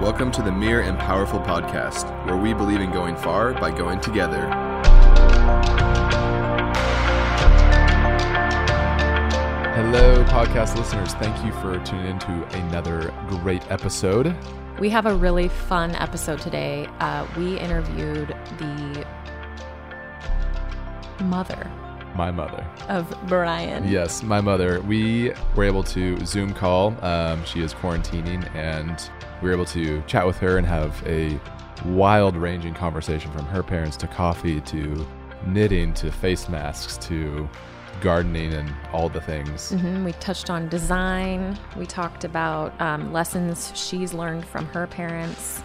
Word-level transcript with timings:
Welcome 0.00 0.30
to 0.32 0.42
the 0.42 0.52
Mere 0.52 0.82
and 0.82 0.98
Powerful 0.98 1.40
podcast, 1.40 2.04
where 2.26 2.36
we 2.36 2.52
believe 2.52 2.82
in 2.82 2.92
going 2.92 3.16
far 3.16 3.54
by 3.54 3.70
going 3.70 3.98
together. 3.98 4.46
Hello, 9.72 10.22
podcast 10.24 10.76
listeners. 10.76 11.14
Thank 11.14 11.42
you 11.46 11.50
for 11.62 11.82
tuning 11.82 12.08
in 12.08 12.18
to 12.18 12.58
another 12.58 13.14
great 13.26 13.68
episode. 13.70 14.36
We 14.78 14.90
have 14.90 15.06
a 15.06 15.14
really 15.14 15.48
fun 15.48 15.94
episode 15.94 16.42
today. 16.42 16.86
Uh, 17.00 17.26
we 17.34 17.58
interviewed 17.58 18.36
the 18.58 19.06
mother 21.24 21.72
My 22.16 22.30
mother. 22.30 22.64
of 22.88 23.14
Brian. 23.26 23.86
Yes, 23.88 24.22
my 24.22 24.40
mother. 24.40 24.80
We 24.80 25.32
were 25.54 25.64
able 25.64 25.82
to 25.84 26.18
Zoom 26.24 26.52
call. 26.54 26.96
Um, 27.04 27.44
she 27.44 27.60
is 27.60 27.74
quarantining, 27.74 28.42
and 28.54 29.10
we 29.42 29.48
were 29.48 29.54
able 29.54 29.66
to 29.66 30.02
chat 30.06 30.26
with 30.26 30.38
her 30.38 30.56
and 30.56 30.66
have 30.66 31.02
a 31.06 31.38
wild 31.84 32.34
ranging 32.36 32.72
conversation 32.74 33.30
from 33.32 33.44
her 33.46 33.62
parents 33.62 33.96
to 33.98 34.06
coffee 34.06 34.60
to 34.62 35.06
knitting 35.46 35.92
to 35.94 36.10
face 36.10 36.48
masks 36.48 36.96
to 37.06 37.48
gardening 38.00 38.52
and 38.54 38.72
all 38.92 39.08
the 39.08 39.20
things. 39.20 39.72
Mhm, 39.72 40.04
We 40.04 40.12
touched 40.14 40.48
on 40.50 40.68
design. 40.68 41.58
We 41.76 41.86
talked 41.86 42.24
about 42.24 42.78
um, 42.80 43.12
lessons 43.12 43.72
she's 43.74 44.12
learned 44.14 44.44
from 44.46 44.66
her 44.68 44.86
parents. 44.86 45.62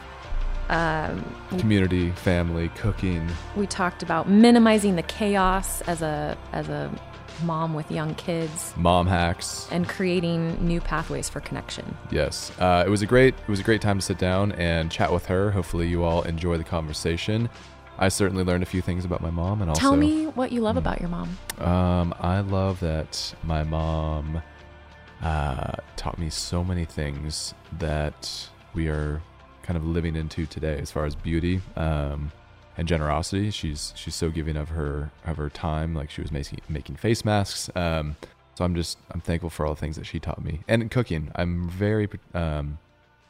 Um, 0.72 1.24
Community, 1.60 2.12
family, 2.12 2.70
cooking. 2.70 3.28
we 3.58 3.68
talked 3.68 4.02
about 4.04 4.30
minimizing 4.30 4.96
the 4.96 5.04
chaos 5.04 5.82
as 5.82 6.02
a 6.02 6.38
as 6.54 6.70
a 6.70 6.90
mom 7.44 7.74
with 7.74 7.90
young 7.92 8.14
kids 8.16 8.74
Mom 8.78 9.08
hacks. 9.08 9.68
and 9.72 9.88
creating 9.90 10.66
new 10.66 10.80
pathways 10.80 11.28
for 11.28 11.40
connection. 11.42 11.98
Yes, 12.10 12.52
uh, 12.60 12.84
it 12.86 12.90
was 12.90 13.02
a 13.02 13.06
great 13.06 13.34
it 13.36 13.48
was 13.50 13.60
a 13.60 13.64
great 13.64 13.82
time 13.82 14.00
to 14.00 14.06
sit 14.06 14.18
down 14.18 14.54
and 14.54 14.90
chat 14.90 15.12
with 15.12 15.26
her. 15.26 15.52
Hopefully, 15.52 15.88
you 15.88 16.04
all 16.04 16.22
enjoy 16.24 16.58
the 16.58 16.64
conversation. 16.64 17.50
I 17.98 18.08
certainly 18.10 18.44
learned 18.44 18.64
a 18.64 18.66
few 18.66 18.82
things 18.82 19.04
about 19.06 19.22
my 19.22 19.30
mom, 19.30 19.62
and 19.62 19.70
also 19.70 19.80
Tell 19.80 19.96
me 19.98 20.26
what 20.28 20.52
you 20.54 20.62
love 20.62 20.78
about 20.78 21.02
your 21.02 21.10
mom. 21.10 21.38
Um, 21.60 22.16
I 22.20 22.40
love 22.40 22.80
that 22.80 23.36
my 23.44 23.64
mom 23.64 24.42
uh, 25.22 25.74
taught 25.98 26.18
me 26.18 26.30
so 26.30 26.64
many 26.64 26.86
things 26.86 27.54
that 27.78 28.48
we 28.74 28.88
are 28.88 29.22
kind 29.64 29.78
of 29.78 29.86
living 29.86 30.16
into 30.16 30.46
today, 30.46 30.78
as 30.80 30.92
far 30.92 31.06
as 31.06 31.16
beauty 31.16 31.62
um, 31.76 32.32
and 32.78 32.88
generosity. 32.88 33.52
She's 33.52 33.94
she's 33.96 34.16
so 34.16 34.30
giving 34.30 34.58
of 34.58 34.70
her 34.70 35.12
of 35.26 35.38
her 35.38 35.50
time, 35.50 35.94
like 35.94 36.10
she 36.10 36.22
was 36.22 36.32
making 36.32 36.60
making 36.70 36.96
face 36.96 37.24
masks. 37.26 37.70
Um, 37.76 38.16
so 38.56 38.66
I'm 38.66 38.76
just 38.76 38.98
I'm 39.12 39.22
thankful 39.22 39.50
for 39.50 39.66
all 39.66 39.74
the 39.74 39.80
things 39.80 39.96
that 39.96 40.06
she 40.06 40.20
taught 40.20 40.44
me, 40.44 40.62
and 40.68 40.90
cooking. 40.92 41.32
I'm 41.36 41.70
very 41.70 42.10
um, 42.34 42.80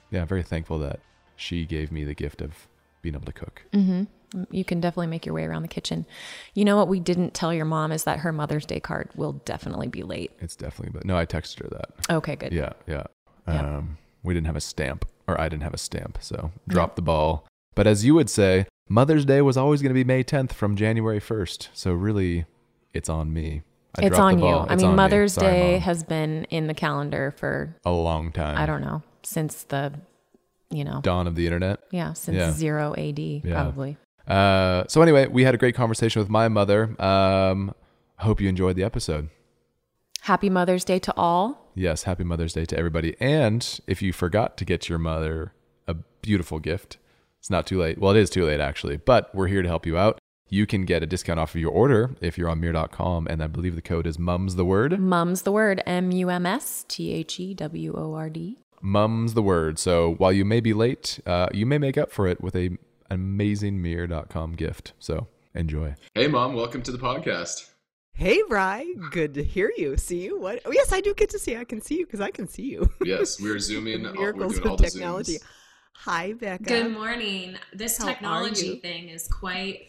yeah, 0.10 0.26
very 0.26 0.44
thankful 0.44 0.80
that 0.80 1.00
she 1.36 1.66
gave 1.66 1.92
me 1.92 2.04
the 2.04 2.14
gift 2.14 2.42
of 2.42 2.68
being 3.02 3.16
able 3.16 3.26
to 3.26 3.34
cook. 3.34 3.64
hmm 3.74 4.04
You 4.52 4.64
can 4.64 4.80
definitely 4.80 5.08
make 5.08 5.26
your 5.26 5.34
way 5.34 5.46
around 5.46 5.64
the 5.64 5.68
kitchen. 5.68 6.06
You 6.54 6.66
know 6.66 6.78
what 6.78 6.88
we 6.88 7.00
didn't 7.00 7.34
tell 7.34 7.54
your 7.54 7.66
mom 7.66 7.92
is 7.92 8.04
that 8.04 8.20
her 8.20 8.32
Mother's 8.32 8.66
Day 8.66 8.80
card 8.80 9.10
will 9.16 9.34
definitely 9.34 9.88
be 9.88 10.04
late. 10.04 10.32
It's 10.40 10.56
definitely, 10.56 10.92
but 10.94 11.06
no, 11.06 11.18
I 11.18 11.26
texted 11.26 11.64
her 11.64 11.70
that. 11.70 12.16
Okay, 12.16 12.36
good. 12.36 12.54
Yeah, 12.54 12.74
yeah. 12.88 13.06
Yeah. 13.48 13.78
Um, 13.78 13.98
we 14.24 14.34
didn't 14.34 14.48
have 14.48 14.56
a 14.56 14.62
stamp, 14.62 15.06
or 15.28 15.40
I 15.40 15.50
didn't 15.50 15.64
have 15.64 15.74
a 15.74 15.78
stamp, 15.80 16.18
so 16.22 16.52
drop 16.68 16.96
the 16.96 17.02
ball. 17.02 17.46
But 17.76 17.88
as 17.88 18.06
you 18.06 18.14
would 18.16 18.30
say, 18.30 18.66
Mother's 18.90 19.26
Day 19.26 19.42
was 19.42 19.58
always 19.58 19.82
going 19.82 19.90
to 19.92 19.94
be 19.94 20.04
May 20.04 20.24
10th 20.24 20.52
from 20.52 20.76
January 20.76 21.20
1st. 21.20 21.70
So 21.74 21.94
really, 21.94 22.46
it's 22.94 23.08
on 23.10 23.32
me. 23.34 23.62
I 23.98 24.06
it's 24.06 24.18
on 24.20 24.36
you. 24.38 24.42
ball. 24.46 24.66
I 24.70 24.76
mean, 24.76 24.86
on 24.86 24.92
me. 24.92 24.96
Mother's 24.98 25.34
Sorry, 25.34 25.48
Day 25.52 25.72
Mom. 25.74 25.82
has 25.82 26.04
been 26.04 26.44
in 26.46 26.68
the 26.68 26.74
calendar 26.74 27.32
for 27.38 27.76
a 27.86 27.92
long 27.92 28.32
time. 28.32 28.58
I 28.58 28.66
don't 28.66 28.82
know 28.82 29.02
since 29.24 29.64
the, 29.64 29.94
you 30.70 30.84
know, 30.84 31.00
Dawn 31.02 31.28
of 31.28 31.36
the 31.36 31.46
internet. 31.46 31.80
yeah, 31.92 32.14
since 32.14 32.38
Yeah. 32.38 32.52
zero 32.52 32.94
AD 32.98 33.42
probably. 33.50 33.98
Uh, 34.28 34.84
so 34.88 35.02
anyway, 35.02 35.28
we 35.28 35.44
had 35.44 35.54
a 35.56 35.58
great 35.58 35.76
conversation 35.76 36.22
with 36.22 36.30
my 36.30 36.48
mother. 36.48 36.96
Um, 37.02 37.74
hope 38.20 38.40
you 38.40 38.48
enjoyed 38.50 38.76
the 38.76 38.84
episode. 38.84 39.30
Happy 40.22 40.50
Mother's 40.50 40.84
Day 40.86 41.00
to 41.00 41.14
all. 41.18 41.61
Yes, 41.74 42.04
happy 42.04 42.24
Mother's 42.24 42.54
Day 42.54 42.66
to 42.66 42.78
everybody. 42.78 43.16
And 43.20 43.80
if 43.88 44.02
you 44.02 44.12
forgot 44.12 44.58
to 44.58 44.66
get 44.66 44.90
your 44.90 45.00
mother 45.00 45.54
a 45.88 45.96
beautiful 46.22 46.60
gift, 46.60 46.98
it's 47.40 47.50
not 47.50 47.66
too 47.66 47.80
late. 47.80 47.98
Well, 47.98 48.16
it 48.16 48.20
is 48.20 48.30
too 48.30 48.46
late 48.46 48.60
actually, 48.60 48.98
but 48.98 49.34
we're 49.34 49.48
here 49.48 49.62
to 49.62 49.68
help 49.68 49.86
you 49.86 49.98
out. 49.98 50.20
You 50.50 50.68
can 50.68 50.84
get 50.84 51.02
a 51.02 51.06
discount 51.06 51.40
off 51.40 51.56
of 51.56 51.62
your 51.62 51.72
order 51.72 52.14
if 52.20 52.38
you're 52.38 52.50
on 52.50 52.60
Mir.com, 52.60 53.26
and 53.28 53.42
I 53.42 53.48
believe 53.48 53.76
the 53.76 53.82
code 53.82 54.06
is 54.06 54.20
Mums 54.20 54.56
the 54.56 54.66
Word. 54.66 55.00
Mum's 55.00 55.44
the 55.44 55.52
word. 55.52 55.82
M 55.86 56.12
U 56.12 56.30
M 56.30 56.46
S 56.46 56.84
T 56.90 57.14
H 57.14 57.40
E 57.40 57.54
W 57.54 57.94
O 57.96 58.14
R 58.16 58.30
D. 58.30 58.58
Mums 58.82 59.34
the 59.34 59.42
Word. 59.42 59.80
So 59.80 60.16
while 60.16 60.34
you 60.34 60.44
may 60.44 60.60
be 60.60 60.74
late, 60.74 61.22
uh, 61.26 61.48
you 61.54 61.66
may 61.66 61.78
make 61.78 61.98
up 61.98 62.12
for 62.12 62.28
it 62.28 62.42
with 62.42 62.56
a 62.56 62.66
an 62.66 62.80
amazing 63.10 63.82
Mir.com 63.82 64.54
gift. 64.54 64.94
So 65.00 65.28
enjoy. 65.56 65.96
Hey, 66.16 66.28
Mom, 66.28 66.54
welcome 66.54 66.82
to 66.84 66.92
the 66.92 66.98
podcast. 66.98 67.70
Hey, 68.14 68.42
Bry. 68.48 68.86
Good 69.10 69.34
to 69.36 69.44
hear 69.44 69.72
you. 69.76 69.98
See 69.98 70.22
you. 70.24 70.40
What? 70.40 70.62
Oh, 70.66 70.72
yes, 70.72 70.92
I 70.94 71.02
do 71.02 71.14
get 71.14 71.30
to 71.32 71.40
see. 71.40 71.54
you. 71.54 71.60
I 71.60 71.64
can 71.64 71.82
see 71.82 71.98
you 72.00 72.06
because 72.06 72.22
I 72.22 72.30
can 72.30 72.48
see 72.48 72.64
you. 72.64 72.90
Yes, 73.04 73.42
we're 73.42 73.58
zooming. 73.60 74.06
all- 74.06 74.14
we're 74.14 74.20
Miracles 74.20 74.60
doing 74.60 74.72
of 74.74 74.78
the 74.78 74.84
technology. 74.84 75.34
Zooms. 75.38 75.44
Hi, 75.96 76.34
Becca. 76.34 76.64
Good 76.64 76.92
morning. 76.94 77.56
This 77.74 77.98
How 77.98 78.06
technology 78.08 78.80
thing 78.80 79.10
is 79.10 79.28
quite 79.28 79.88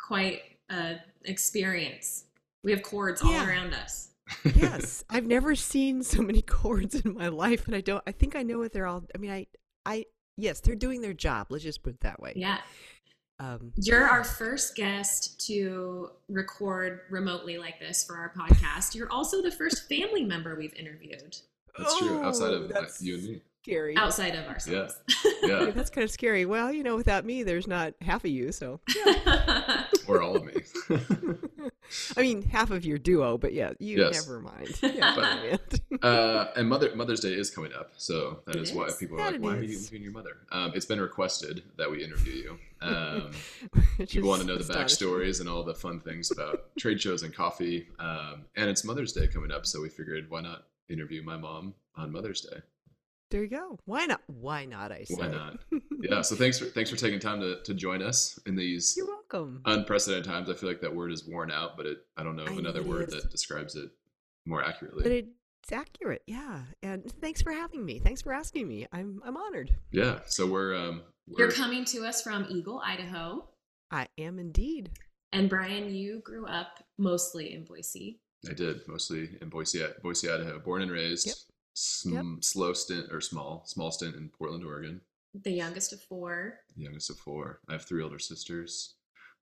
quite 0.00 0.42
a 0.70 0.96
experience. 1.24 2.24
We 2.62 2.70
have 2.72 2.82
cords 2.82 3.22
all 3.22 3.32
around 3.34 3.74
us. 3.74 4.10
yes, 4.56 5.04
I've 5.10 5.26
never 5.26 5.54
seen 5.54 6.02
so 6.02 6.22
many 6.22 6.42
cords 6.42 6.94
in 6.96 7.14
my 7.14 7.28
life, 7.28 7.66
and 7.66 7.74
I 7.76 7.80
don't. 7.80 8.02
I 8.06 8.12
think 8.12 8.34
I 8.36 8.42
know 8.42 8.58
what 8.58 8.72
they're 8.72 8.86
all. 8.86 9.04
I 9.14 9.18
mean, 9.18 9.30
I, 9.30 9.46
I, 9.84 10.04
yes, 10.36 10.60
they're 10.60 10.74
doing 10.74 11.00
their 11.00 11.12
job. 11.14 11.48
Let's 11.50 11.62
just 11.64 11.82
put 11.82 11.94
it 11.94 12.00
that 12.00 12.20
way. 12.20 12.32
Yeah. 12.34 12.58
Um, 13.38 13.72
You're 13.76 14.08
our 14.08 14.24
first 14.24 14.74
guest 14.76 15.46
to 15.46 16.10
record 16.28 17.00
remotely 17.10 17.58
like 17.58 17.78
this 17.78 18.02
for 18.04 18.16
our 18.16 18.32
podcast. 18.36 18.94
You're 18.94 19.12
also 19.12 19.42
the 19.42 19.50
first 19.50 19.88
family 19.88 20.24
member 20.24 20.56
we've 20.56 20.74
interviewed 20.74 21.36
That's 21.76 21.98
true. 21.98 22.22
Outside 22.24 22.52
oh, 22.52 22.62
of 22.62 22.68
that's 22.68 23.02
you 23.02 23.14
and 23.16 23.24
me. 23.24 23.42
scary. 23.62 23.96
outside 23.96 24.34
of 24.34 24.46
ourselves. 24.46 24.94
Yeah, 25.24 25.30
Yeah, 25.42 25.70
that's 25.74 25.90
kind 25.90 26.04
of 26.04 26.10
scary. 26.10 26.46
Well, 26.46 26.72
you 26.72 26.82
know, 26.82 26.96
without 26.96 27.26
me, 27.26 27.42
there's 27.42 27.66
not 27.66 27.92
half 28.00 28.24
of 28.24 28.30
you. 28.30 28.52
So, 28.52 28.80
or 30.08 30.22
all 30.22 30.36
of 30.36 30.44
me. 30.44 30.54
I 32.16 32.22
mean, 32.22 32.42
half 32.42 32.70
of 32.70 32.84
your 32.84 32.98
duo. 32.98 33.38
But 33.38 33.52
yeah, 33.52 33.72
you 33.78 33.98
Yes. 33.98 34.26
never 34.26 34.40
mind. 34.40 34.78
Yeah, 34.82 35.14
But- 35.14 35.80
uh, 36.04 36.50
and 36.56 36.68
Mother 36.68 36.94
Mother's 36.94 37.20
Day 37.20 37.32
is 37.32 37.50
coming 37.50 37.72
up, 37.72 37.92
so 37.96 38.40
that 38.46 38.56
It 38.56 38.62
is 38.62 38.72
why 38.72 38.90
people 38.98 39.16
That 39.18 39.22
are 39.22 39.26
like, 39.26 39.34
it 39.36 39.40
"Why 39.42 39.56
are 39.56 39.62
you 39.62 39.78
interviewing 39.78 40.02
your 40.02 40.12
mother?" 40.12 40.36
Um, 40.52 40.72
it's 40.74 40.86
been 40.86 41.00
requested 41.00 41.62
that 41.76 41.90
we 41.90 42.02
interview 42.04 42.32
you. 42.34 42.58
Um, 42.82 43.30
Which 43.96 44.12
people 44.12 44.28
want 44.28 44.42
to 44.42 44.46
know 44.46 44.54
the 44.56 44.60
astonishing. 44.60 45.08
backstories 45.08 45.40
and 45.40 45.48
all 45.48 45.62
the 45.62 45.74
fun 45.74 46.00
things 46.00 46.30
about 46.30 46.76
trade 46.78 47.00
shows 47.00 47.22
and 47.22 47.34
coffee. 47.34 47.88
Um, 47.98 48.44
and 48.56 48.68
it's 48.68 48.84
Mother's 48.84 49.12
Day 49.12 49.26
coming 49.26 49.50
up, 49.50 49.64
so 49.66 49.80
we 49.80 49.88
figured 49.88 50.28
why 50.30 50.40
not 50.42 50.64
interview 50.88 51.22
my 51.22 51.36
mom 51.36 51.74
on 51.96 52.12
Mother's 52.12 52.40
Day? 52.42 52.58
There 53.30 53.42
you 53.42 53.48
go. 53.48 53.78
Why 53.86 54.06
not? 54.06 54.20
Why 54.26 54.64
not? 54.64 54.92
I 54.92 55.04
say. 55.04 55.14
Why 55.14 55.28
not? 55.28 55.58
Yeah. 55.98 56.20
So 56.20 56.36
thanks 56.36 56.58
for 56.58 56.66
thanks 56.66 56.90
for 56.90 56.96
taking 56.96 57.18
time 57.18 57.40
to, 57.40 57.62
to 57.62 57.72
join 57.72 58.02
us 58.02 58.38
in 58.46 58.54
these 58.54 58.94
You're 58.98 59.06
welcome. 59.06 59.62
unprecedented 59.64 60.24
times. 60.26 60.50
I 60.50 60.54
feel 60.54 60.68
like 60.68 60.82
that 60.82 60.94
word 60.94 61.10
is 61.10 61.26
worn 61.26 61.50
out, 61.50 61.76
but 61.76 61.86
it 61.86 61.98
I 62.18 62.22
don't 62.22 62.36
know 62.36 62.44
of 62.44 62.52
I 62.52 62.56
another 62.56 62.80
it 62.80 62.86
word 62.86 63.10
that 63.10 63.30
describes 63.30 63.74
it 63.76 63.88
more 64.44 64.62
accurately. 64.62 65.02
but 65.02 65.10
it's 65.10 65.72
accurate, 65.72 66.22
yeah. 66.26 66.60
And 66.82 67.10
thanks 67.22 67.40
for 67.40 67.50
having 67.50 67.82
me. 67.84 67.98
Thanks 67.98 68.20
for 68.20 68.32
asking 68.34 68.68
me. 68.68 68.86
I'm 68.92 69.20
I'm 69.24 69.38
honored. 69.38 69.74
yeah. 69.90 70.18
So 70.26 70.46
we're 70.46 70.76
um 70.76 71.02
You're 71.26 71.48
we're, 71.48 71.52
coming 71.52 71.84
to 71.86 72.04
us 72.04 72.20
from 72.22 72.46
Eagle, 72.50 72.80
Idaho. 72.84 73.48
I 73.90 74.06
am 74.18 74.38
indeed. 74.38 74.90
And 75.32 75.48
Brian, 75.48 75.92
you 75.94 76.20
grew 76.20 76.46
up 76.46 76.84
mostly 76.98 77.54
in 77.54 77.64
Boise. 77.64 78.20
I 78.48 78.52
did 78.52 78.86
mostly 78.86 79.30
in 79.40 79.48
Boise, 79.48 79.82
Boise, 80.02 80.30
Idaho. 80.30 80.58
Born 80.60 80.82
and 80.82 80.90
raised. 80.92 81.26
Yep. 81.26 81.36
Sm- 81.78 82.14
Yep. 82.14 82.24
Slow 82.44 82.72
stint 82.72 83.12
or 83.12 83.20
small 83.20 83.62
small 83.66 83.90
stint 83.92 84.16
in 84.16 84.30
Portland, 84.30 84.64
Oregon. 84.64 85.02
The 85.34 85.52
youngest 85.52 85.92
of 85.92 86.00
four. 86.00 86.60
the 86.74 86.82
youngest 86.84 87.10
of 87.10 87.18
four. 87.18 87.60
I 87.68 87.72
have 87.74 87.84
three 87.84 88.02
older 88.02 88.18
sisters. 88.18 88.94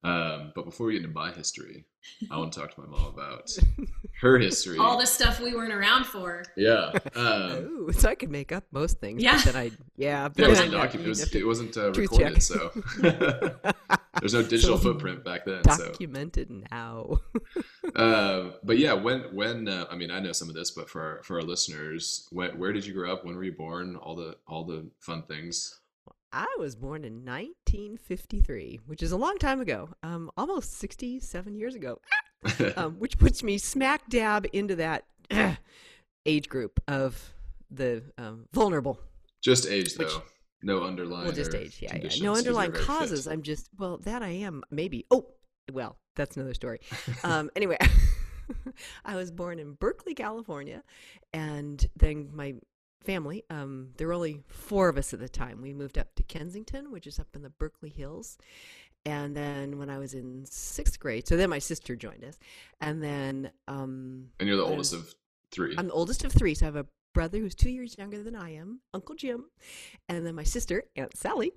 Um, 0.04 0.52
but 0.54 0.66
before 0.66 0.86
we 0.88 0.92
get 0.92 1.02
into 1.02 1.14
my 1.14 1.32
history, 1.32 1.86
I 2.30 2.36
want 2.36 2.52
to 2.52 2.60
talk 2.60 2.74
to 2.74 2.80
my 2.82 2.86
mom 2.86 3.14
about 3.14 3.50
her 4.20 4.38
history. 4.38 4.76
All 4.78 4.98
the 4.98 5.06
stuff 5.06 5.40
we 5.40 5.54
weren't 5.54 5.72
around 5.72 6.04
for. 6.04 6.44
Yeah. 6.56 6.92
Um, 7.16 7.86
Ooh, 7.88 7.92
so 7.92 8.08
I 8.08 8.14
could 8.14 8.30
make 8.30 8.50
up 8.52 8.64
most 8.72 8.98
things. 9.00 9.22
Yeah. 9.22 9.36
But 9.42 9.52
then 9.52 9.56
I 9.56 9.64
yeah. 9.96 10.28
yeah, 10.36 10.44
it 10.44 10.48
wasn't 10.48 10.70
then 10.72 10.80
I- 10.80 10.86
docu- 10.88 11.04
it, 11.04 11.08
was, 11.08 11.34
it 11.34 11.46
wasn't 11.46 11.76
uh, 11.76 11.92
recorded, 11.92 12.34
check. 12.34 12.42
so 12.42 12.70
there's 14.20 14.34
no 14.34 14.42
digital 14.42 14.76
So 14.76 14.82
footprint 14.82 15.24
back 15.24 15.44
then. 15.44 15.62
So, 15.64 15.86
Documented 15.86 16.50
now. 16.70 17.20
um, 17.96 18.54
but 18.62 18.78
yeah, 18.78 18.92
when 18.92 19.20
when 19.34 19.68
uh, 19.68 19.86
I 19.90 19.96
mean, 19.96 20.10
I 20.10 20.20
know 20.20 20.32
some 20.32 20.48
of 20.48 20.54
this, 20.54 20.70
but 20.72 20.88
for 20.90 21.00
our, 21.02 21.22
for 21.22 21.36
our 21.36 21.42
listeners, 21.42 22.26
when, 22.30 22.58
where 22.58 22.72
did 22.72 22.84
you 22.84 22.92
grow 22.94 23.12
up? 23.12 23.24
When 23.24 23.36
were 23.36 23.44
you 23.44 23.52
born? 23.52 23.96
All 23.96 24.16
the 24.16 24.36
all 24.46 24.64
the 24.64 24.90
fun 25.00 25.22
things. 25.22 25.80
I 26.34 26.46
was 26.58 26.74
born 26.74 27.04
in 27.04 27.24
1953, 27.24 28.80
which 28.86 29.04
is 29.04 29.12
a 29.12 29.16
long 29.16 29.38
time 29.38 29.60
ago, 29.60 29.88
um, 30.02 30.32
almost 30.36 30.78
67 30.78 31.54
years 31.54 31.76
ago, 31.76 32.00
um, 32.76 32.94
which 32.98 33.18
puts 33.18 33.44
me 33.44 33.56
smack 33.56 34.08
dab 34.08 34.44
into 34.52 34.74
that 34.76 35.04
age 36.26 36.48
group 36.48 36.80
of 36.88 37.32
the 37.70 38.02
um, 38.18 38.46
vulnerable. 38.52 38.98
Just 39.42 39.68
age 39.68 39.96
Which- 39.96 40.08
though. 40.08 40.22
No 40.62 40.82
underlying. 40.82 41.26
well, 41.26 41.34
just 41.34 41.54
age. 41.54 41.76
Yeah, 41.82 41.94
yeah. 41.94 42.22
No 42.22 42.34
underlying 42.34 42.72
very 42.72 42.82
fit. 42.82 42.88
causes. 42.88 43.28
I'm 43.28 43.42
just 43.42 43.68
well, 43.78 43.98
that 43.98 44.22
I 44.22 44.30
am 44.30 44.62
maybe. 44.70 45.04
Oh, 45.10 45.26
well, 45.70 45.98
that's 46.16 46.38
another 46.38 46.54
story. 46.54 46.80
um, 47.22 47.50
anyway, 47.54 47.76
I 49.04 49.14
was 49.14 49.30
born 49.30 49.58
in 49.58 49.74
Berkeley, 49.74 50.14
California, 50.14 50.82
and 51.34 51.86
then 51.96 52.30
my 52.32 52.54
family. 53.04 53.44
Um, 53.50 53.90
there 53.96 54.06
were 54.06 54.14
only 54.14 54.42
four 54.48 54.88
of 54.88 54.96
us 54.96 55.12
at 55.12 55.20
the 55.20 55.28
time. 55.28 55.60
We 55.62 55.72
moved 55.72 55.98
up 55.98 56.14
to 56.16 56.22
Kensington, 56.22 56.90
which 56.90 57.06
is 57.06 57.18
up 57.18 57.28
in 57.34 57.42
the 57.42 57.50
Berkeley 57.50 57.90
Hills. 57.90 58.38
And 59.06 59.36
then 59.36 59.78
when 59.78 59.90
I 59.90 59.98
was 59.98 60.14
in 60.14 60.46
sixth 60.46 60.98
grade, 60.98 61.28
so 61.28 61.36
then 61.36 61.50
my 61.50 61.58
sister 61.58 61.94
joined 61.94 62.24
us, 62.24 62.38
and 62.80 63.02
then 63.02 63.50
um, 63.68 64.30
and 64.40 64.48
you're 64.48 64.56
the 64.56 64.64
oldest 64.64 64.94
was- 64.94 65.08
of 65.08 65.14
three. 65.50 65.74
I'm 65.76 65.88
the 65.88 65.92
oldest 65.92 66.24
of 66.24 66.32
three, 66.32 66.54
so 66.54 66.64
I 66.64 66.68
have 66.68 66.76
a 66.76 66.86
brother 67.12 67.38
who's 67.38 67.54
two 67.54 67.70
years 67.70 67.96
younger 67.98 68.22
than 68.22 68.34
I 68.34 68.54
am, 68.54 68.80
Uncle 68.94 69.14
Jim, 69.14 69.44
and 70.08 70.24
then 70.26 70.34
my 70.34 70.42
sister, 70.42 70.84
Aunt 70.96 71.14
Sally, 71.16 71.52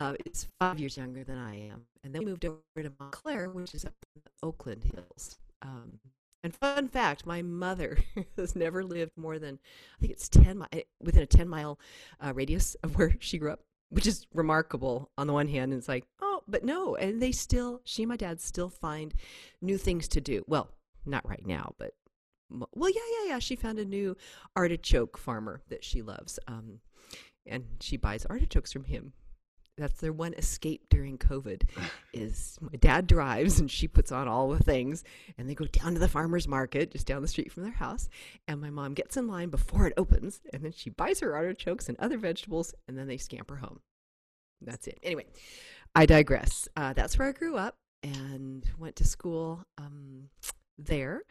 uh, 0.00 0.14
is 0.26 0.48
five 0.58 0.80
years 0.80 0.96
younger 0.96 1.22
than 1.22 1.38
I 1.38 1.68
am. 1.68 1.86
And 2.02 2.12
then 2.12 2.24
we 2.24 2.32
moved 2.32 2.44
over 2.44 2.60
to 2.76 2.92
Montclair, 2.98 3.48
which 3.50 3.74
is 3.74 3.84
up 3.84 3.94
in 4.16 4.22
the 4.24 4.30
Oakland 4.46 4.82
Hills. 4.82 5.38
Um, 5.62 6.00
and 6.42 6.54
fun 6.54 6.88
fact, 6.88 7.26
my 7.26 7.42
mother 7.42 7.98
has 8.36 8.56
never 8.56 8.82
lived 8.82 9.12
more 9.16 9.38
than 9.38 9.58
I 9.96 10.00
think 10.00 10.12
it's 10.12 10.28
ten 10.28 10.58
mi- 10.58 10.84
within 11.00 11.22
a 11.22 11.26
ten 11.26 11.48
mile 11.48 11.78
uh, 12.20 12.32
radius 12.34 12.74
of 12.82 12.96
where 12.98 13.16
she 13.20 13.38
grew 13.38 13.52
up, 13.52 13.60
which 13.90 14.06
is 14.06 14.26
remarkable 14.34 15.10
on 15.16 15.26
the 15.26 15.32
one 15.32 15.48
hand. 15.48 15.72
And 15.72 15.78
it's 15.78 15.88
like, 15.88 16.04
oh, 16.20 16.42
but 16.48 16.64
no, 16.64 16.96
and 16.96 17.22
they 17.22 17.32
still, 17.32 17.80
she 17.84 18.02
and 18.02 18.10
my 18.10 18.16
dad 18.16 18.40
still 18.40 18.68
find 18.68 19.14
new 19.60 19.78
things 19.78 20.08
to 20.08 20.20
do. 20.20 20.44
Well, 20.46 20.70
not 21.06 21.28
right 21.28 21.46
now, 21.46 21.74
but 21.78 21.94
well, 22.50 22.90
yeah, 22.90 23.00
yeah, 23.20 23.28
yeah. 23.30 23.38
She 23.38 23.56
found 23.56 23.78
a 23.78 23.84
new 23.84 24.16
artichoke 24.54 25.16
farmer 25.16 25.62
that 25.68 25.84
she 25.84 26.02
loves, 26.02 26.38
um, 26.46 26.80
and 27.46 27.64
she 27.80 27.96
buys 27.96 28.26
artichokes 28.26 28.72
from 28.72 28.84
him. 28.84 29.12
That's 29.78 30.00
their 30.00 30.12
one 30.12 30.34
escape 30.34 30.82
during 30.90 31.18
COVID. 31.18 31.62
Is 32.12 32.58
my 32.60 32.76
dad 32.78 33.06
drives 33.06 33.58
and 33.58 33.70
she 33.70 33.88
puts 33.88 34.12
on 34.12 34.28
all 34.28 34.50
the 34.50 34.62
things, 34.62 35.02
and 35.38 35.48
they 35.48 35.54
go 35.54 35.66
down 35.66 35.94
to 35.94 35.98
the 35.98 36.08
farmers 36.08 36.46
market 36.46 36.92
just 36.92 37.06
down 37.06 37.22
the 37.22 37.28
street 37.28 37.50
from 37.50 37.62
their 37.62 37.72
house. 37.72 38.08
And 38.46 38.60
my 38.60 38.70
mom 38.70 38.94
gets 38.94 39.16
in 39.16 39.26
line 39.26 39.48
before 39.48 39.86
it 39.86 39.94
opens, 39.96 40.40
and 40.52 40.62
then 40.62 40.72
she 40.72 40.90
buys 40.90 41.20
her 41.20 41.34
artichokes 41.34 41.88
and 41.88 41.98
other 41.98 42.18
vegetables, 42.18 42.74
and 42.86 42.98
then 42.98 43.08
they 43.08 43.16
scamper 43.16 43.56
home. 43.56 43.80
That's 44.60 44.86
it. 44.86 44.98
Anyway, 45.02 45.26
I 45.94 46.06
digress. 46.06 46.68
Uh, 46.76 46.92
that's 46.92 47.18
where 47.18 47.28
I 47.28 47.32
grew 47.32 47.56
up 47.56 47.76
and 48.02 48.64
went 48.78 48.96
to 48.96 49.04
school 49.04 49.64
um, 49.78 50.28
there 50.78 51.22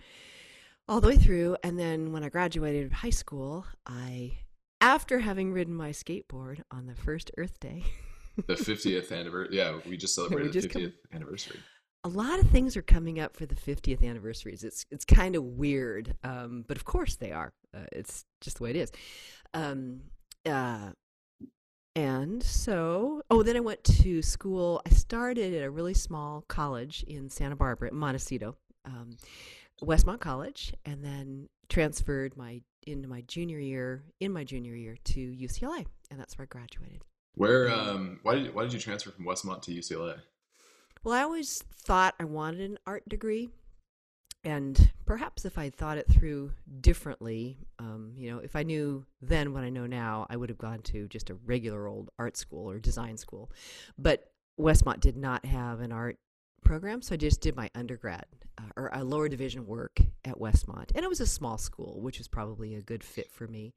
all 0.88 1.02
the 1.02 1.08
way 1.08 1.18
through. 1.18 1.58
And 1.64 1.80
then 1.80 2.12
when 2.12 2.24
I 2.24 2.30
graduated 2.30 2.92
high 2.92 3.12
school, 3.12 3.66
I, 3.86 4.40
after 4.80 5.20
having 5.20 5.54
ridden 5.54 5.74
my 5.74 5.92
skateboard 5.92 6.62
on 6.72 6.88
the 6.88 6.96
first 6.96 7.32
Earth 7.38 7.60
Day, 7.60 7.84
the 8.48 8.54
50th 8.56 9.12
anniversary. 9.12 9.58
Yeah, 9.58 9.80
we 9.88 9.98
just 9.98 10.16
celebrated 10.16 10.52
just 10.54 10.70
the 10.70 10.74
come- 10.74 10.82
50th 10.84 10.94
anniversary. 11.14 11.60
a 12.04 12.10
lot 12.10 12.40
of 12.40 12.50
things 12.50 12.76
are 12.78 12.82
coming 12.82 13.20
up 13.20 13.36
for 13.36 13.46
the 13.46 13.56
50th 13.56 14.04
anniversaries. 14.04 14.64
It's 14.64 14.86
it's 14.92 15.06
kind 15.06 15.36
of 15.36 15.44
weird, 15.44 16.16
um, 16.24 16.66
but 16.68 16.78
of 16.78 16.86
course 16.86 17.16
they 17.16 17.32
are. 17.32 17.54
Uh, 17.76 17.86
it's 17.92 18.26
just 18.42 18.58
the 18.58 18.64
way 18.64 18.70
it 18.72 18.76
is. 18.76 18.92
Um, 19.54 20.02
uh, 20.46 20.92
and 21.96 22.42
so, 22.42 23.22
oh, 23.30 23.44
then 23.44 23.58
I 23.58 23.60
went 23.60 23.84
to 23.84 24.22
school. 24.22 24.82
I 24.86 24.90
started 24.92 25.54
at 25.54 25.64
a 25.64 25.70
really 25.70 25.94
small 25.94 26.46
college 26.48 27.04
in 27.08 27.30
Santa 27.30 27.56
Barbara, 27.58 27.90
at 27.90 27.94
Montecito, 27.94 28.56
um, 28.86 29.18
Westmont 29.84 30.22
College, 30.22 30.74
and 30.86 31.04
then 31.04 31.50
transferred 31.70 32.38
my 32.38 32.62
into 32.88 33.08
my 33.10 33.22
junior 33.28 33.60
year 33.60 34.04
in 34.22 34.32
my 34.32 34.44
junior 34.44 34.74
year 34.74 34.96
to 35.04 35.20
UCLA, 35.20 35.86
and 36.10 36.20
that's 36.20 36.38
where 36.38 36.44
I 36.44 36.48
graduated. 36.48 37.04
Where? 37.36 37.70
Um. 37.70 38.20
Why 38.24 38.36
did 38.36 38.54
Why 38.54 38.64
did 38.64 38.74
you 38.74 38.80
transfer 38.80 39.12
from 39.12 39.26
Westmont 39.26 39.62
to 39.64 39.72
UCLA? 39.72 40.20
Well, 41.04 41.16
I 41.16 41.24
always 41.24 41.64
thought 41.84 42.16
I 42.20 42.26
wanted 42.26 42.62
an 42.62 42.80
art 42.86 43.08
degree. 43.10 43.50
And 44.44 44.92
perhaps 45.06 45.46
if 45.46 45.58
I 45.58 45.70
thought 45.70 46.00
it 46.00 46.08
through 46.12 46.54
differently, 46.80 47.60
um, 47.78 48.14
you 48.18 48.32
know, 48.32 48.40
if 48.40 48.56
I 48.56 48.64
knew 48.64 49.06
then 49.22 49.54
what 49.54 49.64
I 49.64 49.70
know 49.70 49.86
now, 49.86 50.26
I 50.32 50.36
would 50.36 50.50
have 50.50 50.58
gone 50.58 50.82
to 50.84 51.08
just 51.08 51.30
a 51.30 51.36
regular 51.36 51.88
old 51.88 52.10
art 52.18 52.38
school 52.38 52.68
or 52.70 52.80
design 52.80 53.18
school. 53.18 53.52
But 54.00 54.32
Westmont 54.60 55.00
did 55.00 55.16
not 55.16 55.46
have 55.46 55.80
an 55.80 55.92
art 55.92 56.18
program, 56.72 57.02
so 57.02 57.16
I 57.16 57.18
just 57.18 57.42
did 57.42 57.54
my 57.54 57.70
undergrad 57.76 58.24
uh, 58.58 58.62
or 58.78 58.90
a 58.94 59.04
lower 59.04 59.28
division 59.28 59.68
work 59.68 60.00
at 60.24 60.40
Westmont. 60.40 60.96
And 60.96 61.04
it 61.04 61.10
was 61.10 61.20
a 61.20 61.28
small 61.28 61.58
school, 61.58 62.00
which 62.00 62.18
was 62.18 62.30
probably 62.30 62.76
a 62.76 62.82
good 62.82 63.04
fit 63.04 63.30
for 63.30 63.46
me. 63.46 63.74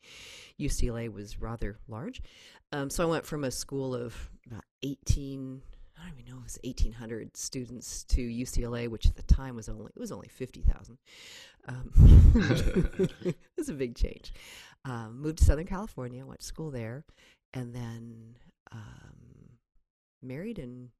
UCLA 0.60 1.12
was 1.12 1.40
rather 1.40 1.76
large. 1.88 2.22
Um, 2.70 2.88
so 2.88 3.02
I 3.02 3.10
went 3.10 3.26
from 3.26 3.42
a 3.42 3.50
school 3.50 3.96
of 3.96 4.14
about 4.46 4.62
18, 4.84 5.60
I 5.98 6.02
don't 6.04 6.20
even 6.20 6.32
know, 6.32 6.38
it 6.38 6.44
was 6.44 6.60
1,800 6.62 7.36
students 7.36 8.04
to 8.04 8.20
UCLA, 8.20 8.86
which 8.86 9.06
at 9.06 9.16
the 9.16 9.24
time 9.24 9.56
was 9.56 9.68
only, 9.68 9.90
it 9.92 9.98
was 9.98 10.12
only 10.12 10.28
50,000. 10.28 10.96
Um, 11.66 11.90
it 13.24 13.36
was 13.58 13.70
a 13.70 13.74
big 13.74 13.96
change. 13.96 14.32
Um, 14.84 15.20
moved 15.20 15.38
to 15.38 15.44
Southern 15.44 15.66
California, 15.66 16.24
went 16.24 16.38
to 16.38 16.46
school 16.46 16.70
there, 16.70 17.04
and 17.54 17.74
then 17.74 18.36
um, 18.70 19.58
married 20.22 20.60
and 20.60 20.90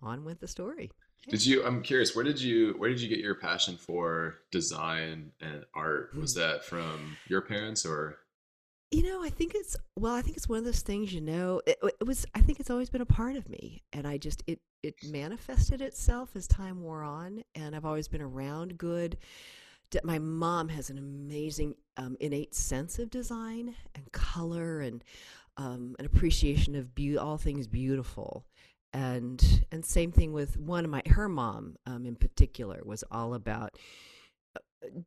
on 0.00 0.22
went 0.24 0.40
the 0.40 0.48
story. 0.48 0.90
Did 1.28 1.44
you? 1.46 1.64
I'm 1.64 1.82
curious. 1.82 2.14
Where 2.14 2.24
did 2.24 2.40
you 2.40 2.74
Where 2.78 2.90
did 2.90 3.00
you 3.00 3.08
get 3.08 3.18
your 3.20 3.34
passion 3.36 3.76
for 3.76 4.36
design 4.50 5.32
and 5.40 5.64
art? 5.74 6.14
Was 6.14 6.34
Hmm. 6.34 6.40
that 6.40 6.64
from 6.64 7.16
your 7.28 7.40
parents 7.42 7.84
or? 7.86 8.18
You 8.90 9.02
know, 9.02 9.24
I 9.24 9.28
think 9.30 9.52
it's 9.56 9.76
well. 9.96 10.14
I 10.14 10.22
think 10.22 10.36
it's 10.36 10.48
one 10.48 10.58
of 10.58 10.64
those 10.64 10.82
things. 10.82 11.12
You 11.12 11.20
know, 11.20 11.60
it, 11.66 11.78
it 11.82 12.06
was. 12.06 12.26
I 12.34 12.40
think 12.40 12.60
it's 12.60 12.70
always 12.70 12.90
been 12.90 13.00
a 13.00 13.06
part 13.06 13.34
of 13.36 13.48
me, 13.48 13.82
and 13.92 14.06
I 14.06 14.18
just 14.18 14.44
it 14.46 14.60
it 14.82 14.94
manifested 15.04 15.80
itself 15.80 16.36
as 16.36 16.46
time 16.46 16.82
wore 16.82 17.02
on, 17.02 17.42
and 17.54 17.74
I've 17.74 17.86
always 17.86 18.06
been 18.06 18.22
around 18.22 18.78
good. 18.78 19.16
My 20.02 20.18
mom 20.18 20.68
has 20.70 20.90
an 20.90 20.98
amazing 20.98 21.76
um, 21.96 22.16
innate 22.20 22.54
sense 22.54 22.98
of 22.98 23.10
design 23.10 23.74
and 23.94 24.10
color 24.12 24.80
and 24.80 25.04
um, 25.56 25.94
an 26.00 26.04
appreciation 26.04 26.74
of 26.74 26.94
beau- 26.96 27.18
all 27.20 27.38
things 27.38 27.68
beautiful. 27.68 28.44
And 28.94 29.66
and 29.72 29.84
same 29.84 30.12
thing 30.12 30.32
with 30.32 30.56
one 30.56 30.84
of 30.84 30.90
my 30.90 31.02
her 31.06 31.28
mom 31.28 31.76
um, 31.84 32.06
in 32.06 32.14
particular 32.14 32.80
was 32.84 33.02
all 33.10 33.34
about 33.34 33.76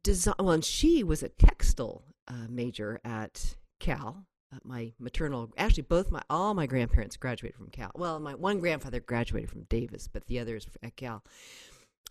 design. 0.03 0.35
Well, 0.39 0.51
and 0.51 0.65
she 0.65 1.03
was 1.03 1.23
a 1.23 1.29
textile 1.29 2.03
uh, 2.27 2.47
major 2.49 2.99
at 3.03 3.55
Cal. 3.79 4.25
Uh, 4.53 4.59
my 4.63 4.93
maternal, 4.99 5.51
actually, 5.57 5.83
both 5.83 6.11
my 6.11 6.21
all 6.29 6.53
my 6.53 6.65
grandparents 6.65 7.17
graduated 7.17 7.57
from 7.57 7.69
Cal. 7.69 7.91
Well, 7.95 8.19
my 8.19 8.35
one 8.35 8.59
grandfather 8.59 8.99
graduated 8.99 9.49
from 9.49 9.63
Davis, 9.63 10.07
but 10.11 10.25
the 10.27 10.39
others 10.39 10.67
at 10.83 10.95
Cal. 10.95 11.23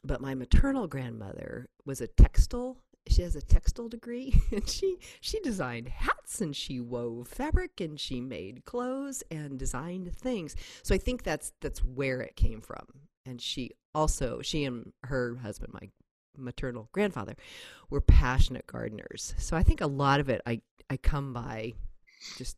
But 0.04 0.20
my 0.20 0.34
maternal 0.34 0.86
grandmother 0.86 1.68
was 1.84 2.00
a 2.00 2.06
textile. 2.06 2.78
She 3.08 3.22
has 3.22 3.36
a 3.36 3.40
textile 3.40 3.88
degree, 3.88 4.34
and 4.52 4.68
she 4.68 4.98
she 5.20 5.40
designed 5.40 5.88
hats 5.88 6.40
and 6.40 6.54
she 6.54 6.80
wove 6.80 7.28
fabric 7.28 7.80
and 7.80 7.98
she 7.98 8.20
made 8.20 8.64
clothes 8.64 9.22
and 9.30 9.58
designed 9.58 10.14
things. 10.16 10.56
So 10.82 10.94
I 10.94 10.98
think 10.98 11.22
that's 11.22 11.52
that's 11.60 11.80
where 11.84 12.20
it 12.20 12.36
came 12.36 12.60
from. 12.60 12.86
And 13.24 13.40
she 13.40 13.72
also 13.94 14.40
she 14.42 14.64
and 14.64 14.92
her 15.04 15.36
husband, 15.36 15.72
my 15.72 15.88
maternal 16.36 16.88
grandfather 16.92 17.34
were 17.90 18.00
passionate 18.00 18.66
gardeners. 18.66 19.34
So 19.38 19.56
I 19.56 19.62
think 19.62 19.80
a 19.80 19.86
lot 19.86 20.20
of 20.20 20.28
it 20.28 20.42
I 20.46 20.60
I 20.90 20.96
come 20.96 21.32
by 21.32 21.74
just 22.36 22.56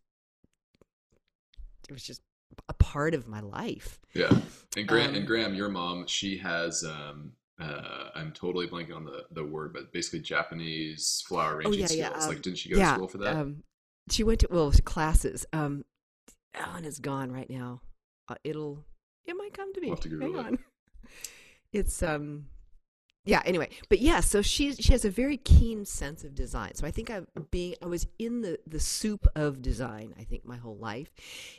it 1.89 1.93
was 1.93 2.03
just 2.03 2.23
a 2.69 2.75
part 2.75 3.15
of 3.15 3.29
my 3.29 3.41
life. 3.41 4.01
Yeah. 4.15 4.37
And 4.77 4.87
Gram, 4.87 5.11
Um, 5.11 5.15
and 5.17 5.27
Gram, 5.27 5.55
your 5.55 5.69
mom, 5.69 6.07
she 6.07 6.39
has. 6.39 6.85
Um, 6.85 7.33
uh, 7.61 8.11
I'm 8.15 8.33
totally 8.33 8.67
blanking 8.69 8.95
on 8.95 9.05
the, 9.05 9.25
the 9.33 9.45
word, 9.45 9.73
but 9.73 9.93
basically 9.93 10.21
Japanese 10.21 11.25
flower 11.27 11.57
arranging 11.57 11.73
Oh, 11.75 11.81
yeah, 11.81 11.87
skills. 11.87 12.01
yeah, 12.01 12.27
like, 12.27 12.37
um, 12.37 12.43
didn't 12.43 12.59
she 12.59 12.69
go 12.71 12.79
yeah, 12.79 12.91
to 12.91 12.95
school 12.95 13.09
for 13.09 13.19
that? 13.19 13.37
Um, 13.37 13.63
she 14.11 14.23
went 14.25 14.41
to 14.41 14.49
well 14.51 14.71
to 14.71 14.83
classes. 14.83 15.45
Um, 15.53 15.85
Ellen 16.55 16.85
is 16.85 16.99
gone 16.99 17.31
right 17.33 17.51
now. 17.51 17.81
Uh, 18.29 18.37
it'll 18.45 18.85
it 19.27 19.35
might 19.37 19.53
come 19.55 19.73
to 19.75 19.81
me. 19.81 19.89
We'll 19.89 19.97
to 19.99 20.19
Hang 20.21 20.35
it. 20.35 20.39
on. 20.39 20.59
It's 21.73 22.03
um 22.03 22.47
yeah 23.27 23.43
anyway 23.45 23.69
but 23.91 23.99
yeah 23.99 24.21
so 24.21 24.41
she 24.41 24.73
she 24.75 24.91
has 24.93 25.05
a 25.05 25.11
very 25.11 25.37
keen 25.37 25.85
sense 25.85 26.25
of 26.25 26.35
design 26.35 26.75
so 26.75 26.87
i 26.87 26.91
think 26.91 27.11
i 27.11 27.21
being 27.51 27.75
i 27.83 27.87
was 27.87 28.07
in 28.19 28.41
the 28.41 28.59
the 28.67 28.81
soup 28.81 29.27
of 29.37 29.61
design 29.61 30.15
i 30.19 30.25
think 30.25 30.47
my 30.47 30.57
whole 30.57 30.79
life 30.79 31.13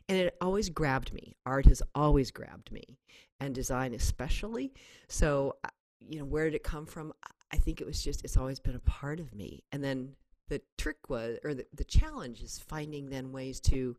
and 0.07 0.17
it 0.17 0.35
always 0.41 0.69
grabbed 0.69 1.13
me 1.13 1.35
art 1.45 1.67
has 1.67 1.83
always 1.93 2.31
grabbed 2.31 2.71
me 2.71 2.97
and 3.39 3.53
design 3.53 3.93
especially 3.93 4.73
so 5.07 5.55
you 5.99 6.19
know 6.19 6.25
where 6.25 6.45
did 6.45 6.55
it 6.55 6.63
come 6.63 6.85
from 6.85 7.13
i 7.51 7.57
think 7.57 7.81
it 7.81 7.87
was 7.87 8.01
just 8.03 8.23
it's 8.23 8.37
always 8.37 8.59
been 8.59 8.75
a 8.75 8.79
part 8.79 9.19
of 9.19 9.33
me 9.33 9.63
and 9.71 9.83
then 9.83 10.15
the 10.47 10.61
trick 10.77 11.09
was 11.09 11.37
or 11.43 11.53
the, 11.53 11.65
the 11.75 11.83
challenge 11.83 12.41
is 12.41 12.59
finding 12.59 13.09
then 13.09 13.31
ways 13.31 13.59
to 13.59 13.95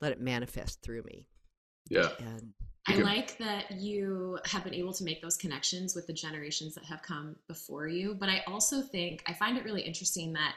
let 0.00 0.12
it 0.12 0.20
manifest 0.20 0.80
through 0.82 1.02
me 1.02 1.26
yeah. 1.88 2.08
and 2.18 2.52
I 2.88 2.94
Okay. 2.94 3.02
like 3.02 3.38
that 3.38 3.70
you 3.72 4.38
have 4.46 4.64
been 4.64 4.74
able 4.74 4.92
to 4.94 5.04
make 5.04 5.20
those 5.20 5.36
connections 5.36 5.94
with 5.94 6.06
the 6.06 6.12
generations 6.12 6.74
that 6.74 6.84
have 6.84 7.02
come 7.02 7.36
before 7.46 7.86
you. 7.86 8.14
But 8.14 8.28
I 8.28 8.42
also 8.46 8.80
think 8.80 9.22
I 9.26 9.34
find 9.34 9.58
it 9.58 9.64
really 9.64 9.82
interesting 9.82 10.32
that, 10.32 10.54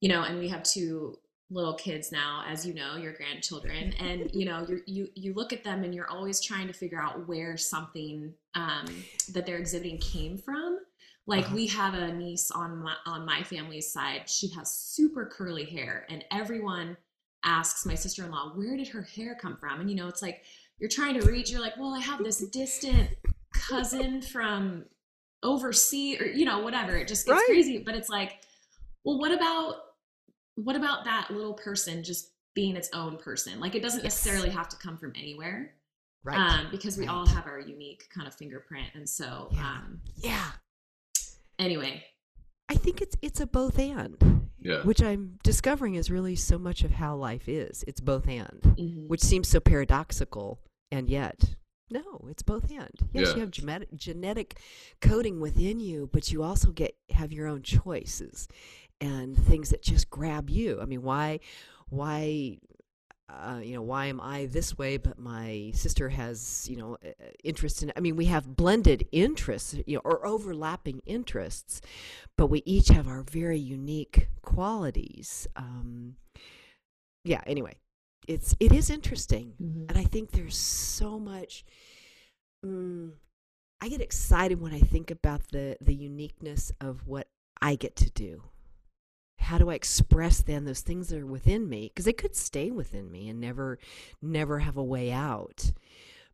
you 0.00 0.08
know, 0.08 0.22
and 0.22 0.38
we 0.38 0.48
have 0.48 0.62
two 0.62 1.18
little 1.54 1.74
kids 1.74 2.12
now, 2.12 2.44
as 2.46 2.66
you 2.66 2.74
know, 2.74 2.96
your 2.96 3.12
grandchildren, 3.14 3.94
and 4.00 4.30
you 4.34 4.44
know, 4.44 4.66
you 4.68 4.82
you 4.86 5.08
you 5.14 5.34
look 5.34 5.52
at 5.52 5.64
them 5.64 5.84
and 5.84 5.94
you're 5.94 6.10
always 6.10 6.40
trying 6.40 6.66
to 6.66 6.72
figure 6.74 7.00
out 7.00 7.28
where 7.28 7.56
something 7.56 8.34
um, 8.54 9.06
that 9.32 9.46
they're 9.46 9.58
exhibiting 9.58 9.98
came 9.98 10.36
from. 10.38 10.80
Like 11.26 11.46
Uh-huh. 11.46 11.54
we 11.54 11.66
have 11.68 11.94
a 11.94 12.12
niece 12.12 12.50
on 12.50 12.78
my 12.82 12.96
on 13.06 13.24
my 13.24 13.42
family's 13.42 13.90
side. 13.92 14.28
She 14.28 14.48
has 14.50 14.70
super 14.72 15.26
curly 15.26 15.64
hair, 15.64 16.06
and 16.10 16.24
everyone 16.30 16.96
asks 17.44 17.86
my 17.86 17.94
sister 17.94 18.24
in 18.24 18.30
law, 18.30 18.52
"Where 18.54 18.76
did 18.76 18.88
her 18.88 19.02
hair 19.02 19.34
come 19.40 19.56
from?" 19.56 19.80
And 19.80 19.88
you 19.90 19.96
know, 19.96 20.08
it's 20.08 20.22
like 20.22 20.42
you're 20.78 20.90
trying 20.90 21.14
to 21.20 21.26
reach. 21.26 21.50
You're 21.50 21.60
like, 21.62 21.76
"Well, 21.78 21.94
I 21.94 22.00
have 22.00 22.22
this 22.24 22.38
distant 22.48 23.10
cousin 23.54 24.20
from 24.22 24.86
overseas, 25.42 26.20
or 26.20 26.26
you 26.26 26.44
know, 26.44 26.60
whatever." 26.60 26.96
It 26.96 27.08
just 27.08 27.26
gets 27.26 27.38
Right. 27.38 27.46
crazy. 27.46 27.78
But 27.78 27.94
it's 27.94 28.08
like, 28.10 28.40
well, 29.04 29.18
what 29.18 29.32
about 29.32 29.76
what 30.56 30.76
about 30.76 31.04
that 31.04 31.30
little 31.30 31.54
person 31.54 32.02
just 32.04 32.32
being 32.54 32.76
its 32.76 32.88
own 32.92 33.16
person? 33.18 33.58
Like, 33.60 33.74
it 33.74 33.82
doesn't 33.82 34.04
Yes. 34.04 34.14
necessarily 34.24 34.50
have 34.50 34.68
to 34.70 34.76
come 34.76 34.96
from 34.96 35.12
anywhere, 35.16 35.74
Right. 36.22 36.38
um, 36.38 36.70
because 36.70 36.96
we 36.96 37.06
all 37.06 37.26
have 37.26 37.46
our 37.46 37.58
unique 37.60 38.08
kind 38.10 38.26
of 38.28 38.34
fingerprint. 38.34 38.94
And 38.94 39.08
so, 39.08 39.48
Yeah. 39.52 39.66
um, 39.68 40.00
yeah. 40.16 40.52
anyway, 41.58 42.04
I 42.68 42.76
think 42.76 43.02
it's 43.02 43.16
it's 43.20 43.40
a 43.40 43.46
both 43.46 43.78
and, 43.78 44.50
Yeah. 44.60 44.82
which 44.84 45.02
I'm 45.02 45.38
discovering 45.42 45.96
is 45.96 46.10
really 46.10 46.34
so 46.36 46.58
much 46.58 46.82
of 46.82 46.92
how 46.92 47.14
life 47.16 47.48
is. 47.48 47.84
It's 47.86 48.00
both 48.00 48.26
and, 48.26 48.60
mhm. 48.62 49.06
which 49.08 49.20
seems 49.22 49.48
so 49.48 49.60
paradoxical, 49.60 50.60
and 50.90 51.08
yet 51.10 51.56
no, 51.90 52.26
it's 52.30 52.42
both 52.42 52.70
and. 52.70 52.90
Yes, 53.12 53.28
Yeah. 53.28 53.34
you 53.34 53.40
have 53.40 53.50
genetic 53.50 53.94
genetic 53.94 54.58
coding 55.02 55.38
within 55.40 55.78
you, 55.80 56.08
but 56.12 56.32
you 56.32 56.42
also 56.42 56.72
get 56.72 56.96
have 57.10 57.32
your 57.32 57.46
own 57.46 57.62
choices 57.62 58.48
and 59.04 59.36
things 59.36 59.70
that 59.70 59.82
just 59.82 60.10
grab 60.10 60.48
you. 60.50 60.80
I 60.80 60.86
mean, 60.86 61.02
why 61.02 61.40
why 61.88 62.58
uh, 63.28 63.60
you 63.62 63.74
know, 63.74 63.82
why 63.82 64.06
am 64.06 64.20
I 64.20 64.46
this 64.46 64.76
way, 64.76 64.96
but 64.96 65.18
my 65.18 65.72
sister 65.74 66.10
has, 66.10 66.66
you 66.70 66.76
know, 66.76 66.98
uh, 67.04 67.08
interest 67.42 67.82
in, 67.82 67.92
I 67.96 68.00
mean, 68.00 68.16
we 68.16 68.26
have 68.26 68.54
blended 68.56 69.08
interests, 69.12 69.74
you 69.86 69.96
know, 69.96 70.02
or 70.04 70.26
overlapping 70.26 71.00
interests, 71.06 71.80
but 72.36 72.48
we 72.48 72.62
each 72.66 72.88
have 72.88 73.08
our 73.08 73.22
very 73.22 73.58
unique 73.58 74.28
qualities. 74.42 75.48
Um, 75.56 76.16
yeah, 77.24 77.40
anyway, 77.46 77.74
it's, 78.28 78.54
it 78.60 78.72
is 78.72 78.90
interesting. 78.90 79.54
Mhm. 79.60 79.88
And 79.88 79.98
I 79.98 80.04
think 80.04 80.30
there's 80.30 80.56
so 80.56 81.18
much, 81.18 81.64
mm, 82.64 83.12
I 83.80 83.88
get 83.88 84.02
excited 84.02 84.60
when 84.60 84.74
I 84.74 84.80
think 84.80 85.10
about 85.10 85.48
the, 85.50 85.78
the 85.80 85.94
uniqueness 85.94 86.72
of 86.80 87.06
what 87.06 87.28
I 87.60 87.76
get 87.76 87.96
to 87.96 88.10
do 88.10 88.42
how 89.44 89.58
do 89.58 89.70
I 89.70 89.74
express 89.74 90.42
then 90.42 90.64
those 90.64 90.80
things 90.80 91.08
that 91.08 91.20
are 91.20 91.26
within 91.26 91.68
me? 91.68 91.88
Because 91.88 92.04
they 92.04 92.12
could 92.12 92.34
stay 92.34 92.70
within 92.70 93.10
me 93.10 93.28
and 93.28 93.40
never, 93.40 93.78
never 94.20 94.58
have 94.58 94.76
a 94.76 94.84
way 94.84 95.12
out. 95.12 95.72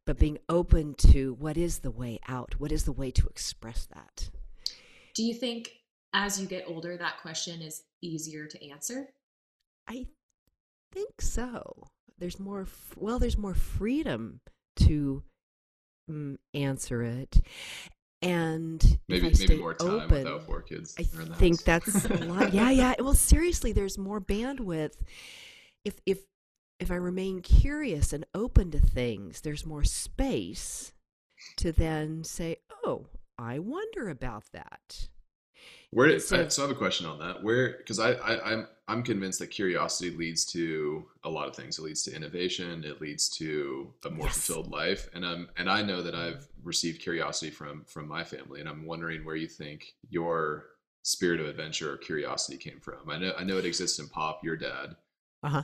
But 0.06 0.18
being 0.18 0.38
open 0.48 0.94
to 0.94 1.34
what 1.34 1.56
is 1.56 1.80
the 1.80 1.90
way 1.90 2.18
out? 2.26 2.54
What 2.58 2.72
is 2.72 2.84
the 2.84 2.92
way 2.92 3.10
to 3.10 3.26
express 3.26 3.86
that? 3.86 4.30
do 5.14 5.26
you 5.26 5.34
think 5.34 5.70
as 6.12 6.40
you 6.40 6.46
get 6.46 6.64
older, 6.66 6.96
that 6.96 7.20
question 7.20 7.60
is 7.62 7.82
easier 8.02 8.46
to 8.46 8.70
answer? 8.70 9.08
I 9.88 10.06
think 10.92 11.20
so. 11.20 11.88
There's 12.18 12.40
more, 12.40 12.66
well, 12.96 13.18
there's 13.18 13.38
more 13.38 13.54
freedom 13.54 14.40
to 14.76 15.22
mm, 16.10 16.36
answer 16.54 17.02
it. 17.02 17.40
And 18.22 18.82
if 18.84 18.98
maybe 19.08 19.28
I 19.28 19.32
stay 19.32 19.46
maybe 19.48 19.60
more 19.62 19.74
time 19.74 19.88
open, 19.88 20.24
without 20.24 20.42
four 20.44 20.62
kids. 20.62 20.94
I 20.98 21.04
think 21.04 21.64
house. 21.64 21.84
that's 21.92 22.04
a 22.04 22.14
lot. 22.26 22.52
Yeah, 22.52 22.70
yeah. 22.70 22.94
Well, 22.98 23.14
seriously, 23.14 23.72
there's 23.72 23.96
more 23.96 24.20
bandwidth. 24.20 24.96
If 25.84 26.00
if 26.04 26.18
if 26.78 26.90
I 26.90 26.96
remain 26.96 27.40
curious 27.40 28.12
and 28.12 28.26
open 28.34 28.70
to 28.72 28.78
things, 28.78 29.40
there's 29.40 29.64
more 29.64 29.84
space 29.84 30.92
to 31.56 31.72
then 31.72 32.24
say, 32.24 32.56
"Oh, 32.84 33.06
I 33.38 33.58
wonder 33.58 34.10
about 34.10 34.44
that." 34.52 35.08
Where 35.90 36.06
did, 36.06 36.16
instead 36.16 36.46
I, 36.46 36.48
so 36.48 36.62
I 36.62 36.68
have 36.68 36.76
a 36.76 36.78
question 36.78 37.06
on 37.06 37.18
that. 37.20 37.42
Where 37.42 37.76
because 37.78 37.98
I, 37.98 38.12
I 38.12 38.52
I'm 38.52 38.68
I'm 38.90 39.04
convinced 39.04 39.38
that 39.38 39.48
curiosity 39.48 40.10
leads 40.10 40.44
to 40.46 41.06
a 41.22 41.30
lot 41.30 41.48
of 41.48 41.54
things. 41.54 41.78
It 41.78 41.82
leads 41.82 42.02
to 42.04 42.14
innovation. 42.14 42.82
It 42.84 43.00
leads 43.00 43.28
to 43.30 43.92
a 44.04 44.10
more 44.10 44.26
Yes. 44.26 44.34
fulfilled 44.46 44.70
life. 44.72 45.08
And 45.14 45.24
I'm 45.24 45.48
and 45.56 45.70
I 45.70 45.80
know 45.82 46.02
that 46.02 46.14
I've 46.14 46.48
received 46.64 47.00
curiosity 47.00 47.50
from 47.52 47.84
from 47.84 48.08
my 48.08 48.24
family. 48.24 48.60
And 48.60 48.68
I'm 48.68 48.84
wondering 48.84 49.24
where 49.24 49.36
you 49.36 49.46
think 49.46 49.94
your 50.08 50.66
spirit 51.02 51.40
of 51.40 51.46
adventure 51.46 51.92
or 51.92 51.96
curiosity 51.98 52.58
came 52.58 52.80
from. 52.80 53.08
I 53.08 53.18
know 53.18 53.32
I 53.38 53.44
know 53.44 53.58
it 53.58 53.64
exists 53.64 53.98
in 54.00 54.08
Pop, 54.08 54.42
your 54.42 54.56
dad. 54.56 54.96
Uh 55.42 55.48
huh. 55.48 55.62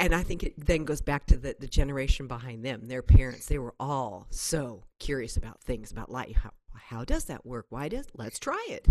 And 0.00 0.14
I 0.14 0.22
think 0.22 0.42
it 0.42 0.54
then 0.56 0.84
goes 0.84 1.02
back 1.02 1.26
to 1.26 1.36
the, 1.36 1.54
the 1.60 1.66
generation 1.66 2.26
behind 2.26 2.64
them, 2.64 2.88
their 2.88 3.02
parents. 3.02 3.46
They 3.46 3.58
were 3.58 3.74
all 3.78 4.26
so 4.30 4.84
curious 4.98 5.36
about 5.36 5.60
things, 5.62 5.92
about 5.92 6.10
life. 6.10 6.36
How, 6.36 6.50
how 6.74 7.04
does 7.04 7.26
that 7.26 7.44
work? 7.44 7.66
Why 7.68 7.88
does? 7.88 8.06
Let's 8.14 8.38
try 8.38 8.66
it. 8.70 8.88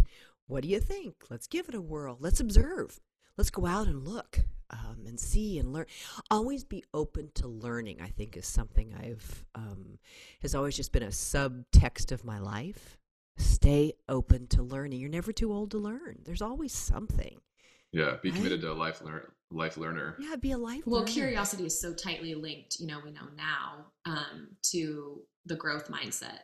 What 0.48 0.64
do 0.64 0.70
you 0.70 0.80
think? 0.80 1.16
Let's 1.30 1.48
give 1.48 1.70
it 1.70 1.75
a 1.75 1.82
whirl. 1.82 2.18
Let's 2.20 2.40
observe. 2.40 3.00
Let's 3.38 3.50
go 3.50 3.66
out 3.66 3.88
and 3.88 4.08
look 4.08 4.40
um, 4.70 5.04
and 5.06 5.20
see 5.20 5.60
and 5.60 5.74
learn. 5.74 5.86
Always 6.32 6.64
be 6.64 6.84
open 6.94 7.32
to 7.36 7.48
learning. 7.48 8.02
I 8.02 8.08
think 8.10 8.38
is 8.38 8.46
something 8.48 8.94
I've 8.94 9.44
um, 9.56 10.00
has 10.42 10.56
always 10.56 10.75
just 10.75 10.92
been 10.92 11.04
a 11.04 11.08
subtext 11.08 12.12
of 12.12 12.24
my 12.24 12.40
life. 12.40 12.98
Stay 13.38 13.94
open 14.08 14.48
to 14.48 14.64
learning. 14.64 15.00
You're 15.02 15.10
never 15.10 15.34
too 15.34 15.52
old 15.52 15.72
to 15.72 15.78
learn. 15.78 16.20
There's 16.24 16.42
always 16.42 16.72
something. 16.72 17.40
Yeah, 17.92 18.18
be 18.22 18.30
Right. 18.30 18.38
committed 18.38 18.62
to 18.62 18.72
a 18.72 18.74
life 18.74 19.02
learn 19.02 19.24
life 19.52 19.78
learner. 19.78 20.16
Yeah, 20.20 20.36
be 20.36 20.52
a 20.52 20.58
life. 20.58 20.84
Well, 20.86 21.02
learner. 21.02 21.12
curiosity 21.12 21.66
is 21.66 21.80
so 21.80 21.94
tightly 21.94 22.34
linked, 22.36 22.80
you 22.80 22.88
know, 22.88 23.00
we 23.04 23.12
know 23.12 23.28
now, 23.38 23.86
um, 24.06 24.50
to 24.72 25.22
the 25.46 25.56
growth 25.56 25.90
mindset. 25.90 26.40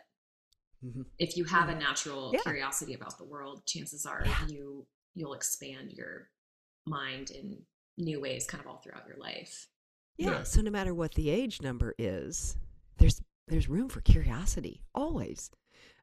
Mhm. 0.84 1.06
If 1.20 1.38
you 1.38 1.44
have 1.46 1.70
a 1.70 1.76
natural 1.76 2.32
Yeah. 2.34 2.42
curiosity 2.42 2.94
about 2.94 3.18
the 3.18 3.24
world, 3.26 3.66
chances 3.66 4.06
are 4.06 4.24
Yeah. 4.26 4.48
you 4.48 4.88
you'll 5.14 5.34
expand 5.34 5.92
your 5.92 6.30
mind 6.86 7.32
in 7.32 7.66
new 7.98 8.20
ways 8.22 8.48
kind 8.48 8.62
of 8.62 8.68
all 8.68 8.78
throughout 8.78 9.06
your 9.08 9.18
life. 9.18 9.68
Yeah. 10.18 10.30
Yeah. 10.32 10.44
So 10.44 10.62
no 10.62 10.72
matter 10.72 10.94
what 10.94 11.14
the 11.16 11.30
age 11.30 11.62
number 11.62 11.94
is, 11.98 12.58
there's 12.98 13.22
there's 13.48 13.68
room 13.68 13.90
for 13.90 14.02
curiosity 14.02 14.82
always. 14.96 15.52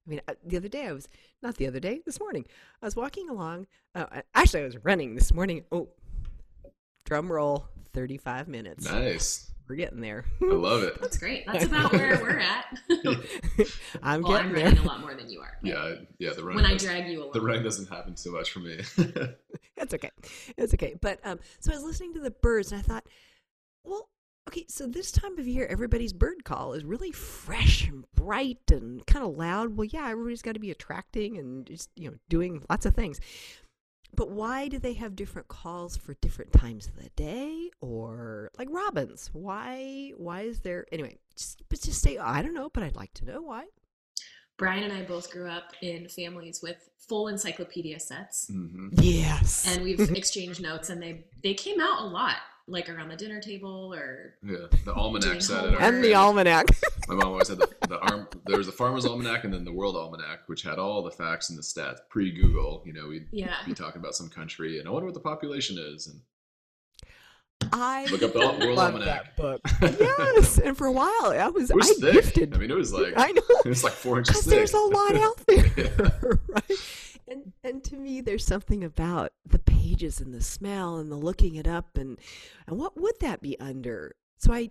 I 0.07 0.11
mean, 0.11 0.21
uh, 0.29 0.35
the 0.45 0.57
other 0.59 0.69
day 0.69 0.87
I 0.87 0.93
was 0.93 1.09
not 1.43 1.57
the 1.57 1.67
other 1.67 1.81
day, 1.81 2.03
this 2.05 2.21
morning 2.21 2.47
I 2.83 2.87
was 2.87 2.97
walking 2.97 3.29
along. 3.31 3.67
Uh, 3.95 4.07
uh, 4.11 4.23
actually, 4.35 4.63
I 4.63 4.67
was 4.67 4.77
running 4.85 5.15
this 5.15 5.33
morning. 5.33 5.65
Oh, 5.73 5.89
drum 7.05 7.33
roll, 7.33 7.69
thirty 7.93 8.19
five 8.19 8.49
minutes. 8.49 8.85
Nice. 8.85 9.51
We're 9.69 9.77
getting 9.77 10.01
there. 10.01 10.25
I 10.41 10.47
love 10.47 10.83
it. 10.83 10.99
That's 10.99 11.19
great. 11.19 11.45
That's 11.47 11.65
about 11.67 11.93
where 11.93 12.19
we're 12.23 12.39
at. 12.39 12.79
I'm 14.03 14.23
well, 14.23 14.33
getting 14.33 14.49
I'm 14.49 14.55
there. 14.55 14.65
running 14.65 14.79
a 14.79 14.87
lot 14.87 15.01
more 15.01 15.15
than 15.15 15.29
you 15.29 15.41
are. 15.41 15.59
Yeah, 15.63 15.95
yeah. 16.19 16.33
The 16.33 16.43
running. 16.43 16.63
When 16.63 16.65
I 16.65 16.77
drag 16.77 17.07
you 17.07 17.23
along. 17.23 17.33
the 17.35 17.43
running 17.43 17.65
doesn't 17.65 17.89
happen 17.89 18.17
so 18.17 18.31
much 18.31 18.51
for 18.51 18.61
me. 18.61 18.81
That's 19.77 19.93
okay. 19.93 20.11
It's 20.57 20.73
okay. 20.73 20.95
But 21.01 21.21
um, 21.23 21.39
so 21.61 21.71
I 21.71 21.75
was 21.75 21.85
listening 21.85 22.15
to 22.15 22.21
the 22.21 22.31
birds, 22.31 22.73
and 22.73 22.79
I 22.79 22.83
thought, 22.83 23.07
well, 23.85 24.09
okay, 24.49 24.65
so 24.69 24.87
this 24.87 25.13
time 25.13 25.39
of 25.39 25.47
year, 25.47 25.67
everybody's 25.67 26.15
bird 26.15 26.45
call 26.45 26.73
is 26.73 26.85
really 26.85 27.13
fresh 27.13 27.87
and 27.87 28.05
bright 28.15 28.71
and 28.73 29.07
kind 29.07 29.25
of 29.25 29.37
loud. 29.37 29.77
Well, 29.77 29.85
yeah, 29.85 30.09
everybody's 30.09 30.43
got 30.43 30.55
to 30.55 30.61
be 30.61 30.71
attracting 30.71 31.37
and 31.37 31.67
just 31.67 31.91
you 31.95 32.11
know 32.11 32.17
doing 32.31 32.65
lots 32.71 32.87
of 32.87 32.95
things. 32.95 33.21
But 34.15 34.31
why 34.31 34.69
do 34.69 34.79
they 34.79 34.95
have 34.95 35.15
different 35.15 35.49
calls 35.49 35.97
for 35.97 36.15
different 36.15 36.53
times 36.53 36.87
of 36.87 36.97
the 36.97 37.11
day, 37.11 37.71
or 37.81 38.51
like 38.59 38.69
robins? 38.71 39.31
Why? 39.33 40.13
Why 40.17 40.43
is 40.43 40.61
there 40.61 40.87
anyway? 40.91 41.19
Just, 41.37 41.63
but 41.69 41.81
just 41.81 42.03
say 42.03 42.19
I 42.19 42.43
don't 42.43 42.55
know, 42.55 42.71
but 42.73 42.83
I'd 42.83 42.97
like 42.97 43.15
to 43.15 43.25
know 43.25 43.43
why. 43.43 43.67
Brian 44.57 44.83
and 44.83 44.93
I 44.93 45.03
both 45.03 45.31
grew 45.31 45.49
up 45.49 45.73
in 45.83 46.09
families 46.09 46.61
with 46.63 46.89
full 46.99 47.29
encyclopedia 47.29 48.01
sets. 48.01 48.49
hmm 48.49 48.89
Yes, 48.93 49.67
and 49.69 49.85
we've 49.85 50.01
exchanged 50.17 50.61
notes 50.61 50.91
and 50.91 51.01
they 51.03 51.27
they 51.43 51.55
came 51.55 51.81
out 51.81 52.03
a 52.03 52.07
lot 52.07 52.37
like 52.69 52.89
around 52.91 53.09
the 53.09 53.17
dinner 53.17 53.41
table 53.41 53.93
or 53.95 54.35
Yeah, 54.43 54.67
the 54.85 54.93
almanac 54.95 55.25
Doing 55.29 55.41
set. 55.41 55.65
at 55.65 55.75
our 55.75 55.81
and 55.81 56.05
the 56.05 56.15
almanac. 56.15 56.67
My 57.09 57.15
mom 57.15 57.29
always 57.33 57.49
had 57.49 57.59
the, 57.59 57.69
the 57.89 57.99
arm. 57.99 58.29
There 58.47 58.59
was 58.59 58.67
the 58.67 58.73
farmer's 58.73 59.07
almanac 59.07 59.45
and 59.45 59.53
then 59.55 59.65
the 59.65 59.73
world 59.73 59.97
almanac, 59.97 60.41
which 60.47 60.63
had 60.63 60.79
all 60.79 61.03
the 61.03 61.11
facts 61.11 61.49
and 61.51 61.59
the 61.59 61.63
stats 61.63 61.99
pre 62.11 62.31
Google. 62.31 62.83
You 62.87 62.93
know, 62.93 63.09
we'd 63.09 63.27
yeah 63.33 63.55
be 63.67 63.75
talking 63.75 64.01
about 64.01 64.15
some 64.15 64.29
country 64.29 64.79
and 64.79 64.87
I 64.87 64.91
wonder 64.91 65.07
what 65.07 65.15
the 65.15 65.21
population 65.21 65.79
is 65.79 66.07
and 66.09 66.21
I 67.73 68.07
look 68.07 68.23
up 68.23 68.33
the 68.33 68.39
world 68.39 68.77
love 68.77 68.95
almanac. 68.95 69.37
that 69.37 69.37
book. 69.37 69.61
yes, 70.01 70.59
and 70.59 70.77
for 70.77 70.87
a 70.87 70.93
while 70.93 71.11
I 71.25 71.49
was, 71.49 71.71
It 71.71 71.77
was 71.77 71.91
I 71.91 71.95
thick. 71.95 72.13
gifted. 72.13 72.55
I 72.55 72.59
mean, 72.59 72.71
it 72.71 72.77
was 72.77 72.93
like 72.93 73.15
I 73.17 73.33
know 73.33 73.43
it 73.65 73.69
was 73.69 73.83
like 73.85 73.93
four 73.95 74.19
inches 74.19 74.37
because 74.37 74.45
thick. 74.45 74.55
there's 74.55 74.75
a 74.75 74.79
lot 74.79 75.17
out 75.17 75.47
there, 75.47 76.39
right? 76.49 76.79
And 77.31 77.53
and 77.63 77.85
to 77.85 77.97
me, 77.97 78.21
there's 78.21 78.45
something 78.45 78.85
about 78.85 79.33
the 79.47 79.59
pages 79.59 80.21
and 80.21 80.35
the 80.35 80.43
smell 80.43 80.99
and 80.99 81.11
the 81.11 81.17
looking 81.17 81.57
it 81.57 81.67
up 81.67 81.97
and 81.97 82.19
and 82.67 82.79
what 82.79 83.01
would 83.01 83.19
that 83.21 83.43
be 83.43 83.59
under? 83.61 84.15
So 84.39 84.53
I, 84.53 84.71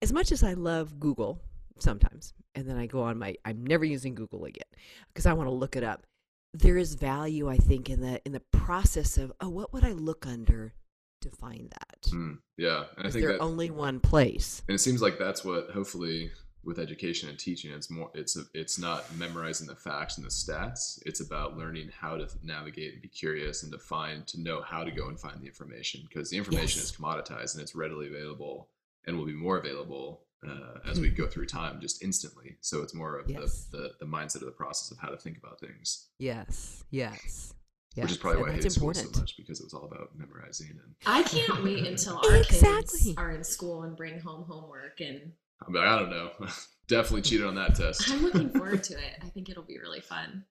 as 0.00 0.12
much 0.12 0.32
as 0.32 0.42
I 0.42 0.54
love 0.54 1.00
Google 1.00 1.40
sometimes, 1.78 2.32
and 2.54 2.68
then 2.68 2.76
I 2.76 2.86
go 2.86 3.02
on 3.02 3.18
my, 3.18 3.36
I'm 3.44 3.64
never 3.66 3.84
using 3.84 4.14
Google 4.14 4.44
again 4.44 4.68
because 5.08 5.26
I 5.26 5.32
want 5.32 5.48
to 5.48 5.54
look 5.54 5.76
it 5.76 5.82
up. 5.82 6.06
There 6.52 6.76
is 6.76 6.94
value, 6.94 7.48
I 7.48 7.56
think, 7.56 7.90
in 7.90 8.00
the 8.00 8.20
in 8.24 8.32
the 8.32 8.42
process 8.52 9.18
of 9.18 9.32
oh, 9.40 9.48
what 9.48 9.72
would 9.72 9.84
I 9.84 9.92
look 9.92 10.26
under 10.26 10.74
to 11.22 11.30
find 11.30 11.70
that. 11.70 12.10
Mm, 12.12 12.38
yeah, 12.56 12.84
and 12.96 13.06
I 13.06 13.10
think 13.10 13.24
there 13.24 13.34
that, 13.34 13.40
only 13.40 13.70
one 13.70 14.00
place? 14.00 14.62
and 14.68 14.74
it 14.74 14.78
seems 14.78 15.02
like 15.02 15.18
that's 15.18 15.44
what 15.44 15.70
hopefully 15.70 16.30
with 16.64 16.78
education 16.78 17.28
and 17.28 17.38
teaching, 17.38 17.72
it's 17.72 17.90
more, 17.90 18.10
it's 18.14 18.36
a, 18.36 18.42
it's 18.52 18.78
not 18.78 19.04
memorizing 19.16 19.66
the 19.66 19.74
facts 19.74 20.18
and 20.18 20.26
the 20.26 20.30
stats. 20.30 21.00
It's 21.06 21.20
about 21.20 21.56
learning 21.56 21.90
how 21.98 22.16
to 22.18 22.28
navigate 22.42 22.92
and 22.92 23.02
be 23.02 23.08
curious 23.08 23.62
and 23.62 23.72
to 23.72 23.78
find 23.78 24.26
to 24.28 24.40
know 24.40 24.60
how 24.60 24.84
to 24.84 24.90
go 24.90 25.08
and 25.08 25.18
find 25.18 25.40
the 25.40 25.46
information 25.46 26.02
because 26.08 26.28
the 26.30 26.36
information 26.36 26.80
Yes. 26.80 26.90
is 26.90 26.92
commoditized 26.92 27.54
and 27.54 27.62
it's 27.62 27.74
readily 27.74 28.08
available 28.08 28.68
and 29.06 29.16
will 29.16 29.24
be 29.26 29.32
more 29.32 29.56
available 29.58 30.22
uh, 30.46 30.78
as 30.90 30.98
we 31.00 31.10
go 31.10 31.26
through 31.26 31.44
time, 31.46 31.80
just 31.80 32.02
instantly. 32.02 32.56
So 32.60 32.82
it's 32.82 32.94
more 32.94 33.16
of 33.18 33.26
Hmm. 33.26 33.32
Yes. 33.32 33.64
the, 33.70 33.78
the 33.78 33.90
the 34.00 34.06
mindset 34.06 34.36
of 34.36 34.46
the 34.46 34.50
process 34.52 34.90
of 34.90 34.98
how 34.98 35.08
to 35.08 35.16
think 35.16 35.36
about 35.38 35.60
things. 35.60 36.08
Yes, 36.18 36.82
yes. 36.90 37.52
which 37.94 38.10
is 38.12 38.16
probably 38.18 38.38
and 38.40 38.46
why 38.46 38.52
I 38.52 38.52
that's 38.54 38.64
hated 38.64 38.72
school 38.74 38.88
important. 38.90 39.14
so 39.16 39.20
much 39.20 39.36
because 39.36 39.60
it 39.60 39.64
was 39.64 39.74
all 39.74 39.84
about 39.84 40.10
memorizing 40.16 40.68
and 40.70 40.94
I 41.06 41.22
can't 41.24 41.62
wait 41.64 41.86
until 41.86 42.16
our 42.30 42.42
kids 42.44 43.08
are 43.18 43.32
in 43.32 43.44
school 43.44 43.82
and 43.82 43.96
bring 43.96 44.18
home 44.20 44.44
homework 44.48 45.00
and 45.00 45.32
I'm 45.66 45.74
like, 45.74 45.86
I 45.86 45.98
don't 45.98 46.10
know. 46.10 46.30
Definitely 46.88 47.22
cheated 47.22 47.46
on 47.46 47.54
that 47.54 47.76
test. 47.76 48.10
I'm 48.10 48.22
looking 48.22 48.50
forward 48.54 48.82
to 48.84 48.94
it. 48.94 49.18
I 49.22 49.28
think 49.28 49.48
it'll 49.48 49.62
be 49.62 49.78
really 49.78 50.00
fun. 50.00 50.44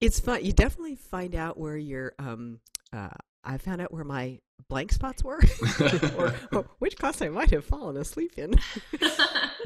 It's 0.00 0.20
fun. 0.20 0.44
You 0.44 0.52
definitely 0.52 0.96
find 0.96 1.34
out 1.34 1.58
where 1.58 1.76
your 1.76 2.14
um. 2.18 2.60
Uh, 2.92 3.08
I 3.42 3.56
found 3.56 3.80
out 3.80 3.92
where 3.92 4.04
my 4.04 4.38
blank 4.68 4.92
spots 4.92 5.24
were, 5.24 5.40
or, 6.18 6.34
or 6.52 6.66
which 6.78 6.98
class 6.98 7.22
I 7.22 7.30
might 7.30 7.50
have 7.50 7.64
fallen 7.64 7.96
asleep 7.96 8.32
in. 8.36 8.54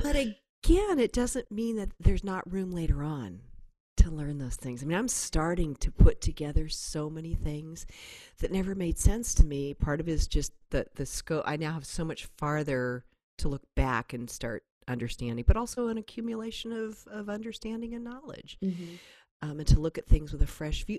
but 0.03 0.15
again, 0.15 0.99
it 1.01 1.13
doesn't 1.13 1.51
mean 1.51 1.77
that 1.77 1.91
there's 1.99 2.23
not 2.23 2.51
room 2.53 2.71
later 2.71 3.03
on 3.03 3.41
to 3.97 4.11
learn 4.11 4.39
those 4.39 4.57
things. 4.57 4.83
I 4.83 4.87
mean, 4.87 4.99
I'm 4.99 5.09
starting 5.09 5.75
to 5.77 5.91
put 5.91 6.21
together 6.21 6.69
so 6.69 7.11
many 7.11 7.35
things 7.35 7.87
that 8.39 8.53
never 8.53 8.75
made 8.75 8.99
sense 8.99 9.35
to 9.35 9.45
me. 9.45 9.75
Part 9.75 10.01
of 10.01 10.09
it 10.09 10.13
is 10.13 10.27
just 10.27 10.53
the 10.71 10.87
the 10.95 11.07
scope. 11.07 11.45
I 11.47 11.57
now 11.57 11.73
have 11.73 11.87
so 11.87 12.05
much 12.05 12.27
farther 12.37 13.05
to 13.39 13.49
look 13.49 13.63
back 13.75 14.13
and 14.13 14.31
start 14.31 14.65
understanding, 14.89 15.45
but 15.47 15.57
also 15.57 15.89
an 15.89 15.99
accumulation 15.99 16.73
of 16.73 17.07
of 17.11 17.29
understanding 17.29 17.95
and 17.95 18.05
knowledge 18.05 18.59
um, 19.43 19.59
and 19.59 19.67
to 19.69 19.79
look 19.81 19.99
at 19.99 20.07
things 20.07 20.33
with 20.33 20.43
a 20.43 20.47
fresh 20.47 20.85
view. 20.85 20.99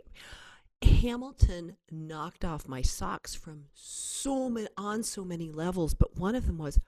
Hamilton 0.82 1.78
knocked 1.90 2.46
off 2.46 2.68
my 2.68 2.82
socks 2.82 3.34
from 3.34 3.66
so 3.74 4.50
many 4.50 4.68
on 4.78 5.04
so 5.04 5.24
many 5.24 5.52
levels, 5.52 5.94
but 5.94 6.18
one 6.18 6.36
of 6.36 6.46
them 6.46 6.58
was, 6.58 6.80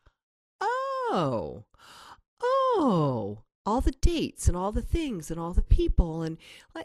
oh, 0.61 1.63
oh, 2.41 3.39
all 3.65 3.81
the 3.81 3.91
dates 3.91 4.47
and 4.47 4.55
all 4.55 4.71
the 4.71 4.81
things 4.81 5.31
and 5.31 5.39
all 5.39 5.53
the 5.53 5.61
people 5.61 6.21
and 6.21 6.37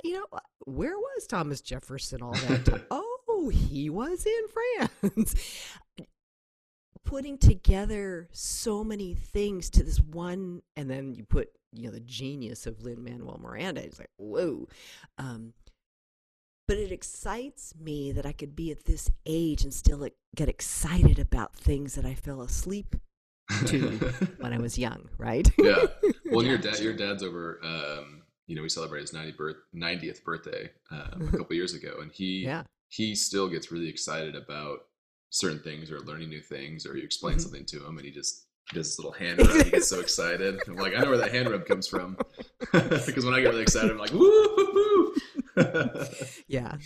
you 0.03 0.15
know 0.15 0.27
where 0.65 0.97
was 0.97 1.27
Thomas 1.27 1.61
Jefferson 1.61 2.23
all 2.23 2.33
that 2.33 2.65
time? 2.65 2.83
oh, 2.91 3.51
he 3.53 3.91
was 3.91 4.27
in 4.27 4.81
France. 5.11 5.35
Putting 7.13 7.37
together 7.37 8.27
so 8.33 8.83
many 8.83 9.13
things 9.13 9.69
to 9.69 9.83
this 9.83 10.01
one, 10.01 10.63
and 10.77 10.89
then 10.89 11.15
you 11.15 11.25
put 11.25 11.51
you 11.71 11.85
know 11.85 11.91
the 11.91 12.01
genius 12.01 12.67
of 12.67 12.83
Lin 12.83 13.05
Manuel 13.05 13.39
Miranda. 13.39 13.85
It's 13.85 13.99
like 13.99 14.09
whoa. 14.17 14.67
Um, 15.19 15.53
but 16.67 16.79
it 16.79 16.91
excites 16.91 17.75
me 17.79 18.13
that 18.13 18.25
I 18.25 18.33
could 18.33 18.57
be 18.57 18.71
at 18.71 18.87
this 18.87 19.11
age 19.27 19.63
and 19.63 19.75
still 19.75 20.09
get 20.35 20.49
excited 20.49 21.19
about 21.19 21.55
things 21.55 21.97
that 21.97 22.07
I 22.07 22.15
fell 22.15 22.41
asleep 22.41 22.97
to 23.67 23.89
when 24.39 24.55
I 24.55 24.59
was 24.59 24.79
young, 24.79 25.11
right? 25.19 25.47
yeah. 25.59 25.85
Well, 26.31 26.47
your 26.47 26.57
dad, 26.63 26.79
your 26.79 26.95
dad's 26.95 27.23
over. 27.23 27.61
Um, 27.63 28.23
you 28.47 28.57
know, 28.57 28.63
we 28.63 28.71
celebrated 28.71 29.03
his 29.03 29.13
90 29.13 29.33
birth, 29.33 29.57
90th 29.77 30.25
birthday 30.25 30.71
um, 30.91 31.29
a 31.31 31.37
couple 31.37 31.55
years 31.57 31.75
ago, 31.75 31.99
and 32.01 32.11
he 32.11 32.45
yeah. 32.47 32.63
he 32.89 33.15
still 33.15 33.51
gets 33.51 33.71
really 33.71 33.91
excited 33.91 34.35
about 34.35 34.87
certain 35.33 35.59
things 35.61 35.91
or 35.91 35.99
learning 36.01 36.29
new 36.29 36.41
things, 36.43 36.87
or 36.87 36.97
you 36.97 37.03
explain 37.03 37.37
Mhm. 37.37 37.41
something 37.41 37.65
to 37.67 37.85
him, 37.87 37.97
and 37.99 38.05
he 38.07 38.13
just 38.13 38.47
does 38.73 38.89
this 38.91 38.99
little 38.99 39.13
hand 39.13 39.39
rub. 39.47 39.65
he 39.65 39.71
gets 39.71 39.89
so 39.89 39.99
excited. 40.01 40.61
I'm 40.69 40.77
like, 40.77 40.95
I 40.95 41.01
know 41.01 41.09
where 41.09 41.19
that 41.19 41.33
hand 41.33 41.49
rub 41.51 41.65
comes 41.67 41.89
from, 41.89 42.17
because 42.73 43.25
when 43.25 43.35
I 43.35 43.41
get 43.41 43.49
really 43.49 43.63
excited, 43.63 43.91
I'm 43.91 43.99
like, 43.99 44.13
woo, 44.13 44.21
woo, 44.57 44.69
woo. 44.75 45.15
yeah 46.49 46.77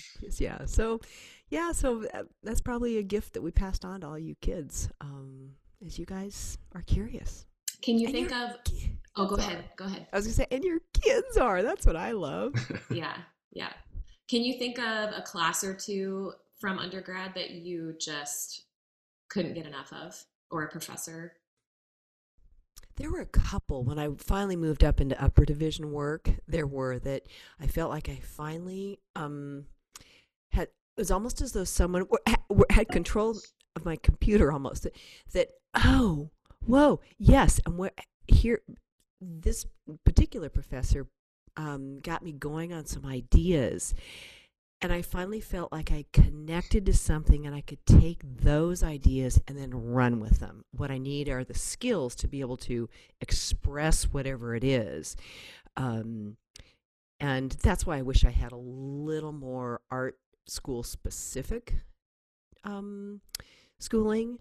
yeah 0.40 0.64
so 0.64 1.01
yeah 1.51 1.70
so 1.70 2.05
uh, 2.14 2.25
that's 2.42 2.61
probably 2.61 2.99
a 2.99 3.03
gift 3.03 3.35
that 3.35 3.42
we 3.42 3.53
passed 3.53 3.85
on 3.85 4.01
to 4.01 4.07
all 4.09 4.18
you 4.18 4.35
kids 4.40 4.88
um 5.01 5.51
as 5.87 5.99
you 6.01 6.05
guys 6.07 6.59
are 6.75 6.83
curious 6.83 7.47
Can 7.83 7.97
you 7.99 8.07
And 8.09 8.14
think 8.14 8.33
of? 8.33 8.64
kids 8.64 8.88
Oh, 9.14 9.27
go 9.27 9.37
are. 9.37 9.38
ahead. 9.38 9.64
Go 9.77 9.85
ahead. 9.85 10.07
i 10.12 10.16
was 10.16 10.27
gonna 10.27 10.35
say 10.35 10.47
and 10.51 10.64
your 10.64 10.81
kids 10.92 11.37
are 11.37 11.62
that's 11.62 11.87
what 11.87 11.94
i 11.97 12.11
love 12.12 12.55
Yeah, 12.90 13.16
yeah. 13.53 13.70
Can 14.29 14.42
you 14.42 14.59
think 14.59 14.79
of 14.81 15.11
a 15.14 15.23
class 15.25 15.62
or 15.62 15.73
two 15.75 16.33
from 16.61 16.79
undergrad 16.79 17.35
that 17.35 17.51
you 17.51 17.95
just 18.01 18.64
couldn't 19.29 19.55
get 19.55 19.66
enough 19.66 19.92
of, 19.92 20.25
or 20.51 20.64
a 20.64 20.71
professor? 20.71 21.35
there 22.97 23.11
were 23.11 23.21
a 23.21 23.27
couple 23.27 23.85
when 23.85 23.99
i 23.99 24.09
finally 24.19 24.57
moved 24.57 24.83
up 24.83 25.01
into 25.01 25.23
upper 25.23 25.45
division 25.45 25.92
work 25.92 26.31
there 26.49 26.66
were 26.66 26.99
that 26.99 27.23
i 27.61 27.66
felt 27.66 27.90
like 27.90 28.09
i 28.09 28.16
finally 28.23 28.99
um 29.14 29.64
had 30.51 30.69
it 30.69 31.01
was 31.01 31.11
almost 31.11 31.40
as 31.40 31.53
though 31.53 31.64
someone 31.64 32.07
had 32.71 32.88
control 32.88 33.38
of 33.77 33.85
my 33.85 33.97
computer 33.97 34.51
almost 34.51 34.87
that, 35.33 35.49
oh 35.75 36.31
whoa 36.64 37.01
yes 37.19 37.61
and 37.66 37.77
where 37.77 37.90
here 38.27 38.62
this 39.21 39.66
particular 40.05 40.49
professor 40.49 41.07
um, 41.59 42.01
got 42.01 42.23
me 42.23 42.33
going 42.33 42.73
on 42.73 42.85
some 42.85 43.07
ideas 43.07 43.95
and 44.83 44.93
i 44.93 45.03
finally 45.03 45.41
felt 45.41 45.73
like 45.73 45.91
i 45.91 46.05
connected 46.12 46.87
to 46.87 46.93
something 46.93 47.47
and 47.47 47.55
i 47.55 47.61
could 47.61 47.85
take 47.87 48.21
those 48.23 48.83
ideas 48.83 49.41
and 49.49 49.59
then 49.59 49.71
run 49.71 50.21
with 50.21 50.39
them 50.41 50.65
what 50.73 50.91
i 50.91 50.99
need 50.99 51.29
are 51.29 51.45
the 51.45 51.55
skills 51.55 52.15
to 52.15 52.29
be 52.29 52.41
able 52.41 52.57
to 52.57 52.89
express 53.21 54.05
whatever 54.05 54.55
it 54.55 54.65
is 54.65 55.17
um, 55.77 56.37
and 57.21 57.53
that's 57.62 57.87
why 57.87 57.99
i 57.99 58.03
wish 58.03 58.25
i 58.25 58.31
had 58.31 58.53
a 58.53 58.57
little 58.57 59.33
more 59.33 59.81
art 59.91 60.19
school 60.47 60.83
specific 60.83 61.75
um, 62.65 63.21
schooling 63.79 64.39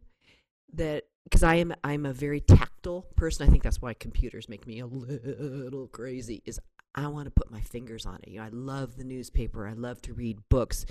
that 0.74 1.06
because 1.24 1.43
I 1.43 1.56
am 1.56 1.74
I'm 1.84 2.06
a 2.06 2.13
very 2.13 2.41
tactile 2.41 3.06
person. 3.15 3.48
I 3.48 3.52
think 3.52 3.63
that's 3.63 3.82
why 3.82 3.93
computers 3.93 4.50
make 4.50 4.67
me 4.67 4.80
a 4.80 4.86
little 4.86 5.88
crazy. 5.88 6.41
Is 6.45 6.60
I 6.95 7.08
want 7.08 7.25
to 7.25 7.31
put 7.31 7.51
my 7.51 7.62
fingers 7.62 8.05
on 8.05 8.19
it. 8.23 8.29
You 8.29 8.39
know, 8.39 8.45
I 8.45 8.49
love 8.49 8.97
the 8.97 9.03
newspaper. 9.03 9.67
I 9.67 9.73
love 9.73 10.01
to 10.03 10.13
read 10.13 10.39
books. 10.49 10.86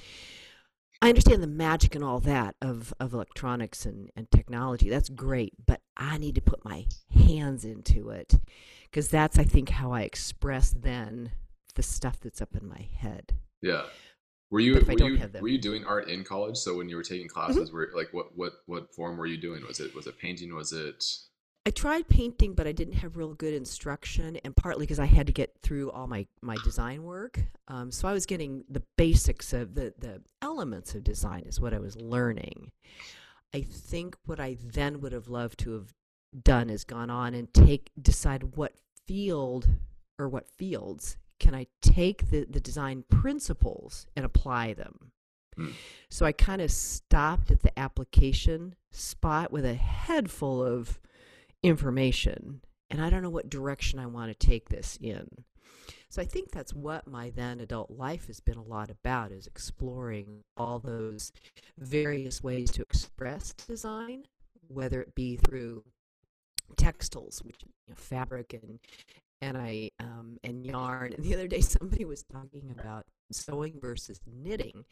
I 1.02 1.08
understand 1.08 1.42
the 1.42 1.48
magic 1.48 1.94
and 1.94 2.04
all 2.04 2.20
that 2.20 2.54
of, 2.62 2.94
of 3.00 3.12
electronics 3.12 3.84
and, 3.84 4.10
and 4.14 4.30
technology. 4.30 4.88
That's 4.88 5.08
great, 5.08 5.54
but 5.66 5.80
I 5.96 6.18
need 6.18 6.34
to 6.36 6.40
put 6.40 6.64
my 6.64 6.86
hands 7.12 7.64
into 7.64 8.10
it 8.10 8.34
because 8.90 9.08
that's 9.08 9.38
I 9.38 9.44
think 9.44 9.70
how 9.70 9.92
I 9.92 10.02
express 10.02 10.70
then 10.70 11.32
the 11.74 11.82
stuff 11.82 12.20
that's 12.20 12.40
up 12.40 12.54
in 12.54 12.68
my 12.68 12.86
head. 12.96 13.32
yeah. 13.60 13.82
Were 14.50 14.60
you 14.60 14.74
But 14.74 14.82
if 14.82 14.90
I 14.90 15.04
were 15.04 15.10
you, 15.10 15.30
were 15.40 15.48
you 15.48 15.58
doing 15.58 15.84
art 15.84 16.08
in 16.08 16.22
college? 16.22 16.56
So 16.56 16.76
when 16.76 16.88
you 16.88 16.94
were 16.94 17.02
taking 17.02 17.26
mm-hmm. 17.26 17.40
classes, 17.40 17.72
were 17.72 17.90
like 17.92 18.10
what 18.12 18.36
what 18.36 18.52
what 18.66 18.94
form 18.94 19.16
were 19.16 19.26
you 19.26 19.36
doing? 19.36 19.66
Was 19.66 19.80
it 19.80 19.92
was 19.96 20.06
it 20.06 20.16
painting? 20.18 20.54
Was 20.54 20.72
it 20.72 21.04
I 21.66 21.70
tried 21.70 22.08
painting, 22.08 22.52
but 22.52 22.66
I 22.66 22.72
didn't 22.72 22.94
have 22.94 23.16
real 23.16 23.32
good 23.32 23.54
instruction, 23.54 24.36
and 24.44 24.54
partly 24.54 24.84
because 24.84 24.98
I 24.98 25.06
had 25.06 25.26
to 25.28 25.32
get 25.32 25.56
through 25.62 25.90
all 25.92 26.06
my, 26.06 26.26
my 26.42 26.56
design 26.62 27.04
work. 27.04 27.40
Um, 27.68 27.90
so 27.90 28.06
I 28.06 28.12
was 28.12 28.26
getting 28.26 28.64
the 28.68 28.82
basics 28.98 29.54
of 29.54 29.74
the, 29.74 29.94
the 29.98 30.20
elements 30.42 30.94
of 30.94 31.04
design, 31.04 31.44
is 31.46 31.60
what 31.60 31.72
I 31.72 31.78
was 31.78 31.96
learning. 31.96 32.70
I 33.54 33.62
think 33.62 34.16
what 34.26 34.40
I 34.40 34.58
then 34.62 35.00
would 35.00 35.12
have 35.12 35.28
loved 35.28 35.58
to 35.60 35.72
have 35.72 35.94
done 36.42 36.68
is 36.68 36.84
gone 36.84 37.08
on 37.08 37.32
and 37.32 37.52
take 37.54 37.92
decide 38.00 38.56
what 38.56 38.74
field 39.06 39.68
or 40.18 40.28
what 40.28 40.50
fields 40.50 41.16
can 41.38 41.54
I 41.54 41.66
take 41.80 42.30
the, 42.30 42.46
the 42.48 42.60
design 42.60 43.04
principles 43.08 44.06
and 44.16 44.24
apply 44.24 44.74
them. 44.74 45.12
Hmm. 45.56 45.70
So 46.08 46.26
I 46.26 46.32
kind 46.32 46.60
of 46.60 46.70
stopped 46.70 47.50
at 47.50 47.62
the 47.62 47.76
application 47.78 48.74
spot 48.92 49.52
with 49.52 49.64
a 49.64 49.74
head 49.74 50.30
full 50.30 50.62
of 50.62 51.00
information, 51.64 52.60
and 52.90 53.02
I 53.02 53.10
don't 53.10 53.22
know 53.22 53.30
what 53.30 53.48
direction 53.48 53.98
I 53.98 54.06
want 54.06 54.30
to 54.30 54.46
take 54.46 54.68
this 54.68 54.98
in. 55.00 55.26
So 56.10 56.22
I 56.22 56.26
think 56.26 56.52
that's 56.52 56.72
what 56.72 57.08
my 57.08 57.30
then 57.30 57.58
adult 57.58 57.90
life 57.90 58.28
has 58.28 58.38
been 58.38 58.58
a 58.58 58.62
lot 58.62 58.90
about 58.90 59.32
is 59.32 59.46
exploring 59.48 60.44
all 60.56 60.78
those 60.78 61.32
various 61.78 62.42
ways 62.42 62.70
to 62.72 62.82
express 62.82 63.52
design, 63.52 64.26
whether 64.68 65.00
it 65.00 65.14
be 65.14 65.36
through 65.36 65.82
textiles, 66.76 67.42
which 67.42 67.56
you 67.62 67.70
know, 67.88 67.94
fabric 67.96 68.54
and 68.54 68.78
and 69.40 69.58
I 69.58 69.90
um, 69.98 70.38
and 70.44 70.64
yarn. 70.64 71.14
And 71.14 71.24
the 71.24 71.34
other 71.34 71.48
day, 71.48 71.60
somebody 71.62 72.04
was 72.04 72.22
talking 72.30 72.74
about 72.78 73.06
sewing 73.32 73.80
versus 73.80 74.20
knitting, 74.26 74.84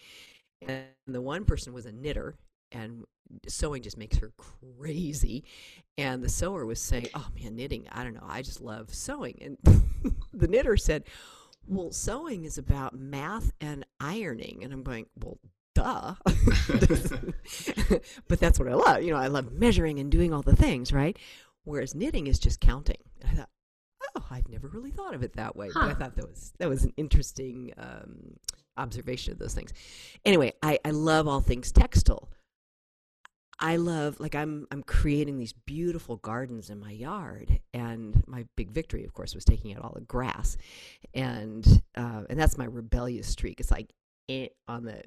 and 0.66 0.86
the 1.06 1.22
one 1.22 1.44
person 1.44 1.72
was 1.72 1.86
a 1.86 1.92
knitter, 1.92 2.34
and 2.72 3.04
sewing 3.48 3.82
just 3.82 3.98
makes 3.98 4.18
her 4.18 4.32
crazy. 4.36 5.44
And 5.98 6.22
the 6.22 6.28
sewer 6.28 6.64
was 6.66 6.80
saying, 6.80 7.08
"Oh 7.14 7.28
man, 7.40 7.56
knitting! 7.56 7.86
I 7.92 8.04
don't 8.04 8.14
know. 8.14 8.26
I 8.26 8.42
just 8.42 8.60
love 8.60 8.92
sewing." 8.94 9.38
And 9.40 9.58
the 10.32 10.48
knitter 10.48 10.76
said, 10.76 11.04
"Well, 11.66 11.92
sewing 11.92 12.44
is 12.44 12.58
about 12.58 12.94
math 12.94 13.52
and 13.60 13.84
ironing." 14.00 14.64
And 14.64 14.72
I'm 14.72 14.82
going, 14.82 15.06
"Well, 15.22 15.38
duh." 15.74 16.14
but 18.28 18.40
that's 18.40 18.58
what 18.58 18.68
I 18.68 18.74
love. 18.74 19.02
You 19.02 19.12
know, 19.12 19.18
I 19.18 19.28
love 19.28 19.52
measuring 19.52 19.98
and 19.98 20.10
doing 20.10 20.32
all 20.32 20.42
the 20.42 20.56
things, 20.56 20.92
right? 20.92 21.18
Whereas 21.64 21.94
knitting 21.94 22.26
is 22.26 22.38
just 22.38 22.60
counting. 22.60 22.96
And 23.20 23.30
I 23.30 23.34
thought, 23.34 23.50
oh, 24.16 24.26
I've 24.30 24.48
never 24.48 24.68
really 24.68 24.90
thought 24.90 25.14
of 25.14 25.22
it 25.22 25.34
that 25.34 25.56
way. 25.56 25.70
But 25.72 25.84
I 25.84 25.94
thought 25.94 26.16
that 26.16 26.28
was 26.28 26.52
that 26.58 26.68
was 26.68 26.84
an 26.84 26.92
interesting 26.96 27.72
um, 27.78 28.36
observation 28.76 29.32
of 29.32 29.38
those 29.38 29.54
things. 29.54 29.72
Anyway, 30.24 30.52
I, 30.62 30.78
I 30.84 30.90
love 30.90 31.28
all 31.28 31.40
things 31.40 31.72
textile. 31.72 32.28
I 33.62 33.76
love 33.76 34.18
like 34.18 34.34
I'm 34.34 34.66
I'm 34.72 34.82
creating 34.82 35.38
these 35.38 35.52
beautiful 35.52 36.16
gardens 36.16 36.68
in 36.68 36.80
my 36.80 36.90
yard, 36.90 37.60
and 37.72 38.24
my 38.26 38.44
big 38.56 38.72
victory, 38.72 39.04
of 39.04 39.14
course, 39.14 39.36
was 39.36 39.44
taking 39.44 39.72
out 39.74 39.84
all 39.84 39.92
the 39.94 40.00
grass, 40.00 40.56
and 41.14 41.64
uh, 41.96 42.22
and 42.28 42.38
that's 42.38 42.58
my 42.58 42.64
rebellious 42.64 43.28
streak. 43.28 43.60
It's 43.60 43.70
like 43.70 43.92
eh, 44.28 44.48
on 44.66 44.82
the 44.82 45.04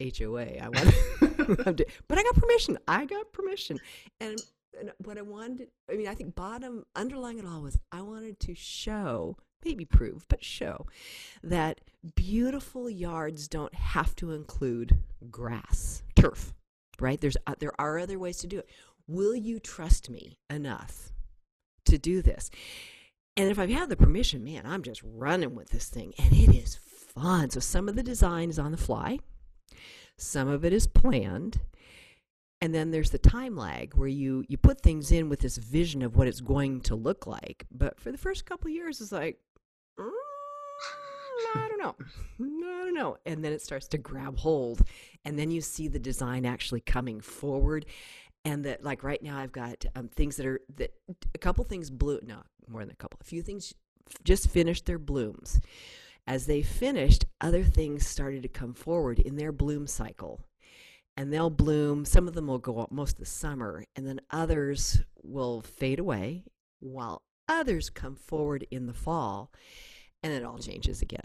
HOA. 0.00 0.56
I 0.58 0.68
want, 0.70 0.94
but 2.08 2.18
I 2.18 2.22
got 2.22 2.34
permission. 2.34 2.78
I 2.88 3.04
got 3.04 3.30
permission, 3.30 3.78
and, 4.20 4.40
and 4.80 4.90
what 5.04 5.18
I 5.18 5.22
wanted, 5.22 5.68
I 5.92 5.96
mean, 5.96 6.08
I 6.08 6.14
think 6.14 6.34
bottom 6.34 6.86
underlying 6.96 7.38
it 7.38 7.44
all 7.44 7.60
was 7.60 7.78
I 7.92 8.00
wanted 8.00 8.40
to 8.40 8.54
show, 8.54 9.36
maybe 9.66 9.84
prove, 9.84 10.24
but 10.28 10.42
show 10.42 10.86
that 11.42 11.82
beautiful 12.14 12.88
yards 12.88 13.48
don't 13.48 13.74
have 13.74 14.16
to 14.16 14.32
include 14.32 14.96
grass, 15.30 16.02
turf 16.16 16.54
right? 17.00 17.20
There's 17.20 17.36
uh, 17.46 17.54
there 17.58 17.78
are 17.80 17.98
other 17.98 18.18
ways 18.18 18.38
to 18.38 18.46
do 18.46 18.58
it. 18.58 18.68
Will 19.06 19.34
you 19.34 19.58
trust 19.58 20.10
me 20.10 20.38
enough 20.50 21.12
to 21.86 21.98
do 21.98 22.22
this? 22.22 22.50
And 23.36 23.50
if 23.50 23.58
I 23.58 23.62
have 23.62 23.70
had 23.70 23.88
the 23.88 23.96
permission, 23.96 24.44
man, 24.44 24.64
I'm 24.66 24.82
just 24.82 25.02
running 25.04 25.54
with 25.54 25.70
this 25.70 25.88
thing, 25.88 26.12
and 26.18 26.32
it 26.32 26.54
is 26.54 26.76
fun. 26.76 27.50
So 27.50 27.60
some 27.60 27.88
of 27.88 27.96
the 27.96 28.02
design 28.02 28.50
is 28.50 28.58
on 28.58 28.72
the 28.72 28.76
fly, 28.76 29.18
some 30.16 30.48
of 30.48 30.64
it 30.64 30.72
is 30.72 30.86
planned, 30.86 31.60
and 32.60 32.74
then 32.74 32.90
there's 32.90 33.10
the 33.10 33.18
time 33.18 33.56
lag 33.56 33.94
where 33.94 34.08
you 34.08 34.44
you 34.48 34.58
put 34.58 34.80
things 34.80 35.12
in 35.12 35.28
with 35.28 35.40
this 35.40 35.56
vision 35.56 36.02
of 36.02 36.16
what 36.16 36.26
it's 36.26 36.40
going 36.40 36.80
to 36.82 36.94
look 36.96 37.26
like. 37.26 37.66
But 37.70 38.00
for 38.00 38.10
the 38.12 38.18
first 38.18 38.44
couple 38.46 38.70
years, 38.70 39.00
it's 39.00 39.12
like. 39.12 39.38
"Mm, 41.38 41.56
I 41.56 41.68
don't 41.68 41.78
know. 41.78 41.94
I 42.40 42.84
don't 42.84 42.94
know. 42.94 43.16
And 43.26 43.44
then 43.44 43.52
it 43.52 43.62
starts 43.62 43.88
to 43.88 43.98
grab 43.98 44.38
hold. 44.38 44.82
And 45.24 45.38
then 45.38 45.50
you 45.50 45.60
see 45.60 45.88
the 45.88 45.98
design 45.98 46.46
actually 46.46 46.80
coming 46.80 47.20
forward. 47.20 47.86
And 48.44 48.64
that, 48.64 48.84
like 48.84 49.02
right 49.02 49.22
now, 49.22 49.38
I've 49.38 49.52
got 49.52 49.84
um, 49.94 50.08
things 50.08 50.36
that 50.36 50.46
are, 50.46 50.60
that 50.76 50.94
a 51.34 51.38
couple 51.38 51.64
things 51.64 51.90
blew, 51.90 52.20
no, 52.24 52.42
more 52.68 52.82
than 52.82 52.90
a 52.90 52.96
couple, 52.96 53.18
a 53.20 53.24
few 53.24 53.42
things 53.42 53.74
just 54.24 54.48
finished 54.48 54.86
their 54.86 54.98
blooms. 54.98 55.60
As 56.26 56.46
they 56.46 56.62
finished, 56.62 57.24
other 57.40 57.64
things 57.64 58.06
started 58.06 58.42
to 58.42 58.48
come 58.48 58.74
forward 58.74 59.18
in 59.18 59.36
their 59.36 59.52
bloom 59.52 59.86
cycle. 59.86 60.40
And 61.16 61.32
they'll 61.32 61.50
bloom, 61.50 62.04
some 62.04 62.28
of 62.28 62.34
them 62.34 62.46
will 62.46 62.58
go 62.58 62.78
up 62.78 62.92
most 62.92 63.14
of 63.14 63.18
the 63.18 63.26
summer, 63.26 63.84
and 63.96 64.06
then 64.06 64.20
others 64.30 65.02
will 65.22 65.62
fade 65.62 65.98
away, 65.98 66.44
while 66.80 67.22
others 67.48 67.90
come 67.90 68.14
forward 68.14 68.66
in 68.70 68.86
the 68.86 68.94
fall 68.94 69.50
and 70.22 70.32
it 70.32 70.44
all 70.44 70.58
changes 70.58 71.02
again. 71.02 71.20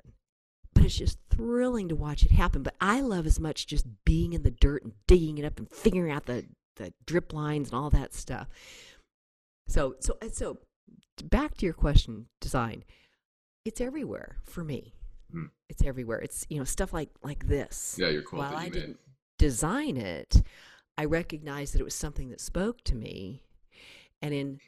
But 0.73 0.85
it's 0.85 0.97
just 0.97 1.19
thrilling 1.29 1.89
to 1.89 1.95
watch 1.95 2.23
it 2.23 2.31
happen. 2.31 2.63
But 2.63 2.75
I 2.81 3.01
love 3.01 3.25
as 3.25 3.39
much 3.39 3.67
just 3.67 3.85
being 4.05 4.33
in 4.33 4.43
the 4.43 4.51
dirt 4.51 4.83
and 4.83 4.93
digging 5.07 5.37
it 5.37 5.45
up 5.45 5.59
and 5.59 5.69
figuring 5.69 6.11
out 6.11 6.25
the, 6.25 6.45
the 6.77 6.93
drip 7.05 7.33
lines 7.33 7.69
and 7.69 7.77
all 7.79 7.89
that 7.91 8.13
stuff. 8.13 8.47
So 9.67 9.95
so 9.99 10.17
so 10.31 10.57
back 11.23 11.57
to 11.57 11.65
your 11.65 11.73
question, 11.73 12.27
design. 12.41 12.83
It's 13.65 13.79
everywhere 13.79 14.37
for 14.43 14.63
me. 14.63 14.93
Hmm. 15.31 15.45
It's 15.69 15.83
everywhere. 15.83 16.19
It's 16.19 16.45
you 16.49 16.57
know 16.57 16.63
stuff 16.65 16.93
like 16.93 17.09
like 17.23 17.47
this. 17.47 17.97
yeah, 17.99 18.09
your 18.09 18.21
quilt 18.21 18.43
While 18.43 18.51
that 18.51 18.59
I 18.59 18.65
you 18.65 18.71
didn't 18.71 18.99
design 19.37 19.97
it, 19.97 20.41
I 20.97 21.05
recognized 21.05 21.73
that 21.73 21.81
it 21.81 21.85
was 21.85 21.95
something 21.95 22.29
that 22.29 22.41
spoke 22.41 22.83
to 22.85 22.95
me, 22.95 23.41
and 24.21 24.33
in 24.33 24.59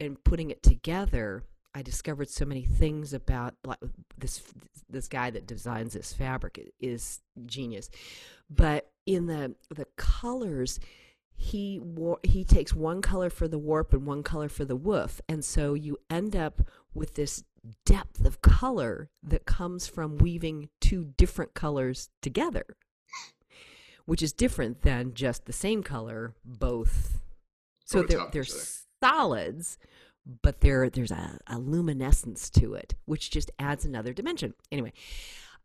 in 0.00 0.16
putting 0.16 0.50
it 0.50 0.62
together, 0.62 1.44
I 1.74 1.82
discovered 1.82 2.28
so 2.28 2.44
many 2.44 2.62
things 2.62 3.12
about 3.12 3.54
like 3.64 3.78
this 4.16 4.42
this 4.88 5.08
guy 5.08 5.30
that 5.30 5.46
designs 5.46 5.92
this 5.92 6.12
fabric 6.12 6.60
is 6.80 7.20
genius, 7.46 7.90
but 8.50 8.90
in 9.06 9.26
the 9.26 9.54
the 9.70 9.86
colors. 9.96 10.80
He 11.40 11.78
war- 11.78 12.18
he 12.24 12.42
takes 12.42 12.74
one 12.74 13.00
color 13.00 13.30
for 13.30 13.46
the 13.46 13.60
warp 13.60 13.92
and 13.92 14.04
one 14.04 14.24
color 14.24 14.48
for 14.48 14.64
the 14.64 14.74
woof, 14.74 15.20
and 15.28 15.44
so 15.44 15.74
you 15.74 15.96
end 16.10 16.34
up 16.34 16.62
with 16.94 17.14
this 17.14 17.44
depth 17.84 18.24
of 18.24 18.42
color 18.42 19.08
that 19.22 19.46
comes 19.46 19.86
from 19.86 20.18
weaving 20.18 20.68
two 20.80 21.12
different 21.16 21.54
colors 21.54 22.10
together 22.22 22.64
which 24.08 24.22
is 24.22 24.32
different 24.32 24.80
than 24.80 25.12
just 25.12 25.44
the 25.44 25.52
same 25.52 25.82
color 25.82 26.34
both. 26.42 27.20
So 27.84 28.02
they're, 28.02 28.26
they're 28.32 28.46
solids 29.02 29.76
but 30.42 30.60
there 30.60 30.90
there's 30.90 31.10
a, 31.10 31.38
a 31.46 31.58
luminescence 31.58 32.50
to 32.50 32.74
it 32.74 32.94
which 33.06 33.30
just 33.30 33.50
adds 33.58 33.84
another 33.84 34.12
dimension. 34.12 34.54
Anyway 34.70 34.92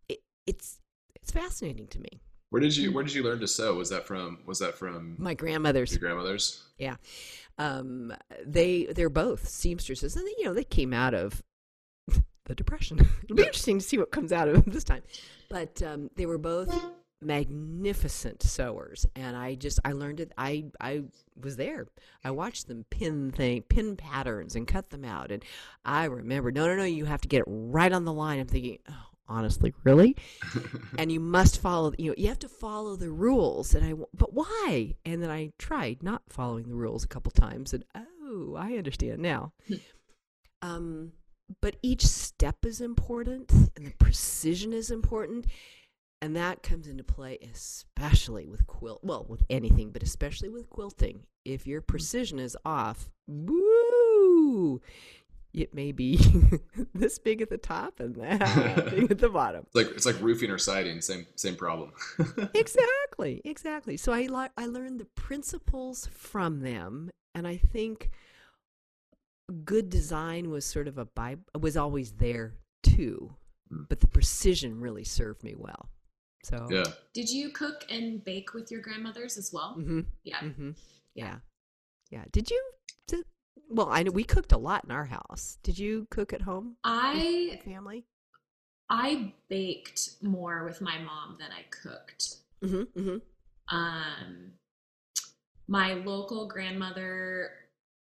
it, 0.09 0.19
it's 0.47 0.79
it's 1.15 1.31
fascinating 1.31 1.87
to 1.87 1.99
me. 1.99 2.21
Where 2.49 2.59
did 2.61 2.77
you 2.77 2.91
Where 2.91 3.03
did 3.03 3.13
you 3.13 3.23
learn 3.23 3.39
to 3.39 3.47
sew? 3.47 3.73
Was 3.75 3.89
that 3.89 4.05
from 4.05 4.39
Was 4.45 4.59
that 4.59 4.77
from 4.77 5.15
my 5.17 5.33
grandmother's. 5.33 5.91
your 5.91 5.99
grandmother's? 5.99 6.63
Yeah, 6.77 6.95
um 7.57 8.13
they 8.45 8.85
they're 8.85 9.09
both 9.09 9.47
seamstresses 9.47 10.15
and 10.15 10.27
you 10.37 10.45
know 10.45 10.53
they 10.53 10.63
came 10.63 10.93
out 10.93 11.13
of 11.13 11.41
the 12.45 12.55
depression. 12.55 12.99
It'll 13.23 13.35
be 13.35 13.43
interesting 13.43 13.79
to 13.79 13.85
see 13.85 13.97
what 13.97 14.11
comes 14.11 14.31
out 14.31 14.47
of 14.49 14.65
this 14.71 14.83
time. 14.83 15.01
But 15.49 15.81
um 15.81 16.09
they 16.15 16.25
were 16.25 16.37
both 16.37 16.69
magnificent 17.25 18.41
sewers 18.43 19.05
and 19.15 19.35
i 19.35 19.55
just 19.55 19.79
i 19.85 19.91
learned 19.91 20.19
it 20.19 20.31
i 20.37 20.65
i 20.79 21.03
was 21.41 21.55
there. 21.55 21.87
I 22.23 22.31
watched 22.31 22.67
them 22.67 22.85
pin 22.89 23.31
thing 23.31 23.63
pin 23.63 23.95
patterns 23.95 24.55
and 24.55 24.67
cut 24.67 24.89
them 24.89 25.03
out 25.03 25.31
and 25.31 25.43
i 25.85 26.05
remember 26.05 26.51
no 26.51 26.67
no 26.67 26.75
no 26.75 26.83
you 26.83 27.05
have 27.05 27.21
to 27.21 27.27
get 27.27 27.39
it 27.39 27.45
right 27.47 27.91
on 27.91 28.05
the 28.05 28.13
line. 28.13 28.39
I'm 28.39 28.47
thinking 28.47 28.79
oh 28.89 29.07
honestly 29.27 29.73
really? 29.83 30.15
And 30.97 31.11
you 31.11 31.19
must 31.19 31.59
follow 31.59 31.93
you 31.97 32.09
know 32.11 32.15
you 32.17 32.27
have 32.27 32.39
to 32.39 32.49
follow 32.49 32.95
the 32.95 33.09
rules 33.09 33.73
and 33.73 33.85
i 33.85 33.93
but 34.13 34.33
why? 34.33 34.95
And 35.05 35.21
then 35.23 35.29
i 35.31 35.51
tried 35.57 36.03
not 36.03 36.21
following 36.29 36.69
the 36.69 36.75
rules 36.75 37.03
a 37.03 37.07
couple 37.07 37.31
times 37.31 37.73
and 37.73 37.83
oh 37.95 38.55
i 38.57 38.73
understand 38.73 39.19
now. 39.19 39.53
Um 40.61 41.11
but 41.61 41.75
each 41.81 42.05
step 42.05 42.65
is 42.65 42.79
important 42.79 43.51
and 43.51 43.85
the 43.85 43.93
precision 43.99 44.71
is 44.71 44.91
important 44.91 45.45
and 46.23 46.35
that 46.35 46.63
comes 46.63 46.87
into 46.87 47.03
play 47.03 47.37
especially 47.53 48.47
with 48.47 48.65
quilt 48.65 49.01
well 49.03 49.25
with 49.27 49.43
anything 49.49 49.89
but 49.91 50.01
especially 50.03 50.49
with 50.49 50.69
quilting 50.69 51.25
if 51.45 51.67
your 51.67 51.81
precision 51.81 52.39
is 52.39 52.55
off 52.65 53.09
woo 53.27 54.81
it 55.53 55.73
may 55.73 55.91
be 55.91 56.17
this 56.95 57.19
big 57.19 57.41
at 57.41 57.49
the 57.49 57.57
top 57.57 57.99
and 57.99 58.15
that 58.15 58.89
big 58.89 59.11
at 59.11 59.19
the 59.19 59.29
bottom 59.29 59.65
It's 59.67 59.75
like 59.75 59.87
it's 59.95 60.05
like 60.05 60.19
roofing 60.21 60.49
or 60.49 60.57
siding. 60.57 60.99
Same 61.01 61.27
same 61.35 61.55
problem. 61.55 61.91
exactly 62.55 63.41
exactly 63.45 63.97
so 63.97 64.11
i 64.11 64.21
li- 64.21 64.49
i 64.57 64.65
learned 64.65 64.99
the 64.99 65.05
principles 65.15 66.07
from 66.11 66.61
them 66.61 67.11
and 67.35 67.47
i 67.47 67.57
think 67.57 68.09
good 69.65 69.89
design 69.89 70.49
was 70.49 70.65
sort 70.65 70.87
of 70.87 70.97
a 70.97 71.05
bi- 71.05 71.35
was 71.59 71.75
always 71.77 72.13
there 72.13 72.53
too 72.81 73.35
Mm. 73.71 73.85
but 73.87 74.01
the 74.01 74.07
precision 74.07 74.79
really 74.81 75.05
served 75.05 75.41
me 75.41 75.55
well 75.57 75.87
so 76.43 76.67
yeah. 76.69 76.83
Did 77.13 77.29
you 77.29 77.49
cook 77.49 77.85
and 77.89 78.23
bake 78.23 78.53
with 78.53 78.69
your 78.71 78.81
grandmothers 78.81 79.37
as 79.37 79.51
well? 79.53 79.73
hmm 79.73 80.01
Yeah. 80.23 80.39
hmm 80.39 80.71
yeah 81.15 81.37
yeah 82.09 82.23
did 82.31 82.49
you 82.49 82.61
did, 83.07 83.23
well 83.69 83.87
i 83.91 84.01
know 84.01 84.11
we 84.11 84.23
cooked 84.23 84.51
a 84.51 84.57
lot 84.57 84.83
in 84.83 84.91
our 84.91 85.05
house 85.05 85.57
did 85.63 85.77
you 85.77 86.07
cook 86.09 86.33
at 86.33 86.41
home 86.41 86.75
I 86.83 87.49
the 87.51 87.71
family 87.71 88.05
I 88.89 89.33
baked 89.49 90.21
more 90.21 90.65
with 90.65 90.81
my 90.81 90.99
mom 90.99 91.37
than 91.39 91.49
I 91.51 91.63
cooked. 91.71 92.35
hmm 92.61 92.83
hmm 92.95 93.17
Um, 93.69 94.51
my 95.67 95.93
local 95.93 96.47
grandmother 96.47 97.51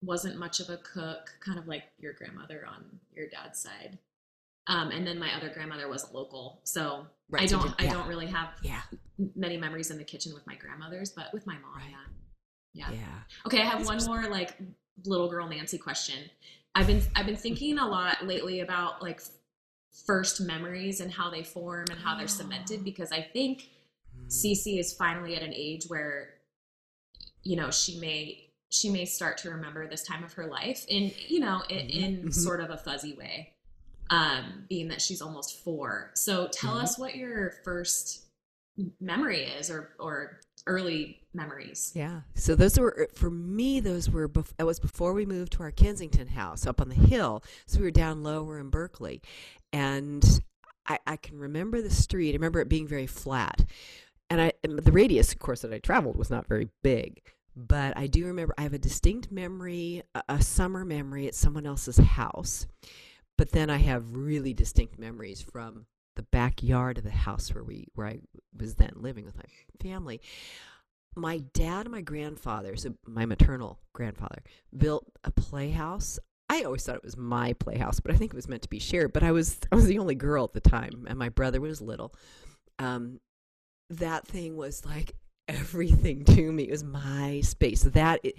wasn't 0.02 0.38
much 0.40 0.60
of 0.60 0.70
a 0.70 0.78
cook, 0.78 1.36
kind 1.42 1.60
of 1.60 1.68
like 1.68 1.84
your 2.00 2.14
grandmother 2.14 2.66
on 2.68 2.86
your 3.14 3.28
dad's 3.28 3.60
side. 3.60 4.00
Um, 4.68 4.92
and 4.92 5.06
then 5.06 5.20
my 5.20 5.36
other 5.36 5.50
grandmother 5.50 5.90
wasn't 5.90 6.16
local, 6.16 6.62
so 6.64 7.06
Right, 7.34 7.44
I 7.44 7.46
don't 7.48 7.78
did- 7.78 7.88
I 7.90 7.92
don't 7.92 8.08
really 8.08 8.28
have 8.28 8.50
yeah 8.62 8.82
many 9.36 9.58
memories 9.58 9.92
in 9.92 9.98
the 9.98 10.04
kitchen 10.04 10.34
with 10.34 10.46
my 10.48 10.56
grandmothers, 10.56 11.12
but 11.12 11.34
with 11.34 11.46
my 11.48 11.58
mom, 11.60 11.76
Right. 11.76 11.94
yeah, 12.74 12.90
yeah. 12.92 12.98
yeah 13.00 13.20
Okay, 13.46 13.62
I 13.62 13.66
have 13.66 13.86
one 13.86 13.98
just- 13.98 14.08
more 14.08 14.28
like 14.30 14.58
little 15.06 15.30
girl 15.30 15.48
Nancy 15.48 15.78
question. 15.78 16.30
I've 16.76 16.88
been 16.88 17.02
I've 17.16 17.26
been 17.26 17.36
thinking 17.38 17.78
a 17.80 17.88
lot 17.88 18.26
lately 18.26 18.60
about 18.62 19.02
like 19.02 19.22
first 20.06 20.42
memories 20.42 21.00
and 21.02 21.12
how 21.12 21.30
they 21.30 21.44
form 21.44 21.86
and 21.92 22.00
how 22.00 22.18
they're 22.18 22.28
cemented 22.28 22.84
because 22.90 23.12
I 23.12 23.22
think 23.22 23.70
Mm. 24.16 24.28
Cece 24.28 24.80
is 24.80 24.94
finally 24.94 25.36
at 25.36 25.42
an 25.42 25.54
age 25.56 25.86
where 25.88 26.36
you 27.42 27.56
know 27.56 27.72
she 27.72 28.00
may 28.00 28.52
she 28.70 28.90
may 28.92 29.06
start 29.06 29.40
to 29.40 29.50
remember 29.50 29.88
this 29.88 30.04
time 30.04 30.24
of 30.24 30.34
her 30.34 30.46
life 30.46 30.86
in 30.88 31.12
you 31.28 31.40
know 31.40 31.62
in, 31.68 31.88
Mhm, 31.88 31.90
in 32.22 32.24
mhm. 32.26 32.34
sort 32.34 32.60
of 32.62 32.70
a 32.70 32.78
fuzzy 32.78 33.14
way 33.14 33.53
um 34.10 34.66
being 34.70 34.88
that 34.90 35.02
she's 35.02 35.22
almost 35.22 35.64
four 35.64 36.12
so 36.14 36.48
tell 36.52 36.76
Mhm. 36.76 36.84
us 36.84 37.00
what 37.00 37.16
your 37.16 37.54
first 37.64 38.26
memory 39.00 39.42
is 39.44 39.70
or 39.70 39.96
or 40.00 40.40
early 40.66 41.20
memories. 41.34 41.92
Yeah. 41.94 42.22
So 42.36 42.56
those 42.56 42.80
were 42.80 43.08
for 43.14 43.30
me. 43.30 43.80
Those 43.82 44.10
were 44.10 44.30
bef- 44.30 44.54
it 44.58 44.64
was 44.64 44.80
before 44.80 45.14
we 45.14 45.26
moved 45.26 45.52
to 45.54 45.64
our 45.64 45.72
Kensington 45.72 46.28
house 46.28 46.66
up 46.66 46.80
on 46.80 46.88
the 46.90 46.96
hill. 46.96 47.44
So 47.68 47.80
we 47.80 47.86
were 47.86 47.92
down 47.92 48.24
lower 48.24 48.60
in 48.60 48.70
Berkeley, 48.70 49.22
and 49.74 50.24
I, 50.88 51.00
I 51.06 51.18
can 51.18 51.38
remember 51.38 51.82
the 51.82 51.90
street. 51.92 52.32
I 52.32 52.34
remember 52.34 52.62
it 52.62 52.70
being 52.70 52.88
very 52.88 53.08
flat, 53.08 53.66
and 54.30 54.40
I 54.42 54.54
and 54.64 54.80
the 54.80 54.92
radius, 54.92 55.34
of 55.34 55.40
course, 55.40 55.62
that 55.62 55.74
I 55.74 55.80
traveled 55.80 56.16
was 56.16 56.30
not 56.30 56.48
very 56.48 56.70
big. 56.82 57.22
But 57.56 57.96
I 57.98 58.08
do 58.08 58.26
remember 58.26 58.54
I 58.58 58.62
have 58.64 58.74
a 58.74 58.80
distinct 58.80 59.32
memory, 59.32 60.02
a, 60.16 60.24
a 60.30 60.42
summer 60.42 60.84
memory 60.86 61.28
at 61.28 61.36
someone 61.36 61.66
else's 61.68 61.98
house. 61.98 62.66
But 63.44 63.52
then 63.52 63.70
I 63.70 63.76
have 63.76 64.16
really 64.16 64.54
distinct 64.54 64.98
memories 64.98 65.42
from 65.42 65.86
the 66.16 66.24
backyard 66.24 66.98
of 66.98 67.04
the 67.04 67.10
house 67.10 67.54
where 67.54 67.66
we 67.66 67.90
where 67.94 68.08
I 68.08 68.20
was 68.58 68.76
then 68.76 68.94
living 68.96 69.26
with 69.26 69.36
my 69.36 69.44
family. 69.82 70.22
My 71.14 71.40
dad 71.54 71.82
and 71.82 71.92
my 71.92 72.00
grandfather, 72.00 72.78
so 72.78 72.94
my 73.06 73.26
maternal 73.26 73.80
grandfather, 73.92 74.44
built 74.78 75.12
a 75.26 75.32
playhouse. 75.32 76.20
I 76.48 76.62
always 76.62 76.86
thought 76.86 76.96
it 76.96 77.04
was 77.04 77.18
my 77.18 77.52
playhouse, 77.52 78.00
but 78.00 78.14
I 78.14 78.16
think 78.16 78.32
it 78.32 78.38
was 78.38 78.48
meant 78.48 78.62
to 78.62 78.70
be 78.70 78.80
shared. 78.80 79.12
But 79.12 79.24
I 79.24 79.34
was 79.34 79.60
I 79.74 79.76
was 79.76 79.88
the 79.88 80.00
only 80.00 80.16
girl 80.16 80.46
at 80.46 80.54
the 80.54 80.62
time, 80.62 81.06
and 81.10 81.20
my 81.20 81.28
brother 81.28 81.60
was 81.60 81.82
little. 81.82 82.16
Um, 82.80 83.20
that 83.90 84.26
thing 84.26 84.56
was 84.56 84.86
like 84.86 85.18
everything 85.50 86.24
to 86.24 86.50
me. 86.50 86.64
It 86.64 86.72
was 86.72 86.86
my 86.86 87.42
space. 87.42 87.82
So 87.82 87.90
that 87.90 88.22
it, 88.24 88.36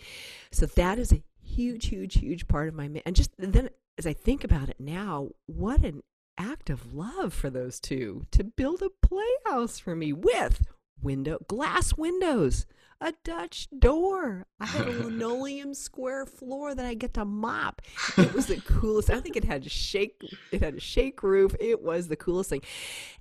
so 0.50 0.64
that 0.64 0.98
is 0.98 1.12
a 1.12 1.22
huge, 1.42 1.88
huge, 1.88 2.14
huge 2.14 2.48
part 2.48 2.68
of 2.68 2.74
my 2.74 2.88
and 3.04 3.14
just 3.14 3.32
then 3.36 3.68
as 3.98 4.06
I 4.06 4.12
think 4.12 4.44
about 4.44 4.68
it 4.68 4.76
now, 4.78 5.30
what 5.46 5.84
an 5.84 6.02
act 6.36 6.70
of 6.70 6.94
love 6.94 7.32
for 7.32 7.50
those 7.50 7.78
two 7.78 8.26
to 8.32 8.42
build 8.44 8.82
a 8.82 8.90
playhouse 9.06 9.78
for 9.78 9.94
me 9.94 10.12
with 10.12 10.66
window 11.00 11.38
glass 11.48 11.94
windows 11.96 12.66
a 13.00 13.12
dutch 13.24 13.68
door 13.78 14.46
i 14.58 14.66
had 14.66 14.88
a 14.88 14.90
linoleum 14.90 15.74
square 15.74 16.24
floor 16.24 16.74
that 16.74 16.86
i 16.86 16.94
get 16.94 17.14
to 17.14 17.24
mop. 17.24 17.82
It 18.16 18.32
was 18.32 18.46
the 18.46 18.60
coolest 18.60 19.10
i 19.10 19.20
think 19.20 19.36
it 19.36 19.44
had 19.44 19.66
a 19.66 19.68
shake 19.68 20.20
it 20.50 20.62
had 20.62 20.74
a 20.74 20.80
shake 20.80 21.22
roof. 21.22 21.54
It 21.60 21.82
was 21.82 22.08
the 22.08 22.16
coolest 22.16 22.50
thing. 22.50 22.62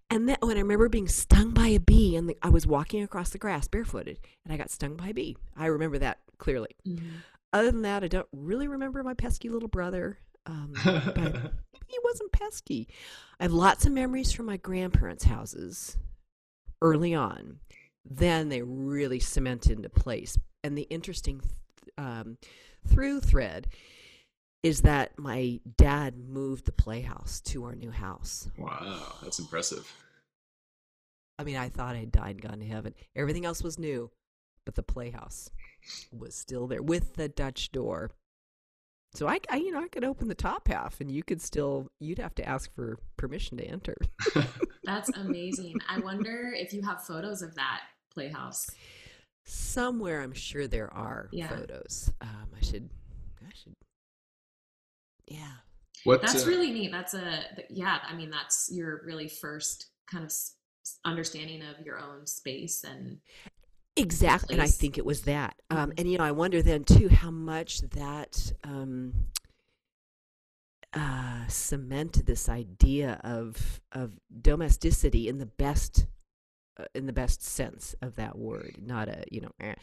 And 0.09 0.27
then 0.29 0.37
when 0.41 0.57
i 0.57 0.61
remember 0.61 0.89
being 0.89 1.07
stung 1.07 1.51
by 1.51 1.67
a 1.67 1.79
bee 1.79 2.15
and 2.15 2.29
the, 2.29 2.37
i 2.41 2.49
was 2.49 2.65
walking 2.65 3.03
across 3.03 3.29
the 3.29 3.37
grass 3.37 3.67
barefooted 3.67 4.19
and 4.43 4.53
i 4.53 4.57
got 4.57 4.71
stung 4.71 4.95
by 4.95 5.09
a 5.09 5.13
bee. 5.13 5.37
I 5.55 5.67
remember 5.67 5.97
that 5.99 6.19
clearly. 6.37 6.69
Mm-hmm. 6.87 7.17
other 7.51 7.71
than 7.71 7.81
that 7.83 8.03
i 8.03 8.07
don't 8.07 8.27
really 8.31 8.67
remember 8.67 9.03
my 9.03 9.13
pesky 9.13 9.49
little 9.49 9.69
brother 9.69 10.17
um, 10.45 10.73
but 10.83 11.53
he 11.87 11.97
wasn't 12.03 12.31
pesky. 12.31 12.87
I 13.39 13.43
have 13.43 13.53
lots 13.53 13.85
of 13.85 13.91
memories 13.91 14.31
from 14.31 14.45
my 14.45 14.57
grandparents' 14.57 15.23
houses 15.23 15.97
early 16.81 17.13
on. 17.13 17.59
Then 18.05 18.49
they 18.49 18.61
really 18.61 19.19
cemented 19.19 19.77
into 19.77 19.89
place. 19.89 20.37
And 20.63 20.77
the 20.77 20.83
interesting 20.83 21.39
th- 21.39 21.53
um, 21.97 22.37
through 22.87 23.21
thread 23.21 23.67
is 24.61 24.81
that 24.81 25.17
my 25.19 25.59
dad 25.77 26.17
moved 26.17 26.65
the 26.65 26.71
playhouse 26.71 27.41
to 27.41 27.65
our 27.65 27.75
new 27.75 27.91
house. 27.91 28.49
Wow, 28.57 29.15
that's 29.21 29.39
impressive. 29.39 29.91
I 31.37 31.43
mean, 31.43 31.57
I 31.57 31.69
thought 31.69 31.95
I'd 31.95 32.11
died 32.11 32.35
and 32.35 32.41
gone 32.41 32.59
to 32.59 32.65
heaven. 32.65 32.93
Everything 33.15 33.45
else 33.45 33.63
was 33.63 33.77
new, 33.77 34.11
but 34.65 34.75
the 34.75 34.83
playhouse 34.83 35.49
was 36.11 36.35
still 36.35 36.67
there 36.67 36.81
with 36.81 37.15
the 37.15 37.27
Dutch 37.27 37.71
door. 37.71 38.11
So 39.15 39.27
I, 39.27 39.39
I, 39.49 39.57
you 39.57 39.71
know, 39.71 39.81
I 39.83 39.87
could 39.89 40.03
open 40.03 40.27
the 40.27 40.33
top 40.35 40.67
half, 40.67 40.99
and 40.99 41.11
you 41.11 41.21
could 41.23 41.39
still, 41.41 41.87
you'd 41.99 42.17
have 42.17 42.33
to 42.35 42.47
ask 42.49 42.73
for 42.73 42.97
permission 43.17 43.57
to 43.59 43.63
enter. 43.63 43.95
That's 44.83 45.09
amazing. 45.09 45.79
I 45.87 45.99
wonder 45.99 46.51
if 46.55 46.73
you 46.73 46.81
have 46.81 47.03
photos 47.03 47.41
of 47.43 47.53
that 47.55 47.81
playhouse. 48.11 48.67
Somewhere, 49.45 50.21
I'm 50.21 50.33
sure 50.33 50.67
there 50.67 50.91
are 50.91 51.29
Yeah. 51.31 51.47
photos. 51.47 52.11
Um, 52.21 52.47
I 52.59 52.63
should, 52.65 52.89
I 53.45 53.51
should, 53.53 53.75
yeah. 55.27 55.51
What? 56.05 56.21
That's 56.21 56.45
uh, 56.45 56.49
really 56.49 56.71
neat. 56.71 56.91
That's 56.91 57.13
a 57.13 57.43
yeah. 57.69 57.99
I 58.07 58.13
mean, 58.13 58.29
that's 58.29 58.69
your 58.73 59.01
really 59.05 59.29
first 59.29 59.91
kind 60.11 60.23
of 60.23 60.29
s- 60.29 60.55
s- 60.85 60.99
understanding 61.05 61.61
of 61.61 61.85
your 61.85 61.97
own 61.97 62.25
space 62.27 62.83
and 62.83 63.19
Exactly, 63.95 64.53
and 64.55 64.61
I 64.61 64.67
think 64.69 64.97
it 64.97 65.05
was 65.05 65.21
that. 65.23 65.55
Um, 65.69 65.91
Mhm. 65.91 65.99
and 65.99 66.11
you 66.11 66.17
know, 66.17 66.23
I 66.23 66.31
wonder 66.31 66.61
then 66.61 66.83
too 66.83 67.09
how 67.09 67.29
much 67.31 67.81
that 67.81 68.53
um, 68.63 69.27
uh, 70.93 71.47
cemented 71.47 72.25
this 72.25 72.49
idea 72.49 73.19
of 73.23 73.81
of 73.91 74.19
domesticity 74.41 75.27
in 75.27 75.37
the 75.37 75.45
best 75.45 76.07
uh, 76.77 76.85
in 76.95 77.05
the 77.05 77.13
best 77.13 77.41
sense 77.43 77.95
of 78.01 78.15
that 78.15 78.37
word, 78.37 78.77
not 78.81 79.07
a 79.09 79.23
you 79.31 79.41
know. 79.41 79.51
eh. 79.59 79.75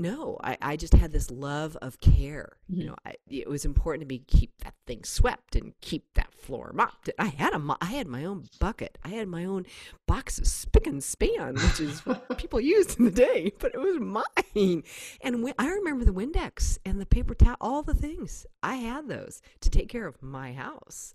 No, 0.00 0.38
I, 0.42 0.56
I 0.62 0.76
just 0.76 0.94
had 0.94 1.12
this 1.12 1.30
love 1.30 1.76
of 1.82 2.00
care. 2.00 2.56
You 2.68 2.84
Mhm. 2.84 2.86
know, 2.88 2.94
I, 3.04 3.14
it 3.28 3.48
was 3.48 3.64
important 3.64 4.02
to 4.02 4.12
me 4.12 4.18
to 4.20 4.24
keep 4.36 4.52
that 4.64 4.74
thing 4.86 5.04
swept 5.04 5.54
and 5.56 5.74
keep 5.80 6.04
that 6.14 6.32
floor 6.34 6.72
mopped. 6.74 7.10
I 7.18 7.26
had 7.26 7.52
a 7.52 7.76
I 7.80 7.86
had 7.86 8.06
my 8.06 8.24
own 8.24 8.46
bucket. 8.58 8.98
I 9.04 9.10
had 9.10 9.28
my 9.28 9.44
own 9.44 9.66
box 10.06 10.38
of 10.38 10.46
spick 10.46 10.86
and 10.86 11.02
span, 11.04 11.54
which 11.54 11.80
is 11.80 12.04
what 12.06 12.38
people 12.38 12.60
used 12.60 12.98
in 12.98 13.04
the 13.04 13.10
day, 13.10 13.52
but 13.58 13.74
it 13.74 13.80
was 13.80 13.98
mine. 14.00 14.82
And 15.20 15.52
I 15.58 15.68
remember 15.68 16.04
the 16.04 16.12
Windex 16.12 16.78
and 16.84 17.00
the 17.00 17.06
paper 17.06 17.34
towel, 17.34 17.56
all 17.60 17.82
the 17.82 17.94
things. 17.94 18.46
I 18.62 18.76
had 18.76 19.08
those 19.08 19.42
to 19.60 19.70
take 19.70 19.88
care 19.88 20.06
of 20.06 20.22
my 20.22 20.52
house. 20.54 21.14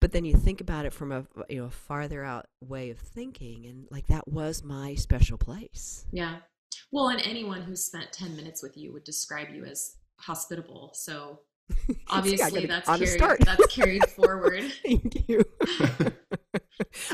But 0.00 0.12
then 0.12 0.24
you 0.26 0.34
think 0.36 0.60
about 0.60 0.84
it 0.84 0.92
from 0.92 1.10
a 1.12 1.26
you 1.48 1.60
know 1.60 1.64
a 1.66 1.70
farther 1.70 2.22
out 2.22 2.46
way 2.60 2.90
of 2.90 2.98
thinking, 2.98 3.64
and 3.66 3.86
like 3.90 4.06
that 4.08 4.28
was 4.28 4.62
my 4.62 4.94
special 4.94 5.38
place. 5.38 6.04
yeah. 6.12 6.36
Well, 6.94 7.08
and 7.08 7.20
anyone 7.22 7.62
who 7.62 7.74
spent 7.76 8.12
ten 8.12 8.36
minutes 8.36 8.62
with 8.62 8.76
you 8.76 8.92
would 8.92 9.04
describe 9.04 9.48
you 9.52 9.64
as 9.64 9.96
hospitable. 10.20 10.92
So 10.94 11.40
See, 11.88 11.96
I 12.08 12.18
obviously, 12.18 12.66
got 12.66 12.86
that's 12.86 12.88
carried, 12.88 13.08
start. 13.08 13.40
that's 13.44 13.66
carried 13.74 14.08
forward. 14.16 14.62
Thank 14.84 15.28
you. 15.28 15.42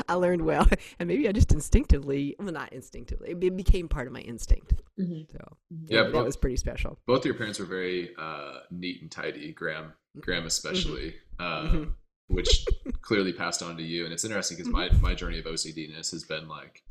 I 0.07 0.13
learned 0.15 0.43
well, 0.43 0.67
and 0.99 1.07
maybe 1.07 1.27
I 1.27 1.31
just 1.31 1.51
instinctively, 1.51 2.35
well, 2.39 2.51
not 2.51 2.71
instinctively, 2.73 3.31
it 3.31 3.57
became 3.57 3.87
part 3.87 4.07
of 4.07 4.13
my 4.13 4.19
instinct. 4.21 4.73
Mhm. 4.99 5.31
So 5.31 5.57
Yeah, 5.87 6.03
that 6.03 6.11
but- 6.13 6.25
was 6.25 6.37
pretty 6.37 6.57
special. 6.57 6.99
Both 7.07 7.25
your 7.25 7.33
parents 7.35 7.59
were 7.59 7.65
very 7.65 8.15
uh, 8.17 8.59
neat 8.69 9.01
and 9.01 9.09
tidy. 9.11 9.51
Gram, 9.53 9.93
Gram 10.19 10.45
especially, 10.45 11.15
um, 11.39 11.67
Mhm. 11.67 11.91
which 12.27 12.65
clearly 13.01 13.33
passed 13.33 13.63
on 13.63 13.77
to 13.77 13.83
you. 13.83 14.03
And 14.05 14.13
it's 14.13 14.25
interesting 14.25 14.57
because 14.57 14.71
my 14.71 14.89
my 15.01 15.15
journey 15.15 15.39
of 15.39 15.45
OCDness 15.45 16.11
has 16.11 16.23
been 16.23 16.47
like 16.47 16.83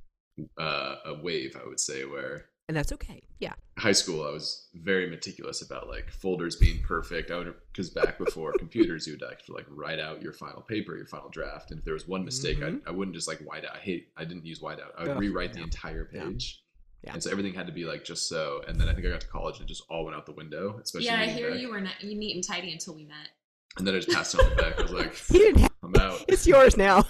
uh, 0.59 0.97
a 1.05 1.15
wave, 1.23 1.55
I 1.63 1.67
would 1.69 1.81
say, 1.81 2.05
where 2.05 2.47
And 2.71 2.77
that's 2.77 2.93
okay. 2.93 3.21
Yeah. 3.41 3.55
high 3.79 3.91
school 3.91 4.25
I 4.25 4.31
was 4.31 4.69
very 4.75 5.11
meticulous 5.11 5.61
about 5.61 5.89
like 5.89 6.09
folders 6.13 6.55
being 6.55 6.81
perfect. 6.83 7.33
I 7.33 7.39
would 7.39 7.53
because 7.73 7.91
back 7.91 8.17
before 8.17 8.53
computers, 8.59 9.09
you 9.09 9.15
would 9.15 9.29
actually 9.29 9.57
like 9.57 9.67
write 9.71 9.99
out 9.99 10.23
your 10.23 10.33
final 10.33 10.61
paper, 10.63 10.97
your 10.97 11.07
final 11.07 11.31
draft, 11.31 11.73
and 11.73 11.81
if 11.81 11.85
there 11.85 11.95
was 11.95 12.07
one 12.07 12.25
mistake, 12.25 12.61
Mhm. 12.61 12.81
I, 12.87 12.91
I 12.91 12.93
wouldn't 12.93 13.17
just 13.17 13.27
like 13.27 13.39
white 13.41 13.65
out. 13.65 13.75
I 13.75 13.79
hate 13.81 14.13
I 14.17 14.25
didn't 14.25 14.47
use 14.47 14.61
white 14.61 14.79
out. 14.79 14.93
I 14.97 15.03
would 15.03 15.11
Ugh, 15.17 15.19
rewrite 15.19 15.53
the 15.53 15.63
entire 15.63 16.05
page. 16.05 16.63
Yeah. 17.03 17.15
And 17.15 17.21
so 17.21 17.31
everything 17.33 17.55
had 17.55 17.67
to 17.67 17.73
be 17.73 17.85
like 17.87 18.05
just 18.05 18.29
so. 18.29 18.63
And 18.69 18.81
then 18.81 18.89
I 18.89 18.95
think 18.95 19.05
I 19.05 19.11
got 19.11 19.21
to 19.23 19.27
college 19.27 19.57
and 19.59 19.65
it 19.65 19.69
just 19.69 19.83
all 19.91 20.05
went 20.05 20.17
out 20.17 20.27
the 20.27 20.33
window. 20.33 20.79
Especially 20.81 21.07
yeah, 21.07 21.21
I 21.23 21.27
hear 21.27 21.51
back. 21.51 21.59
you 21.59 21.71
were 21.71 21.81
not, 21.81 22.01
you 22.01 22.17
neat 22.17 22.37
and 22.37 22.45
tidy 22.47 22.71
until 22.73 22.95
we 22.95 23.05
met. 23.05 23.31
And 23.79 23.85
then 23.87 23.97
I 23.97 23.99
just 23.99 24.11
passed 24.11 24.35
it 24.35 24.41
on 24.45 24.57
back. 24.57 24.79
I 24.79 24.83
was 24.83 24.93
like, 24.93 25.15
You 25.33 25.39
didn't 25.41 25.61
have 25.63 25.71
I'm 25.83 25.97
out. 25.97 26.25
it's 26.29 26.47
yours 26.47 26.77
now. 26.77 27.05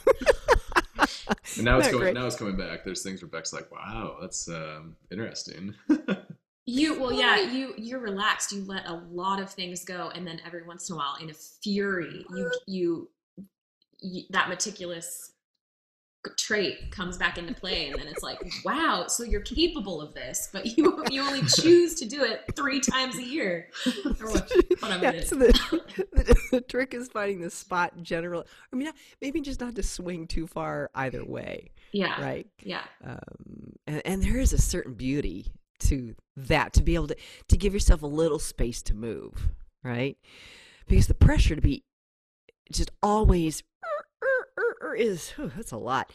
And 1.60 1.66
now 1.66 1.78
it's 1.78 1.88
going. 1.88 2.02
great? 2.02 2.14
Now 2.14 2.26
it's 2.26 2.36
coming 2.36 2.56
back. 2.56 2.84
There's 2.84 3.02
things 3.02 3.22
where 3.22 3.28
Beck's 3.28 3.52
like, 3.52 3.70
"Wow, 3.70 4.16
that's 4.20 4.48
um, 4.48 4.96
interesting." 5.10 5.74
You 6.66 7.00
well, 7.00 7.12
yeah, 7.12 7.40
you 7.40 7.74
you're 7.76 8.00
relaxed. 8.00 8.52
You 8.52 8.64
let 8.64 8.86
a 8.86 8.94
lot 9.10 9.40
of 9.40 9.50
things 9.50 9.84
go, 9.84 10.10
and 10.14 10.24
then 10.26 10.40
every 10.46 10.62
once 10.62 10.88
in 10.88 10.94
a 10.94 10.98
while, 10.98 11.16
in 11.20 11.30
a 11.30 11.34
fury, 11.34 12.24
you 12.30 12.50
you, 12.66 13.10
you 13.98 14.22
that 14.30 14.48
meticulous 14.48 15.32
trait 16.36 16.90
comes 16.90 17.16
back 17.16 17.38
into 17.38 17.54
play, 17.54 17.86
and 17.88 17.98
then 17.98 18.06
it's 18.06 18.22
like, 18.22 18.38
wow, 18.64 19.06
so 19.06 19.22
you're 19.22 19.40
capable 19.40 20.00
of 20.00 20.14
this, 20.14 20.48
but 20.52 20.66
you 20.76 21.04
you 21.10 21.22
only 21.22 21.42
choose 21.42 21.94
to 21.96 22.06
do 22.06 22.22
it 22.24 22.42
three 22.54 22.80
times 22.80 23.16
a 23.16 23.22
year, 23.22 23.68
what, 24.20 24.50
yeah, 24.82 25.20
so 25.22 25.36
the, 25.36 25.80
the, 26.12 26.36
the 26.52 26.60
trick 26.60 26.94
is 26.94 27.08
finding 27.08 27.40
the 27.40 27.50
spot 27.50 27.92
general. 28.02 28.46
I 28.72 28.76
mean, 28.76 28.90
maybe 29.20 29.40
just 29.40 29.60
not 29.60 29.74
to 29.76 29.82
swing 29.82 30.26
too 30.26 30.46
far 30.46 30.90
either 30.94 31.24
way, 31.24 31.70
yeah, 31.92 32.20
right? 32.20 32.46
yeah, 32.62 32.82
Um, 33.04 33.74
and, 33.86 34.02
and 34.04 34.22
there 34.22 34.38
is 34.38 34.52
a 34.52 34.58
certain 34.58 34.94
beauty 34.94 35.52
to 35.80 36.14
that 36.36 36.74
to 36.74 36.82
be 36.82 36.94
able 36.94 37.08
to 37.08 37.16
to 37.48 37.56
give 37.56 37.72
yourself 37.72 38.02
a 38.02 38.06
little 38.06 38.38
space 38.38 38.82
to 38.82 38.94
move, 38.94 39.48
right? 39.82 40.18
Because 40.86 41.06
the 41.06 41.14
pressure 41.14 41.54
to 41.54 41.62
be 41.62 41.84
just 42.70 42.90
always 43.02 43.62
"Er, 44.80 44.86
er, 44.86 44.88
er, 44.88 44.92
er," 44.92 44.96
is 44.96 45.32
that's 45.56 45.72
a 45.72 45.76
lot. 45.76 46.10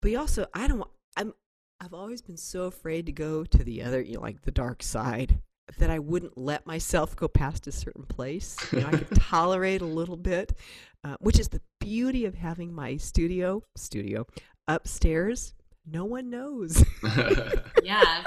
But 0.00 0.10
you 0.10 0.18
also, 0.18 0.46
I 0.54 0.66
don't. 0.66 0.82
I'm. 1.16 1.32
I've 1.80 1.94
always 1.94 2.22
been 2.22 2.36
so 2.36 2.64
afraid 2.64 3.06
to 3.06 3.12
go 3.12 3.44
to 3.44 3.64
the 3.64 3.82
other, 3.82 4.00
you 4.00 4.14
know, 4.14 4.20
like 4.20 4.42
the 4.42 4.50
dark 4.50 4.82
side, 4.82 5.40
that 5.78 5.90
I 5.90 5.98
wouldn't 5.98 6.38
let 6.38 6.66
myself 6.66 7.16
go 7.16 7.28
past 7.28 7.66
a 7.66 7.72
certain 7.72 8.04
place. 8.04 8.56
You 8.72 8.80
know, 8.80 8.88
I 8.88 8.96
could 8.98 9.16
tolerate 9.20 9.82
a 9.82 9.86
little 9.86 10.16
bit, 10.16 10.56
uh, 11.02 11.16
which 11.20 11.38
is 11.38 11.48
the 11.48 11.60
beauty 11.80 12.24
of 12.24 12.34
having 12.34 12.72
my 12.72 12.96
studio 12.96 13.62
studio 13.76 14.26
upstairs 14.66 15.52
no 15.86 16.04
one 16.04 16.30
knows. 16.30 16.84
Yeah. 17.82 18.24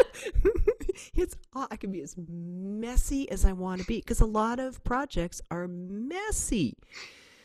it's 1.15 1.35
I 1.55 1.77
can 1.77 1.91
be 1.91 2.01
as 2.01 2.15
messy 2.15 3.29
as 3.31 3.43
I 3.43 3.53
want 3.53 3.81
to 3.81 3.87
be 3.87 3.97
because 3.97 4.21
a 4.21 4.25
lot 4.25 4.59
of 4.59 4.83
projects 4.83 5.41
are 5.49 5.67
messy. 5.67 6.77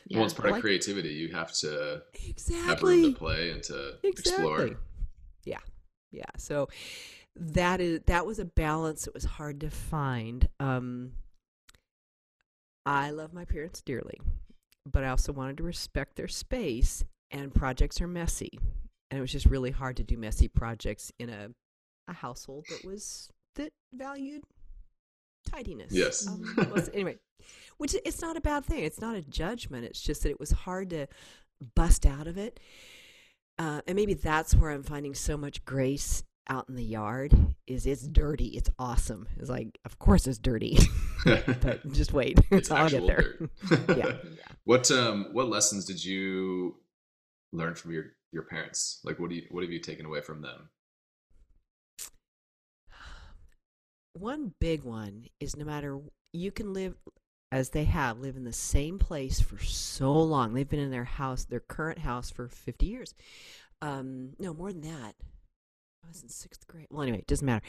Yeah. 0.07 0.19
Well, 0.19 0.25
it's 0.27 0.35
part 0.35 0.51
of 0.51 0.61
creativity. 0.61 1.11
You 1.11 1.29
have 1.33 1.53
to 1.55 2.03
have 2.67 2.83
room 2.83 3.05
Exactly. 3.05 3.13
to 3.13 3.19
play 3.19 3.51
and 3.51 3.63
to 3.65 3.95
Exactly. 4.03 4.09
explore. 4.09 4.71
Yeah. 5.45 5.59
Yeah. 6.11 6.25
So 6.37 6.69
that 7.37 7.81
is 7.81 8.01
that 8.07 8.27
was 8.27 8.39
a 8.39 8.45
balance 8.45 9.05
that 9.05 9.15
was 9.15 9.25
hard 9.25 9.61
to 9.61 9.71
find. 9.71 10.49
Um 10.61 11.13
I 12.85 13.11
love 13.11 13.33
my 13.33 13.45
parents 13.45 13.81
dearly, 13.81 14.21
but 14.91 15.05
I 15.05 15.09
also 15.09 15.33
wanted 15.33 15.57
to 15.59 15.63
respect 15.63 16.17
their 16.17 16.29
space 16.29 17.05
and 17.31 17.55
projects 17.55 18.01
are 18.01 18.09
messy. 18.09 18.59
And 19.11 19.19
it 19.19 19.21
was 19.21 19.31
just 19.33 19.47
really 19.47 19.71
hard 19.71 19.97
to 19.99 20.03
do 20.03 20.17
messy 20.17 20.49
projects 20.49 21.13
in 21.19 21.29
a 21.31 21.51
a 22.09 22.13
household 22.15 22.67
that 22.69 22.85
was 22.85 23.31
that 23.55 23.73
valued 23.95 24.43
tidiness. 25.51 25.93
Yes. 25.93 26.27
Um, 26.27 26.45
anyway, 26.95 27.19
which 27.79 27.95
it's 28.05 28.21
not 28.21 28.37
a 28.37 28.41
bad 28.41 28.65
thing. 28.65 28.85
It's 28.85 29.01
not 29.01 29.17
a 29.17 29.23
judgment. 29.23 29.85
It's 29.85 30.01
just 30.01 30.23
that 30.23 30.31
it 30.31 30.41
was 30.41 30.51
hard 30.53 30.91
to 30.91 31.07
bust 31.75 32.07
out 32.07 32.27
of 32.27 32.37
it. 32.39 32.61
Uh, 33.59 33.81
and 33.87 33.97
maybe 33.97 34.15
that's 34.15 34.55
where 34.55 34.71
I'm 34.71 34.83
finding 34.83 35.15
so 35.15 35.37
much 35.37 35.65
grace 35.65 36.25
out 36.49 36.69
in 36.69 36.75
the 36.75 36.85
yard. 36.85 37.35
Is 37.67 37.87
it's 37.87 38.07
dirty. 38.09 38.49
It's 38.49 38.71
awesome. 38.79 39.29
It's 39.39 39.51
like, 39.51 39.79
of 39.85 39.99
course 39.99 40.27
it's 40.27 40.39
dirty, 40.39 40.79
but 41.25 41.89
just 41.93 42.13
wait. 42.13 42.41
it's 42.51 42.71
I'll 42.71 42.85
actual 42.85 43.07
get 43.07 43.07
there. 43.07 43.49
dirt. 43.87 43.97
yeah. 43.99 44.13
What 44.65 44.91
um 44.91 45.29
what 45.33 45.49
lessons 45.49 45.85
did 45.85 46.05
you 46.05 46.77
learn 47.53 47.75
from 47.75 47.93
your 47.93 48.07
your 48.33 48.43
parents? 48.45 49.01
Like 49.05 49.19
what 49.21 49.31
do 49.31 49.37
you 49.37 49.43
what 49.51 49.63
have 49.63 49.71
you 49.73 49.81
taken 49.81 50.07
away 50.07 50.21
from 50.23 50.43
them? 50.43 50.71
One 54.15 54.55
big 54.61 54.85
one 54.85 55.27
is 55.41 55.57
no 55.57 55.65
matter 55.65 55.99
you 56.33 56.51
can 56.51 56.73
live 56.73 56.95
as 57.51 57.71
they 57.71 57.85
have 57.85 58.19
live 58.19 58.37
in 58.37 58.45
the 58.45 58.53
same 58.53 58.99
place 58.99 59.41
for 59.41 59.59
so 59.59 60.13
long. 60.13 60.55
They've 60.55 60.69
been 60.69 60.81
in 60.81 60.91
their 60.91 61.05
house, 61.05 61.45
their 61.45 61.61
current 61.61 61.99
house 61.99 62.31
for 62.31 62.49
50 62.49 62.87
years. 62.87 63.15
Um, 63.83 64.31
no, 64.39 64.55
more 64.55 64.73
than 64.73 64.83
that. 64.83 65.15
I 66.05 66.09
was 66.09 66.23
in 66.23 66.29
sixth 66.29 66.67
grade. 66.67 66.87
Well, 66.91 67.03
anyway, 67.03 67.19
it 67.19 67.27
doesn't 67.27 67.45
matter. 67.45 67.65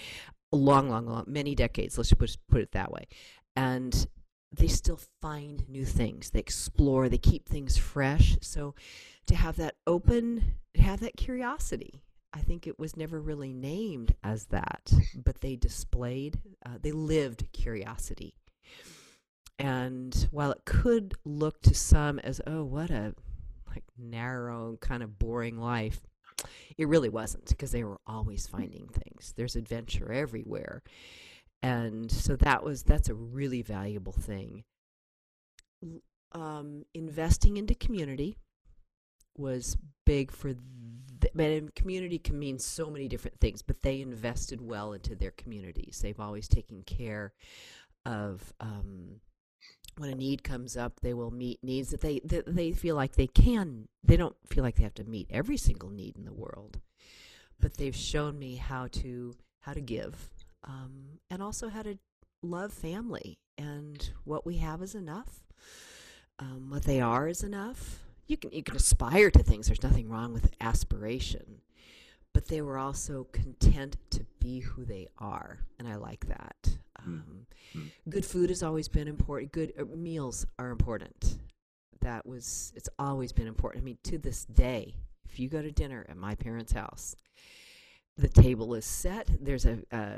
Long, 0.51 0.89
long, 0.89 1.05
long, 1.05 1.25
many 1.27 1.53
decades. 1.53 1.97
Let's 1.97 2.09
just 2.09 2.19
put, 2.19 2.37
put 2.49 2.61
it 2.61 2.71
that 2.71 2.91
way. 2.91 3.07
And 3.55 4.07
they 4.51 4.67
still 4.67 4.99
find 5.21 5.67
new 5.67 5.85
things. 5.85 6.29
They 6.29 6.39
explore. 6.39 7.09
They 7.09 7.17
keep 7.17 7.47
things 7.47 7.77
fresh. 7.77 8.37
So 8.41 8.75
to 9.27 9.35
have 9.35 9.57
that 9.57 9.75
open, 9.85 10.55
to 10.75 10.81
have 10.81 11.01
that 11.01 11.17
curiosity. 11.17 12.03
I 12.33 12.39
think 12.39 12.65
it 12.65 12.79
was 12.79 12.97
never 12.97 13.21
really 13.21 13.53
named 13.53 14.15
as 14.23 14.45
that, 14.45 14.91
but 15.15 15.41
they 15.41 15.55
displayed, 15.55 16.39
uh, 16.65 16.77
they 16.81 16.91
lived 16.91 17.47
curiosity. 17.53 18.35
And 19.59 20.27
while 20.31 20.51
it 20.51 20.65
could 20.65 21.13
look 21.25 21.61
to 21.61 21.75
some 21.75 22.17
as, 22.19 22.41
oh, 22.47 22.63
what 22.63 22.89
a 22.89 23.13
like 23.67 23.83
narrow, 23.97 24.77
kind 24.81 25.03
of 25.03 25.19
boring 25.19 25.57
life, 25.59 26.01
it 26.77 26.87
really 26.87 27.09
wasn't 27.09 27.47
because 27.47 27.71
they 27.71 27.83
were 27.83 27.99
always 28.07 28.47
finding 28.47 28.87
things. 28.87 29.33
There's 29.35 29.55
adventure 29.55 30.11
everywhere. 30.11 30.83
And 31.61 32.11
so 32.11 32.35
that 32.37 32.63
was 32.63 32.83
that's 32.83 33.09
a 33.09 33.13
really 33.13 33.61
valuable 33.61 34.11
thing. 34.11 34.63
Um, 36.33 36.85
investing 36.93 37.57
into 37.57 37.75
community 37.75 38.37
was 39.37 39.77
big 40.05 40.31
for 40.31 40.53
and 41.37 41.73
community 41.75 42.19
can 42.19 42.37
mean 42.37 42.59
so 42.59 42.89
many 42.89 43.07
different 43.07 43.39
things 43.39 43.61
but 43.61 43.81
they 43.81 44.01
invested 44.01 44.61
well 44.61 44.93
into 44.93 45.15
their 45.15 45.31
communities. 45.31 45.99
They've 46.01 46.19
always 46.19 46.47
taken 46.47 46.83
care 46.83 47.33
of 48.05 48.53
um, 48.59 49.21
when 49.97 50.09
a 50.09 50.15
need 50.15 50.43
comes 50.43 50.75
up 50.75 50.99
they 50.99 51.13
will 51.13 51.31
meet 51.31 51.63
needs 51.63 51.89
that 51.91 52.01
they 52.01 52.19
that 52.25 52.53
they 52.53 52.71
feel 52.71 52.95
like 52.95 53.13
they 53.13 53.27
can 53.27 53.87
they 54.03 54.17
don't 54.17 54.35
feel 54.47 54.63
like 54.63 54.75
they 54.75 54.83
have 54.83 54.93
to 54.95 55.03
meet 55.03 55.27
every 55.29 55.57
single 55.57 55.89
need 55.89 56.17
in 56.17 56.25
the 56.25 56.33
world. 56.33 56.79
But 57.59 57.77
they've 57.77 57.95
shown 57.95 58.37
me 58.37 58.55
how 58.55 58.87
to 58.91 59.33
how 59.61 59.73
to 59.73 59.81
give 59.81 60.29
um, 60.65 61.19
and 61.29 61.41
also 61.41 61.69
how 61.69 61.83
to 61.83 61.97
love 62.41 62.73
family 62.73 63.39
and 63.57 64.11
what 64.25 64.45
we 64.45 64.57
have 64.57 64.81
is 64.81 64.95
enough 64.95 65.43
um, 66.39 66.69
what 66.69 66.83
they 66.83 66.99
are 66.99 67.27
is 67.27 67.43
enough 67.43 68.02
you 68.27 68.37
can 68.37 68.51
you 68.51 68.63
can 68.63 68.75
aspire 68.75 69.29
to 69.31 69.43
things. 69.43 69.67
There's 69.67 69.83
nothing 69.83 70.09
wrong 70.09 70.33
with 70.33 70.51
aspiration. 70.61 71.61
But 72.33 72.47
they 72.47 72.61
were 72.61 72.79
also 72.79 73.27
content 73.31 73.97
to 74.09 74.25
be 74.39 74.59
who 74.61 74.85
they 74.85 75.07
are. 75.19 75.59
And 75.77 75.87
i 75.87 75.95
like 75.95 76.25
that. 76.27 76.77
Um, 76.99 77.45
Mm. 77.75 77.89
good 78.07 78.23
food 78.25 78.49
has 78.49 78.61
always 78.61 78.87
been 78.87 79.07
important 79.07 79.51
good 79.51 79.73
uh, 79.79 79.85
meals 79.95 80.45
are 80.59 80.69
important. 80.69 81.39
That 82.01 82.25
was 82.25 82.71
it's 82.75 82.89
always 82.99 83.31
been 83.33 83.47
important. 83.47 83.83
I 83.83 83.85
mean 83.85 83.97
to 84.03 84.17
this 84.19 84.45
day 84.45 84.95
if 85.27 85.39
you 85.39 85.49
go 85.49 85.61
to 85.63 85.71
dinner 85.71 86.05
at 86.07 86.17
my 86.17 86.35
parents 86.35 86.73
house 86.73 87.15
the 88.17 88.27
table 88.27 88.75
is 88.75 88.85
set. 88.85 89.27
There's 89.41 89.65
a, 89.65 89.79
a 89.91 90.09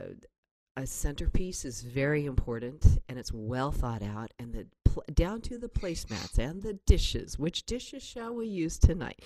a 0.78 0.86
centerpiece 0.86 1.64
is 1.66 1.82
very 1.82 2.26
important 2.26 2.86
and 3.08 3.18
it's 3.18 3.32
well 3.32 3.72
thought 3.72 4.02
out 4.04 4.32
and 4.40 4.54
the 4.54 4.66
pl- 4.84 5.04
down 5.14 5.40
to 5.42 5.58
the 5.58 5.70
placemats 5.70 6.38
and 6.38 6.62
the 6.64 6.74
dishes 6.86 7.40
which 7.40 7.66
dishes 7.66 8.04
shall 8.04 8.34
we 8.36 8.46
use 8.48 8.78
tonight 8.78 9.22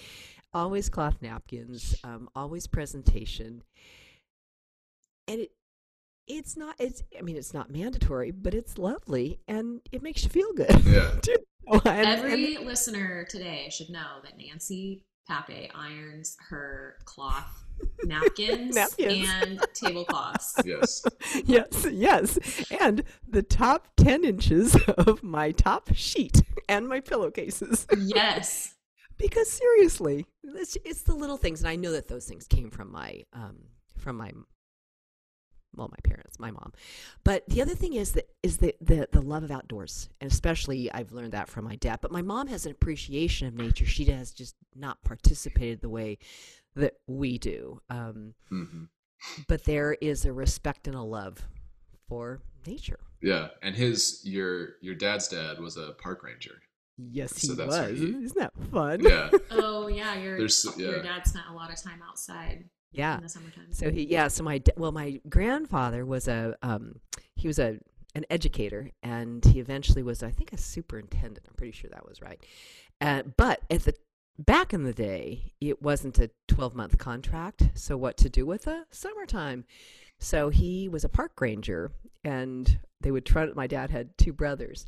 always 0.53 0.89
cloth 0.89 1.17
napkins 1.21 1.95
um, 2.03 2.29
always 2.35 2.67
presentation 2.67 3.63
and 5.27 5.41
it 5.41 5.51
it's 6.27 6.55
not 6.55 6.75
it's 6.79 7.01
i 7.17 7.21
mean 7.23 7.35
it's 7.35 7.53
not 7.53 7.71
mandatory 7.71 8.29
but 8.31 8.53
it's 8.53 8.77
lovely 8.77 9.39
and 9.47 9.81
it 9.91 10.03
makes 10.03 10.23
you 10.23 10.29
feel 10.29 10.53
good 10.53 10.83
Yeah. 10.85 11.11
too. 11.21 11.35
And- 11.71 11.81
and- 11.85 12.07
Every 12.07 12.57
listener 12.57 13.25
today 13.29 13.69
should 13.71 13.89
know 13.89 14.19
that 14.23 14.37
Nancy 14.37 15.03
Pape 15.29 15.71
irons 15.75 16.35
her 16.49 16.97
cloth 17.05 17.63
napkins, 18.03 18.75
Napkins. 18.75 19.29
and 19.41 19.61
tablecloths. 19.73 20.55
Yes. 20.65 21.05
yes, 21.45 21.87
yes. 21.91 22.39
And 22.81 23.03
the 23.27 23.43
top 23.43 23.87
10 23.97 24.23
inches 24.25 24.75
of 24.97 25.23
my 25.23 25.51
top 25.51 25.89
sheet 25.93 26.41
and 26.67 26.87
my 26.89 26.99
pillowcases. 26.99 27.87
Yes. 27.97 28.73
because 29.17 29.49
seriously, 29.49 30.25
it's, 30.43 30.77
it's 30.83 31.03
the 31.03 31.13
little 31.15 31.37
things. 31.37 31.61
And 31.61 31.69
I 31.69 31.75
know 31.75 31.91
that 31.91 32.07
those 32.07 32.25
things 32.25 32.47
came 32.47 32.69
from 32.69 32.91
my, 32.91 33.23
um, 33.31 33.57
from 33.97 34.17
my, 34.17 34.31
well, 35.79 35.87
my 35.89 35.97
parents, 36.03 36.37
my 36.37 36.51
mom. 36.51 36.73
But 37.23 37.47
the 37.47 37.61
other 37.61 37.73
thing 37.73 37.93
is 37.93 38.11
that 38.11 38.29
is 38.43 38.57
the, 38.57 38.75
the, 38.81 39.07
the 39.11 39.21
love 39.21 39.43
of 39.43 39.49
outdoors. 39.51 40.09
And 40.21 40.29
especially 40.29 40.91
I've 40.91 41.11
learned 41.13 41.31
that 41.31 41.47
from 41.47 41.65
my 41.65 41.77
dad. 41.77 41.99
But 42.01 42.11
my 42.11 42.21
mom 42.21 42.47
has 42.47 42.65
an 42.65 42.71
appreciation 42.73 43.47
of 43.47 43.53
nature. 43.55 43.85
She 43.85 44.05
has 44.05 44.31
just 44.31 44.55
not 44.75 45.01
participated 45.03 45.79
the 45.81 45.89
way 45.89 46.17
that 46.75 46.95
we 47.07 47.37
do. 47.39 47.81
Um, 47.89 48.33
hmm 48.49 48.83
but 49.49 49.65
there 49.65 49.97
is 49.99 50.23
a 50.23 50.31
respect 50.31 50.87
and 50.87 50.95
a 50.95 51.01
love 51.01 51.45
for 52.07 52.39
nature. 52.65 52.99
Yeah, 53.21 53.49
and 53.61 53.75
his 53.75 54.21
your 54.23 54.75
your 54.81 54.95
dad's 54.95 55.27
dad 55.27 55.59
was 55.59 55.75
a 55.75 55.91
park 56.01 56.23
ranger. 56.23 56.61
Yes, 56.97 57.35
So 57.41 57.53
he 57.53 57.61
was. 57.67 57.99
he- 57.99 58.05
Isn't 58.23 58.37
that 58.37 58.53
fun? 58.71 59.01
Yeah, 59.01 59.29
Oh 59.51 59.87
yeah, 59.87 60.15
your 60.15 60.37
There's- 60.37 60.65
your 60.77 61.01
dad 61.03 61.27
spent 61.27 61.47
a 61.49 61.53
lot 61.53 61.69
of 61.69 61.81
time 61.81 62.01
outside 62.07 62.69
Yeah. 62.91 63.17
in 63.17 63.23
the 63.23 63.29
summertime. 63.29 63.67
So 63.71 63.91
he, 63.91 64.03
yeah. 64.03 64.27
So 64.27 64.43
my, 64.43 64.61
well, 64.77 64.91
my 64.91 65.19
grandfather 65.29 66.05
was 66.05 66.27
a, 66.27 66.55
um, 66.61 66.99
he 67.35 67.47
was 67.47 67.59
a, 67.59 67.79
an 68.15 68.25
educator, 68.29 68.91
and 69.03 69.45
he 69.45 69.59
eventually 69.59 70.03
was, 70.03 70.23
I 70.23 70.31
think, 70.31 70.51
a 70.51 70.57
superintendent. 70.57 71.45
I'm 71.47 71.55
pretty 71.55 71.71
sure 71.73 71.89
that 71.91 72.07
was 72.07 72.21
right. 72.21 72.43
Uh, 72.99 73.23
but 73.37 73.61
at 73.69 73.83
the 73.83 73.93
back 74.37 74.73
in 74.73 74.83
the 74.83 74.93
day, 74.93 75.53
it 75.61 75.81
wasn't 75.81 76.17
a 76.19 76.31
12 76.47 76.75
month 76.75 76.97
contract. 76.97 77.69
So 77.75 77.97
what 77.97 78.17
to 78.17 78.29
do 78.29 78.45
with 78.45 78.63
the 78.63 78.85
summertime? 78.89 79.65
So 80.17 80.49
he 80.49 80.89
was 80.89 81.03
a 81.03 81.09
park 81.09 81.39
ranger, 81.39 81.91
and 82.23 82.79
they 83.01 83.11
would 83.11 83.25
try. 83.25 83.45
My 83.47 83.67
dad 83.67 83.89
had 83.89 84.17
two 84.17 84.33
brothers. 84.33 84.85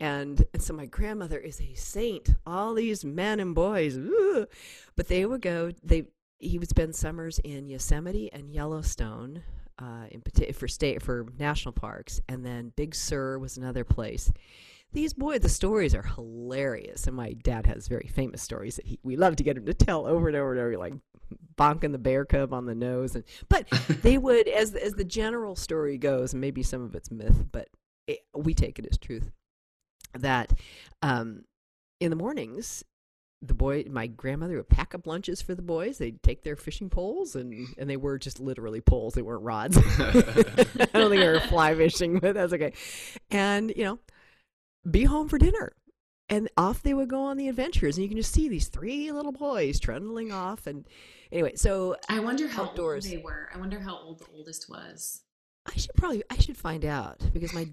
And, 0.00 0.44
and 0.52 0.60
so 0.60 0.74
my 0.74 0.86
grandmother 0.86 1.38
is 1.38 1.60
a 1.60 1.74
saint. 1.74 2.30
All 2.44 2.74
these 2.74 3.04
men 3.04 3.38
and 3.38 3.54
boys, 3.54 3.96
ugh. 3.96 4.48
but 4.96 5.06
they 5.08 5.24
would 5.24 5.40
go. 5.40 5.70
They 5.82 6.06
he 6.44 6.58
would 6.58 6.68
spend 6.68 6.94
summers 6.94 7.38
in 7.40 7.68
Yosemite 7.68 8.32
and 8.32 8.50
Yellowstone, 8.50 9.42
uh, 9.78 10.06
in 10.10 10.20
parti- 10.20 10.52
for 10.52 10.68
state 10.68 11.02
for 11.02 11.26
national 11.38 11.72
parks, 11.72 12.20
and 12.28 12.44
then 12.44 12.72
Big 12.76 12.94
Sur 12.94 13.38
was 13.38 13.56
another 13.56 13.84
place. 13.84 14.32
These 14.92 15.14
boy, 15.14 15.40
the 15.40 15.48
stories 15.48 15.94
are 15.94 16.02
hilarious, 16.02 17.06
and 17.06 17.16
my 17.16 17.32
dad 17.32 17.66
has 17.66 17.88
very 17.88 18.06
famous 18.06 18.42
stories 18.42 18.76
that 18.76 18.86
he, 18.86 19.00
we 19.02 19.16
love 19.16 19.36
to 19.36 19.42
get 19.42 19.56
him 19.56 19.66
to 19.66 19.74
tell 19.74 20.06
over 20.06 20.28
and 20.28 20.36
over 20.36 20.52
and 20.52 20.60
over, 20.60 20.78
like 20.78 20.94
bonking 21.56 21.92
the 21.92 21.98
bear 21.98 22.24
cub 22.24 22.52
on 22.52 22.66
the 22.66 22.74
nose, 22.74 23.16
and 23.16 23.24
but 23.48 23.68
they 24.02 24.18
would, 24.18 24.46
as 24.46 24.74
as 24.74 24.92
the 24.92 25.04
general 25.04 25.56
story 25.56 25.98
goes, 25.98 26.32
and 26.32 26.40
maybe 26.40 26.62
some 26.62 26.82
of 26.82 26.94
it's 26.94 27.10
myth, 27.10 27.44
but 27.50 27.68
it, 28.06 28.20
we 28.36 28.54
take 28.54 28.78
it 28.78 28.86
as 28.88 28.98
truth, 28.98 29.32
that 30.16 30.52
um, 31.02 31.44
in 32.00 32.10
the 32.10 32.16
mornings 32.16 32.84
the 33.46 33.54
boy, 33.54 33.84
my 33.90 34.06
grandmother 34.06 34.56
would 34.56 34.68
pack 34.68 34.94
up 34.94 35.06
lunches 35.06 35.42
for 35.42 35.54
the 35.54 35.62
boys. 35.62 35.98
They'd 35.98 36.22
take 36.22 36.42
their 36.42 36.56
fishing 36.56 36.90
poles, 36.90 37.36
and 37.36 37.68
and 37.78 37.88
they 37.88 37.96
were 37.96 38.18
just 38.18 38.40
literally 38.40 38.80
poles. 38.80 39.14
They 39.14 39.22
weren't 39.22 39.42
rods. 39.42 39.76
I 39.98 40.12
don't 40.92 41.10
think 41.10 41.20
they 41.20 41.28
were 41.28 41.40
fly 41.40 41.74
fishing, 41.74 42.18
but 42.18 42.34
that's 42.34 42.52
okay. 42.52 42.72
And 43.30 43.72
you 43.76 43.84
know, 43.84 43.98
be 44.90 45.04
home 45.04 45.28
for 45.28 45.38
dinner. 45.38 45.72
And 46.30 46.48
off 46.56 46.82
they 46.82 46.94
would 46.94 47.10
go 47.10 47.22
on 47.24 47.36
the 47.36 47.48
adventures, 47.48 47.96
and 47.96 48.02
you 48.02 48.08
can 48.08 48.16
just 48.16 48.32
see 48.32 48.48
these 48.48 48.68
three 48.68 49.12
little 49.12 49.32
boys 49.32 49.78
trundling 49.78 50.32
off. 50.32 50.66
And 50.66 50.86
anyway, 51.30 51.54
so 51.56 51.96
I 52.08 52.20
wonder 52.20 52.48
how 52.48 52.64
Outdoors. 52.64 53.04
old 53.04 53.12
they 53.12 53.22
were. 53.22 53.50
I 53.54 53.58
wonder 53.58 53.78
how 53.78 53.98
old 53.98 54.20
the 54.20 54.26
oldest 54.34 54.70
was. 54.70 55.20
I 55.66 55.76
should 55.76 55.94
probably 55.96 56.22
I 56.30 56.38
should 56.38 56.56
find 56.56 56.84
out 56.84 57.20
because 57.32 57.52
my 57.52 57.68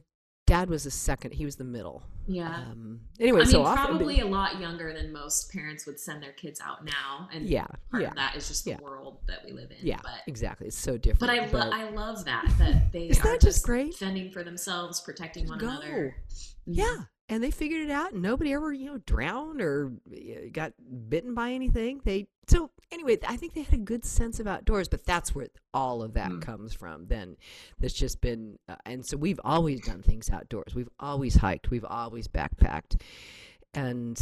dad 0.51 0.69
was 0.69 0.83
the 0.83 0.91
second, 0.91 1.31
he 1.31 1.45
was 1.45 1.55
the 1.55 1.63
middle. 1.63 2.03
Yeah. 2.27 2.53
Um, 2.53 2.99
anyway, 3.19 3.39
I 3.39 3.43
mean, 3.43 3.51
so 3.51 3.63
often, 3.63 3.85
probably 3.85 4.19
a 4.19 4.25
lot 4.25 4.59
younger 4.59 4.93
than 4.93 5.13
most 5.13 5.51
parents 5.51 5.85
would 5.85 5.97
send 5.97 6.21
their 6.21 6.33
kids 6.33 6.59
out 6.63 6.83
now, 6.83 7.29
and 7.33 7.45
yeah, 7.45 7.67
yeah, 7.97 8.11
that 8.15 8.35
is 8.35 8.49
just 8.49 8.65
the 8.65 8.71
yeah. 8.71 8.81
world 8.81 9.19
that 9.27 9.45
we 9.45 9.53
live 9.53 9.71
in. 9.71 9.77
yeah, 9.81 9.99
but 10.03 10.21
exactly. 10.27 10.67
It's 10.67 10.77
so 10.77 10.97
different. 10.97 11.19
but 11.19 11.29
I 11.29 11.45
lo- 11.47 11.71
I 11.71 11.89
love 11.91 12.25
that 12.25 12.45
that 12.57 12.91
they 12.91 13.09
are 13.09 13.13
that 13.13 13.39
just 13.39 13.65
great? 13.65 13.93
fending 13.95 14.29
for 14.29 14.43
themselves, 14.43 14.99
protecting 14.99 15.47
one 15.47 15.57
Go. 15.57 15.69
another. 15.69 16.17
Yeah, 16.65 16.97
and 17.31 17.41
they 17.41 17.49
figured 17.49 17.81
it 17.81 17.89
out. 17.89 18.11
and 18.11 18.21
Nobody 18.21 18.51
ever, 18.53 18.73
you 18.73 18.85
know, 18.87 18.97
drowned 19.07 19.61
or 19.61 19.93
uh, 20.11 20.17
got 20.51 20.73
bitten 21.09 21.33
by 21.33 21.51
anything. 21.53 22.01
They 22.03 22.27
so 22.47 22.69
anyway. 22.91 23.17
I 23.27 23.37
think 23.37 23.53
they 23.53 23.61
had 23.61 23.73
a 23.73 23.77
good 23.77 24.03
sense 24.03 24.39
of 24.41 24.47
outdoors, 24.47 24.89
but 24.89 25.05
that's 25.05 25.33
where 25.33 25.47
all 25.73 26.03
of 26.03 26.13
that 26.15 26.29
Mm. 26.29 26.41
comes 26.41 26.73
from. 26.73 27.07
Then 27.07 27.37
there's 27.79 27.93
just 27.93 28.19
been, 28.19 28.59
uh, 28.67 28.75
and 28.85 29.05
so 29.05 29.15
we've 29.15 29.39
always 29.45 29.79
done 29.81 30.01
things 30.01 30.29
outdoors. 30.29 30.75
We've 30.75 30.89
always 30.99 31.35
hiked. 31.35 31.71
We've 31.71 31.85
always 31.85 32.27
backpacked, 32.27 32.99
and 33.73 34.19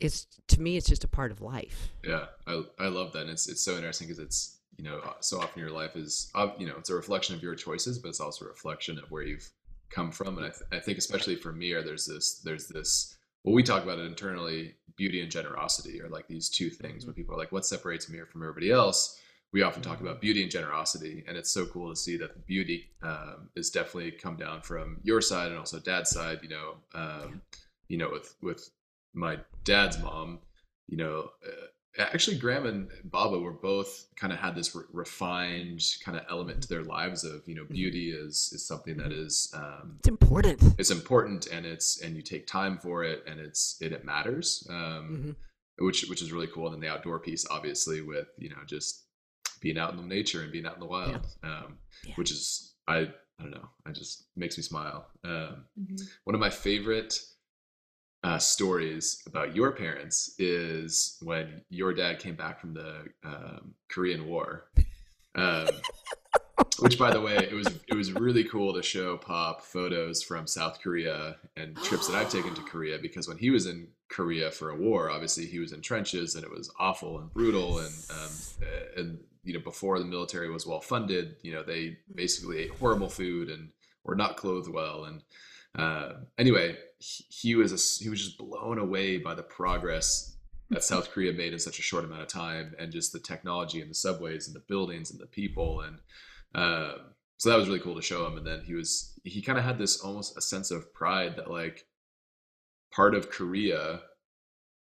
it's 0.00 0.26
to 0.48 0.60
me, 0.60 0.76
it's 0.76 0.88
just 0.88 1.02
a 1.02 1.08
part 1.08 1.32
of 1.32 1.40
life. 1.40 1.88
Yeah, 2.04 2.26
I, 2.46 2.62
I 2.78 2.86
love 2.86 3.12
that. 3.14 3.22
And 3.22 3.30
it's 3.30 3.48
it's 3.48 3.62
so 3.64 3.74
interesting 3.74 4.06
because 4.06 4.22
it's 4.22 4.60
you 4.76 4.84
know 4.84 5.00
so 5.20 5.40
often 5.40 5.60
your 5.60 5.72
life 5.72 5.96
is 5.96 6.30
you 6.58 6.66
know 6.68 6.76
it's 6.78 6.90
a 6.90 6.94
reflection 6.94 7.34
of 7.34 7.42
your 7.42 7.56
choices, 7.56 7.98
but 7.98 8.10
it's 8.10 8.20
also 8.20 8.44
a 8.44 8.48
reflection 8.48 8.98
of 8.98 9.10
where 9.10 9.24
you've 9.24 9.50
come 9.90 10.10
from. 10.10 10.38
And 10.38 10.46
I, 10.46 10.50
th- 10.50 10.62
I 10.72 10.78
think 10.78 10.98
especially 10.98 11.36
for 11.36 11.52
me, 11.52 11.72
or 11.72 11.82
there's 11.82 12.06
this 12.06 12.40
there's 12.44 12.68
this 12.68 13.16
well 13.44 13.54
we 13.54 13.62
talk 13.62 13.82
about 13.82 13.98
it 13.98 14.06
internally, 14.06 14.74
beauty 14.96 15.22
and 15.22 15.30
generosity 15.30 16.02
are 16.02 16.08
like 16.08 16.28
these 16.28 16.48
two 16.48 16.70
things. 16.70 17.06
When 17.06 17.14
people 17.14 17.34
are 17.34 17.38
like, 17.38 17.52
what 17.52 17.66
separates 17.66 18.10
me 18.10 18.18
from 18.30 18.42
everybody 18.42 18.70
else? 18.70 19.20
We 19.50 19.62
often 19.62 19.82
talk 19.82 20.02
about 20.02 20.20
beauty 20.20 20.42
and 20.42 20.50
generosity, 20.50 21.24
and 21.26 21.34
it's 21.34 21.50
so 21.50 21.64
cool 21.64 21.88
to 21.88 21.96
see 21.96 22.18
that 22.18 22.34
the 22.34 22.40
beauty 22.40 22.90
um, 23.02 23.48
is 23.56 23.70
definitely 23.70 24.10
come 24.10 24.36
down 24.36 24.60
from 24.60 24.98
your 25.02 25.22
side 25.22 25.48
and 25.48 25.58
also 25.58 25.78
dad's 25.78 26.10
side. 26.10 26.40
You 26.42 26.50
know, 26.50 26.74
um, 26.94 27.40
you 27.88 27.96
know, 27.96 28.10
with 28.10 28.34
with 28.42 28.68
my 29.14 29.38
dad's 29.64 29.98
mom, 30.00 30.40
you 30.86 30.98
know, 30.98 31.30
uh, 31.46 31.66
actually 31.98 32.38
Gram 32.38 32.66
and 32.66 32.88
Baba 33.04 33.38
were 33.38 33.52
both 33.52 34.06
kind 34.16 34.32
of 34.32 34.38
had 34.38 34.54
this 34.54 34.74
re- 34.74 34.84
refined 34.92 35.82
kind 36.04 36.16
of 36.16 36.24
element 36.30 36.62
to 36.62 36.68
their 36.68 36.82
lives 36.84 37.24
of, 37.24 37.42
you 37.46 37.54
know, 37.54 37.64
beauty 37.64 38.10
is 38.12 38.50
is 38.52 38.66
something 38.66 38.96
that 38.98 39.12
is 39.12 39.50
um, 39.54 39.96
It's 40.00 40.08
important. 40.08 40.62
it's 40.78 40.90
important 40.90 41.46
and 41.48 41.66
it's 41.66 42.00
and 42.02 42.14
you 42.16 42.22
take 42.22 42.46
time 42.46 42.78
for 42.78 43.04
it 43.04 43.24
and 43.26 43.40
it's 43.40 43.76
it, 43.80 43.92
it 43.92 44.04
matters, 44.04 44.66
um, 44.70 44.76
Mhm. 45.10 45.36
which 45.84 46.06
which 46.08 46.22
is 46.22 46.32
really 46.32 46.46
cool. 46.48 46.66
And 46.66 46.74
then 46.74 46.80
the 46.80 46.88
outdoor 46.94 47.18
piece, 47.18 47.46
obviously, 47.50 48.00
with 48.02 48.28
you 48.38 48.50
know 48.50 48.62
just 48.66 49.04
being 49.60 49.78
out 49.78 49.90
in 49.92 49.96
the 49.96 50.02
nature 50.06 50.42
and 50.42 50.52
being 50.52 50.66
out 50.66 50.74
in 50.74 50.80
the 50.80 50.86
wild, 50.86 51.26
um, 51.42 51.78
Yeah. 52.04 52.14
which 52.14 52.30
is 52.30 52.74
I 52.86 53.12
I 53.40 53.42
don't 53.44 53.50
know, 53.52 53.68
I 53.86 53.92
just 53.92 54.24
makes 54.36 54.56
me 54.56 54.62
smile. 54.62 55.06
Um, 55.24 55.64
Mhm. 55.80 56.00
one 56.24 56.34
of 56.34 56.40
my 56.40 56.50
favorite 56.50 57.18
uh, 58.24 58.38
stories 58.38 59.22
about 59.26 59.54
your 59.54 59.72
parents 59.72 60.34
is 60.38 61.18
when 61.22 61.62
your 61.70 61.92
dad 61.92 62.18
came 62.18 62.34
back 62.34 62.60
from 62.60 62.74
the 62.74 63.04
um, 63.24 63.74
Korean 63.88 64.26
War. 64.26 64.68
Um, 65.34 65.68
which, 66.80 66.98
by 66.98 67.12
the 67.12 67.20
way, 67.20 67.36
it 67.36 67.54
was 67.54 67.66
it 67.86 67.94
was 67.94 68.12
really 68.12 68.44
cool 68.44 68.72
to 68.74 68.82
show 68.82 69.16
Pop 69.16 69.62
photos 69.62 70.22
from 70.22 70.46
South 70.46 70.80
Korea 70.80 71.36
and 71.56 71.76
trips 71.76 72.08
that 72.08 72.16
I've 72.16 72.30
taken 72.30 72.54
to 72.54 72.62
Korea 72.70 72.98
because 72.98 73.28
when 73.28 73.38
he 73.38 73.50
was 73.50 73.66
in 73.66 73.88
Korea 74.08 74.50
for 74.50 74.70
a 74.70 74.76
war, 74.76 75.10
obviously 75.10 75.46
he 75.46 75.58
was 75.58 75.72
in 75.72 75.80
trenches 75.80 76.34
and 76.34 76.44
it 76.44 76.50
was 76.50 76.70
awful 76.78 77.18
and 77.18 77.32
brutal 77.32 77.78
and 77.78 77.94
um, 78.10 78.30
uh, 78.62 79.00
and 79.00 79.18
you 79.44 79.54
know 79.54 79.60
before 79.60 79.98
the 79.98 80.04
military 80.04 80.50
was 80.50 80.66
well 80.66 80.80
funded, 80.80 81.36
you 81.42 81.52
know 81.52 81.62
they 81.62 81.98
basically 82.14 82.58
ate 82.58 82.70
horrible 82.70 83.08
food 83.08 83.48
and 83.48 83.70
were 84.04 84.16
not 84.16 84.36
clothed 84.36 84.72
well 84.72 85.04
and 85.04 85.22
uh, 85.78 86.14
anyway, 86.38 86.76
he, 86.98 87.24
he 87.28 87.54
was 87.54 87.72
a, 87.72 88.02
he 88.02 88.10
was 88.10 88.24
just 88.24 88.38
blown 88.38 88.78
away 88.78 89.18
by 89.18 89.34
the 89.34 89.42
progress 89.42 90.36
that 90.70 90.84
South 90.92 91.10
Korea 91.10 91.32
made 91.32 91.52
in 91.52 91.58
such 91.58 91.78
a 91.78 91.82
short 91.82 92.04
amount 92.04 92.22
of 92.22 92.28
time, 92.28 92.74
and 92.78 92.92
just 92.92 93.12
the 93.12 93.20
technology 93.20 93.80
and 93.80 93.90
the 93.90 93.94
subways 93.94 94.46
and 94.46 94.56
the 94.56 94.64
buildings 94.68 95.10
and 95.10 95.20
the 95.20 95.26
people, 95.26 95.80
and 95.82 95.98
uh, 96.54 96.94
so 97.38 97.48
that 97.50 97.56
was 97.58 97.68
really 97.68 97.80
cool 97.80 97.94
to 97.94 98.02
show 98.02 98.26
him. 98.26 98.36
And 98.36 98.46
then 98.46 98.62
he 98.62 98.74
was 98.74 99.18
he 99.24 99.40
kind 99.42 99.58
of 99.58 99.64
had 99.64 99.78
this 99.78 100.00
almost 100.00 100.36
a 100.36 100.40
sense 100.40 100.70
of 100.70 100.92
pride 100.92 101.36
that 101.36 101.50
like 101.50 101.86
part 102.92 103.14
of 103.14 103.30
Korea 103.30 104.00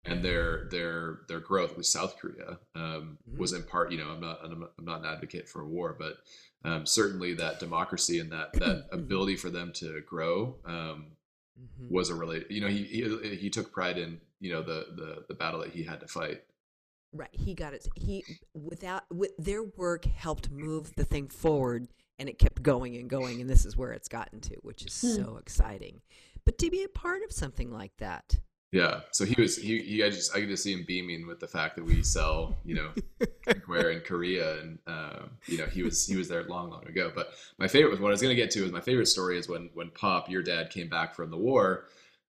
and 0.05 0.25
their 0.25 0.69
their 0.71 1.21
their 1.29 1.41
growth, 1.41 1.77
with 1.77 1.87
South 1.87 2.17
Korea, 2.19 2.59
um, 2.75 3.19
Mhm. 3.29 3.39
was 3.39 3.53
in 3.53 3.63
part. 3.65 3.91
You 3.93 3.99
know, 3.99 4.09
I'm 4.11 4.21
not 4.21 4.39
I'm 4.43 4.61
not, 4.61 4.73
I'm 4.79 4.85
not 4.85 5.01
an 5.01 5.07
advocate 5.07 5.49
for 5.49 5.67
war, 5.67 5.97
but 5.99 6.15
um, 6.67 6.85
certainly 6.87 7.35
that 7.35 7.61
democracy 7.61 8.19
and 8.19 8.31
that 8.33 8.53
that 8.55 8.87
ability 8.93 9.37
for 9.37 9.51
them 9.51 9.73
to 9.75 10.01
grow 10.03 10.57
um, 10.65 11.07
Mhm. 11.59 11.91
was 11.91 12.11
a 12.11 12.15
really 12.15 12.45
you 12.51 12.61
know 12.61 12.67
he, 12.69 12.83
he 12.85 13.37
he 13.37 13.49
took 13.49 13.73
pride 13.73 13.97
in 13.97 14.21
you 14.41 14.53
know 14.53 14.63
the 14.63 14.89
the 14.95 15.25
the 15.29 15.35
battle 15.35 15.61
that 15.61 15.71
he 15.71 15.83
had 15.85 16.01
to 16.01 16.07
fight. 16.07 16.43
Right. 17.13 17.31
He 17.33 17.55
got 17.55 17.73
it. 17.73 17.89
He 17.95 18.25
without 18.53 19.05
with 19.11 19.33
their 19.39 19.63
work 19.63 20.05
helped 20.05 20.51
move 20.51 20.95
the 20.97 21.05
thing 21.07 21.29
forward, 21.29 21.89
and 22.19 22.29
it 22.29 22.39
kept 22.39 22.63
going 22.63 22.95
and 22.97 23.09
going, 23.09 23.41
and 23.41 23.49
this 23.49 23.65
is 23.65 23.75
where 23.75 23.93
it's 23.93 24.09
gotten 24.09 24.41
to, 24.43 24.57
which 24.57 24.85
is 24.85 25.01
Hmm. 25.01 25.15
so 25.25 25.37
exciting. 25.39 26.03
But 26.45 26.59
to 26.59 26.71
be 26.71 26.83
a 26.83 26.89
part 26.89 27.23
of 27.23 27.33
something 27.33 27.71
like 27.71 27.97
that, 27.99 28.39
Yeah, 28.73 29.01
so 29.13 29.25
he 29.25 29.41
was 29.41 29.57
he 29.57 29.81
he 29.81 30.03
I 30.03 30.11
just 30.11 30.35
I 30.35 30.41
could 30.41 30.49
just 30.49 30.65
see 30.65 30.73
him 30.73 30.85
beaming 30.87 31.27
with 31.27 31.39
the 31.39 31.47
fact 31.47 31.77
that 31.77 31.85
we 31.85 32.03
sell 32.03 32.57
you 32.65 32.75
know 32.75 32.91
drinkware 33.47 33.95
in 33.95 34.01
Korea 34.01 34.61
and 34.61 34.79
um, 34.87 35.31
you 35.47 35.57
know 35.59 35.67
he 35.67 35.83
was 35.83 36.07
he 36.07 36.17
was 36.17 36.29
there 36.29 36.43
long 36.45 36.71
long 36.71 36.87
ago. 36.87 37.13
But 37.15 37.31
my 37.59 37.69
favorite 37.69 37.91
was 37.91 38.01
what 38.01 38.09
I 38.09 38.11
was 38.11 38.23
gonna 38.23 38.35
get 38.35 38.51
to 38.53 38.65
is 38.65 38.73
my 38.73 38.81
favorite 38.81 39.07
story 39.07 39.39
is 39.39 39.49
when 39.49 39.71
when 39.75 39.91
Pop 39.91 40.29
your 40.29 40.43
dad 40.43 40.71
came 40.71 40.89
back 40.89 41.15
from 41.15 41.31
the 41.31 41.37
war. 41.37 41.85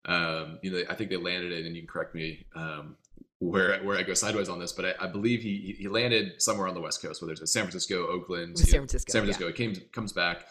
Um, 0.06 0.60
you 0.62 0.72
know 0.72 0.84
I 0.90 0.94
think 0.94 1.10
they 1.10 1.18
landed 1.18 1.52
it 1.52 1.66
and 1.66 1.76
you 1.76 1.82
can 1.82 1.88
correct 1.88 2.14
me 2.14 2.46
um, 2.56 2.96
where 3.40 3.80
where 3.84 3.98
I 3.98 4.04
go 4.04 4.14
sideways 4.14 4.50
on 4.50 4.60
this, 4.60 4.72
but 4.72 4.86
I, 4.86 5.06
I 5.06 5.08
believe 5.08 5.42
he 5.42 5.76
he 5.78 5.88
landed 5.88 6.42
somewhere 6.42 6.68
on 6.68 6.76
the 6.76 6.82
west 6.82 7.02
coast, 7.02 7.22
whether 7.22 7.34
it's 7.34 7.52
San 7.52 7.64
Francisco, 7.64 8.08
Oakland, 8.08 8.50
It 8.50 8.52
was 8.52 8.62
you 8.62 8.66
San 8.68 8.78
know, 8.78 8.82
Francisco, 8.82 9.12
San 9.12 9.22
yeah. 9.22 9.34
Francisco. 9.34 9.48
It 9.50 9.56
came 9.56 9.76
comes 9.92 10.14
back. 10.14 10.48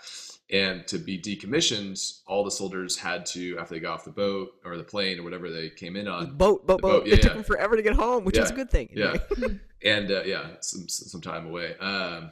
And 0.50 0.86
to 0.86 0.98
be 0.98 1.18
decommissioned, 1.18 2.20
all 2.26 2.44
the 2.44 2.52
soldiers 2.52 2.96
had 2.96 3.26
to, 3.26 3.58
after 3.58 3.74
they 3.74 3.80
got 3.80 3.94
off 3.94 4.04
the 4.04 4.12
boat 4.12 4.50
or 4.64 4.76
the 4.76 4.84
plane 4.84 5.18
or 5.18 5.24
whatever 5.24 5.50
they 5.50 5.70
came 5.70 5.96
in 5.96 6.06
on, 6.06 6.36
boat, 6.36 6.64
boat, 6.64 6.76
the 6.76 6.82
boat. 6.82 7.04
boat, 7.04 7.06
it 7.06 7.10
yeah, 7.10 7.16
took 7.16 7.32
yeah. 7.32 7.38
him 7.38 7.42
forever 7.44 7.74
to 7.74 7.82
get 7.82 7.94
home, 7.96 8.24
which 8.24 8.38
is 8.38 8.50
a 8.50 8.54
good 8.54 8.70
thing. 8.70 8.88
yeah. 8.92 9.16
and 9.84 10.10
uh, 10.10 10.22
yeah, 10.24 10.50
some 10.60 10.88
some 10.88 11.20
time 11.20 11.46
away. 11.46 11.76
Um, 11.78 12.30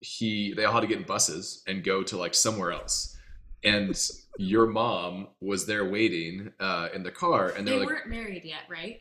he 0.00 0.54
they 0.54 0.64
all 0.64 0.72
had 0.72 0.80
to 0.80 0.86
get 0.86 0.98
in 0.98 1.04
buses 1.04 1.64
and 1.66 1.82
go 1.82 2.02
to 2.04 2.16
like 2.16 2.34
somewhere 2.34 2.70
else, 2.70 3.16
and 3.64 3.98
your 4.38 4.66
mom 4.66 5.28
was 5.40 5.66
there 5.66 5.84
waiting 5.84 6.52
uh, 6.60 6.88
in 6.94 7.02
the 7.02 7.10
car, 7.10 7.52
and 7.56 7.66
They 7.66 7.78
like 7.78 7.88
weren't 7.88 8.08
married 8.08 8.44
yet, 8.44 8.62
right? 8.70 9.00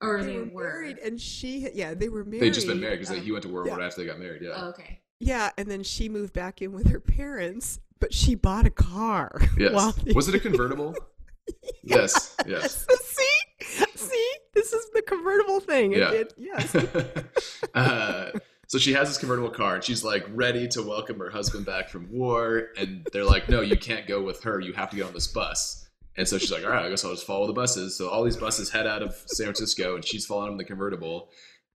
Or 0.00 0.22
they, 0.22 0.38
were. 0.38 0.62
married, 0.62 0.98
and 0.98 1.20
she, 1.20 1.70
yeah, 1.74 1.92
they 1.94 2.08
were 2.08 2.24
married. 2.24 2.42
they 2.42 2.50
just 2.50 2.68
been 2.68 2.78
married 2.78 3.00
because 3.00 3.16
um, 3.16 3.20
he 3.20 3.32
went 3.32 3.42
to 3.42 3.48
World 3.48 3.68
War 3.68 3.80
yeah. 3.80 3.86
after 3.86 4.00
they 4.00 4.06
got 4.06 4.20
married. 4.20 4.42
Yeah, 4.42 4.52
Oh, 4.54 4.68
okay. 4.68 5.00
Yeah, 5.20 5.50
and 5.58 5.70
then 5.70 5.82
she 5.82 6.08
moved 6.08 6.32
back 6.32 6.62
in 6.62 6.72
with 6.72 6.88
her 6.90 7.00
parents, 7.00 7.80
but 8.00 8.14
she 8.14 8.34
bought 8.34 8.66
a 8.66 8.70
car. 8.70 9.40
yes. 9.58 9.94
they- 9.96 10.12
Was 10.12 10.28
it 10.28 10.34
a 10.34 10.40
convertible? 10.40 10.94
yes, 11.82 12.36
yes. 12.46 12.86
see, 13.00 13.84
see, 13.96 14.32
this 14.54 14.72
is 14.72 14.90
the 14.94 15.02
convertible 15.02 15.60
thing. 15.60 15.92
Yeah. 15.92 16.10
did- 16.10 16.34
yes. 16.36 16.74
uh, 17.74 18.30
so 18.68 18.78
she 18.78 18.92
has 18.92 19.08
this 19.08 19.16
convertible 19.18 19.48
car 19.50 19.76
and 19.76 19.82
she's 19.84 20.04
like 20.04 20.24
ready 20.34 20.68
to 20.68 20.82
welcome 20.82 21.18
her 21.18 21.30
husband 21.30 21.64
back 21.64 21.88
from 21.88 22.06
war 22.12 22.68
and 22.76 23.06
they're 23.12 23.24
like 23.24 23.48
no 23.48 23.62
you 23.62 23.78
can't 23.78 24.06
go 24.06 24.22
with 24.22 24.42
her 24.42 24.60
you 24.60 24.74
have 24.74 24.90
to 24.90 24.96
get 24.96 25.06
on 25.06 25.14
this 25.14 25.26
bus 25.26 25.88
and 26.18 26.28
so 26.28 26.36
she's 26.36 26.52
like 26.52 26.64
all 26.64 26.70
right 26.70 26.84
i 26.84 26.90
guess 26.90 27.02
i'll 27.02 27.12
just 27.12 27.26
follow 27.26 27.46
the 27.46 27.52
buses 27.54 27.96
so 27.96 28.08
all 28.10 28.22
these 28.22 28.36
buses 28.36 28.68
head 28.68 28.86
out 28.86 29.02
of 29.02 29.14
san 29.26 29.46
francisco 29.46 29.94
and 29.94 30.04
she's 30.04 30.26
following 30.26 30.48
them 30.48 30.52
in 30.54 30.58
the 30.58 30.64
convertible 30.64 31.30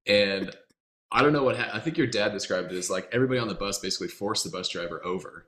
and 0.06 0.56
i 1.14 1.22
don't 1.22 1.34
know 1.34 1.44
what 1.44 1.58
ha- 1.58 1.70
i 1.74 1.80
think 1.80 1.98
your 1.98 2.08
dad 2.08 2.32
described 2.32 2.72
it 2.72 2.78
as 2.78 2.90
like 2.90 3.08
everybody 3.12 3.40
on 3.40 3.48
the 3.48 3.54
bus 3.54 3.80
basically 3.80 4.08
forced 4.08 4.44
the 4.44 4.50
bus 4.50 4.68
driver 4.70 5.04
over 5.06 5.46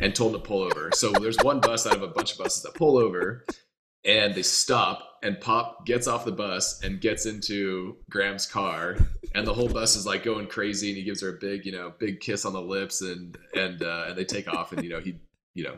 and 0.00 0.14
told 0.14 0.34
him 0.34 0.40
to 0.40 0.46
pull 0.46 0.62
over 0.62 0.90
so 0.94 1.12
there's 1.12 1.36
one 1.42 1.60
bus 1.60 1.86
out 1.86 1.96
of 1.96 2.02
a 2.02 2.08
bunch 2.08 2.32
of 2.32 2.38
buses 2.38 2.62
that 2.62 2.74
pull 2.74 2.96
over 2.96 3.44
and 4.04 4.34
they 4.34 4.42
stop 4.42 5.18
and 5.22 5.40
pop 5.40 5.86
gets 5.86 6.06
off 6.08 6.24
the 6.24 6.32
bus 6.32 6.82
and 6.82 7.00
gets 7.00 7.26
into 7.26 7.96
Gram's 8.10 8.46
car 8.46 8.96
and 9.34 9.46
the 9.46 9.54
whole 9.54 9.68
bus 9.68 9.94
is 9.94 10.04
like 10.06 10.24
going 10.24 10.48
crazy 10.48 10.88
and 10.88 10.96
he 10.96 11.04
gives 11.04 11.20
her 11.20 11.28
a 11.28 11.38
big 11.38 11.64
you 11.64 11.72
know 11.72 11.92
big 12.00 12.20
kiss 12.20 12.44
on 12.44 12.52
the 12.52 12.60
lips 12.60 13.02
and 13.02 13.38
and 13.54 13.82
uh, 13.82 14.06
and 14.08 14.18
they 14.18 14.24
take 14.24 14.52
off 14.52 14.72
and 14.72 14.82
you 14.82 14.90
know 14.90 14.98
he 14.98 15.20
you 15.54 15.62
know 15.62 15.76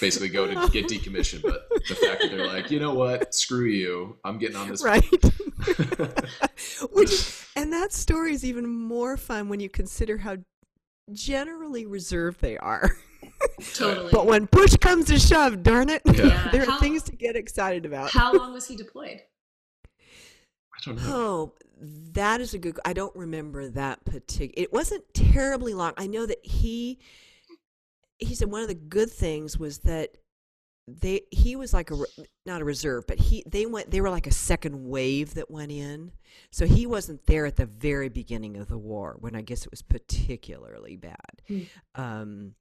basically 0.00 0.28
go 0.28 0.46
to 0.46 0.54
get 0.70 0.86
decommissioned. 0.86 1.42
But 1.42 1.68
the 1.88 1.94
fact 1.94 2.22
that 2.22 2.30
they're 2.30 2.46
like, 2.46 2.70
you 2.70 2.78
know 2.78 2.94
what, 2.94 3.34
screw 3.34 3.66
you, 3.66 4.16
I'm 4.24 4.38
getting 4.38 4.56
on 4.56 4.68
this. 4.68 4.84
right. 4.84 5.04
Which 6.92 7.10
is, 7.12 7.46
and 7.56 7.72
that 7.72 7.92
story 7.92 8.32
is 8.32 8.44
even 8.44 8.68
more 8.68 9.16
fun 9.16 9.48
when 9.48 9.60
you 9.60 9.68
consider 9.68 10.18
how 10.18 10.36
generally 11.12 11.86
reserved 11.86 12.40
they 12.40 12.56
are. 12.58 12.90
Totally. 13.74 14.10
But 14.12 14.26
when 14.26 14.46
push 14.46 14.76
comes 14.76 15.06
to 15.06 15.18
shove, 15.18 15.62
darn 15.62 15.88
it, 15.88 16.02
Yeah. 16.06 16.26
Yeah. 16.26 16.48
there 16.52 16.62
are 16.62 16.66
How- 16.72 16.78
things 16.80 17.02
to 17.04 17.16
get 17.16 17.36
excited 17.36 17.84
about. 17.86 18.10
How 18.10 18.32
long 18.32 18.52
was 18.52 18.66
he 18.66 18.76
deployed? 18.76 19.20
I 19.86 20.78
don't 20.84 20.96
know. 20.96 21.02
Oh, 21.06 21.52
that 22.12 22.40
is 22.40 22.54
a 22.54 22.58
good. 22.58 22.78
I 22.84 22.92
don't 22.92 23.14
remember 23.14 23.68
that 23.70 24.04
particular. 24.04 24.54
It 24.56 24.72
wasn't 24.72 25.04
terribly 25.14 25.74
long. 25.74 25.92
I 25.96 26.06
know 26.06 26.24
that 26.26 26.38
he 26.44 26.98
he 28.18 28.34
said 28.34 28.50
one 28.50 28.62
of 28.62 28.68
the 28.68 28.74
good 28.74 29.10
things 29.10 29.58
was 29.58 29.78
that 29.80 30.16
they 31.00 31.22
he 31.30 31.56
was 31.56 31.72
like 31.72 31.90
a 31.90 31.96
not 32.46 32.60
a 32.60 32.64
reserve, 32.64 33.06
but 33.06 33.18
he 33.18 33.42
they 33.46 33.66
went 33.66 33.90
they 33.90 34.00
were 34.00 34.10
like 34.10 34.26
a 34.26 34.32
second 34.32 34.88
wave 34.88 35.34
that 35.34 35.50
went 35.50 35.72
in. 35.72 36.12
So 36.50 36.66
he 36.66 36.86
wasn't 36.86 37.26
there 37.26 37.46
at 37.46 37.56
the 37.56 37.66
very 37.66 38.08
beginning 38.08 38.56
of 38.56 38.68
the 38.68 38.78
war 38.78 39.16
when 39.20 39.34
I 39.34 39.42
guess 39.42 39.64
it 39.64 39.70
was 39.70 39.82
particularly 39.82 40.96
bad. 40.96 41.42
Hmm. 41.48 41.60
Um, 41.94 42.54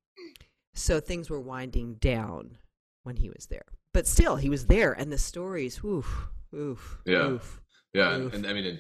so 0.74 1.00
things 1.00 1.30
were 1.30 1.40
winding 1.42 1.96
down 1.96 2.58
when 3.04 3.16
he 3.18 3.30
was 3.30 3.48
there, 3.48 3.66
but 3.94 4.08
still 4.08 4.36
he 4.36 4.50
was 4.50 4.68
there, 4.68 4.94
and 4.94 5.12
the 5.12 5.18
stories, 5.18 5.82
oof, 5.84 6.28
oof, 6.54 7.00
Yeah. 7.06 7.28
oof. 7.30 7.62
Yeah, 7.94 8.14
and, 8.14 8.24
Oof. 8.26 8.34
and 8.36 8.46
I 8.46 8.54
mean, 8.54 8.66
and, 8.68 8.80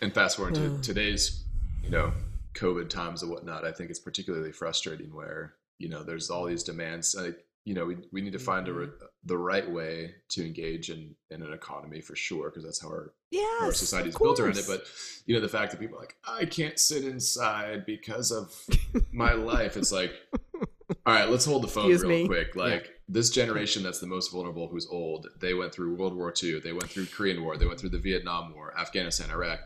and 0.00 0.14
fast 0.14 0.36
forward 0.36 0.54
to 0.54 0.66
Ugh. 0.74 0.82
today's, 0.82 1.44
you 1.82 1.90
know, 1.90 2.12
COVID 2.54 2.88
times 2.88 3.22
and 3.22 3.30
whatnot. 3.30 3.64
I 3.66 3.72
think 3.72 3.90
it's 3.90 3.98
particularly 3.98 4.52
frustrating 4.52 5.14
where 5.14 5.54
you 5.78 5.88
know 5.90 6.02
there's 6.02 6.30
all 6.30 6.46
these 6.46 6.64
demands. 6.64 7.14
Like, 7.14 7.44
you 7.68 7.74
know, 7.74 7.84
we 7.84 7.96
we 8.12 8.22
need 8.22 8.32
to 8.32 8.38
find 8.38 8.66
a 8.66 8.72
Mm-hmm. 8.72 9.04
the 9.24 9.36
right 9.36 9.70
way 9.70 10.14
to 10.30 10.44
engage 10.46 10.88
in 10.88 11.14
in 11.30 11.42
an 11.42 11.52
economy 11.52 12.00
for 12.00 12.16
sure, 12.16 12.48
because 12.48 12.64
that's 12.64 12.80
how 12.80 12.88
our 12.88 13.12
Yes, 13.30 13.60
our 13.62 13.68
of 13.68 13.76
society's 13.76 14.16
built 14.16 14.40
around 14.40 14.56
it. 14.56 14.64
But 14.66 14.84
you 15.26 15.34
know, 15.34 15.40
the 15.42 15.50
fact 15.50 15.72
that 15.72 15.80
people 15.80 15.98
are 15.98 16.00
like, 16.00 16.16
I 16.26 16.46
can't 16.46 16.78
sit 16.78 17.04
inside 17.04 17.84
because 17.84 18.30
of 18.32 18.54
my 19.12 19.32
life. 19.34 19.76
It's 19.76 19.92
like, 19.92 20.12
all 21.04 21.12
right, 21.14 21.28
let's 21.28 21.44
hold 21.44 21.62
the 21.62 21.68
phone 21.68 21.92
Excuse 21.92 22.08
real 22.08 22.22
me. 22.22 22.26
quick. 22.26 22.48
Yeah. 22.56 22.62
Like 22.62 22.90
this 23.06 23.28
generation 23.28 23.82
that's 23.82 24.00
the 24.00 24.06
most 24.06 24.32
vulnerable, 24.32 24.68
who's 24.68 24.86
old, 24.90 25.26
they 25.38 25.52
went 25.52 25.74
through 25.74 25.94
World 25.96 26.16
War 26.16 26.32
II, 26.42 26.60
they 26.60 26.72
went 26.72 26.88
through 26.88 27.06
Korean 27.06 27.42
War, 27.42 27.58
they 27.58 27.66
went 27.66 27.78
through 27.78 27.90
the 27.90 27.98
Vietnam 27.98 28.54
War, 28.54 28.72
Afghanistan, 28.78 29.30
Iraq, 29.30 29.60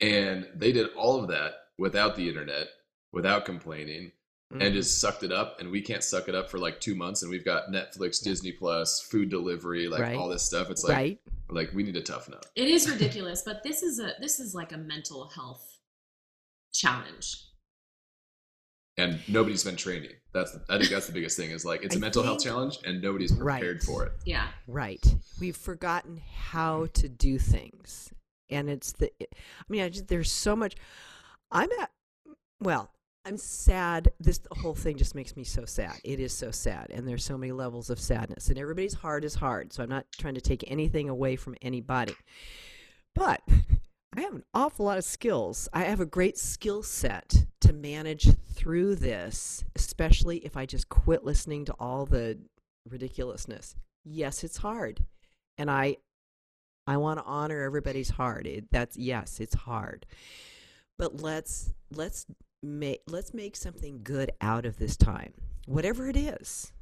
and 0.00 0.48
they 0.56 0.72
did 0.72 0.88
all 0.96 1.20
of 1.20 1.28
that 1.28 1.52
without 1.78 2.16
the 2.16 2.28
internet, 2.28 2.66
without 3.12 3.44
complaining, 3.44 4.10
Mm-hmm. 4.52 4.62
and 4.62 4.74
just 4.74 5.00
sucked 5.00 5.22
it 5.22 5.30
up. 5.30 5.60
And 5.60 5.70
we 5.70 5.80
can't 5.80 6.02
suck 6.02 6.28
it 6.28 6.34
up 6.34 6.50
for 6.50 6.58
like 6.58 6.80
two 6.80 6.96
months, 6.96 7.22
and 7.22 7.30
we've 7.30 7.44
got 7.44 7.70
Netflix, 7.70 8.20
Disney 8.20 8.50
Plus, 8.50 9.00
food 9.00 9.30
delivery, 9.30 9.86
like 9.86 10.00
Right. 10.00 10.16
all 10.16 10.28
this 10.28 10.42
stuff. 10.42 10.70
It's 10.70 10.82
like, 10.82 10.96
right. 10.96 11.20
like 11.50 11.70
we 11.72 11.84
need 11.84 11.94
to 11.94 12.02
toughen 12.02 12.34
up. 12.34 12.46
It 12.56 12.66
is 12.66 12.90
ridiculous, 12.90 13.42
but 13.42 13.62
this 13.62 13.82
is 13.84 14.00
a 14.00 14.14
this 14.20 14.40
is 14.40 14.52
like 14.52 14.72
a 14.72 14.76
mental 14.78 15.28
health 15.28 15.78
challenge. 16.72 17.44
and 18.98 19.20
nobody's 19.28 19.64
been 19.64 19.76
training. 19.76 20.10
That's 20.34 20.56
I 20.68 20.78
think 20.78 20.90
that's 20.90 21.06
the 21.06 21.12
biggest 21.12 21.36
thing 21.36 21.50
is 21.52 21.64
like 21.64 21.84
it's 21.84 21.94
a 21.94 21.98
I 21.98 22.00
mental 22.00 22.22
health 22.22 22.42
challenge 22.42 22.78
and 22.84 23.00
nobody's 23.00 23.32
prepared 23.32 23.76
Right. 23.76 23.82
for 23.82 24.04
it. 24.06 24.12
Yeah. 24.26 24.48
Right. 24.66 25.04
We've 25.40 25.56
forgotten 25.56 26.20
how 26.48 26.86
to 26.94 27.08
do 27.08 27.38
things. 27.38 28.12
And 28.50 28.68
it's 28.68 28.92
the, 28.92 29.10
I 29.22 29.26
mean, 29.68 29.82
I 29.82 29.88
just, 29.90 30.08
there's 30.08 30.30
so 30.30 30.56
much. 30.56 30.74
I'm 31.52 31.70
at, 31.80 31.90
well, 32.60 32.90
I'm 33.30 33.36
sad. 33.36 34.10
This 34.18 34.40
whole 34.60 34.74
thing 34.74 34.96
just 34.96 35.14
makes 35.14 35.36
me 35.36 35.44
so 35.44 35.64
sad. 35.64 36.00
It 36.02 36.18
is 36.18 36.32
so 36.32 36.50
sad. 36.50 36.88
And 36.90 37.06
there's 37.06 37.24
so 37.24 37.38
many 37.38 37.52
levels 37.52 37.88
of 37.88 38.00
sadness. 38.00 38.48
And 38.48 38.58
everybody's 38.58 38.94
heart 38.94 39.24
is 39.24 39.36
hard. 39.36 39.72
So 39.72 39.84
I'm 39.84 39.88
not 39.88 40.06
trying 40.18 40.34
to 40.34 40.40
take 40.40 40.64
anything 40.66 41.08
away 41.08 41.36
from 41.36 41.54
anybody. 41.62 42.16
But 43.14 43.40
I 44.16 44.22
have 44.22 44.34
an 44.34 44.42
awful 44.52 44.86
lot 44.86 44.98
of 44.98 45.04
skills. 45.04 45.68
I 45.72 45.84
have 45.84 46.00
a 46.00 46.06
great 46.06 46.38
skill 46.38 46.82
set 46.82 47.46
to 47.60 47.72
manage 47.72 48.36
through 48.52 48.96
this, 48.96 49.64
especially 49.76 50.38
if 50.38 50.56
I 50.56 50.66
just 50.66 50.88
quit 50.88 51.22
listening 51.22 51.64
to 51.66 51.74
all 51.78 52.06
the 52.06 52.36
ridiculousness. 52.88 53.76
Yes, 54.04 54.42
it's 54.42 54.56
hard. 54.56 55.04
And 55.56 55.70
I 55.70 55.98
I 56.88 56.96
want 56.96 57.20
to 57.20 57.24
honor 57.26 57.62
everybody's 57.62 58.10
heart. 58.10 58.48
It, 58.48 58.72
that's 58.72 58.96
yes, 58.96 59.38
it's 59.38 59.54
hard. 59.54 60.04
But 60.98 61.22
let's 61.22 61.72
let's 61.92 62.26
make 62.62 63.02
let's 63.06 63.32
make 63.34 63.56
something 63.56 64.00
good 64.02 64.32
out 64.40 64.66
of 64.66 64.78
this 64.78 64.96
time. 64.96 65.32
Whatever 65.66 66.08
it 66.08 66.16
is. 66.16 66.72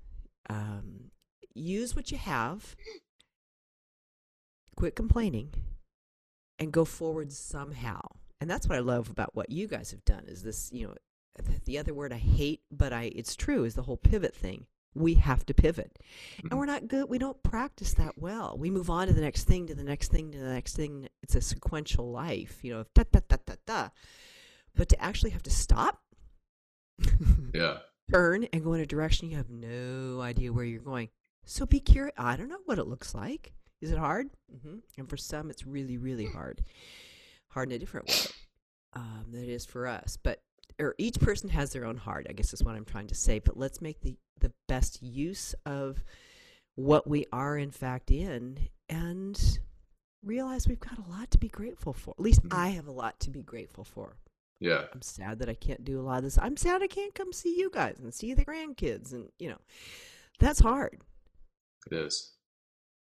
Um, 0.51 1.11
use 1.55 1.95
what 1.95 2.11
you 2.11 2.19
have. 2.19 2.77
Quit 4.77 4.97
complaining 4.97 5.53
and 6.59 6.73
go 6.73 6.85
forward 6.85 7.33
somehow. 7.33 8.01
And 8.41 8.49
that's 8.49 8.69
what 8.69 8.77
I 8.77 8.81
love 8.81 9.11
about 9.11 9.35
what 9.35 9.51
you 9.51 9.67
guys 9.67 9.91
have 9.91 10.05
done 10.05 10.25
is 10.27 10.43
this, 10.43 10.71
you 10.73 10.87
know, 10.87 10.95
the 11.65 11.79
other 11.79 11.95
word 11.95 12.13
I 12.13 12.19
hate, 12.19 12.63
but 12.71 12.93
I 12.93 13.13
it's 13.15 13.37
true 13.37 13.65
is 13.65 13.75
the 13.75 13.83
whole 13.83 13.97
pivot 13.97 14.35
thing. 14.35 14.67
We 14.95 15.15
have 15.15 15.47
to 15.47 15.55
pivot. 15.55 15.99
And 16.51 16.59
we're 16.59 16.67
not 16.67 16.89
good. 16.89 17.09
We 17.09 17.19
don't 17.19 17.41
practice 17.43 17.95
that 17.95 18.19
well. 18.19 18.57
We 18.59 18.71
move 18.71 18.91
on 18.91 19.07
to 19.07 19.13
the 19.13 19.21
next 19.21 19.45
thing, 19.45 19.67
to 19.67 19.75
the 19.75 19.85
next 19.85 20.11
thing, 20.11 20.33
to 20.33 20.39
the 20.39 20.53
next 20.53 20.75
thing. 20.75 21.09
It's 21.23 21.37
a 21.37 21.41
sequential 21.41 22.11
life, 22.11 22.59
you 22.63 22.73
know, 22.73 22.85
da 22.95 23.05
da 23.13 23.21
da 23.29 23.37
da 23.45 23.55
da. 23.67 23.89
But 24.79 24.89
to 24.91 25.03
actually 25.03 25.31
have 25.33 25.43
to 25.43 25.51
stop, 25.51 26.01
Yeah. 27.55 27.79
turn, 28.11 28.45
and 28.53 28.65
go 28.65 28.73
in 28.75 28.81
a 28.81 28.87
direction 28.87 29.29
you 29.29 29.37
have 29.37 29.51
no 29.51 30.21
idea 30.21 30.53
where 30.53 30.65
you're 30.65 30.81
going. 30.81 31.11
So 31.45 31.67
be 31.67 31.81
curious. 31.81 32.15
I 32.17 32.37
don't 32.37 32.49
know 32.49 32.61
what 32.65 32.79
it 32.79 32.87
looks 32.87 33.15
like. 33.15 33.53
Is 33.81 33.91
it 33.91 33.99
hard? 33.99 34.31
hmm 34.63 34.79
And 34.97 35.09
for 35.09 35.17
some, 35.17 35.51
it's 35.51 35.67
really, 35.67 35.97
really 35.99 36.27
hard. 36.27 36.63
Hard 37.51 37.71
in 37.71 37.77
a 37.77 37.79
different 37.79 38.09
way 38.09 38.17
um, 38.95 39.27
than 39.31 39.43
it 39.43 39.49
is 39.49 39.65
for 39.67 39.87
us. 39.87 40.17
But 40.23 40.43
or 40.81 40.95
each 40.99 41.19
person 41.19 41.49
has 41.51 41.73
their 41.73 41.85
own 41.85 41.97
heart. 41.97 42.27
I 42.29 42.33
guess 42.33 42.53
is 42.55 42.63
what 42.63 42.75
I'm 42.77 42.85
trying 42.85 43.09
to 43.09 43.15
say. 43.15 43.39
But 43.41 43.57
let's 43.57 43.81
make 43.81 44.01
the 44.01 44.17
the 44.41 44.53
best 44.69 45.03
use 45.03 45.55
of 45.67 46.03
what 46.77 47.09
we 47.09 47.27
are 47.33 47.59
in 47.59 47.73
fact 47.73 48.11
in, 48.13 48.69
and 48.89 49.59
realize 50.23 50.69
we've 50.69 50.79
got 50.79 50.99
a 50.99 51.11
lot 51.11 51.31
to 51.33 51.39
be 51.39 51.49
grateful 51.49 51.93
for. 51.93 52.13
At 52.17 52.21
least 52.21 52.43
Mhm. 52.43 52.55
I 52.55 52.69
have 52.69 52.87
a 52.87 52.93
lot 52.93 53.19
to 53.21 53.31
be 53.31 53.43
grateful 53.43 53.83
for. 53.85 54.17
Yeah. 54.61 54.87
I'm 54.93 55.03
sad 55.03 55.39
that 55.39 55.49
I 55.49 55.55
can't 55.55 55.85
do 55.85 56.01
a 56.01 56.03
lot 56.03 56.19
of 56.19 56.25
this. 56.25 56.39
I'm 56.39 56.57
sad 56.57 56.83
I 56.83 56.87
can't 56.89 57.15
come 57.15 57.33
see 57.33 57.57
you 57.59 57.71
guys 57.73 57.99
and 58.01 58.13
see 58.13 58.35
the 58.35 58.45
grandkids, 58.45 59.13
and 59.13 59.29
you 59.39 59.49
know, 59.49 59.59
that's 60.41 60.61
hard. 60.61 61.01
It 61.91 61.97
is. 61.97 62.33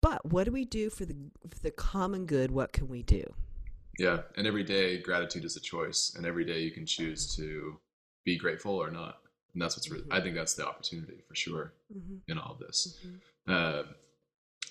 But 0.03 0.25
what 0.27 0.45
do 0.45 0.53
we 0.53 0.65
do 0.65 0.91
for 0.91 1.05
the 1.05 1.17
for 1.49 1.59
the 1.61 1.71
common 1.71 2.27
good? 2.27 2.51
What 2.51 2.73
can 2.73 2.89
we 2.89 3.03
do? 3.03 3.25
Yeah. 3.99 4.23
And 4.37 4.47
every 4.47 4.65
day 4.65 4.99
gratitude 5.01 5.45
is 5.45 5.57
a 5.57 5.61
choice. 5.61 6.13
And 6.17 6.27
every 6.27 6.45
day 6.45 6.61
you 6.61 6.73
can 6.73 6.85
choose 6.85 7.35
to 7.37 7.79
be 8.25 8.37
grateful 8.37 8.73
or 8.75 8.91
not. 8.91 9.21
And 9.53 9.63
that's 9.63 9.77
what's 9.77 9.89
really 9.89 10.03
Mhm. 10.05 10.13
I 10.13 10.21
think 10.21 10.35
that's 10.35 10.55
the 10.55 10.67
opportunity 10.67 11.23
for 11.29 11.35
sure 11.37 11.75
Mm-hmm. 11.97 12.17
in 12.31 12.39
all 12.39 12.53
of 12.55 12.59
this. 12.59 12.99
Uh, 13.47 13.85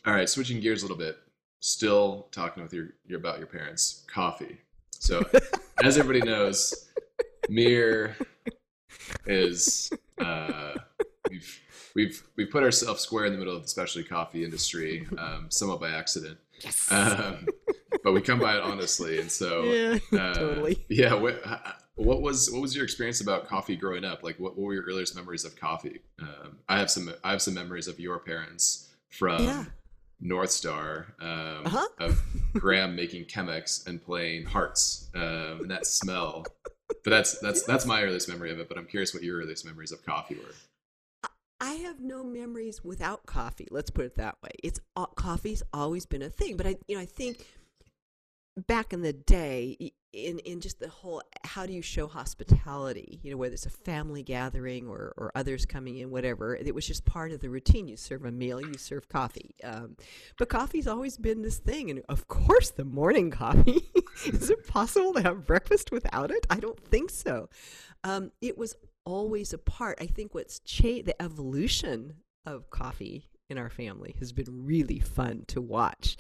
all 0.06 0.14
right, 0.14 0.28
switching 0.30 0.60
gears 0.60 0.84
a 0.84 0.86
little 0.86 0.98
bit. 0.98 1.18
Still 1.62 2.28
talking 2.32 2.62
with 2.62 2.74
your, 2.74 2.90
your 3.06 3.18
about 3.20 3.38
your 3.38 3.48
parents. 3.48 4.04
Coffee. 4.08 4.60
So, 5.04 5.22
as 5.84 5.97
everybody 5.97 6.26
knows, 6.26 6.89
MiiR 7.49 8.16
is 9.26 9.91
uh, 10.18 10.76
we've 11.30 11.62
we've 11.93 12.24
we've 12.38 12.49
put 12.49 12.64
ourselves 12.64 13.01
square 13.01 13.26
in 13.26 13.34
the 13.34 13.38
middle 13.38 13.54
of 13.54 13.64
the 13.64 13.68
specialty 13.68 14.08
coffee 14.08 14.45
industry, 14.45 15.06
um, 15.18 15.47
somewhat 15.49 15.82
by 15.82 15.89
accident. 15.89 16.38
Yes. 16.62 16.89
Um, 16.89 17.45
but 18.01 18.14
we 18.14 18.22
come 18.22 18.39
by 18.39 18.56
it 18.56 18.64
honestly, 18.64 19.20
and 19.20 19.30
so 19.30 19.64
yeah, 19.64 19.97
uh, 20.14 20.34
totally. 20.36 20.86
Yeah. 20.88 21.16
What, 21.16 21.43
what 21.95 22.22
was 22.22 22.49
what 22.49 22.62
was 22.62 22.74
your 22.74 22.86
experience 22.86 23.20
about 23.20 23.45
coffee 23.45 23.76
growing 23.76 24.06
up? 24.06 24.24
Like, 24.24 24.39
what, 24.39 24.56
what 24.56 24.64
were 24.64 24.74
your 24.74 24.84
earliest 24.84 25.18
memories 25.18 25.43
of 25.43 25.58
coffee? 25.58 25.99
Um, 26.22 26.60
I 26.70 26.80
have 26.80 26.89
some 26.89 27.14
I 27.26 27.32
have 27.32 27.41
some 27.41 27.56
memories 27.56 27.89
of 27.89 27.99
your 27.99 28.20
parents 28.20 28.95
from 29.10 29.43
Yeah. 29.43 29.66
North 30.24 30.51
Star 30.51 31.13
um, 31.21 31.65
Uh-huh. 31.65 31.88
of 31.99 32.21
Gram 32.53 32.95
making 32.95 33.26
Chemex 33.26 33.86
and 33.86 34.03
playing 34.03 34.45
Hearts 34.45 35.09
um, 35.13 35.61
and 35.61 35.71
that 35.71 35.86
smell. 35.86 36.45
But 36.88 37.09
that's 37.09 37.39
that's 37.39 37.63
that's 37.63 37.86
my 37.86 38.01
earliest 38.03 38.30
memory 38.30 38.51
of 38.51 38.59
it. 38.59 38.69
But 38.69 38.78
I'm 38.78 38.86
curious 38.86 39.13
what 39.13 39.24
your 39.24 39.39
earliest 39.39 39.65
memories 39.65 39.91
of 39.91 40.05
coffee 40.05 40.36
were. 40.36 41.30
I 41.59 41.74
have 41.76 42.01
no 42.01 42.24
memories 42.24 42.84
without 42.84 43.26
coffee. 43.26 43.67
Let's 43.71 43.89
put 43.89 44.05
it 44.05 44.15
that 44.15 44.38
way. 44.43 44.51
It's 44.63 44.80
coffee's 45.15 45.63
always 45.74 46.05
been 46.05 46.21
a 46.21 46.30
thing, 46.30 46.57
but 46.57 46.65
I, 46.67 46.76
you 46.88 46.95
know, 46.95 47.01
I 47.01 47.05
think 47.05 47.45
back 48.67 48.91
in 48.93 49.01
the 49.01 49.13
day, 49.13 49.93
in 50.14 50.39
in 50.39 50.61
just 50.61 50.80
the 50.80 50.88
whole, 50.88 51.22
how 51.43 51.66
do 51.66 51.74
you 51.74 51.82
show 51.82 52.07
hospitality? 52.07 53.20
You 53.24 53.32
know, 53.32 53.38
whether 53.38 53.53
it's 53.53 53.66
a 53.66 53.72
family 53.72 54.24
gathering 54.24 54.88
or 54.88 55.14
or 55.18 55.32
others 55.36 55.66
coming 55.66 55.97
in, 55.97 56.11
whatever. 56.11 56.55
It 56.55 56.74
was 56.74 56.88
just 56.88 57.03
part 57.03 57.32
of 57.32 57.41
the 57.41 57.49
routine. 57.49 57.88
You 57.88 57.97
serve 57.97 58.24
a 58.24 58.32
meal, 58.32 58.61
you 58.61 58.78
serve 58.78 59.09
coffee. 59.09 59.55
Um, 59.64 59.97
but 60.38 60.49
coffee's 60.49 60.88
always 60.88 61.18
been 61.18 61.41
this 61.41 61.57
thing, 61.57 61.89
and 61.89 62.03
of 62.07 62.28
course, 62.28 62.70
the 62.70 62.86
morning 62.86 63.32
coffee. 63.32 63.91
Is 64.26 64.49
it 64.49 64.68
possible 64.68 65.14
to 65.14 65.22
have 65.22 65.45
breakfast 65.45 65.91
without 65.91 66.32
it? 66.32 66.45
I 66.49 66.57
don't 66.57 66.80
think 66.80 67.09
so. 67.09 67.49
Um, 68.03 68.32
it 68.41 68.57
was 68.57 68.76
always 69.05 69.51
a 69.53 69.57
part. 69.57 69.97
I 69.99 70.05
think 70.05 70.34
what's 70.34 70.59
changed, 70.59 71.07
the 71.07 71.22
evolution 71.22 72.18
of 72.45 72.70
coffee 72.70 73.30
in 73.54 73.58
our 73.60 73.70
family 73.70 74.16
has 74.20 74.34
been 74.34 74.66
really 74.66 74.99
fun 74.99 75.43
to 75.47 75.62
watch. 75.62 76.18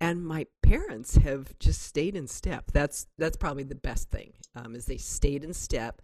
And 0.00 0.24
my 0.24 0.46
parents 0.62 1.16
have 1.16 1.58
just 1.58 1.82
stayed 1.82 2.14
in 2.14 2.28
step. 2.28 2.70
That's 2.72 3.06
that's 3.18 3.36
probably 3.36 3.64
the 3.64 3.74
best 3.74 4.10
thing. 4.10 4.32
Um, 4.54 4.74
is 4.74 4.86
they 4.86 4.96
stayed 4.96 5.42
in 5.44 5.52
step. 5.52 6.00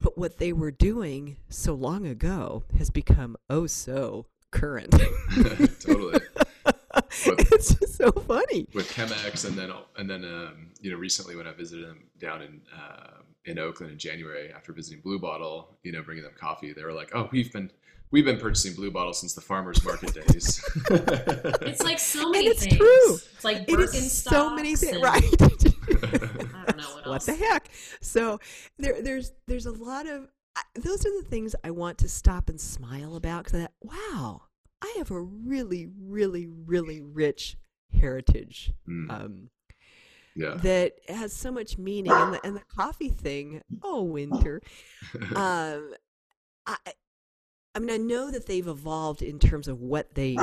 But 0.00 0.18
what 0.18 0.38
they 0.38 0.52
were 0.52 0.70
doing 0.70 1.38
so 1.48 1.74
long 1.74 2.06
ago 2.06 2.64
has 2.76 2.90
become 2.90 3.36
oh 3.48 3.66
so 3.66 4.26
current. 4.50 4.90
totally. 5.80 6.20
it's 6.94 7.74
just 7.74 7.94
so 7.96 8.12
funny. 8.12 8.66
with 8.74 8.90
Chemex, 8.92 9.46
and 9.46 9.56
then 9.56 9.72
and 9.96 10.10
then 10.10 10.24
um, 10.24 10.70
you 10.80 10.90
know 10.90 10.98
recently 10.98 11.36
when 11.36 11.46
I 11.46 11.52
visited 11.52 11.88
them 11.88 12.04
down 12.20 12.42
in 12.42 12.60
uh, 12.76 13.22
in 13.46 13.58
Oakland 13.58 13.92
in 13.92 13.98
January 13.98 14.52
after 14.54 14.74
visiting 14.74 15.00
Blue 15.00 15.18
Bottle, 15.18 15.78
you 15.82 15.92
know 15.92 16.02
bringing 16.02 16.24
them 16.24 16.34
coffee, 16.38 16.74
they 16.74 16.84
were 16.84 16.92
like, 16.92 17.12
"Oh, 17.14 17.28
we've 17.32 17.50
been 17.50 17.70
we've 18.12 18.24
been 18.24 18.38
purchasing 18.38 18.74
Blue 18.74 18.90
Bottle 18.92 19.12
since 19.12 19.34
the 19.34 19.40
farmers 19.40 19.82
market 19.84 20.14
days." 20.14 20.62
It's 20.90 21.82
like 21.82 21.98
so 21.98 22.30
many 22.30 22.46
it's 22.46 22.62
things. 22.64 22.76
true. 22.76 23.14
It's 23.34 23.44
like 23.44 23.64
It 23.68 23.80
is 23.80 24.12
so 24.12 24.54
many 24.54 24.76
things, 24.76 24.92
and- 24.94 25.02
right? 25.02 25.22
I 25.42 26.64
don't 26.66 26.76
know 26.76 26.94
what, 26.94 27.06
else. 27.06 27.06
what 27.06 27.22
the 27.26 27.34
heck? 27.34 27.68
So 28.00 28.38
there, 28.78 29.02
there's 29.02 29.32
there's 29.46 29.66
a 29.66 29.72
lot 29.72 30.06
of 30.06 30.28
I- 30.56 30.62
those 30.80 31.04
are 31.06 31.22
the 31.22 31.26
things 31.28 31.54
I 31.64 31.70
want 31.70 31.98
to 31.98 32.08
stop 32.08 32.48
and 32.48 32.60
smile 32.60 33.16
about 33.16 33.44
because 33.44 33.66
wow, 33.80 34.42
I 34.82 34.94
have 34.98 35.10
a 35.10 35.20
really, 35.20 35.88
really, 36.00 36.46
really 36.46 37.00
rich 37.00 37.56
heritage 37.98 38.72
Mm, 38.88 39.10
um, 39.10 39.50
yeah. 40.34 40.54
that 40.62 40.94
has 41.08 41.32
so 41.32 41.50
much 41.52 41.78
meaning, 41.78 42.12
and 42.12 42.34
the, 42.34 42.40
and 42.46 42.56
the 42.56 42.62
coffee 42.74 43.08
thing. 43.10 43.62
Oh, 43.82 44.02
winter. 44.02 44.60
um, 45.34 45.92
I, 46.66 46.76
I 47.74 47.78
mean, 47.78 47.90
I 47.90 47.96
know 47.96 48.30
that 48.30 48.46
they've 48.46 48.66
evolved 48.66 49.22
in 49.22 49.38
terms 49.38 49.68
of 49.68 49.80
what 49.80 50.14
they 50.14 50.36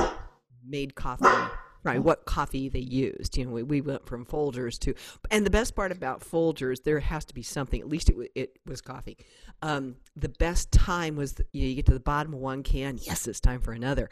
made 0.66 0.94
coffee, 0.94 1.52
right? 1.84 2.02
What 2.02 2.24
coffee 2.24 2.68
they 2.68 2.80
used. 2.80 3.36
You 3.36 3.46
know, 3.46 3.52
we, 3.52 3.62
we 3.62 3.80
went 3.80 4.06
from 4.06 4.24
Folgers 4.26 4.78
to, 4.80 4.94
and 5.30 5.46
the 5.46 5.50
best 5.50 5.76
part 5.76 5.92
about 5.92 6.20
Folgers, 6.20 6.82
there 6.82 7.00
has 7.00 7.24
to 7.26 7.34
be 7.34 7.42
something. 7.42 7.80
At 7.80 7.88
least 7.88 8.10
it, 8.10 8.32
it 8.34 8.58
was 8.66 8.80
coffee. 8.80 9.16
Um, 9.62 9.96
the 10.16 10.28
best 10.28 10.72
time 10.72 11.16
was 11.16 11.34
the, 11.34 11.46
you, 11.52 11.62
know, 11.62 11.68
you 11.68 11.74
get 11.76 11.86
to 11.86 11.94
the 11.94 12.00
bottom 12.00 12.34
of 12.34 12.40
one 12.40 12.62
can. 12.62 12.98
Yes, 13.00 13.28
it's 13.28 13.40
time 13.40 13.60
for 13.60 13.72
another. 13.72 14.08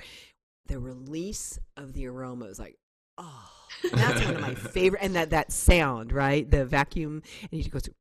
The 0.67 0.79
release 0.79 1.59
of 1.77 1.95
the 1.95 2.07
aroma 2.07 2.45
is 2.47 2.59
like, 2.59 2.77
oh, 3.17 3.51
that's 3.93 4.25
one 4.25 4.37
of 4.37 4.41
my 4.41 4.55
favorite. 4.55 5.03
And 5.03 5.17
that 5.17 5.31
that 5.31 5.51
sound, 5.51 6.13
right? 6.13 6.49
The 6.49 6.65
vacuum, 6.65 7.23
and 7.43 7.51
you 7.51 7.59
just 7.59 7.71
go 7.71 7.79
through, 7.81 7.95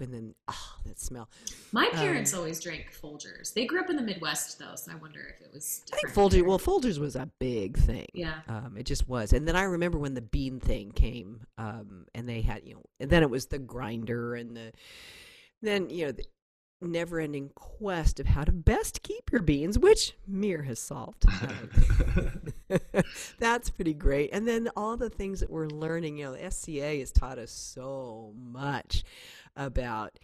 and 0.00 0.12
then 0.12 0.34
oh, 0.48 0.74
that 0.86 0.98
smell. 0.98 1.28
My 1.72 1.88
parents 1.92 2.32
Um, 2.32 2.40
always 2.40 2.60
drank 2.60 2.92
Folgers. 2.92 3.52
They 3.54 3.66
grew 3.66 3.80
up 3.80 3.90
in 3.90 3.96
the 3.96 4.02
Midwest, 4.02 4.58
though, 4.58 4.74
so 4.74 4.92
I 4.92 4.94
wonder 4.96 5.20
if 5.34 5.40
it 5.44 5.52
was. 5.52 5.82
I 5.92 5.96
think 5.96 6.08
different 6.12 6.16
Folgers. 6.16 6.34
there. 6.34 6.44
Well, 6.44 6.58
Folgers 6.58 6.98
was 6.98 7.16
a 7.16 7.28
big 7.38 7.76
thing. 7.78 8.06
yeah. 8.14 8.40
Um, 8.48 8.76
it 8.76 8.84
just 8.84 9.08
was. 9.08 9.32
And 9.32 9.46
then 9.46 9.56
I 9.56 9.62
remember 9.64 9.98
when 9.98 10.14
the 10.14 10.22
bean 10.22 10.60
thing 10.60 10.92
came, 10.92 11.40
um, 11.58 12.06
and 12.14 12.28
they 12.28 12.40
had, 12.42 12.62
you 12.64 12.74
know, 12.74 12.82
and 13.00 13.10
then 13.10 13.22
it 13.22 13.30
was 13.30 13.46
the 13.46 13.58
grinder 13.58 14.34
and 14.34 14.56
the, 14.56 14.72
then, 15.62 15.90
you 15.90 16.06
know, 16.06 16.12
the 16.12 16.24
never 16.80 17.18
ending 17.18 17.50
quest 17.56 18.20
of 18.20 18.26
how 18.26 18.44
to 18.44 18.52
best 18.52 19.02
keep 19.02 19.32
your 19.32 19.42
beans, 19.42 19.76
which 19.76 20.14
MiiR 20.30 20.64
has 20.64 20.78
solved. 20.78 21.24
Um, 21.42 22.40
that's 23.38 23.70
pretty 23.70 23.94
great. 23.94 24.30
And 24.32 24.46
then 24.46 24.68
all 24.76 24.96
the 24.96 25.08
things 25.10 25.40
that 25.40 25.50
we're 25.50 25.66
learning, 25.68 26.18
you 26.18 26.24
know, 26.26 26.48
SCA 26.50 26.98
has 26.98 27.10
taught 27.12 27.38
us 27.38 27.50
so 27.50 28.34
much 28.38 29.04
about 29.56 30.18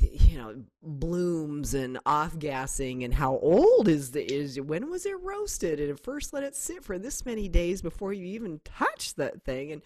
you 0.00 0.38
know 0.38 0.54
blooms 0.82 1.74
and 1.74 1.98
off 2.06 2.38
gassing 2.38 3.02
and 3.02 3.14
how 3.14 3.36
old 3.38 3.88
is 3.88 4.12
the 4.12 4.22
is 4.32 4.60
when 4.60 4.90
was 4.90 5.04
it 5.04 5.20
roasted 5.20 5.80
and 5.80 5.98
first 5.98 6.32
let 6.32 6.44
it 6.44 6.54
sit 6.54 6.84
for 6.84 6.98
this 6.98 7.26
many 7.26 7.48
days 7.48 7.82
before 7.82 8.12
you 8.12 8.24
even 8.24 8.60
touch 8.64 9.14
that 9.16 9.42
thing 9.42 9.72
and 9.72 9.82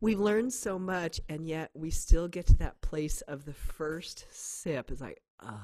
we've 0.00 0.18
learned 0.18 0.52
so 0.52 0.78
much 0.78 1.20
and 1.28 1.46
yet 1.46 1.70
we 1.74 1.90
still 1.90 2.26
get 2.26 2.46
to 2.46 2.56
that 2.56 2.80
place 2.80 3.20
of 3.22 3.44
the 3.44 3.52
first 3.52 4.26
sip 4.30 4.90
it's 4.90 5.00
like 5.00 5.20
oh 5.44 5.60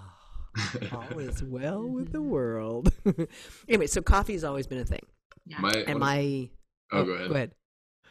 all 0.92 1.18
is 1.18 1.42
well 1.44 1.82
with 1.82 2.12
the 2.12 2.18
mm-hmm. 2.18 2.30
world 2.30 2.92
anyway 3.68 3.86
so 3.86 4.00
coffee 4.00 4.34
has 4.34 4.44
always 4.44 4.66
been 4.66 4.78
a 4.78 4.84
thing 4.84 5.02
Yeah. 5.46 5.58
My 5.60 5.72
and 5.72 5.98
one- 5.98 6.00
my 6.00 6.50
oh, 6.92 6.98
oh, 7.00 7.04
go 7.04 7.12
ahead. 7.12 7.28
Go 7.28 7.34
ahead. 7.34 7.50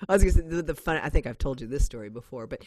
I 0.07 0.13
was 0.13 0.23
going 0.23 0.33
to 0.35 0.41
say 0.41 0.47
the, 0.47 0.61
the 0.61 0.75
fun. 0.75 0.99
I 1.03 1.09
think 1.09 1.27
I've 1.27 1.37
told 1.37 1.61
you 1.61 1.67
this 1.67 1.85
story 1.85 2.09
before, 2.09 2.47
but 2.47 2.63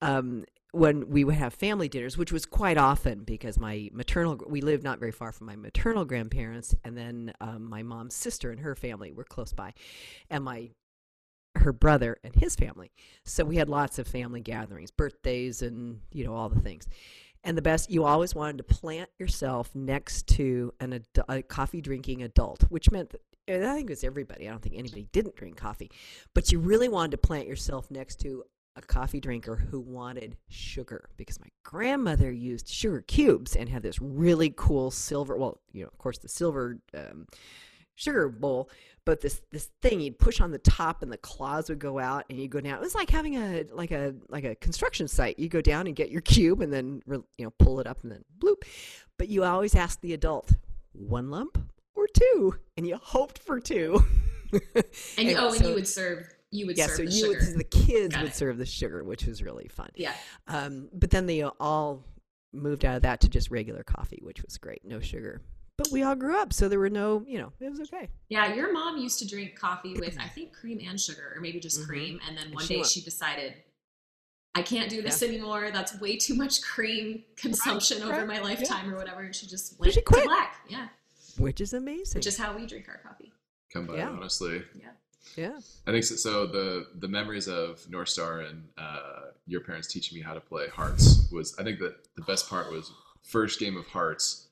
um, 0.00 0.44
when 0.72 1.08
we 1.08 1.24
would 1.24 1.34
have 1.34 1.54
family 1.54 1.88
dinners, 1.88 2.18
which 2.18 2.32
was 2.32 2.44
quite 2.44 2.76
often 2.76 3.24
because 3.24 3.58
my 3.58 3.88
maternal, 3.92 4.40
we 4.46 4.60
lived 4.60 4.84
not 4.84 4.98
very 4.98 5.12
far 5.12 5.32
from 5.32 5.46
my 5.46 5.56
maternal 5.56 6.04
grandparents, 6.04 6.74
and 6.84 6.96
then 6.96 7.32
um, 7.40 7.68
my 7.68 7.82
mom's 7.82 8.14
sister 8.14 8.50
and 8.50 8.60
her 8.60 8.74
family 8.74 9.12
were 9.12 9.24
close 9.24 9.52
by, 9.52 9.72
and 10.30 10.44
my 10.44 10.70
her 11.56 11.72
brother 11.72 12.18
and 12.22 12.34
his 12.34 12.54
family. 12.54 12.90
So 13.24 13.42
we 13.44 13.56
had 13.56 13.70
lots 13.70 13.98
of 13.98 14.06
family 14.06 14.42
gatherings, 14.42 14.90
birthdays, 14.90 15.62
and 15.62 16.00
you 16.12 16.24
know 16.24 16.34
all 16.34 16.48
the 16.48 16.60
things. 16.60 16.86
And 17.42 17.56
the 17.56 17.62
best, 17.62 17.90
you 17.90 18.04
always 18.04 18.34
wanted 18.34 18.58
to 18.58 18.64
plant 18.64 19.08
yourself 19.20 19.72
next 19.72 20.26
to 20.30 20.74
an 20.80 20.94
ad- 20.94 21.24
a 21.28 21.42
coffee 21.42 21.80
drinking 21.80 22.22
adult, 22.24 22.62
which 22.64 22.90
meant 22.90 23.10
that 23.10 23.20
I 23.48 23.74
think 23.74 23.88
it 23.88 23.92
was 23.92 24.04
everybody. 24.04 24.48
I 24.48 24.50
don't 24.50 24.60
think 24.60 24.76
anybody 24.76 25.06
didn't 25.12 25.36
drink 25.36 25.56
coffee, 25.56 25.90
but 26.34 26.50
you 26.50 26.58
really 26.58 26.88
wanted 26.88 27.12
to 27.12 27.18
plant 27.18 27.46
yourself 27.46 27.90
next 27.90 28.16
to 28.20 28.42
a 28.74 28.82
coffee 28.82 29.20
drinker 29.20 29.56
who 29.56 29.80
wanted 29.80 30.36
sugar 30.48 31.08
because 31.16 31.40
my 31.40 31.46
grandmother 31.64 32.30
used 32.30 32.68
sugar 32.68 33.02
cubes 33.02 33.56
and 33.56 33.68
had 33.68 33.82
this 33.82 34.00
really 34.00 34.52
cool 34.56 34.90
silver. 34.90 35.36
Well, 35.36 35.60
you 35.72 35.82
know, 35.82 35.88
of 35.88 35.96
course, 35.98 36.18
the 36.18 36.28
silver 36.28 36.78
um, 36.92 37.26
sugar 37.94 38.28
bowl, 38.28 38.68
but 39.04 39.20
this 39.20 39.40
this 39.52 39.70
thing 39.80 40.00
you'd 40.00 40.18
push 40.18 40.40
on 40.40 40.50
the 40.50 40.58
top 40.58 41.02
and 41.02 41.10
the 41.10 41.16
claws 41.16 41.68
would 41.68 41.78
go 41.78 41.98
out 41.98 42.24
and 42.28 42.38
you 42.38 42.48
go 42.48 42.60
down. 42.60 42.74
It 42.74 42.80
was 42.80 42.94
like 42.94 43.10
having 43.10 43.36
a 43.36 43.64
like 43.72 43.92
a 43.92 44.14
like 44.28 44.44
a 44.44 44.56
construction 44.56 45.08
site. 45.08 45.38
You 45.38 45.48
go 45.48 45.60
down 45.60 45.86
and 45.86 45.94
get 45.94 46.10
your 46.10 46.20
cube 46.20 46.60
and 46.60 46.72
then 46.72 47.00
you 47.06 47.24
know 47.44 47.52
pull 47.58 47.80
it 47.80 47.86
up 47.86 48.02
and 48.02 48.10
then 48.10 48.24
bloop. 48.38 48.64
But 49.18 49.28
you 49.28 49.44
always 49.44 49.74
ask 49.74 50.00
the 50.00 50.12
adult 50.12 50.52
one 50.92 51.30
lump 51.30 51.58
or 51.96 52.06
two, 52.06 52.54
and 52.76 52.86
you 52.86 52.96
hoped 52.96 53.38
for 53.38 53.60
two. 53.60 54.02
And 54.52 54.62
you, 54.62 54.82
Anyway, 55.18 55.40
oh, 55.40 55.52
and 55.54 55.64
you 55.66 55.74
would 55.74 55.88
serve. 55.88 56.24
You 56.52 56.66
would 56.68 56.78
yeah, 56.78 56.86
serve 56.86 56.96
so 56.96 57.04
the 57.04 57.10
you 57.10 57.34
sugar. 57.34 57.46
would, 57.50 57.58
the 57.58 57.64
kids 57.64 58.14
Got 58.14 58.22
would 58.22 58.30
it. 58.30 58.36
serve 58.36 58.58
the 58.58 58.64
sugar, 58.64 59.02
which 59.02 59.26
was 59.26 59.42
really 59.42 59.66
fun. 59.68 59.90
yeah. 59.96 60.12
Um, 60.46 60.88
but 60.92 61.10
then 61.10 61.26
they 61.26 61.42
all 61.42 62.04
moved 62.52 62.84
out 62.84 62.94
of 62.96 63.02
that 63.02 63.20
to 63.22 63.28
just 63.28 63.50
regular 63.50 63.82
coffee, 63.82 64.20
which 64.22 64.42
was 64.44 64.56
great, 64.56 64.84
no 64.84 65.00
sugar. 65.00 65.42
But 65.76 65.88
we 65.90 66.04
all 66.04 66.14
grew 66.14 66.40
up, 66.40 66.52
so 66.52 66.68
there 66.68 66.78
were 66.78 66.88
no, 66.88 67.24
you 67.26 67.38
know, 67.38 67.52
it 67.60 67.68
was 67.70 67.80
okay. 67.92 68.08
Yeah, 68.28 68.54
your 68.54 68.72
mom 68.72 68.96
used 68.98 69.18
to 69.18 69.26
drink 69.26 69.58
coffee 69.58 69.94
with 69.94 70.16
I 70.18 70.28
think 70.28 70.54
cream 70.54 70.80
and 70.88 70.98
sugar, 70.98 71.32
or 71.34 71.40
maybe 71.40 71.58
just 71.58 71.80
Mhm. 71.80 71.86
cream. 71.88 72.20
And 72.26 72.38
then 72.38 72.46
And 72.46 72.54
one 72.54 72.62
she 72.64 72.74
day 72.74 72.80
went- 72.80 72.90
she 72.92 73.00
decided, 73.00 73.54
I 74.54 74.62
can't 74.62 74.88
do 74.88 75.02
this 75.02 75.20
Yeah. 75.20 75.28
anymore. 75.28 75.70
That's 75.72 75.98
way 76.00 76.16
too 76.16 76.34
much 76.34 76.62
cream 76.62 77.24
consumption 77.36 78.02
over 78.02 78.12
right, 78.12 78.26
my 78.26 78.34
yeah. 78.36 78.40
lifetime, 78.42 78.94
or 78.94 78.96
whatever. 78.96 79.20
And 79.22 79.34
she 79.34 79.46
just 79.48 79.78
went 79.78 79.92
she 79.92 80.00
to 80.00 80.04
quit. 80.04 80.24
black. 80.24 80.60
Yeah, 80.68 80.88
Which 81.38 81.60
is 81.60 81.72
amazing. 81.72 82.18
which 82.18 82.26
is 82.26 82.36
how 82.38 82.56
we 82.56 82.66
drink 82.66 82.88
our 82.88 82.98
coffee. 82.98 83.32
Come 83.72 83.86
by, 83.86 83.96
Yeah. 83.96 84.10
honestly. 84.10 84.62
Yeah. 84.74 84.88
yeah. 85.36 85.58
I 85.86 85.90
think 85.92 86.04
so. 86.04 86.16
so 86.16 86.46
the 86.46 86.86
the 86.96 87.08
memories 87.08 87.48
of 87.48 87.88
North 87.90 88.08
Star 88.08 88.40
and 88.40 88.68
uh, 88.78 89.30
your 89.46 89.60
parents 89.60 89.88
teaching 89.88 90.16
me 90.16 90.22
how 90.22 90.34
to 90.34 90.40
play 90.40 90.68
hearts 90.68 91.28
was. 91.32 91.54
I 91.58 91.62
think 91.64 91.78
that 91.80 91.94
the 92.16 92.22
best 92.22 92.48
part 92.48 92.70
was 92.70 92.92
first 93.22 93.58
game 93.60 93.76
of 93.76 93.86
hearts. 93.86 94.48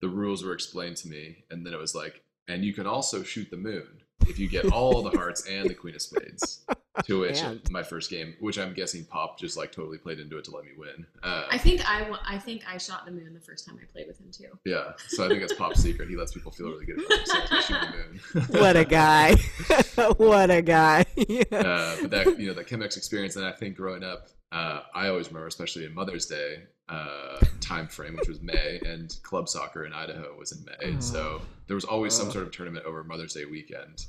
The 0.00 0.08
rules 0.08 0.44
were 0.44 0.52
explained 0.52 0.96
to 0.98 1.08
me, 1.08 1.44
and 1.50 1.64
then 1.64 1.72
it 1.72 1.78
was 1.78 1.94
like, 1.94 2.22
and 2.48 2.64
you 2.64 2.74
can 2.74 2.86
also 2.86 3.22
shoot 3.22 3.50
the 3.50 3.56
moon 3.56 4.02
if 4.26 4.38
you 4.38 4.48
get 4.48 4.70
all 4.72 5.02
the 5.02 5.16
hearts 5.16 5.46
and 5.48 5.68
the 5.70 5.74
queen 5.74 5.94
of 5.94 6.02
spades. 6.02 6.64
To 7.04 7.20
which 7.20 7.40
And- 7.40 7.60
my 7.70 7.82
first 7.82 8.08
game, 8.10 8.34
which 8.40 8.58
I'm 8.58 8.72
guessing 8.72 9.04
Pop 9.04 9.38
just 9.38 9.56
like 9.56 9.70
totally 9.70 9.98
played 9.98 10.18
into 10.18 10.38
it 10.38 10.44
to 10.46 10.50
let 10.50 10.64
me 10.64 10.70
win. 10.78 11.04
Uh, 11.22 11.46
I 11.50 11.58
think 11.58 11.82
I, 11.88 12.10
I 12.26 12.38
think 12.38 12.62
I 12.66 12.78
shot 12.78 13.04
the 13.04 13.12
moon 13.12 13.34
the 13.34 13.40
first 13.40 13.66
time 13.66 13.78
I 13.80 13.84
played 13.92 14.06
with 14.06 14.18
him 14.18 14.30
too. 14.32 14.58
yeah, 14.64 14.92
so 15.08 15.24
I 15.24 15.28
think 15.28 15.42
it's 15.42 15.52
Pop's 15.52 15.80
secret. 15.80 16.08
He 16.08 16.16
lets 16.16 16.32
people 16.32 16.52
feel 16.52 16.68
really 16.70 16.86
good 16.86 16.98
about 16.98 17.08
themselves 17.18 17.50
by 17.50 17.60
shooting 17.60 17.90
the 18.32 18.40
moon. 18.40 18.46
What 18.60 18.76
a 18.76 18.84
guy. 18.84 19.34
what 20.16 20.50
a 20.50 20.62
guy. 20.62 21.00
uh, 21.52 21.96
but 22.02 22.10
that 22.10 22.36
you 22.38 22.46
know 22.48 22.54
that 22.54 22.66
Chemex 22.66 22.96
experience, 22.96 23.36
and 23.36 23.44
I 23.44 23.52
think 23.52 23.76
growing 23.76 24.02
up, 24.02 24.28
uh, 24.52 24.80
I 24.94 25.08
always 25.08 25.28
remember, 25.28 25.48
especially 25.48 25.84
in 25.84 25.94
Mother's 25.94 26.26
Day 26.26 26.62
uh, 26.88 27.40
time 27.60 27.88
frame, 27.88 28.16
which 28.16 28.28
was 28.28 28.40
May, 28.40 28.80
and 28.86 29.14
club 29.22 29.48
soccer 29.48 29.84
in 29.84 29.92
Idaho 29.92 30.34
was 30.38 30.52
in 30.52 30.64
May. 30.64 30.96
Oh. 30.96 31.00
So 31.00 31.42
there 31.66 31.74
was 31.74 31.84
always 31.84 32.14
some 32.14 32.28
Oh. 32.28 32.32
sort 32.32 32.46
of 32.46 32.52
tournament 32.52 32.86
over 32.86 33.04
Mother's 33.04 33.34
Day 33.34 33.44
weekend, 33.44 34.06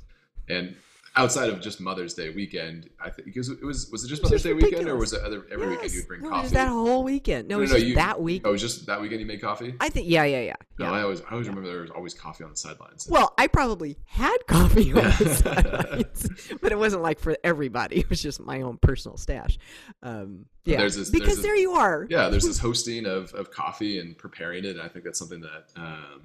and 0.48 0.74
outside 1.18 1.48
of 1.50 1.60
just 1.60 1.80
Mother's 1.80 2.14
Day 2.14 2.30
weekend, 2.30 2.88
I 3.00 3.10
think 3.10 3.26
because 3.26 3.48
it 3.50 3.62
was 3.62 3.90
was 3.90 4.04
it 4.04 4.08
just 4.08 4.22
Mother's 4.22 4.42
Day 4.44 4.52
weekend, 4.54 4.88
or 4.88 4.96
was 4.96 5.12
it 5.12 5.20
other 5.22 5.44
every 5.50 5.68
weekend 5.68 5.92
you'd 5.92 6.06
bring 6.08 6.22
no, 6.22 6.28
it 6.28 6.30
coffee? 6.30 6.42
was 6.44 6.52
that 6.52 6.68
whole 6.68 7.02
weekend. 7.04 7.48
No, 7.48 7.56
No, 7.56 7.58
it 7.58 7.62
was 7.62 7.70
no, 7.72 7.76
just 7.76 7.86
you- 7.88 7.94
that 7.96 8.20
week. 8.22 8.42
oh, 8.44 8.48
it 8.50 8.52
was 8.52 8.60
just 8.62 8.86
that 8.86 9.00
weekend 9.00 9.20
you 9.20 9.26
made 9.26 9.40
coffee. 9.42 9.74
I 9.80 9.88
think, 9.90 10.08
yeah, 10.08 10.24
yeah, 10.24 10.40
yeah. 10.40 10.54
No, 10.78 10.86
yeah. 10.86 10.92
I 10.92 11.02
always 11.02 11.20
I 11.22 11.32
always 11.32 11.48
remember 11.48 11.68
there 11.68 11.80
was 11.82 11.90
always 11.90 12.14
coffee 12.14 12.44
on 12.44 12.50
the 12.50 12.56
sidelines. 12.56 13.06
Well, 13.10 13.34
I 13.36 13.48
probably 13.48 13.98
had 14.06 14.38
coffee 14.46 14.92
on 14.92 15.02
the 15.04 15.34
sidelines, 15.42 16.28
but 16.62 16.72
it 16.72 16.78
wasn't 16.78 17.02
like 17.02 17.18
for 17.18 17.36
everybody. 17.44 17.98
It 17.98 18.08
was 18.10 18.22
just 18.22 18.40
my 18.40 18.62
own 18.62 18.78
personal 18.78 19.16
stash. 19.16 19.58
Um, 20.02 20.46
yeah, 20.64 20.82
this- 20.82 21.10
because 21.10 21.36
this- 21.36 21.42
there 21.44 21.56
you 21.56 21.72
are. 21.72 22.06
yeah, 22.08 22.28
there's 22.28 22.44
this 22.44 22.58
hosting 22.58 23.06
of, 23.06 23.32
of 23.34 23.50
coffee 23.50 23.98
and 23.98 24.16
preparing 24.16 24.64
it, 24.64 24.70
and 24.76 24.80
I 24.82 24.88
think 24.88 25.04
that's 25.04 25.18
something 25.18 25.40
that 25.40 25.72
um, 25.76 26.22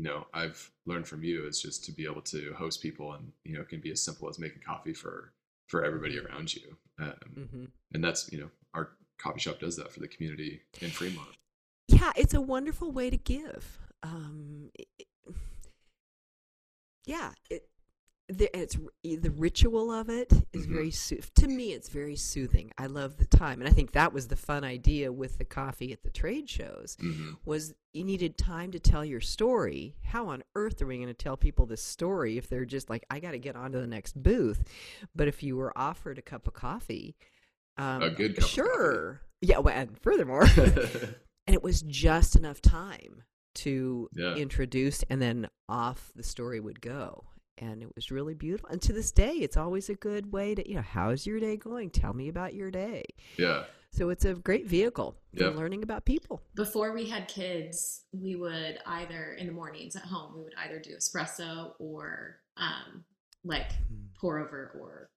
you 0.00 0.06
know 0.08 0.26
I've 0.32 0.70
learned 0.86 1.06
from 1.06 1.22
you 1.22 1.46
is 1.46 1.60
just 1.60 1.84
to 1.84 1.92
be 1.92 2.06
able 2.06 2.22
to 2.22 2.54
host 2.56 2.80
people, 2.80 3.12
and 3.12 3.32
you 3.44 3.54
know 3.54 3.60
it 3.60 3.68
can 3.68 3.80
be 3.80 3.90
as 3.92 4.02
simple 4.02 4.30
as 4.30 4.38
making 4.38 4.62
coffee 4.66 4.94
for 4.94 5.34
for 5.66 5.84
everybody 5.84 6.18
around 6.18 6.54
you, 6.54 6.74
um, 6.98 7.12
hmm 7.34 7.64
and 7.92 8.02
that's 8.02 8.32
you 8.32 8.40
know 8.40 8.48
our 8.72 8.92
coffee 9.18 9.40
shop 9.40 9.60
does 9.60 9.76
that 9.76 9.92
for 9.92 10.00
the 10.00 10.08
community 10.08 10.62
in 10.80 10.88
Fremont. 10.88 11.28
Yeah, 11.88 12.12
it's 12.16 12.32
a 12.32 12.40
wonderful 12.40 12.90
way 12.92 13.10
to 13.10 13.18
give. 13.18 13.78
Um, 14.02 14.70
it- 14.74 15.06
yeah, 17.04 17.32
it, 17.50 17.68
the, 18.30 18.56
it's 18.58 18.76
the 19.02 19.30
ritual 19.30 19.92
of 19.92 20.08
it 20.08 20.32
is 20.52 20.66
Mhm. 20.66 20.72
very 20.72 20.90
soo- 20.90 21.20
to 21.36 21.48
me. 21.48 21.72
It's 21.72 21.88
very 21.88 22.16
soothing. 22.16 22.70
I 22.78 22.86
love 22.86 23.16
the 23.16 23.26
time, 23.26 23.60
and 23.60 23.68
I 23.68 23.72
think 23.72 23.92
that 23.92 24.12
was 24.12 24.28
the 24.28 24.36
fun 24.36 24.64
idea 24.64 25.12
with 25.12 25.38
the 25.38 25.44
coffee 25.44 25.92
at 25.92 26.02
the 26.02 26.10
trade 26.10 26.48
shows. 26.48 26.96
hmm 27.00 27.32
Was 27.44 27.74
you 27.92 28.04
needed 28.04 28.38
time 28.38 28.70
to 28.72 28.78
tell 28.78 29.04
your 29.04 29.20
story. 29.20 29.96
How 30.04 30.28
on 30.28 30.42
earth 30.54 30.80
are 30.80 30.86
we 30.86 30.96
going 30.96 31.08
to 31.08 31.14
tell 31.14 31.36
people 31.36 31.66
this 31.66 31.82
story 31.82 32.38
if 32.38 32.48
they're 32.48 32.64
just 32.64 32.88
like, 32.88 33.04
I 33.10 33.18
got 33.20 33.32
to 33.32 33.38
get 33.38 33.56
on 33.56 33.72
to 33.72 33.80
the 33.80 33.86
next 33.86 34.22
booth? 34.22 34.62
But 35.14 35.26
if 35.28 35.42
you 35.42 35.56
were 35.56 35.76
offered 35.76 36.18
a 36.18 36.22
cup 36.22 36.46
of 36.46 36.54
coffee, 36.54 37.16
um, 37.76 38.02
A 38.02 38.10
good 38.10 38.36
cup 38.36 38.44
of 38.44 38.50
coffee. 38.50 38.54
sure, 38.54 39.20
yeah. 39.40 39.58
Well, 39.58 39.74
and 39.74 39.98
furthermore, 40.00 40.44
and 40.56 41.54
it 41.54 41.62
was 41.62 41.82
just 41.82 42.36
enough 42.36 42.60
time 42.62 43.24
to 43.56 44.08
Yeah. 44.14 44.36
introduce 44.36 45.02
and 45.10 45.20
then 45.20 45.48
off 45.68 46.12
the 46.14 46.22
story 46.22 46.60
would 46.60 46.80
go 46.80 47.24
and 47.58 47.82
it 47.82 47.88
was 47.94 48.10
really 48.10 48.34
beautiful 48.34 48.68
and 48.70 48.80
to 48.82 48.92
this 48.92 49.10
day 49.10 49.32
it's 49.32 49.56
always 49.56 49.88
a 49.88 49.94
good 49.94 50.32
way 50.32 50.54
to 50.54 50.68
you 50.68 50.74
know 50.76 50.82
how's 50.82 51.26
your 51.26 51.38
day 51.40 51.56
going 51.56 51.90
tell 51.90 52.12
me 52.12 52.28
about 52.28 52.54
your 52.54 52.70
day 52.70 53.04
yeah, 53.38 53.64
so 53.92 54.08
it's 54.10 54.24
a 54.24 54.34
great 54.34 54.66
vehicle 54.66 55.16
for 55.36 55.44
Yeah. 55.44 55.50
learning 55.50 55.82
about 55.82 56.04
people 56.04 56.42
Before 56.54 56.92
we 56.92 57.08
had 57.08 57.28
kids, 57.28 58.04
we 58.12 58.34
would 58.36 58.78
either 58.86 59.32
in 59.34 59.46
the 59.46 59.52
mornings 59.52 59.96
at 59.96 60.02
home 60.02 60.34
we 60.36 60.42
would 60.42 60.54
either 60.58 60.78
do 60.78 60.90
espresso 60.96 61.72
or 61.78 62.40
um, 62.56 63.04
like 63.44 63.72
pour 64.20 64.38
over 64.38 64.76
or 64.80 65.10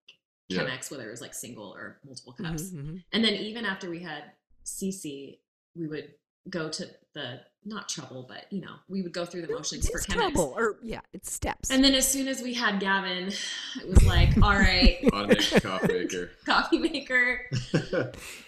Yeah. 0.49 0.63
Chemex, 0.65 0.91
whether 0.91 1.07
it 1.07 1.11
was 1.11 1.21
like 1.21 1.33
single 1.33 1.73
or 1.73 1.99
multiple 2.05 2.33
cups. 2.33 2.71
Mhm, 2.71 2.83
mhm. 2.83 3.03
And 3.11 3.23
then 3.23 3.33
even 3.35 3.65
after 3.65 3.89
we 3.89 3.99
had 3.99 4.23
Cece, 4.65 5.39
we 5.75 5.87
would 5.87 6.13
go 6.49 6.69
to 6.69 6.89
the 7.13 7.41
not 7.65 7.87
trouble, 7.87 8.25
but 8.27 8.45
you 8.51 8.61
know, 8.61 8.75
we 8.89 9.01
would 9.01 9.13
go 9.13 9.25
through 9.25 9.43
the 9.43 9.53
motions 9.53 9.89
for 9.89 9.97
it's 9.97 10.07
Chemex. 10.07 10.13
trouble 10.15 10.53
or 10.57 10.77
yeah 10.83 10.99
it's 11.13 11.31
steps 11.31 11.71
And 11.71 11.83
then 11.83 11.93
as 11.95 12.07
soon 12.07 12.27
as 12.27 12.41
we 12.41 12.53
had 12.53 12.79
Gavin, 12.79 13.27
it 13.27 13.87
was 13.87 14.03
like, 14.03 14.29
all 14.41 14.51
right, 14.57 14.97
coffee 15.61 15.93
maker. 15.93 16.31
coffee 16.45 16.77
maker. 16.79 17.41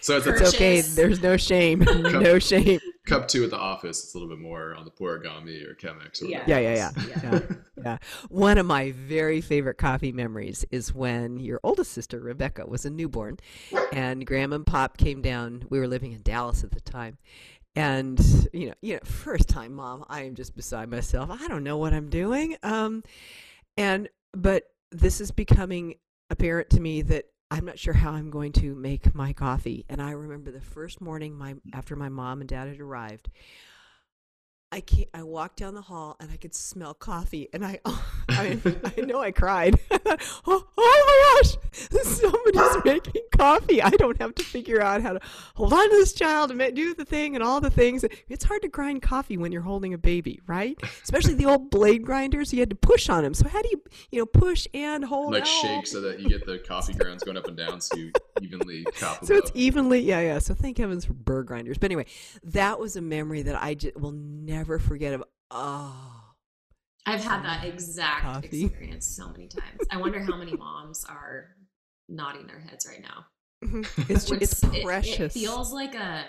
so 0.00 0.16
it's 0.16 0.26
a 0.26 0.34
it's 0.34 0.54
okay 0.54 0.80
there's 0.82 1.22
no 1.22 1.36
shame 1.36 1.80
no 1.80 2.38
shame 2.38 2.80
cup 3.06 3.28
two 3.28 3.44
at 3.44 3.50
the 3.50 3.56
office. 3.56 4.04
It's 4.04 4.14
a 4.14 4.18
little 4.18 4.34
bit 4.34 4.42
more 4.42 4.74
on 4.74 4.84
the 4.84 4.90
Pourigami 4.90 5.66
or 5.66 5.74
chemex. 5.74 6.22
Or 6.22 6.26
Yeah. 6.26 6.42
Yeah, 6.46 6.58
yeah, 6.58 6.74
yeah, 6.74 7.18
yeah, 7.22 7.40
yeah. 7.82 7.98
One 8.28 8.58
of 8.58 8.66
my 8.66 8.92
very 8.92 9.40
favorite 9.40 9.78
coffee 9.78 10.12
memories 10.12 10.64
is 10.70 10.92
when 10.92 11.38
your 11.38 11.60
oldest 11.62 11.92
sister 11.92 12.20
Rebecca 12.20 12.66
was 12.66 12.84
a 12.84 12.90
newborn, 12.90 13.38
and 13.92 14.26
Gram 14.26 14.52
and 14.52 14.66
Pop 14.66 14.96
came 14.98 15.22
down. 15.22 15.64
We 15.70 15.78
were 15.78 15.88
living 15.88 16.12
in 16.12 16.22
Dallas 16.22 16.64
at 16.64 16.72
the 16.72 16.80
time, 16.80 17.18
and 17.76 18.18
you 18.54 18.68
know, 18.68 18.74
you 18.80 18.94
know, 18.94 19.00
first 19.04 19.48
time 19.48 19.74
mom, 19.74 20.04
I 20.08 20.22
am 20.22 20.34
just 20.34 20.56
beside 20.56 20.88
myself. 20.88 21.30
I 21.30 21.46
don't 21.46 21.62
know 21.62 21.76
what 21.76 21.92
I'm 21.92 22.08
doing. 22.08 22.56
Um, 22.62 23.04
and 23.76 24.08
but 24.32 24.64
this 24.90 25.20
is 25.20 25.30
becoming 25.30 25.96
apparent 26.30 26.70
to 26.70 26.80
me 26.80 27.02
that 27.02 27.26
I'm 27.50 27.66
not 27.66 27.78
sure 27.78 27.94
how 27.94 28.12
I'm 28.12 28.30
going 28.30 28.52
to 28.52 28.74
make 28.74 29.14
my 29.14 29.32
coffee. 29.32 29.84
And 29.88 30.00
I 30.00 30.12
remember 30.12 30.50
the 30.50 30.60
first 30.60 31.00
morning 31.00 31.36
my 31.36 31.54
after 31.74 31.94
my 31.94 32.08
mom 32.08 32.40
and 32.40 32.48
dad 32.48 32.68
had 32.68 32.80
arrived. 32.80 33.28
I 34.72 34.82
I 35.14 35.22
walked 35.22 35.58
down 35.58 35.74
the 35.74 35.82
hall 35.82 36.16
and 36.18 36.30
I 36.30 36.36
could 36.36 36.54
smell 36.54 36.94
coffee 36.94 37.48
and 37.52 37.64
I 37.64 37.78
I, 38.28 38.58
I 38.96 39.00
know 39.02 39.20
I 39.20 39.32
cried. 39.32 39.78
oh, 40.46 40.66
oh 40.78 41.38
my 41.38 41.42
gosh, 41.42 41.56
making 41.92 42.45
coffee. 43.36 43.82
I 43.82 43.90
don't 43.90 44.20
have 44.20 44.34
to 44.36 44.42
figure 44.42 44.80
out 44.80 45.02
how 45.02 45.14
to 45.14 45.20
hold 45.54 45.72
on 45.72 45.90
to 45.90 45.96
this 45.96 46.12
child 46.12 46.50
and 46.50 46.74
do 46.74 46.94
the 46.94 47.04
thing 47.04 47.34
and 47.34 47.44
all 47.44 47.60
the 47.60 47.70
things. 47.70 48.04
It's 48.28 48.44
hard 48.44 48.62
to 48.62 48.68
grind 48.68 49.02
coffee 49.02 49.36
when 49.36 49.52
you're 49.52 49.62
holding 49.62 49.94
a 49.94 49.98
baby, 49.98 50.40
right? 50.46 50.78
Especially 51.02 51.34
the 51.34 51.46
old 51.46 51.70
blade 51.70 52.04
grinders. 52.04 52.52
You 52.52 52.60
had 52.60 52.70
to 52.70 52.76
push 52.76 53.08
on 53.08 53.22
them. 53.22 53.34
So 53.34 53.48
how 53.48 53.62
do 53.62 53.68
you 53.70 53.82
you 54.10 54.18
know 54.20 54.26
push 54.26 54.66
and 54.74 55.04
hold? 55.04 55.32
Like 55.32 55.46
shake 55.46 55.86
so 55.86 56.00
that 56.02 56.20
you 56.20 56.28
get 56.28 56.46
the 56.46 56.58
coffee 56.58 56.94
grounds 56.94 57.22
going 57.24 57.36
up 57.36 57.46
and 57.46 57.56
down, 57.56 57.80
so 57.80 57.96
you 57.96 58.12
evenly 58.40 58.84
cop 58.98 59.20
So 59.24 59.34
them 59.34 59.38
it's 59.38 59.50
up. 59.50 59.56
evenly, 59.56 60.00
yeah, 60.00 60.20
yeah. 60.20 60.38
So 60.38 60.54
thank 60.54 60.78
heavens 60.78 61.04
for 61.04 61.12
burr 61.14 61.42
grinders. 61.42 61.78
But 61.78 61.86
anyway, 61.86 62.06
that 62.44 62.78
was 62.78 62.96
a 62.96 63.02
memory 63.02 63.42
that 63.42 63.60
I 63.62 63.74
just 63.74 63.96
will 63.96 64.12
never 64.12 64.78
forget. 64.78 65.14
Of 65.14 65.24
oh, 65.50 66.22
I've 67.06 67.22
had 67.22 67.44
that 67.44 67.64
exact 67.64 68.22
Coffee. 68.22 68.64
experience 68.64 69.06
so 69.06 69.28
many 69.28 69.48
times. 69.48 69.80
I 69.90 69.98
wonder 69.98 70.20
how 70.20 70.36
many 70.36 70.56
moms 70.56 71.04
are 71.04 71.50
nodding 72.08 72.46
their 72.46 72.60
heads 72.60 72.86
right 72.86 73.02
now. 73.02 73.26
it's 74.08 74.24
ju- 74.26 74.34
When 74.34 74.42
it's 74.42 74.62
it- 74.62 74.84
precious. 74.84 75.34
It, 75.36 75.38
feels 75.38 75.72
like 75.72 75.94
a. 75.94 76.24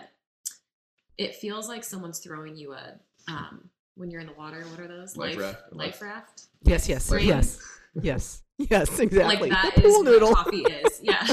It 1.17 1.36
feels 1.36 1.67
like 1.67 1.84
someone's 1.84 2.19
throwing 2.19 2.55
you 2.55 2.73
a. 2.73 2.93
Um, 3.28 3.69
when 3.95 4.11
you're 4.11 4.21
in 4.21 4.28
the 4.28 4.34
water, 4.34 4.63
what 4.69 4.80
are 4.80 4.88
those? 4.88 5.17
Life 5.17 5.38
raft? 5.38 5.63
Life 5.73 6.01
raft. 6.01 6.43
yes, 6.63 6.88
yes, 6.88 7.11
Ring. 7.11 7.28
yes, 7.28 7.59
yes, 7.99 8.43
yes. 8.57 8.99
Exactly. 8.99 9.49
Like 9.49 9.49
that 9.51 9.73
the 9.75 9.86
is 9.86 9.93
pool 9.95 10.03
what 10.03 10.11
noodle. 10.11 10.34
coffee 10.36 10.57
is. 10.63 10.99
Yeah. 11.03 11.28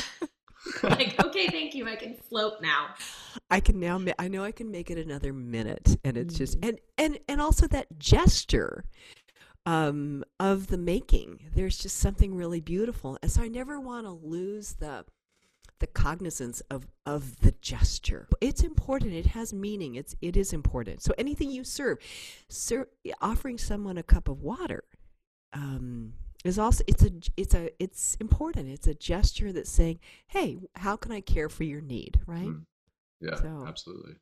like 0.82 1.22
okay, 1.24 1.46
thank 1.48 1.74
you. 1.74 1.86
I 1.86 1.96
can 1.96 2.14
float 2.14 2.54
now. 2.62 2.94
I 3.50 3.60
can 3.60 3.78
now. 3.78 3.98
Ma- 3.98 4.12
I 4.18 4.28
know 4.28 4.42
I 4.42 4.50
can 4.50 4.70
make 4.70 4.90
it 4.90 4.96
another 4.98 5.32
minute, 5.34 5.96
and 6.04 6.16
it's 6.16 6.34
just 6.36 6.58
Mhm. 6.60 6.68
and 6.70 6.78
and 6.98 7.18
and 7.28 7.40
also 7.40 7.66
that 7.68 7.86
gesture 7.98 8.84
um, 9.66 10.24
of 10.38 10.66
the 10.68 10.78
making. 10.78 11.40
There's 11.54 11.78
just 11.78 11.96
something 11.98 12.34
really 12.34 12.60
beautiful, 12.60 13.18
and 13.22 13.30
so 13.30 13.42
I 13.42 13.48
never 13.48 13.80
want 13.80 14.06
to 14.06 14.10
lose 14.12 14.74
the 14.74 15.04
the 15.80 15.86
cognizance 15.88 16.60
of 16.70 16.86
of 17.04 17.40
the 17.40 17.52
gesture. 17.60 18.28
It's 18.40 18.62
important. 18.62 19.12
It 19.12 19.26
has 19.26 19.52
meaning. 19.52 19.94
It's 19.96 20.14
it 20.22 20.36
is 20.36 20.52
important. 20.52 21.02
So 21.02 21.12
anything 21.18 21.50
you 21.50 21.64
serve, 21.64 21.98
ser- 22.48 22.88
offering 23.20 23.58
someone 23.58 23.98
a 23.98 24.02
cup 24.02 24.28
of 24.28 24.42
water. 24.42 24.84
Um, 25.52 26.14
is 26.44 26.58
also 26.58 26.84
it's 26.86 27.02
a 27.02 27.10
it's 27.38 27.54
a 27.54 27.70
it's 27.82 28.16
important. 28.20 28.68
It's 28.68 28.86
a 28.86 28.94
gesture 28.94 29.50
that's 29.52 29.70
saying, 29.70 29.98
"Hey, 30.26 30.58
how 30.74 30.96
can 30.96 31.10
I 31.12 31.20
care 31.22 31.48
for 31.48 31.64
your 31.64 31.80
need?" 31.80 32.20
Right? 32.26 32.48
Mm. 32.48 32.66
Yeah, 33.20 33.36
So- 33.36 33.64
absolutely. 33.66 34.16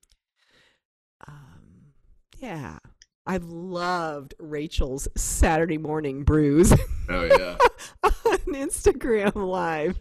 um, 1.27 1.93
yeah. 2.39 2.79
I've 3.27 3.45
loved 3.45 4.35
Rachel's 4.39 5.07
Saturday 5.17 5.79
morning 5.79 6.25
brews 6.25 6.73
Oh 7.09 7.25
yeah. 7.25 7.57
on 8.03 8.39
Instagram 8.55 9.35
Live. 9.37 10.01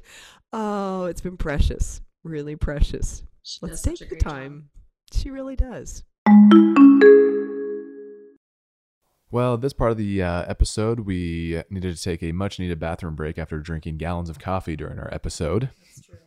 Oh, 0.53 1.05
it's 1.05 1.21
been 1.21 1.37
precious, 1.37 2.01
really 2.23 2.55
precious. 2.55 3.23
She 3.43 3.59
Let's 3.61 3.81
take 3.81 3.99
the 3.99 4.05
great 4.05 4.21
job. 4.23 4.31
time. 4.31 4.69
She 5.13 5.29
really 5.29 5.55
does. 5.55 6.03
Well, 9.31 9.57
this 9.57 9.71
part 9.71 9.91
of 9.91 9.97
the 9.97 10.21
uh, 10.21 10.43
episode, 10.45 11.01
we 11.01 11.63
needed 11.69 11.95
to 11.95 12.03
take 12.03 12.21
a 12.21 12.33
much 12.33 12.59
needed 12.59 12.79
bathroom 12.79 13.15
break 13.15 13.39
after 13.39 13.59
drinking 13.59 13.95
gallons 13.95 14.29
of 14.29 14.39
coffee 14.39 14.75
during 14.75 14.99
our 14.99 15.07
episode. 15.13 15.69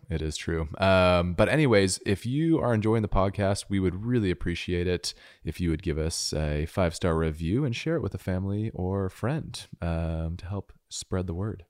It 0.09 0.23
is 0.23 0.39
true. 0.39 0.69
Um, 0.79 1.35
but, 1.35 1.51
anyways, 1.51 2.01
if 2.07 2.25
you 2.25 2.59
are 2.61 2.73
enjoying 2.73 3.03
the 3.03 3.09
podcast, 3.09 3.67
we 3.69 3.79
would 3.79 4.07
really 4.07 4.31
appreciate 4.31 4.87
it 4.87 5.13
if 5.45 5.61
you 5.61 5.69
would 5.69 5.83
give 5.83 5.99
us 5.99 6.33
a 6.33 6.65
five 6.65 6.95
star 6.95 7.15
review 7.15 7.67
and 7.67 7.77
share 7.77 7.97
it 7.97 8.03
with 8.03 8.15
a 8.15 8.19
family 8.19 8.71
or 8.73 9.11
friend 9.11 9.67
um, 9.83 10.37
to 10.39 10.47
help 10.47 10.73
spread 10.89 11.27
the 11.27 11.35
word. 11.35 11.65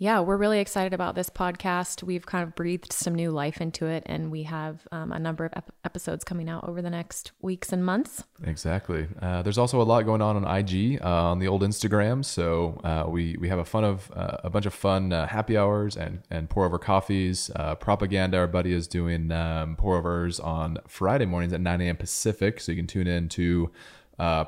Yeah, 0.00 0.20
we're 0.20 0.36
really 0.36 0.60
excited 0.60 0.94
about 0.94 1.16
this 1.16 1.28
podcast. 1.28 2.04
We've 2.04 2.24
kind 2.24 2.44
of 2.44 2.54
breathed 2.54 2.92
some 2.92 3.16
new 3.16 3.32
life 3.32 3.60
into 3.60 3.86
it, 3.86 4.04
and 4.06 4.30
we 4.30 4.44
have 4.44 4.86
um, 4.92 5.10
a 5.10 5.18
number 5.18 5.44
of 5.44 5.52
ep- 5.56 5.72
episodes 5.84 6.22
coming 6.22 6.48
out 6.48 6.68
over 6.68 6.80
the 6.80 6.88
next 6.88 7.32
weeks 7.40 7.72
and 7.72 7.84
months. 7.84 8.22
Exactly. 8.44 9.08
Uh, 9.20 9.42
there's 9.42 9.58
also 9.58 9.82
a 9.82 9.82
lot 9.82 10.02
going 10.02 10.22
on 10.22 10.36
on 10.36 10.56
IG, 10.56 11.00
uh, 11.02 11.30
on 11.30 11.40
the 11.40 11.48
old 11.48 11.62
Instagram. 11.62 12.24
So 12.24 12.80
uh, 12.84 13.06
we 13.08 13.36
we 13.40 13.48
have 13.48 13.58
a 13.58 13.64
fun 13.64 13.82
of 13.82 14.12
uh, 14.14 14.36
a 14.44 14.50
bunch 14.50 14.66
of 14.66 14.74
fun 14.74 15.12
uh, 15.12 15.26
happy 15.26 15.56
hours 15.56 15.96
and 15.96 16.22
and 16.30 16.48
pour 16.48 16.64
over 16.64 16.78
coffees. 16.78 17.50
Uh, 17.56 17.74
propaganda. 17.74 18.38
Our 18.38 18.46
buddy 18.46 18.72
is 18.72 18.86
doing 18.86 19.32
um, 19.32 19.74
pour 19.74 19.96
overs 19.96 20.38
on 20.38 20.78
Friday 20.86 21.26
mornings 21.26 21.52
at 21.52 21.60
9 21.60 21.80
a.m. 21.80 21.96
Pacific, 21.96 22.60
so 22.60 22.70
you 22.70 22.76
can 22.76 22.86
tune 22.86 23.08
in 23.08 23.28
to. 23.30 23.72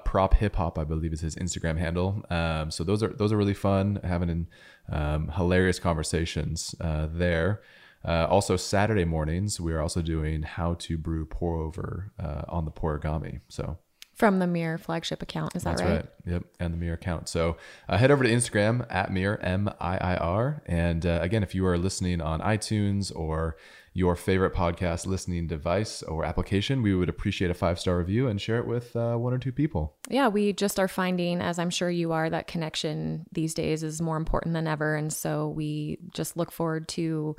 Prop 0.05 0.35
hip 0.35 0.57
hop, 0.57 0.81
I 0.81 0.85
believe, 0.85 1.13
is 1.13 1.21
his 1.21 1.37
Instagram 1.37 1.79
handle. 1.79 2.25
Um, 2.29 2.73
so 2.73 2.83
those 2.83 3.05
are 3.05 3.11
those 3.11 3.33
are 3.33 3.37
really 3.37 3.55
fun, 3.55 4.01
having 4.03 4.49
um, 4.91 5.29
hilarious 5.29 5.79
conversations 5.79 6.75
uh, 6.81 7.07
there. 7.11 7.63
Uh, 8.05 8.27
also, 8.31 8.57
Saturday 8.57 9.05
mornings, 9.05 9.61
we 9.61 9.73
are 9.73 9.81
also 9.81 10.01
doing 10.03 10.43
how 10.43 10.75
to 10.75 10.97
brew 10.97 11.27
pour 11.27 11.57
over 11.57 12.13
uh, 12.19 12.43
on 12.49 12.65
the 12.65 12.71
Pourigami. 12.71 13.41
So 13.49 13.77
From 14.15 14.39
the 14.39 14.47
MiiR 14.47 14.81
flagship 14.81 15.23
account. 15.23 15.55
Is 15.55 15.65
that 15.65 15.77
That's 15.77 15.83
right? 15.83 15.97
right? 15.97 16.07
Yep. 16.27 16.45
And 16.61 16.75
the 16.75 16.79
MiiR 16.85 16.95
account. 16.95 17.29
So 17.29 17.59
uh, 17.89 17.99
head 17.99 18.11
over 18.11 18.25
to 18.25 18.31
Instagram 18.31 18.87
at 18.89 19.11
MiiR, 19.11 19.39
M 19.43 19.69
I 19.81 19.99
I 19.99 20.17
R. 20.17 20.63
And 20.67 21.05
uh, 21.05 21.19
again, 21.23 21.43
if 21.43 21.55
you 21.55 21.67
are 21.67 21.77
listening 21.77 22.21
on 22.23 22.41
iTunes 22.41 23.15
or 23.15 23.57
your 23.93 24.15
favorite 24.15 24.55
podcast 24.55 25.07
listening 25.07 25.47
device 25.47 26.03
or 26.05 26.25
application, 26.25 26.83
we 26.83 26.95
would 26.95 27.09
appreciate 27.09 27.51
a 27.51 27.55
five 27.55 27.79
star 27.79 27.99
review 27.99 28.29
and 28.29 28.41
share 28.41 28.59
it 28.59 28.67
with 28.67 28.95
uh, 28.95 29.17
one 29.17 29.33
or 29.33 29.39
two 29.39 29.53
people. 29.53 29.97
Yeah, 30.09 30.29
we 30.29 30.53
just 30.53 30.79
are 30.79 30.89
finding, 30.89 31.41
as 31.41 31.59
I'm 31.59 31.71
sure 31.71 31.91
you 31.91 32.13
are, 32.13 32.31
that 32.31 32.47
connection 32.47 33.27
these 33.33 33.53
days 33.55 33.83
is 33.83 34.01
more 34.01 34.17
important 34.17 34.55
than 34.55 34.67
ever. 34.67 34.95
And 34.95 35.13
so 35.13 35.49
we 35.49 35.99
just 36.15 36.37
look 36.37 36.53
forward 36.53 36.89
to 36.89 37.37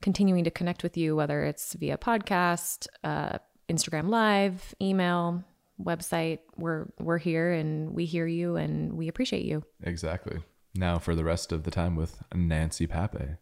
continuing 0.00 0.44
to 0.44 0.50
connect 0.50 0.82
with 0.82 0.96
you, 0.96 1.14
whether 1.14 1.44
it's 1.44 1.74
via 1.74 1.98
podcast, 1.98 2.86
uh, 3.04 3.38
Instagram 3.68 4.08
Live, 4.08 4.74
email, 4.80 5.44
website. 5.82 6.38
We're 6.56 6.86
we're 6.98 7.18
here 7.18 7.52
and 7.52 7.94
we 7.94 8.04
hear 8.06 8.26
you 8.26 8.56
and 8.56 8.94
we 8.94 9.08
appreciate 9.08 9.44
you. 9.44 9.62
Exactly. 9.82 10.40
Now 10.74 10.98
for 10.98 11.14
the 11.14 11.24
rest 11.24 11.52
of 11.52 11.64
the 11.64 11.70
time 11.70 11.96
with 11.96 12.22
Nancy 12.34 12.86
Pape. 12.86 13.36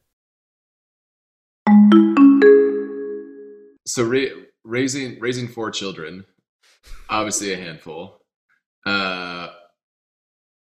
So 3.88 4.04
ra- 4.04 4.44
raising 4.64 5.18
raising 5.18 5.48
four 5.48 5.70
children, 5.70 6.24
obviously 7.08 7.52
a 7.52 7.56
handful. 7.56 8.20
Uh, 8.84 9.48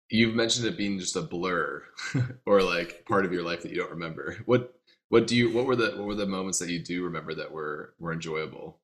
you've 0.09 0.35
mentioned 0.35 0.67
it 0.67 0.79
being 0.79 0.99
just 1.01 1.17
a 1.17 1.23
blur, 1.23 1.83
or 2.47 2.63
like 2.63 3.05
part 3.07 3.25
of 3.25 3.33
your 3.33 3.43
life 3.43 3.63
that 3.63 3.71
you 3.71 3.77
don't 3.77 3.91
remember. 3.91 4.39
What 4.47 4.73
what 5.09 5.27
do 5.27 5.37
you 5.37 5.53
what 5.53 5.67
were 5.67 5.77
the 5.77 5.91
what 5.97 6.07
were 6.07 6.15
the 6.15 6.27
moments 6.27 6.61
that 6.61 6.71
you 6.71 6.79
do 6.79 7.05
remember 7.05 7.35
that 7.35 7.51
were 7.51 7.95
were 7.99 8.13
enjoyable? 8.13 8.79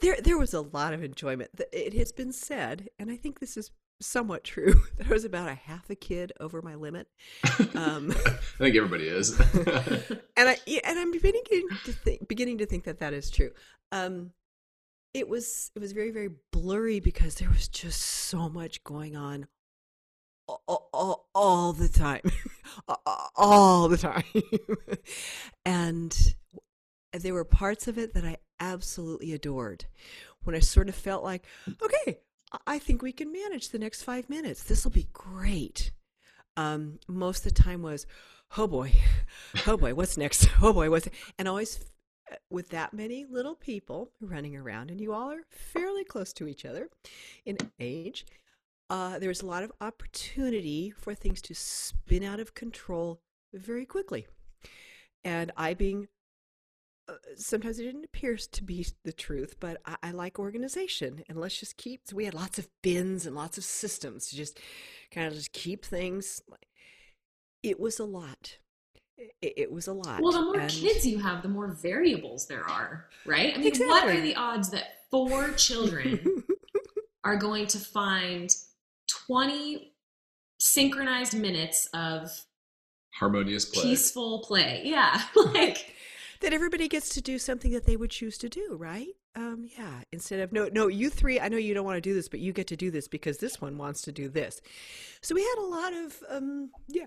There, 0.00 0.16
there 0.20 0.38
was 0.38 0.54
a 0.54 0.62
lot 0.62 0.94
of 0.94 1.04
enjoyment. 1.04 1.50
It 1.72 1.94
has 1.94 2.12
been 2.12 2.32
said, 2.32 2.88
and 2.98 3.10
I 3.10 3.16
think 3.16 3.38
this 3.38 3.56
is 3.56 3.70
somewhat 4.00 4.44
true, 4.44 4.82
that 4.98 5.08
I 5.08 5.10
was 5.10 5.24
about 5.24 5.48
a 5.48 5.54
half 5.54 5.90
a 5.90 5.94
kid 5.94 6.32
over 6.40 6.62
my 6.62 6.74
limit. 6.74 7.08
Um, 7.74 8.12
I 8.26 8.38
think 8.58 8.76
everybody 8.76 9.08
is. 9.08 9.38
and 9.40 10.48
I 10.48 10.56
yeah, 10.66 10.80
and 10.84 10.98
I'm 10.98 11.12
beginning 11.12 11.42
to 11.84 11.92
think 11.92 12.28
beginning 12.28 12.58
to 12.58 12.66
think 12.66 12.84
that 12.84 12.98
that 13.00 13.12
is 13.12 13.30
true. 13.30 13.50
Um, 13.92 14.32
it 15.14 15.28
was 15.28 15.70
it 15.74 15.80
was 15.80 15.92
very 15.92 16.10
very 16.10 16.30
blurry 16.52 17.00
because 17.00 17.36
there 17.36 17.50
was 17.50 17.68
just 17.68 18.00
so 18.00 18.48
much 18.48 18.82
going 18.84 19.16
on 19.16 19.46
all, 20.66 20.88
all, 20.92 21.28
all 21.34 21.72
the 21.72 21.88
time, 21.88 22.22
all 23.36 23.88
the 23.88 23.96
time, 23.96 24.24
and 25.64 26.34
there 27.12 27.34
were 27.34 27.44
parts 27.44 27.88
of 27.88 27.98
it 27.98 28.14
that 28.14 28.24
I 28.24 28.36
absolutely 28.58 29.32
adored. 29.32 29.86
When 30.42 30.56
I 30.56 30.60
sort 30.60 30.88
of 30.88 30.94
felt 30.94 31.22
like, 31.22 31.44
okay, 31.82 32.18
I- 32.66 32.78
think 32.78 33.02
we 33.02 33.12
can 33.12 33.32
manage 33.32 33.68
the 33.68 33.78
next 33.78 34.02
five 34.02 34.28
minutes. 34.28 34.62
This 34.64 34.84
will 34.84 34.90
be 34.92 35.08
great. 35.12 35.92
Um, 36.56 36.98
most 37.08 37.46
of 37.46 37.54
the 37.54 37.62
time 37.62 37.82
was, 37.82 38.06
oh 38.56 38.66
boy, 38.66 38.92
oh 39.66 39.76
boy, 39.76 39.94
what's 39.94 40.16
next? 40.16 40.48
Oh 40.62 40.72
boy, 40.72 40.90
what's 40.90 41.08
and 41.38 41.48
always 41.48 41.80
uh, 42.30 42.36
with 42.50 42.70
that 42.70 42.92
many 42.92 43.24
little 43.24 43.54
people 43.54 44.10
running 44.20 44.56
around, 44.56 44.90
and 44.90 45.00
you 45.00 45.12
all 45.12 45.30
are 45.30 45.44
fairly 45.50 46.04
close 46.04 46.32
to 46.34 46.48
each 46.48 46.64
other 46.64 46.88
in 47.46 47.56
age. 47.78 48.26
Uh, 48.88 49.20
there's 49.20 49.42
a 49.42 49.46
lot 49.46 49.62
of 49.62 49.72
opportunity 49.80 50.90
for 50.90 51.14
things 51.14 51.40
to 51.42 51.54
spin 51.54 52.24
out 52.24 52.40
of 52.40 52.54
control 52.54 53.20
very 53.54 53.86
quickly. 53.86 54.26
And 55.22 55.52
I 55.56 55.74
being 55.74 56.08
Uh, 57.10 57.14
sometimes 57.36 57.78
it 57.78 57.84
didn't 57.84 58.04
appear 58.04 58.36
to 58.36 58.64
be 58.64 58.86
the 59.04 59.12
truth, 59.12 59.56
but 59.60 59.80
I, 59.84 59.96
I 60.02 60.10
like 60.12 60.38
organization, 60.38 61.22
and 61.28 61.38
let's 61.40 61.58
just 61.58 61.76
keep. 61.76 62.02
So 62.04 62.16
we 62.16 62.24
had 62.24 62.34
lots 62.34 62.58
of 62.58 62.68
bins 62.82 63.26
and 63.26 63.34
lots 63.34 63.58
of 63.58 63.64
systems 63.64 64.28
to 64.28 64.36
just 64.36 64.60
kind 65.12 65.26
of 65.26 65.34
just 65.34 65.52
keep 65.52 65.84
things. 65.84 66.40
It 67.62 67.80
was 67.80 67.98
a 67.98 68.04
lot. 68.04 68.58
It, 69.42 69.54
it 69.56 69.72
was 69.72 69.86
a 69.86 69.92
lot. 69.92 70.20
Well, 70.22 70.32
the 70.32 70.42
more 70.42 70.60
and- 70.60 70.70
kids 70.70 71.06
you 71.06 71.18
have, 71.18 71.42
the 71.42 71.48
more 71.48 71.68
variables 71.68 72.46
there 72.46 72.68
are, 72.68 73.06
right? 73.26 73.54
I 73.54 73.58
mean, 73.58 73.72
what 73.80 74.08
are 74.08 74.20
the 74.20 74.36
odds 74.36 74.70
that 74.70 74.84
four 75.10 75.50
children 75.52 76.44
are 77.24 77.36
going 77.36 77.66
to 77.68 77.78
find 77.78 78.50
20 79.26 79.92
synchronized 80.58 81.34
minutes 81.34 81.88
of 81.92 82.30
Harmonious 83.18 83.64
play. 83.66 83.82
peaceful 83.82 84.40
play? 84.40 84.82
Yeah. 84.84 85.20
Like, 85.36 85.94
that 86.40 86.52
everybody 86.52 86.88
gets 86.88 87.10
to 87.10 87.20
do 87.20 87.38
something 87.38 87.72
that 87.72 87.86
they 87.86 87.96
would 87.96 88.10
choose 88.10 88.38
to 88.38 88.48
do, 88.48 88.76
right? 88.78 89.08
Um, 89.36 89.68
yeah. 89.78 90.00
Instead 90.12 90.40
of 90.40 90.52
no, 90.52 90.68
no, 90.72 90.88
you 90.88 91.10
three. 91.10 91.38
I 91.38 91.48
know 91.48 91.56
you 91.56 91.74
don't 91.74 91.84
want 91.84 91.96
to 91.96 92.00
do 92.00 92.14
this, 92.14 92.28
but 92.28 92.40
you 92.40 92.52
get 92.52 92.66
to 92.68 92.76
do 92.76 92.90
this 92.90 93.08
because 93.08 93.38
this 93.38 93.60
one 93.60 93.76
wants 93.78 94.02
to 94.02 94.12
do 94.12 94.28
this. 94.28 94.60
So 95.22 95.34
we 95.34 95.42
had 95.42 95.58
a 95.58 95.66
lot 95.66 95.92
of 95.92 96.22
um, 96.30 96.70
yeah. 96.88 97.06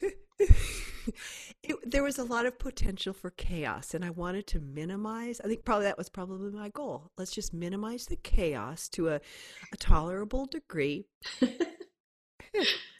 it, 1.62 1.76
there 1.84 2.02
was 2.02 2.18
a 2.18 2.24
lot 2.24 2.46
of 2.46 2.58
potential 2.58 3.12
for 3.12 3.30
chaos, 3.30 3.94
and 3.94 4.04
I 4.04 4.10
wanted 4.10 4.46
to 4.48 4.60
minimize. 4.60 5.40
I 5.40 5.48
think 5.48 5.64
probably 5.64 5.84
that 5.84 5.98
was 5.98 6.08
probably 6.08 6.50
my 6.50 6.68
goal. 6.70 7.10
Let's 7.18 7.32
just 7.32 7.52
minimize 7.52 8.06
the 8.06 8.16
chaos 8.16 8.88
to 8.90 9.08
a, 9.10 9.20
a 9.72 9.76
tolerable 9.78 10.46
degree, 10.46 11.06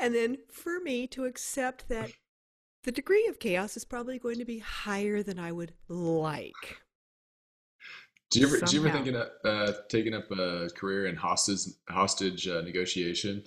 and 0.01 0.14
then 0.14 0.38
for 0.51 0.80
me 0.80 1.07
to 1.09 1.24
accept 1.24 1.88
that 1.88 2.11
the 2.85 2.93
degree 2.93 3.26
of 3.28 3.39
chaos 3.39 3.76
is 3.76 3.85
probably 3.85 4.18
going 4.18 4.39
to 4.39 4.45
be 4.45 4.59
higher 4.59 5.22
than 5.22 5.39
I 5.39 5.53
would 5.53 5.72
like. 5.89 6.81
Do 8.31 8.41
you 8.41 8.47
ever 8.47 8.61
do 8.61 8.76
you 8.76 8.87
ever 8.87 8.97
think 8.97 9.14
of 9.14 9.28
uh, 9.45 9.72
taking 9.89 10.14
up 10.14 10.31
a 10.31 10.68
career 10.76 11.07
in 11.07 11.16
hostage 11.16 11.74
hostage 11.89 12.47
uh, 12.47 12.62
negotiation? 12.62 13.45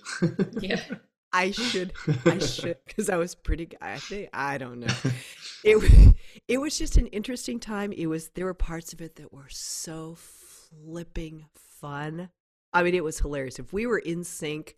yeah. 0.60 0.80
I 1.32 1.50
should, 1.50 1.94
I 2.26 2.38
should, 2.38 2.76
because 2.86 3.10
I 3.10 3.16
was 3.16 3.34
pretty. 3.34 3.66
g- 3.66 3.76
I 3.80 3.98
think 3.98 4.28
I 4.32 4.56
don't 4.58 4.80
know. 4.80 4.94
It 5.64 5.76
wa- 5.76 6.12
it 6.46 6.58
was 6.58 6.76
just 6.76 6.98
an 6.98 7.06
interesting 7.06 7.58
time. 7.58 7.90
It 7.90 8.06
was 8.06 8.28
there 8.34 8.44
were 8.44 8.52
parts 8.54 8.92
of 8.92 9.00
it 9.00 9.16
that 9.16 9.32
were 9.32 9.48
so 9.48 10.14
flipping 10.14 11.46
fun. 11.54 12.28
I 12.74 12.82
mean, 12.82 12.94
it 12.94 13.02
was 13.02 13.18
hilarious. 13.18 13.58
If 13.58 13.72
we 13.72 13.86
were 13.86 13.98
in 13.98 14.24
sync, 14.24 14.76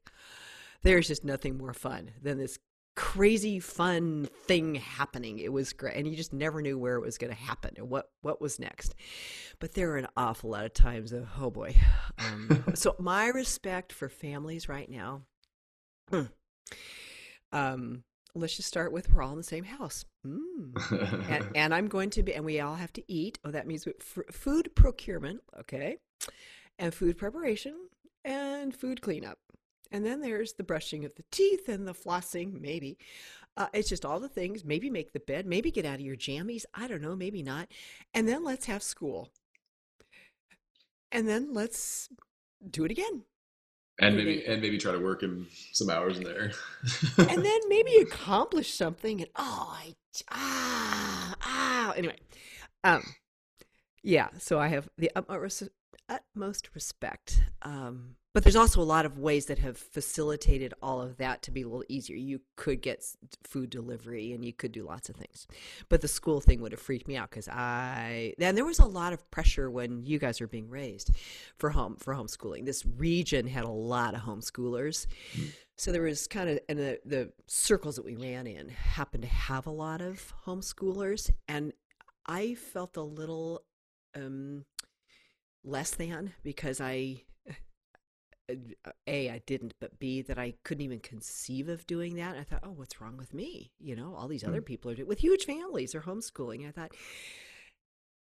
there's 0.83 1.09
just 1.09 1.25
nothing 1.25 1.59
more 1.59 1.75
fun 1.75 2.13
than 2.23 2.39
this 2.39 2.59
crazy 2.97 3.61
fun 3.61 4.29
thing 4.47 4.75
happening. 4.75 5.39
It 5.39 5.53
was 5.53 5.73
great, 5.73 5.97
and 5.97 6.09
you 6.09 6.17
just 6.17 6.33
never 6.33 6.61
knew 6.63 6.79
where 6.79 6.97
it 6.97 7.03
was 7.03 7.19
going 7.19 7.33
to 7.33 7.39
happen 7.39 7.75
and 7.77 7.89
what 7.89 8.11
what 8.23 8.41
was 8.41 8.59
next. 8.59 8.95
But 9.61 9.75
there 9.75 9.93
are 9.93 9.99
an 9.99 10.09
awful 10.17 10.51
lot 10.51 10.65
of 10.65 10.75
times 10.75 11.13
of 11.13 11.29
oh 11.39 11.51
boy. 11.51 11.77
Um, 12.19 12.65
so 12.75 12.97
my 12.99 13.29
respect 13.29 13.93
for 13.93 14.09
families 14.09 14.69
right 14.69 14.91
now. 14.91 15.23
Um, 17.53 18.03
let's 18.35 18.57
just 18.57 18.69
start 18.69 18.93
with 18.93 19.11
we're 19.11 19.23
all 19.23 19.31
in 19.31 19.39
the 19.39 19.43
same 19.43 19.65
house. 19.65 20.05
Mm. 20.27 21.31
And, 21.31 21.47
and 21.57 21.75
I'm 21.75 21.89
going 21.89 22.11
to 22.11 22.23
be, 22.23 22.35
and 22.35 22.45
we 22.45 22.61
all 22.61 22.75
have 22.75 22.93
to 22.95 23.03
eat. 23.09 23.39
Oh, 23.45 23.51
that 23.51 23.67
means 23.67 23.87
we- 23.87 23.95
f- 24.01 24.35
food 24.35 24.75
procurement, 24.75 25.41
okay, 25.61 25.99
and 26.79 26.93
food 26.93 27.17
preparation 27.17 27.89
and 28.25 28.75
food 28.75 29.01
cleanup. 29.01 29.39
And 29.93 30.05
then 30.05 30.21
there's 30.21 30.55
the 30.55 30.65
brushing 30.65 31.05
of 31.05 31.15
the 31.15 31.25
teeth 31.31 31.69
and 31.69 31.87
the 31.87 31.95
flossing, 31.95 32.61
maybe. 32.61 32.99
Uh, 33.57 33.69
it's 33.73 33.89
just 33.89 34.05
all 34.05 34.21
the 34.21 34.29
things. 34.29 34.65
Maybe 34.65 34.91
make 34.91 35.13
the 35.13 35.21
bed, 35.21 35.47
maybe 35.47 35.71
get 35.71 35.87
out 35.87 35.95
of 35.95 36.01
your 36.03 36.17
jammies. 36.17 36.65
I 36.75 36.87
don't 36.89 37.01
know, 37.03 37.17
maybe 37.17 37.43
not. 37.43 37.69
And 38.13 38.29
then 38.29 38.45
let's 38.45 38.67
have 38.67 38.83
school. 38.83 39.31
And 41.13 41.29
then 41.29 41.55
let's 41.55 42.09
do 42.69 42.85
it 42.85 42.91
again. 42.91 43.23
and 43.99 44.17
maybe 44.17 44.45
and 44.45 44.61
maybe 44.61 44.77
try 44.77 44.93
to 44.93 44.99
work 44.99 45.23
in 45.23 45.47
some 45.73 45.89
hours 45.89 46.19
in 46.19 46.25
there. 46.25 46.53
and 47.19 47.45
then 47.45 47.61
maybe 47.69 47.97
accomplish 47.97 48.75
something 48.75 49.21
and 49.23 49.31
oh 49.37 49.75
i 49.75 49.95
ah 50.31 51.35
ah 51.43 51.93
anyway 51.97 52.17
um 52.85 53.03
yeah 54.03 54.29
so 54.39 54.59
i 54.59 54.69
have 54.69 54.89
the 54.99 55.11
utmost, 55.17 55.63
utmost 56.09 56.69
respect 56.75 57.41
um 57.63 58.17
but 58.37 58.43
there's 58.43 58.55
also 58.55 58.83
a 58.83 58.85
lot 58.85 59.07
of 59.07 59.19
ways 59.19 59.47
that 59.47 59.59
have 59.61 59.79
facilitated 59.79 60.75
all 60.83 61.01
of 61.01 61.17
that 61.17 61.41
to 61.41 61.51
be 61.51 61.63
a 61.63 61.65
little 61.65 61.87
easier. 61.89 62.17
You 62.17 62.43
could 62.57 62.83
get 62.83 63.03
food 63.45 63.71
delivery 63.71 64.35
and 64.35 64.45
you 64.45 64.53
could 64.53 64.73
do 64.73 64.85
lots 64.85 65.09
of 65.09 65.17
things. 65.17 65.47
But 65.89 66.03
the 66.03 66.09
school 66.09 66.43
thing 66.43 66.61
would 66.61 66.73
have 66.73 66.81
freaked 66.83 67.09
me 67.09 67.17
out 67.17 67.31
because 67.31 67.49
i 67.49 68.35
and 68.39 68.55
there 68.55 68.67
was 68.67 68.79
a 68.79 68.85
lot 68.85 69.15
of 69.15 69.31
pressure 69.31 69.71
when 69.71 70.05
you 70.05 70.19
guys 70.19 70.39
were 70.39 70.47
being 70.47 70.69
raised 70.69 71.13
for 71.57 71.71
home 71.71 71.97
for 71.97 72.15
homeschooling. 72.15 72.67
This 72.67 72.85
region 72.85 73.47
had 73.47 73.65
a 73.65 73.71
lot 73.71 74.15
of 74.15 74.21
homeschoolers. 74.21 75.07
So 75.77 75.91
there 75.91 76.03
was 76.03 76.27
kind 76.27 76.51
of, 76.51 76.59
and 76.69 76.79
the, 76.79 77.01
the 77.07 77.33
circles 77.47 77.97
that 77.97 78.05
we 78.05 78.17
ran 78.17 78.47
in 78.47 78.69
happened 78.69 79.23
to 79.23 79.31
have 79.31 79.67
a 79.67 79.71
lot 79.71 80.03
of 80.03 80.35
homeschoolers, 80.45 81.31
and 81.49 81.73
I 82.27 82.53
felt 82.53 82.99
a 82.99 83.03
little 83.03 83.63
um, 84.15 84.67
less 85.65 85.93
than 85.93 86.35
because 86.43 86.83
I, 86.83 87.23
A, 89.09 89.31
I 89.31 89.43
didn't, 89.47 89.75
but 89.81 89.99
B, 89.99 90.23
that 90.23 90.39
I 90.39 90.55
couldn't 90.65 90.85
even 90.85 91.01
conceive 91.01 91.69
of 91.69 91.87
doing 91.87 92.17
that. 92.17 92.37
I 92.37 92.45
thought, 92.45 92.61
oh, 92.63 92.71
what's 92.71 93.01
wrong 93.01 93.17
with 93.17 93.35
me? 93.35 93.73
You 93.79 93.97
know, 93.97 94.15
all 94.17 94.29
these 94.29 94.45
other 94.45 94.63
people 94.63 94.91
are 94.91 94.95
doing, 94.95 95.09
with 95.09 95.19
huge 95.19 95.45
families 95.45 95.95
are 95.95 96.03
homeschooling. 96.03 96.67
I 96.67 96.71
thought, 96.71 96.93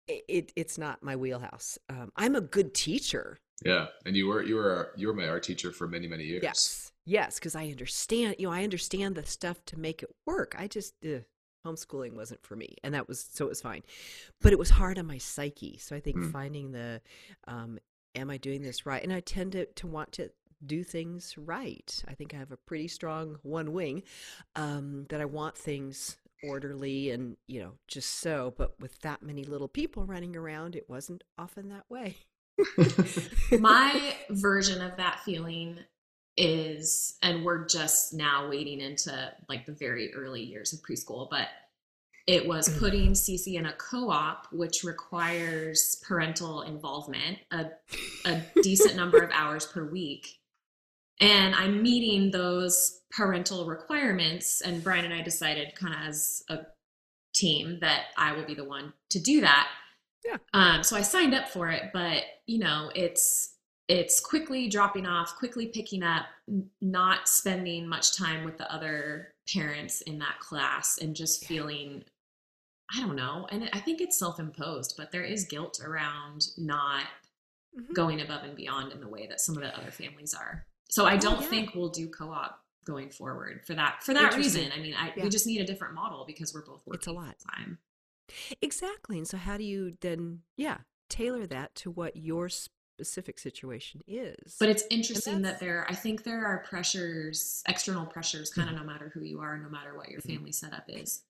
it, 0.07 0.23
it 0.27 0.51
it's 0.55 0.77
not 0.77 1.03
my 1.03 1.15
wheelhouse. 1.15 1.77
Um, 1.89 2.11
I'm 2.15 2.35
a 2.35 2.41
good 2.41 2.73
teacher. 2.73 3.39
Yeah, 3.65 3.87
and 4.05 4.15
you 4.15 4.27
were 4.27 4.43
you 4.43 4.55
were 4.55 4.91
you 4.97 5.07
were 5.07 5.13
my 5.13 5.27
art 5.27 5.43
teacher 5.43 5.71
for 5.71 5.87
many 5.87 6.07
many 6.07 6.23
years. 6.23 6.43
Yes, 6.43 6.91
yes, 7.05 7.39
because 7.39 7.55
I 7.55 7.67
understand. 7.67 8.35
You 8.39 8.47
know, 8.47 8.53
I 8.53 8.63
understand 8.63 9.15
the 9.15 9.25
stuff 9.25 9.63
to 9.67 9.79
make 9.79 10.03
it 10.03 10.09
work. 10.25 10.55
I 10.57 10.67
just 10.67 10.95
ugh, 11.05 11.23
homeschooling 11.65 12.13
wasn't 12.13 12.45
for 12.45 12.55
me, 12.57 12.75
and 12.83 12.93
that 12.93 13.07
was 13.07 13.25
so 13.31 13.45
it 13.45 13.49
was 13.49 13.61
fine, 13.61 13.83
but 14.41 14.51
it 14.51 14.59
was 14.59 14.71
hard 14.71 14.99
on 14.99 15.05
my 15.07 15.17
psyche. 15.17 15.77
So 15.77 15.95
I 15.95 16.01
think 16.01 16.17
Mm. 16.17 16.31
finding 16.31 16.71
the, 16.71 17.01
um, 17.47 17.79
am 18.15 18.29
I 18.29 18.37
doing 18.37 18.61
this 18.61 18.85
right? 18.85 19.03
And 19.03 19.13
I 19.13 19.19
tend 19.19 19.53
to 19.53 19.65
to 19.65 19.87
want 19.87 20.11
to 20.13 20.29
do 20.65 20.83
things 20.83 21.37
right. 21.37 22.03
I 22.07 22.13
think 22.13 22.33
I 22.33 22.37
have 22.37 22.51
a 22.51 22.57
pretty 22.57 22.87
strong 22.87 23.37
one 23.43 23.73
wing, 23.73 24.03
um, 24.55 25.05
that 25.09 25.19
I 25.19 25.25
want 25.25 25.57
things 25.57 26.17
orderly 26.43 27.09
and 27.11 27.37
you 27.47 27.61
know 27.61 27.73
just 27.87 28.19
so. 28.19 28.53
But 28.57 28.79
with 28.79 28.99
that 29.01 29.21
many 29.21 29.43
little 29.43 29.67
people 29.67 30.05
running 30.05 30.35
around, 30.35 30.75
it 30.75 30.89
wasn't 30.89 31.23
often 31.37 31.69
that 31.69 31.85
way. 31.89 32.17
My 33.59 34.15
version 34.29 34.81
of 34.81 34.97
that 34.97 35.21
feeling 35.25 35.79
is, 36.37 37.17
and 37.21 37.43
we're 37.43 37.65
just 37.67 38.13
now 38.13 38.49
wading 38.49 38.81
into 38.81 39.31
like 39.49 39.65
the 39.65 39.71
very 39.71 40.13
early 40.13 40.41
years 40.41 40.73
of 40.73 40.79
preschool, 40.81 41.29
but 41.29 41.47
it 42.25 42.47
was 42.47 42.69
putting 42.79 43.11
Cece 43.11 43.55
in 43.55 43.65
a 43.65 43.73
co-op, 43.73 44.47
which 44.51 44.83
requires 44.83 46.01
parental 46.07 46.61
involvement, 46.61 47.39
a, 47.51 47.65
a 48.25 48.41
decent 48.61 48.95
number 48.95 49.19
of 49.19 49.29
hours 49.31 49.65
per 49.65 49.83
week. 49.83 50.27
And 51.19 51.53
I'm 51.53 51.83
meeting 51.83 52.31
those 52.31 53.01
parental 53.11 53.65
requirements. 53.65 54.61
And 54.61 54.83
Brian 54.83 55.05
and 55.05 55.13
I 55.13 55.21
decided, 55.21 55.75
kind 55.75 55.93
of 55.93 56.01
as 56.07 56.43
a 56.49 56.59
team, 57.35 57.79
that 57.81 58.05
I 58.17 58.33
will 58.33 58.45
be 58.45 58.55
the 58.55 58.63
one 58.63 58.93
to 59.09 59.19
do 59.19 59.41
that. 59.41 59.67
Yeah. 60.25 60.37
Um, 60.53 60.83
so 60.83 60.95
I 60.95 61.01
signed 61.01 61.35
up 61.35 61.49
for 61.49 61.69
it, 61.69 61.91
but 61.93 62.23
you 62.45 62.59
know, 62.59 62.89
it's 62.95 63.55
it's 63.89 64.21
quickly 64.21 64.69
dropping 64.69 65.05
off, 65.05 65.35
quickly 65.35 65.67
picking 65.67 66.03
up, 66.03 66.25
not 66.81 67.27
spending 67.27 67.87
much 67.87 68.17
time 68.17 68.45
with 68.45 68.57
the 68.57 68.73
other 68.73 69.33
parents 69.53 69.99
in 70.01 70.19
that 70.19 70.39
class, 70.39 70.97
and 70.97 71.15
just 71.15 71.45
feeling, 71.45 72.03
I 72.95 72.99
don't 73.01 73.15
know. 73.15 73.47
And 73.51 73.69
I 73.73 73.79
think 73.79 74.01
it's 74.01 74.17
self-imposed, 74.19 74.95
but 74.97 75.11
there 75.11 75.23
is 75.23 75.45
guilt 75.45 75.79
around 75.83 76.47
not 76.57 77.05
Mhm. 77.75 77.93
going 77.93 78.21
above 78.21 78.43
and 78.43 78.55
beyond 78.55 78.91
in 78.91 78.99
the 78.99 79.07
way 79.07 79.25
that 79.27 79.41
some 79.41 79.55
of 79.55 79.63
the 79.63 79.75
other 79.77 79.89
families 79.91 80.33
are. 80.33 80.67
So 80.89 81.05
I 81.05 81.15
Oh, 81.15 81.19
don't 81.19 81.41
yeah. 81.41 81.49
think 81.49 81.73
we'll 81.75 81.89
do 81.89 82.07
co-op 82.07 82.63
going 82.85 83.09
forward 83.09 83.65
for 83.65 83.73
that 83.73 84.03
for 84.03 84.13
that 84.13 84.35
reason. 84.35 84.71
I 84.71 84.77
mean, 84.79 84.93
I, 84.93 85.13
Yeah. 85.15 85.23
we 85.23 85.29
just 85.29 85.47
need 85.47 85.61
a 85.61 85.65
different 85.65 85.93
model 85.95 86.25
because 86.25 86.53
we're 86.53 86.65
both 86.65 86.85
working 86.85 86.99
It's 86.99 87.07
a 87.07 87.11
lot. 87.13 87.37
time. 87.39 87.79
Exactly. 88.61 89.17
And 89.17 89.27
so, 89.27 89.37
how 89.37 89.57
do 89.57 89.63
you 89.63 89.91
then, 90.01 90.43
yeah, 90.55 90.79
tailor 91.09 91.47
that 91.47 91.73
to 91.75 91.91
what 91.91 92.15
your 92.15 92.49
specific 92.49 93.39
situation 93.39 94.01
is? 94.05 94.55
But 94.59 94.69
it's 94.69 94.83
interesting 94.89 95.41
that 95.41 95.59
there, 95.59 95.85
I 95.89 95.95
think 95.95 96.23
there 96.23 96.45
are 96.45 96.59
pressures, 96.59 97.63
external 97.67 98.05
pressures, 98.05 98.51
kind 98.51 98.67
Mm-hmm. 98.69 98.77
of 98.79 98.85
no 98.85 98.91
matter 98.93 99.09
who 99.09 99.21
you 99.21 99.39
are, 99.39 99.57
no 99.57 99.69
matter 99.69 99.95
what 99.97 100.09
your 100.09 100.21
family 100.21 100.51
setup 100.51 100.85
is. 100.89 101.23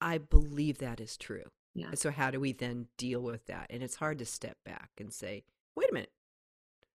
I 0.00 0.18
believe 0.18 0.78
that 0.78 1.00
is 1.00 1.16
true. 1.16 1.44
Yeah. 1.74 1.88
And 1.88 1.98
so, 1.98 2.10
how 2.10 2.30
do 2.30 2.40
we 2.40 2.52
then 2.52 2.86
deal 2.96 3.20
with 3.22 3.46
that? 3.46 3.66
And 3.70 3.82
it's 3.82 3.96
hard 3.96 4.18
to 4.18 4.24
step 4.24 4.56
back 4.64 4.90
and 4.98 5.12
say, 5.12 5.44
wait 5.76 5.90
a 5.90 5.94
minute, 5.94 6.12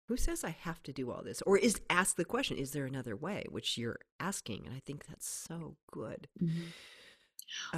who 0.09 0.17
says 0.17 0.43
I 0.45 0.51
have 0.63 0.83
to 0.85 0.93
do 0.93 1.11
all 1.11 1.23
this? 1.23 1.43
Or 1.43 1.57
is 1.59 1.81
ask 1.91 2.17
the 2.17 2.25
question, 2.25 2.57
is 2.57 2.73
there 2.73 2.87
another 2.87 3.15
way? 3.17 3.45
Which 3.51 3.77
you're 3.79 3.99
asking. 4.19 4.63
And 4.67 4.75
I 4.75 4.81
think 4.87 5.07
that's 5.07 5.29
so 5.29 5.77
good. 5.93 6.29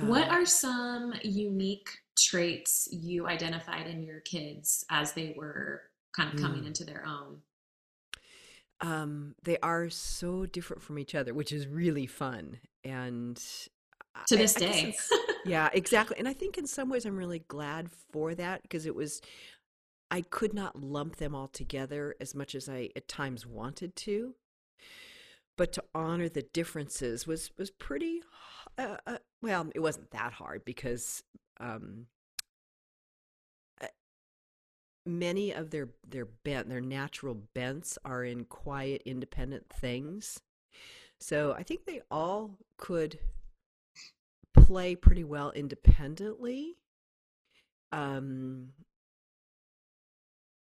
what 0.02 0.28
Um, 0.28 0.30
are 0.30 0.46
some 0.46 1.14
unique 1.22 1.88
traits 2.16 2.88
you 2.92 3.26
identified 3.26 3.86
in 3.86 4.02
your 4.02 4.20
kids 4.20 4.84
as 4.90 5.12
they 5.12 5.34
were 5.36 5.82
kind 6.16 6.32
of 6.32 6.40
coming 6.40 6.62
Mm. 6.62 6.66
into 6.68 6.84
their 6.84 7.04
own? 7.06 7.42
um, 8.80 9.34
they 9.44 9.56
are 9.58 9.88
so 9.88 10.44
different 10.44 10.82
from 10.82 10.98
each 10.98 11.14
other, 11.14 11.32
which 11.32 11.52
is 11.52 11.68
really 11.68 12.06
fun. 12.06 12.58
And 12.82 13.40
To 14.26 14.36
this 14.36 14.56
I 14.56 14.60
day. 14.60 14.80
it's- 14.88 15.10
yeah, 15.44 15.68
exactly. 15.72 16.18
And 16.18 16.28
I 16.28 16.32
think 16.32 16.58
in 16.58 16.66
some 16.66 16.88
ways 16.88 17.04
I'm 17.04 17.16
really 17.16 17.40
glad 17.48 17.90
for 18.12 18.34
that 18.34 18.62
because 18.62 18.86
it 18.86 18.94
was, 18.94 19.20
I 20.10 20.20
could 20.22 20.54
not 20.54 20.80
lump 20.80 21.16
them 21.16 21.34
all 21.34 21.48
together 21.48 22.14
as 22.20 22.34
much 22.34 22.54
as 22.54 22.68
I 22.68 22.90
at 22.94 23.08
times 23.08 23.46
wanted 23.46 23.96
to. 23.96 24.34
But 25.58 25.72
to 25.74 25.84
honor 25.94 26.28
the 26.28 26.42
differences 26.42 27.26
was 27.26 27.50
was 27.58 27.70
pretty. 27.70 28.22
Uh, 28.78 28.96
uh, 29.06 29.18
well, 29.42 29.68
it 29.74 29.80
wasn't 29.80 30.10
that 30.12 30.32
hard 30.32 30.64
because 30.64 31.22
um, 31.60 32.06
uh, 33.80 33.86
many 35.04 35.52
of 35.52 35.70
their 35.70 35.90
their 36.08 36.24
bent 36.24 36.68
their 36.70 36.80
natural 36.80 37.34
bents 37.54 37.98
are 38.04 38.24
in 38.24 38.44
quiet, 38.46 39.02
independent 39.04 39.68
things. 39.68 40.40
So 41.20 41.52
I 41.52 41.62
think 41.62 41.84
they 41.84 42.00
all 42.10 42.58
could 42.78 43.18
play 44.64 44.94
pretty 44.96 45.24
well 45.24 45.50
independently. 45.52 46.76
Um, 47.92 48.70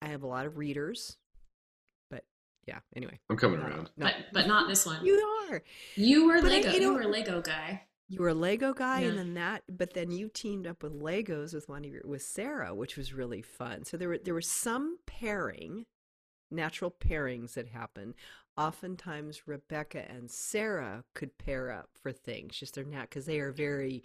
I 0.01 0.07
have 0.07 0.23
a 0.23 0.27
lot 0.27 0.45
of 0.45 0.57
readers, 0.57 1.17
but 2.09 2.23
yeah. 2.65 2.79
Anyway, 2.95 3.19
I'm 3.29 3.37
coming 3.37 3.59
not- 3.59 3.69
around. 3.69 3.89
not- 3.97 4.13
but 4.13 4.33
but 4.33 4.47
not 4.47 4.67
this 4.69 4.85
one. 4.85 5.05
you 5.05 5.15
are. 5.49 5.61
You 5.95 6.27
were 6.27 6.41
But 6.41 6.51
Lego. 6.51 6.67
you 6.69 6.73
You, 6.75 6.79
know- 6.81 6.93
were 6.93 7.01
a 7.01 7.07
Lego 7.07 7.41
guy. 7.41 7.83
You 8.11 8.21
were 8.21 8.29
a 8.29 8.33
Lego 8.33 8.73
guy, 8.73 9.01
and 9.01 9.15
then 9.19 9.35
that, 9.35 9.61
but 9.69 9.93
then 9.93 10.09
you 10.09 10.29
teamed 10.33 10.65
up 10.65 10.81
with 10.81 10.99
Legos 10.99 11.53
with 11.53 11.69
one 11.69 11.85
of 11.85 11.91
your 11.91 12.01
with 12.05 12.23
Sarah, 12.23 12.73
which 12.73 12.97
was 12.97 13.13
really 13.13 13.43
fun. 13.43 13.85
So 13.85 13.97
there 13.97 14.07
were 14.09 14.17
there 14.17 14.33
was 14.33 14.47
some 14.49 14.97
pairing, 15.05 15.85
natural 16.51 16.91
pairings 16.91 17.53
that 17.53 17.67
happen. 17.67 18.13
Oftentimes, 18.57 19.47
Rebecca 19.47 20.09
and 20.09 20.29
Sarah 20.29 21.03
could 21.13 21.37
pair 21.37 21.71
up 21.71 21.89
for 22.01 22.11
things. 22.11 22.57
Just 22.57 22.75
they're 22.75 22.83
not 22.83 23.09
because 23.09 23.25
they 23.25 23.39
are 23.39 23.51
very, 23.51 24.03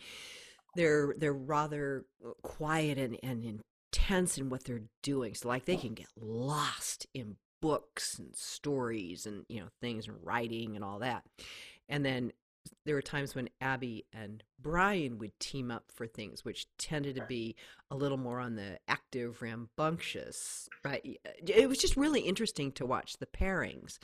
they're 0.76 1.14
they're 1.18 1.32
rather 1.32 2.04
uh, 2.24 2.30
quiet 2.42 2.98
and 2.98 3.18
and 3.22 3.62
intense 3.92 4.38
in 4.38 4.48
what 4.48 4.64
they're 4.64 4.82
doing. 5.02 5.34
So 5.34 5.48
like 5.48 5.64
they 5.64 5.76
can 5.76 5.94
get 5.94 6.08
lost 6.20 7.06
in 7.14 7.36
books 7.60 8.18
and 8.18 8.34
stories 8.36 9.26
and 9.26 9.44
you 9.48 9.60
know 9.60 9.68
things 9.80 10.08
and 10.08 10.16
writing 10.22 10.76
and 10.76 10.84
all 10.84 10.98
that. 11.00 11.24
And 11.88 12.04
then 12.04 12.32
there 12.84 12.94
were 12.94 13.02
times 13.02 13.34
when 13.34 13.48
Abby 13.60 14.04
and 14.12 14.42
Brian 14.60 15.18
would 15.18 15.38
team 15.40 15.70
up 15.70 15.84
for 15.94 16.06
things, 16.06 16.44
which 16.44 16.66
tended 16.78 17.16
to 17.16 17.24
be 17.26 17.56
a 17.90 17.96
little 17.96 18.18
more 18.18 18.40
on 18.40 18.56
the 18.56 18.78
active, 18.88 19.42
rambunctious. 19.42 20.68
Right? 20.84 21.20
It 21.46 21.68
was 21.68 21.78
just 21.78 21.96
really 21.96 22.20
interesting 22.20 22.72
to 22.72 22.86
watch 22.86 23.16
the 23.18 23.26
pairings. 23.26 23.98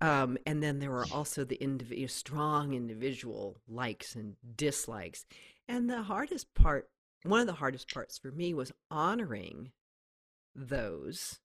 Um, 0.00 0.36
and 0.46 0.62
then 0.62 0.80
there 0.80 0.90
were 0.90 1.06
also 1.12 1.44
the 1.44 1.62
individual, 1.62 2.08
strong 2.08 2.74
individual 2.74 3.58
likes 3.68 4.16
and 4.16 4.34
dislikes. 4.56 5.24
And 5.68 5.88
the 5.88 6.02
hardest 6.02 6.52
part, 6.54 6.88
one 7.22 7.40
of 7.40 7.46
the 7.46 7.52
hardest 7.52 7.92
parts 7.92 8.18
for 8.18 8.32
me, 8.32 8.52
was 8.52 8.72
honoring 8.90 9.70
those, 10.56 11.38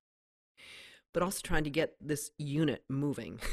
but 1.18 1.24
also 1.24 1.40
trying 1.42 1.64
to 1.64 1.72
get 1.72 1.96
this 2.00 2.30
unit 2.38 2.84
moving. 2.90 3.40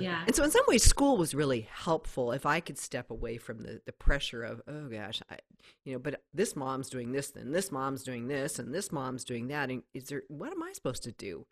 Yeah. 0.00 0.24
And 0.26 0.34
so, 0.34 0.42
in 0.42 0.50
some 0.50 0.64
ways, 0.66 0.82
school 0.82 1.18
was 1.18 1.34
really 1.34 1.68
helpful 1.70 2.32
if 2.32 2.46
I 2.46 2.60
could 2.60 2.78
step 2.78 3.10
away 3.10 3.36
from 3.36 3.60
the, 3.60 3.82
the 3.84 3.92
pressure 3.92 4.42
of, 4.42 4.62
oh 4.66 4.88
gosh, 4.88 5.20
I, 5.30 5.36
you 5.84 5.92
know, 5.92 5.98
but 5.98 6.22
this 6.32 6.56
mom's 6.56 6.88
doing 6.88 7.12
this, 7.12 7.32
and 7.36 7.54
this 7.54 7.70
mom's 7.70 8.02
doing 8.02 8.26
this, 8.26 8.58
and 8.58 8.74
this 8.74 8.90
mom's 8.90 9.22
doing 9.22 9.48
that. 9.48 9.70
And 9.70 9.82
is 9.92 10.04
there, 10.04 10.22
what 10.28 10.50
am 10.50 10.62
I 10.62 10.72
supposed 10.72 11.02
to 11.02 11.12
do? 11.12 11.46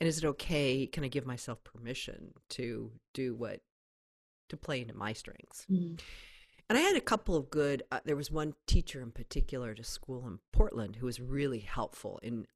And 0.00 0.08
is 0.08 0.18
it 0.18 0.24
okay? 0.24 0.86
Can 0.86 1.02
I 1.02 1.08
give 1.08 1.26
myself 1.26 1.64
permission 1.64 2.34
to 2.50 2.92
do 3.12 3.34
what, 3.34 3.60
to 4.50 4.56
play 4.56 4.80
into 4.80 4.94
my 4.94 5.12
strengths? 5.12 5.66
Mhm. 5.68 6.00
And 6.68 6.78
I 6.78 6.82
had 6.82 6.96
a 6.96 7.00
couple 7.00 7.34
of 7.34 7.50
good, 7.50 7.82
uh, 7.90 7.98
there 8.04 8.14
was 8.14 8.30
one 8.30 8.54
teacher 8.68 9.02
in 9.02 9.10
particular 9.10 9.72
at 9.72 9.80
a 9.80 9.84
school 9.84 10.24
in 10.28 10.38
Portland 10.52 10.96
who 10.96 11.06
was 11.06 11.20
really 11.20 11.58
helpful. 11.58 12.20
Um, 12.24 12.46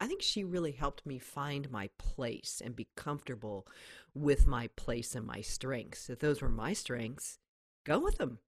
I 0.00 0.06
think 0.06 0.22
she 0.22 0.44
really 0.44 0.72
helped 0.72 1.06
me 1.06 1.18
find 1.18 1.70
my 1.70 1.88
place 1.98 2.60
and 2.64 2.76
be 2.76 2.88
comfortable 2.96 3.66
with 4.14 4.46
my 4.46 4.68
place 4.76 5.14
and 5.14 5.26
my 5.26 5.40
strengths. 5.40 6.10
If 6.10 6.18
those 6.18 6.42
were 6.42 6.50
my 6.50 6.74
strengths, 6.74 7.38
go 7.84 7.98
with 7.98 8.18
them. 8.18 8.38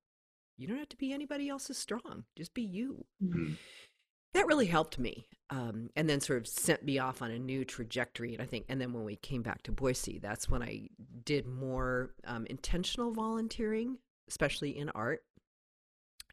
You 0.59 0.67
don't 0.67 0.79
have 0.79 0.89
to 0.91 0.97
be 0.97 1.13
anybody 1.13 1.49
else's 1.49 1.79
strong, 1.79 2.25
just 2.37 2.53
be 2.53 2.63
you. 2.63 3.07
Mhm. 3.23 3.57
That 4.35 4.47
really 4.47 4.67
helped 4.67 4.99
me. 4.99 5.27
Um, 5.51 5.91
and 5.97 6.09
then 6.09 6.21
sort 6.21 6.39
of 6.39 6.47
sent 6.47 6.83
me 6.85 6.99
off 6.99 7.23
on 7.23 7.31
a 7.31 7.39
new 7.39 7.65
trajectory. 7.65 8.35
And 8.35 8.43
I 8.43 8.47
think, 8.47 8.67
and 8.69 8.79
then 8.81 8.93
when 8.93 9.05
we 9.05 9.17
came 9.17 9.43
back 9.43 9.63
to 9.63 9.73
Boise, 9.73 10.19
that's 10.19 10.49
when 10.51 10.63
I 10.63 10.91
did 11.25 11.47
more 11.47 12.15
um, 12.25 12.45
intentional 12.47 13.13
volunteering, 13.13 13.99
especially 14.29 14.77
in 14.77 14.91
art, 14.91 15.25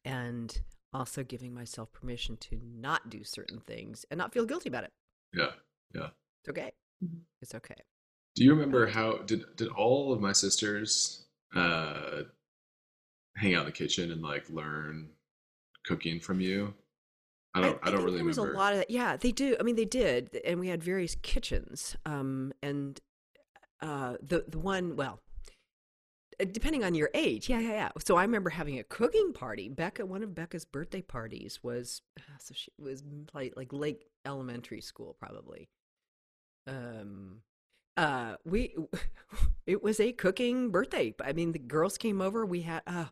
and 0.04 0.62
also 0.92 1.24
giving 1.24 1.54
myself 1.54 1.92
permission 1.94 2.36
to 2.38 2.60
not 2.62 3.10
do 3.10 3.24
certain 3.24 3.62
things 3.62 4.06
and 4.12 4.18
not 4.18 4.34
feel 4.34 4.46
guilty 4.46 4.68
about 4.70 4.84
it. 4.84 4.92
Yeah, 5.34 5.52
yeah. 5.94 6.10
It's 6.42 6.50
okay. 6.50 6.72
Mhm. 7.04 7.22
It's 7.42 7.56
okay. 7.56 7.76
Do 8.36 8.44
you 8.44 8.54
remember 8.54 8.88
how 8.88 9.18
did 9.20 9.44
did 9.56 9.70
all 9.70 10.12
of 10.14 10.20
my 10.20 10.32
sisters 10.34 11.26
uh, 11.56 12.24
hang 13.38 13.56
out 13.56 13.62
in 13.62 13.66
the 13.68 13.72
kitchen 13.72 14.12
and 14.12 14.22
like 14.22 14.50
learn 14.50 15.10
cooking 15.86 16.20
from 16.20 16.42
you? 16.42 16.74
I 17.54 17.62
don't. 17.62 17.80
I, 17.82 17.86
don't 17.86 18.00
think 18.00 18.06
really 18.06 18.18
there 18.18 18.26
was 18.26 18.38
remember. 18.38 18.58
a 18.58 18.60
lot 18.60 18.74
of 18.74 18.80
that. 18.80 18.90
Yeah, 18.90 19.16
they 19.16 19.32
do. 19.32 19.56
I 19.60 19.64
mean, 19.64 19.78
they 19.78 19.86
did, 19.86 20.42
and 20.46 20.60
we 20.60 20.68
had 20.68 20.84
various 20.84 21.16
kitchens. 21.22 21.96
Um, 22.06 22.52
and 22.62 23.00
uh, 23.82 24.16
the 24.22 24.44
the 24.48 24.60
one, 24.60 24.98
well, 24.98 25.22
depending 26.52 26.84
on 26.84 26.96
your 26.96 27.10
age, 27.14 27.50
yeah, 27.50 27.60
yeah, 27.60 27.72
yeah. 27.72 27.90
So 28.06 28.18
I 28.18 28.24
remember 28.24 28.50
having 28.50 28.80
a 28.80 28.84
cooking 28.84 29.34
party. 29.34 29.70
Becca, 29.70 30.06
one 30.06 30.24
of 30.24 30.36
Becca's 30.36 30.66
birthday 30.66 31.02
parties 31.02 31.60
was 31.64 32.02
so 32.40 32.54
she 32.54 32.72
was 32.80 33.04
like 33.34 33.54
like 33.56 33.72
late 33.72 34.04
elementary 34.26 34.82
school, 34.82 35.16
probably. 35.20 35.70
Um, 36.68 37.42
uh, 37.98 38.36
we 38.44 38.76
it 39.68 39.82
was 39.84 40.00
a 40.00 40.12
cooking 40.12 40.70
birthday. 40.70 41.14
I 41.24 41.34
mean, 41.34 41.52
the 41.52 41.60
girls 41.60 41.98
came 41.98 42.22
over. 42.22 42.46
We 42.46 42.62
had 42.62 42.82
uh, 42.88 43.06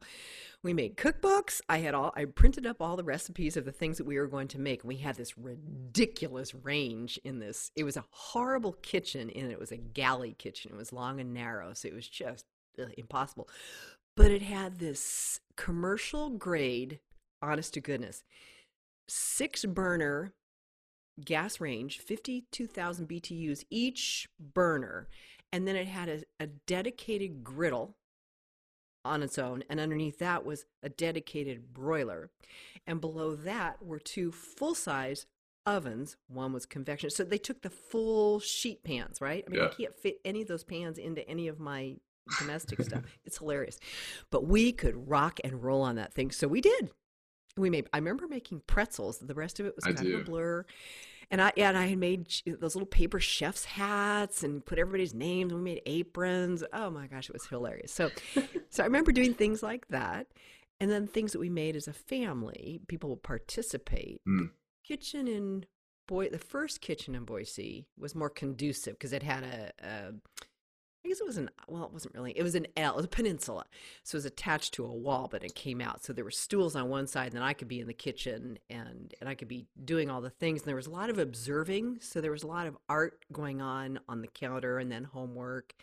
we 0.62 0.74
made 0.74 0.98
cookbooks. 0.98 1.62
I 1.70 1.80
had 1.80 1.94
all 1.94 2.14
I 2.16 2.26
printed 2.26 2.66
up 2.66 2.82
all 2.82 2.96
the 2.96 3.04
recipes 3.04 3.58
of 3.58 3.66
the 3.66 3.72
things 3.72 3.98
that 3.98 4.06
we 4.06 4.18
were 4.18 4.28
going 4.28 4.48
to 4.50 4.60
make. 4.60 4.84
We 4.84 4.98
had 4.98 5.16
this 5.16 5.38
ridiculous 5.38 6.54
range 6.54 7.20
in 7.24 7.40
this. 7.40 7.72
It 7.76 7.84
was 7.84 7.98
a 7.98 8.06
horrible 8.10 8.74
kitchen, 8.74 9.30
and 9.30 9.52
it 9.52 9.60
was 9.60 9.72
a 9.72 9.78
galley 9.78 10.36
kitchen. 10.38 10.72
It 10.74 10.78
was 10.78 10.94
long 10.94 11.20
and 11.20 11.34
narrow, 11.34 11.74
so 11.74 11.88
it 11.88 11.94
was 11.94 12.08
just 12.08 12.46
uh, 12.80 12.86
impossible. 12.98 13.48
But 14.16 14.32
it 14.32 14.44
had 14.44 14.80
this 14.80 15.40
commercial 15.58 16.30
grade, 16.30 17.00
honest 17.42 17.74
to 17.74 17.82
goodness, 17.82 18.24
six 19.08 19.66
burner 19.66 20.34
gas 21.24 21.60
range, 21.60 22.00
52,000 22.00 23.08
BTUs 23.08 23.66
each 23.70 24.30
burner. 24.40 25.08
And 25.52 25.68
then 25.68 25.76
it 25.76 25.88
had 25.88 26.10
a, 26.10 26.24
a 26.40 26.48
dedicated 26.48 27.44
griddle 27.44 27.96
on 29.06 29.22
its 29.22 29.38
own. 29.38 29.64
And 29.70 29.80
underneath 29.80 30.20
that 30.20 30.46
was 30.46 30.66
a 30.82 30.90
dedicated 30.90 31.74
broiler. 31.74 32.32
And 32.88 33.02
below 33.02 33.36
that 33.36 33.84
were 33.84 34.00
two 34.00 34.32
full 34.32 34.76
size 34.76 35.26
ovens. 35.66 36.18
One 36.28 36.54
was 36.54 36.66
convection. 36.66 37.10
So 37.10 37.24
they 37.24 37.38
took 37.38 37.62
the 37.62 37.70
full 37.70 38.40
sheet 38.40 38.84
pans, 38.84 39.22
right? 39.22 39.44
I 39.46 39.50
mean, 39.50 39.62
Yeah. 39.62 39.68
I 39.68 39.74
can't 39.74 39.96
fit 39.98 40.20
any 40.26 40.42
of 40.42 40.48
those 40.48 40.64
pans 40.64 40.98
into 40.98 41.28
any 41.30 41.48
of 41.48 41.60
my 41.60 41.96
domestic 42.40 42.82
stuff. 42.82 43.04
It's 43.26 43.38
hilarious. 43.38 43.80
But 44.32 44.46
we 44.46 44.72
could 44.72 45.10
rock 45.10 45.40
and 45.44 45.64
roll 45.64 45.82
on 45.82 45.96
that 45.96 46.14
thing. 46.14 46.32
So 46.32 46.48
we 46.48 46.62
did. 46.62 46.92
We 47.58 47.70
made. 47.70 47.88
I 47.94 47.98
remember 47.98 48.28
making 48.28 48.64
pretzels. 48.68 49.20
The 49.20 49.34
rest 49.34 49.60
of 49.60 49.66
it 49.66 49.76
was 49.76 49.86
kind 49.86 50.14
of 50.14 50.22
a 50.22 50.24
blur. 50.24 50.66
And 51.30 51.42
I 51.42 51.52
and 51.58 51.78
I 51.78 51.88
had 51.88 51.98
made 51.98 52.28
those 52.46 52.76
little 52.76 52.88
paper 52.88 53.20
chef's 53.20 53.66
hats 53.66 54.44
and 54.44 54.66
put 54.66 54.80
everybody's 54.80 55.14
names. 55.14 55.54
We 55.54 55.62
made 55.62 55.82
aprons. 55.86 56.64
Oh 56.74 56.90
my 56.90 57.08
gosh, 57.08 57.30
it 57.30 57.34
was 57.34 57.46
hilarious. 57.46 57.92
So, 57.92 58.10
so 58.70 58.84
I 58.84 58.86
remember 58.86 59.12
doing 59.12 59.34
things 59.34 59.64
like 59.64 59.88
that, 59.90 60.28
and 60.80 60.92
then 60.92 61.08
things 61.08 61.32
that 61.32 61.40
we 61.40 61.50
made 61.50 61.76
as 61.76 61.88
a 61.88 61.94
family. 61.94 62.82
People 62.88 63.10
would 63.12 63.24
participate. 63.24 64.22
Mm. 64.28 64.50
Kitchen 64.84 65.28
in 65.28 65.66
Boy, 66.08 66.28
the 66.30 66.38
first 66.38 66.82
kitchen 66.82 67.16
in 67.16 67.24
Boise 67.24 67.88
was 67.98 68.14
more 68.14 68.30
conducive 68.30 68.96
because 68.96 69.14
it 69.14 69.24
had 69.24 69.44
a, 69.44 69.72
a 69.82 70.14
I 71.06 71.10
guess 71.10 71.20
it 71.20 71.26
was 71.28 71.38
an 71.38 71.50
well, 71.68 71.84
it 71.84 71.92
wasn't 71.92 72.14
really. 72.16 72.32
It 72.38 72.44
was 72.44 72.56
an 72.56 72.66
L, 72.78 72.94
it 72.94 72.96
was 72.96 73.06
a 73.06 73.10
peninsula, 73.10 73.66
so 74.04 74.16
it 74.16 74.20
was 74.20 74.26
attached 74.26 74.74
to 74.76 74.86
a 74.86 74.94
wall, 74.94 75.28
but 75.30 75.44
it 75.44 75.54
came 75.54 75.82
out. 75.82 76.04
So 76.04 76.14
there 76.14 76.24
were 76.24 76.32
stools 76.32 76.76
on 76.78 76.88
one 76.90 77.08
side, 77.08 77.28
and 77.28 77.36
then 77.36 77.44
I 77.44 77.54
could 77.54 77.68
be 77.68 77.82
in 77.82 77.88
the 77.88 77.94
kitchen, 77.94 78.58
and 78.70 79.14
and 79.20 79.30
I 79.30 79.36
could 79.36 79.50
be 79.50 79.68
doing 79.84 80.10
all 80.10 80.22
the 80.22 80.30
things. 80.30 80.62
And 80.62 80.68
there 80.68 80.76
was 80.78 80.88
a 80.88 80.92
lot 80.92 81.10
of 81.10 81.18
observing, 81.20 81.98
so 82.02 82.22
there 82.22 82.32
was 82.32 82.44
a 82.44 82.48
lot 82.48 82.68
of 82.68 82.78
art 82.88 83.26
going 83.34 83.62
on 83.62 84.00
on 84.08 84.22
the 84.22 84.28
counter, 84.30 84.80
and 84.80 84.90
then 84.92 85.04
homework. 85.04 85.74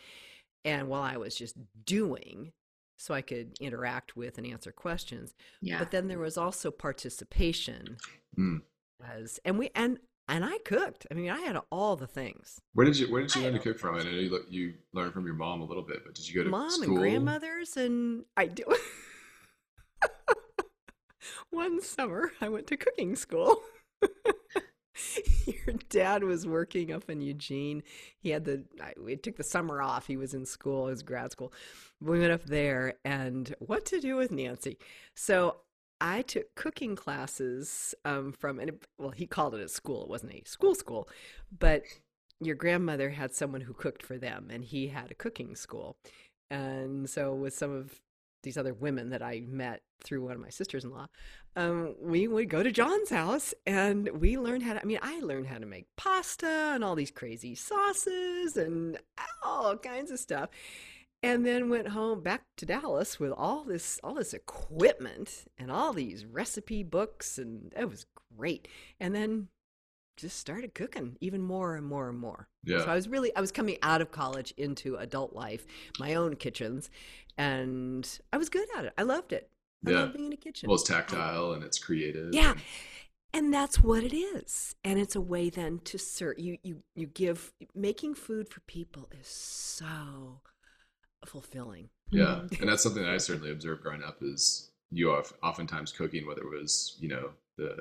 And 0.65 0.87
while 0.87 1.03
I 1.03 1.17
was 1.17 1.35
just 1.35 1.55
doing, 1.85 2.51
so 2.97 3.13
I 3.13 3.21
could 3.21 3.57
interact 3.59 4.15
with 4.15 4.37
and 4.39 4.45
answer 4.47 4.71
questions, 4.71 5.33
Yeah. 5.61 5.79
but 5.79 5.91
then 5.91 6.07
there 6.07 6.19
was 6.19 6.37
also 6.37 6.71
participation, 6.71 7.97
Mm. 8.37 8.61
as 9.03 9.39
and 9.45 9.59
we 9.59 9.69
and 9.75 9.99
and 10.31 10.45
I 10.45 10.57
cooked. 10.65 11.05
I 11.11 11.13
mean, 11.13 11.29
I 11.29 11.41
had 11.41 11.57
all 11.71 11.95
the 11.95 12.07
things. 12.07 12.61
Where 12.73 12.85
did 12.85 12.97
you 12.97 13.11
Where 13.11 13.21
did 13.21 13.35
you 13.35 13.41
I 13.41 13.45
learn 13.45 13.53
to 13.53 13.59
cook 13.59 13.77
from? 13.77 13.95
I 13.95 14.03
know 14.03 14.09
you 14.09 14.29
look, 14.29 14.45
you 14.49 14.73
learned 14.93 15.13
from 15.13 15.25
your 15.25 15.35
mom 15.35 15.61
a 15.61 15.65
little 15.65 15.83
bit, 15.83 16.03
but 16.05 16.15
did 16.15 16.27
you 16.27 16.35
go 16.35 16.43
to 16.43 16.49
mom 16.49 16.69
school? 16.69 16.85
and 16.85 16.97
grandmothers 16.97 17.77
and 17.77 18.25
i 18.37 18.45
do 18.45 18.63
one 21.49 21.81
summer 21.81 22.31
i 22.41 22.49
went 22.49 22.67
to 22.67 22.77
cooking 22.77 23.15
school 23.15 23.61
your 25.45 25.75
dad 25.89 26.23
was 26.23 26.47
working 26.47 26.91
up 26.91 27.09
in 27.09 27.21
eugene 27.21 27.83
he 28.17 28.29
had 28.29 28.45
the 28.45 28.63
I, 28.81 28.93
we 29.01 29.15
took 29.15 29.37
the 29.37 29.43
summer 29.43 29.81
off 29.81 30.07
he 30.07 30.17
was 30.17 30.33
in 30.33 30.45
school 30.45 30.87
his 30.87 31.03
grad 31.03 31.31
school 31.31 31.53
we 31.99 32.19
went 32.19 32.31
up 32.31 32.45
there 32.45 32.95
and 33.03 33.53
what 33.59 33.85
to 33.87 33.99
do 33.99 34.15
with 34.15 34.31
nancy 34.31 34.77
so 35.15 35.57
I 36.01 36.23
took 36.23 36.53
cooking 36.55 36.95
classes 36.95 37.93
um, 38.03 38.33
from, 38.33 38.59
and 38.59 38.69
it, 38.69 38.83
well, 38.97 39.11
he 39.11 39.27
called 39.27 39.53
it 39.53 39.61
a 39.61 39.69
school. 39.69 40.03
It 40.03 40.09
wasn't 40.09 40.33
a 40.33 40.41
school 40.45 40.73
school, 40.73 41.07
but 41.57 41.83
your 42.41 42.55
grandmother 42.55 43.11
had 43.11 43.35
someone 43.35 43.61
who 43.61 43.73
cooked 43.73 44.03
for 44.03 44.17
them, 44.17 44.47
and 44.49 44.65
he 44.65 44.87
had 44.87 45.11
a 45.11 45.15
cooking 45.15 45.55
school. 45.55 45.95
And 46.49 47.07
so, 47.09 47.33
with 47.33 47.53
some 47.53 47.71
of 47.71 48.01
these 48.43 48.57
other 48.57 48.73
women 48.73 49.11
that 49.11 49.21
I 49.21 49.43
met 49.47 49.83
through 50.03 50.25
one 50.25 50.33
of 50.33 50.41
my 50.41 50.49
sisters 50.49 50.83
in 50.83 50.89
law, 50.89 51.05
um, 51.55 51.95
we 52.01 52.27
would 52.27 52.49
go 52.49 52.63
to 52.63 52.71
John's 52.71 53.11
house 53.11 53.53
and 53.67 54.09
we 54.19 54.37
learned 54.37 54.63
how 54.63 54.73
to. 54.73 54.81
I 54.81 54.85
mean, 54.85 54.99
I 55.01 55.19
learned 55.19 55.47
how 55.47 55.59
to 55.59 55.65
make 55.67 55.85
pasta 55.97 56.71
and 56.73 56.83
all 56.83 56.95
these 56.95 57.11
crazy 57.11 57.53
sauces 57.53 58.57
and 58.57 58.97
all 59.43 59.77
kinds 59.77 60.09
of 60.09 60.19
stuff. 60.19 60.49
And 61.23 61.45
then 61.45 61.69
went 61.69 61.89
home 61.89 62.21
back 62.21 62.43
to 62.57 62.65
Dallas 62.65 63.19
with 63.19 63.31
all 63.31 63.63
this 63.63 63.99
all 64.03 64.15
this 64.15 64.33
equipment 64.33 65.45
and 65.57 65.71
all 65.71 65.93
these 65.93 66.25
recipe 66.25 66.81
books 66.83 67.37
and 67.37 67.71
it 67.77 67.89
was 67.89 68.05
great. 68.35 68.67
And 68.99 69.13
then 69.13 69.49
just 70.17 70.37
started 70.37 70.73
cooking 70.73 71.17
even 71.21 71.41
more 71.41 71.75
and 71.75 71.85
more 71.85 72.09
and 72.09 72.17
more. 72.17 72.47
Yeah. 72.63 72.79
So 72.83 72.87
I 72.91 72.95
was 72.95 73.07
really 73.07 73.35
I 73.35 73.41
was 73.41 73.51
coming 73.51 73.77
out 73.83 74.01
of 74.01 74.11
college 74.11 74.51
into 74.57 74.95
adult 74.95 75.33
life, 75.33 75.65
my 75.99 76.15
own 76.15 76.35
kitchens, 76.35 76.89
and 77.37 78.07
I 78.33 78.37
was 78.37 78.49
good 78.49 78.67
at 78.75 78.85
it. 78.85 78.93
I 78.97 79.03
loved 79.03 79.31
it. 79.31 79.49
I 79.85 79.91
Yeah. 79.91 79.99
love 80.01 80.13
being 80.13 80.25
in 80.27 80.33
a 80.33 80.37
kitchen. 80.37 80.67
Well, 80.69 80.75
it's 80.75 80.87
tactile 80.87 81.53
and 81.53 81.63
it's 81.63 81.77
creative. 81.79 82.33
Yeah. 82.33 82.51
and- 82.51 82.61
And 83.33 83.53
that's 83.53 83.81
what 83.81 84.03
it 84.03 84.13
is. 84.13 84.75
And 84.83 84.99
it's 84.99 85.15
a 85.15 85.21
way 85.21 85.49
then 85.49 85.79
to 85.85 85.97
serve 85.97 86.37
you 86.39 86.57
you 86.63 86.83
you 86.95 87.05
give 87.07 87.53
making 87.73 88.15
food 88.15 88.49
for 88.49 88.59
people 88.61 89.07
is 89.17 89.27
so 89.27 90.41
fulfilling. 91.25 91.89
Yeah, 92.09 92.41
mm-hmm. 92.43 92.61
and 92.61 92.69
that's 92.69 92.83
something 92.83 93.03
that 93.03 93.13
I 93.13 93.17
certainly 93.17 93.51
observed 93.51 93.83
growing 93.83 94.03
up 94.03 94.17
is 94.21 94.71
you 94.91 95.11
of 95.11 95.33
oftentimes 95.41 95.91
cooking, 95.91 96.27
whether 96.27 96.41
it 96.41 96.59
was 96.59 96.97
you 96.99 97.09
know 97.09 97.29
the 97.57 97.75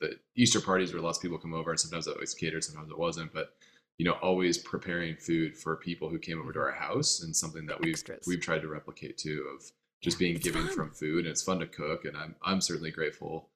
the 0.00 0.16
Easter 0.36 0.60
parties 0.60 0.92
where 0.92 1.02
lots 1.02 1.18
of 1.18 1.22
people 1.22 1.38
come 1.38 1.54
over, 1.54 1.70
and 1.70 1.80
sometimes 1.80 2.06
it 2.06 2.18
was 2.18 2.34
catered, 2.34 2.64
sometimes 2.64 2.90
it 2.90 2.98
wasn't, 2.98 3.32
but 3.32 3.54
you 3.98 4.04
know 4.04 4.12
always 4.22 4.58
preparing 4.58 5.16
food 5.16 5.56
for 5.56 5.76
people 5.76 6.08
who 6.08 6.18
came 6.18 6.40
over 6.40 6.52
to 6.52 6.58
our 6.60 6.72
house, 6.72 7.22
and 7.22 7.34
something 7.34 7.66
that 7.66 7.80
we've 7.80 7.94
Extras. 7.94 8.24
we've 8.26 8.40
tried 8.40 8.62
to 8.62 8.68
replicate 8.68 9.18
too 9.18 9.46
of 9.54 9.70
just 10.02 10.18
Yeah, 10.20 10.26
being 10.26 10.36
it's 10.36 10.44
giving 10.44 10.66
fun. 10.66 10.74
from 10.74 10.90
food, 10.90 11.20
and 11.20 11.28
it's 11.28 11.42
fun 11.42 11.58
to 11.60 11.66
cook, 11.66 12.04
and 12.04 12.16
I'm 12.16 12.34
I'm 12.44 12.60
certainly 12.60 12.90
grateful 12.90 13.48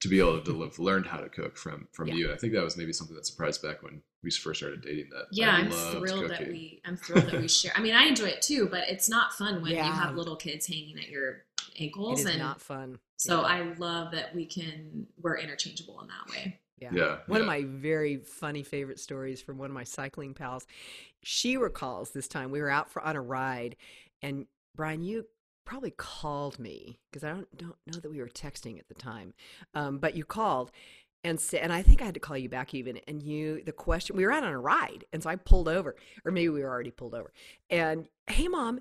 to 0.00 0.08
be 0.08 0.18
able 0.20 0.40
to 0.40 0.62
have 0.62 0.78
learned 0.78 1.06
how 1.06 1.18
to 1.18 1.28
cook 1.28 1.56
from 1.56 1.88
from 1.92 2.08
Yeah. 2.08 2.14
you. 2.14 2.32
I 2.32 2.36
think 2.36 2.52
that 2.52 2.62
was 2.62 2.76
maybe 2.76 2.92
something 2.92 3.16
that 3.16 3.26
surprised 3.26 3.62
back 3.62 3.82
when 3.82 4.02
we 4.22 4.30
first 4.30 4.60
started 4.60 4.82
dating. 4.82 5.08
That 5.10 5.26
yeah, 5.32 5.50
I 5.50 5.58
I'm 5.60 5.70
loved 5.70 5.98
thrilled 5.98 6.30
that 6.30 6.46
we 6.48 6.80
I'm 6.84 6.96
thrilled 6.96 7.26
that 7.30 7.40
we 7.40 7.48
share. 7.48 7.72
I 7.74 7.80
mean, 7.80 7.94
I 7.94 8.04
enjoy 8.04 8.26
it 8.26 8.42
too, 8.42 8.68
but 8.70 8.84
it's 8.88 9.08
not 9.08 9.32
fun 9.32 9.62
when 9.62 9.72
you 9.72 9.82
have 9.82 10.14
little 10.14 10.36
kids 10.36 10.66
hanging 10.66 10.98
at 10.98 11.08
your 11.08 11.44
ankles 11.78 12.20
is 12.20 12.26
and 12.26 12.38
not 12.38 12.60
fun. 12.60 12.98
so 13.16 13.40
Yeah. 13.40 13.46
I 13.46 13.60
love 13.78 14.12
that 14.12 14.34
we 14.34 14.46
can 14.46 15.06
we're 15.20 15.38
interchangeable 15.38 16.00
in 16.00 16.08
that 16.08 16.28
way. 16.30 16.60
Yeah. 16.78 16.90
Yeah, 16.92 17.18
One 17.26 17.40
of 17.40 17.46
my 17.46 17.64
very 17.66 18.18
funny 18.18 18.62
favorite 18.62 19.00
stories 19.00 19.40
from 19.40 19.56
one 19.56 19.70
of 19.70 19.74
my 19.74 19.84
cycling 19.84 20.34
pals. 20.34 20.66
She 21.22 21.56
recalls 21.56 22.10
this 22.10 22.28
time 22.28 22.50
we 22.50 22.60
were 22.60 22.68
out 22.68 22.90
for 22.90 23.00
on 23.00 23.16
a 23.16 23.22
ride, 23.22 23.76
and 24.20 24.46
Brian, 24.74 25.02
you 25.02 25.24
probably 25.66 25.90
called 25.90 26.58
me 26.58 26.98
because 27.10 27.24
I 27.24 27.28
don't 27.32 27.56
don't 27.58 27.76
know 27.86 28.00
that 28.00 28.10
we 28.10 28.20
were 28.20 28.28
texting 28.28 28.78
at 28.78 28.88
the 28.88 28.94
time, 28.94 29.34
um, 29.74 29.98
but 29.98 30.16
you 30.16 30.24
called. 30.24 30.70
And, 31.24 31.40
sa- 31.40 31.56
and 31.56 31.72
I 31.72 31.82
think 31.82 32.00
I 32.00 32.04
had 32.04 32.14
to 32.14 32.20
call 32.20 32.38
you 32.38 32.48
back 32.48 32.72
even. 32.72 32.98
And 33.08 33.20
you, 33.20 33.60
the 33.64 33.72
question, 33.72 34.14
we 34.14 34.24
were 34.24 34.30
out 34.30 34.44
on 34.44 34.52
a 34.52 34.60
ride. 34.60 35.06
And 35.12 35.20
so 35.20 35.28
I 35.28 35.34
pulled 35.34 35.66
over, 35.66 35.96
or 36.24 36.30
maybe 36.30 36.50
we 36.50 36.60
were 36.60 36.68
already 36.68 36.92
pulled 36.92 37.14
over. 37.14 37.32
And 37.68 38.06
hey, 38.28 38.46
mom, 38.46 38.78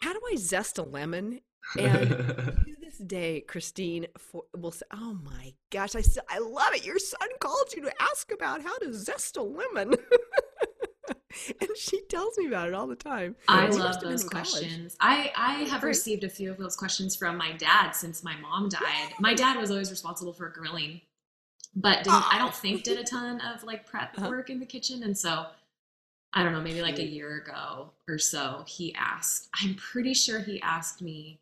how 0.00 0.12
do 0.12 0.20
I 0.32 0.34
zest 0.34 0.78
a 0.78 0.82
lemon? 0.82 1.40
And 1.78 2.08
to 2.08 2.76
this 2.80 2.98
day, 2.98 3.42
Christine 3.42 4.06
for, 4.18 4.42
will 4.56 4.72
say, 4.72 4.86
"Oh 4.92 5.18
my 5.22 5.54
gosh, 5.70 5.94
I 5.94 6.02
I 6.28 6.38
love 6.38 6.74
it. 6.74 6.84
Your 6.84 6.98
son 6.98 7.28
called 7.40 7.72
you 7.74 7.82
to 7.82 8.02
ask 8.02 8.30
about 8.32 8.62
how 8.62 8.76
to 8.78 8.92
zest 8.92 9.36
a 9.36 9.42
lemon." 9.42 9.94
and 11.60 11.76
she 11.76 12.00
tells 12.02 12.36
me 12.38 12.46
about 12.46 12.68
it 12.68 12.74
all 12.74 12.86
the 12.86 12.96
time. 12.96 13.36
I 13.48 13.70
She 13.70 13.78
love 13.78 14.00
those 14.00 14.24
college. 14.24 14.46
questions. 14.48 14.96
I, 15.00 15.32
I 15.36 15.52
have 15.64 15.80
Great. 15.80 15.90
received 15.90 16.24
a 16.24 16.28
few 16.28 16.50
of 16.50 16.58
those 16.58 16.76
questions 16.76 17.14
from 17.16 17.36
my 17.36 17.52
dad 17.52 17.92
since 17.92 18.22
my 18.24 18.36
mom 18.36 18.68
died. 18.68 19.14
My 19.20 19.34
dad 19.34 19.58
was 19.58 19.70
always 19.70 19.90
responsible 19.90 20.32
for 20.32 20.48
grilling, 20.48 21.00
but 21.76 22.04
didn't 22.04 22.32
I 22.32 22.38
don't 22.38 22.54
think 22.54 22.84
did 22.84 22.98
a 22.98 23.04
ton 23.04 23.40
of 23.40 23.64
like 23.64 23.86
prep 23.86 24.16
Uh-huh. 24.16 24.28
work 24.28 24.50
in 24.50 24.60
the 24.60 24.66
kitchen. 24.66 25.02
And 25.02 25.16
so 25.16 25.46
I 26.32 26.42
don't 26.42 26.52
know, 26.52 26.60
maybe 26.60 26.82
like 26.82 26.98
a 26.98 27.04
year 27.06 27.36
ago 27.36 27.90
or 28.08 28.18
so, 28.18 28.64
he 28.66 28.94
asked, 28.94 29.48
I'm 29.62 29.74
pretty 29.76 30.14
sure 30.14 30.40
he 30.40 30.60
asked 30.62 31.00
me 31.00 31.38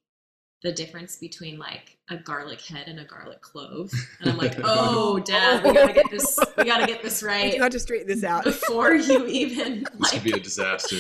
the 0.62 0.72
difference 0.72 1.16
between 1.16 1.58
like 1.58 1.98
a 2.10 2.16
garlic 2.16 2.60
head 2.60 2.86
and 2.88 3.00
a 3.00 3.04
garlic 3.04 3.40
clove. 3.40 3.90
And 4.20 4.30
I'm 4.30 4.38
like, 4.38 4.54
oh, 4.58 5.14
oh 5.16 5.18
Dad, 5.18 5.64
we 5.64 5.72
gotta 5.72 5.92
get 5.92 6.10
this. 6.10 6.38
We 6.56 6.64
gotta 6.64 6.86
get 6.86 7.02
this 7.02 7.22
I 7.24 7.26
right 7.26 7.60
have 7.60 7.72
to 7.72 7.80
straighten 7.80 8.06
this 8.08 8.22
out. 8.24 8.44
before 8.44 8.94
you 8.94 9.26
even 9.26 9.84
This 9.98 10.10
could 10.12 10.22
be 10.24 10.32
a 10.32 10.38
disaster. 10.40 10.96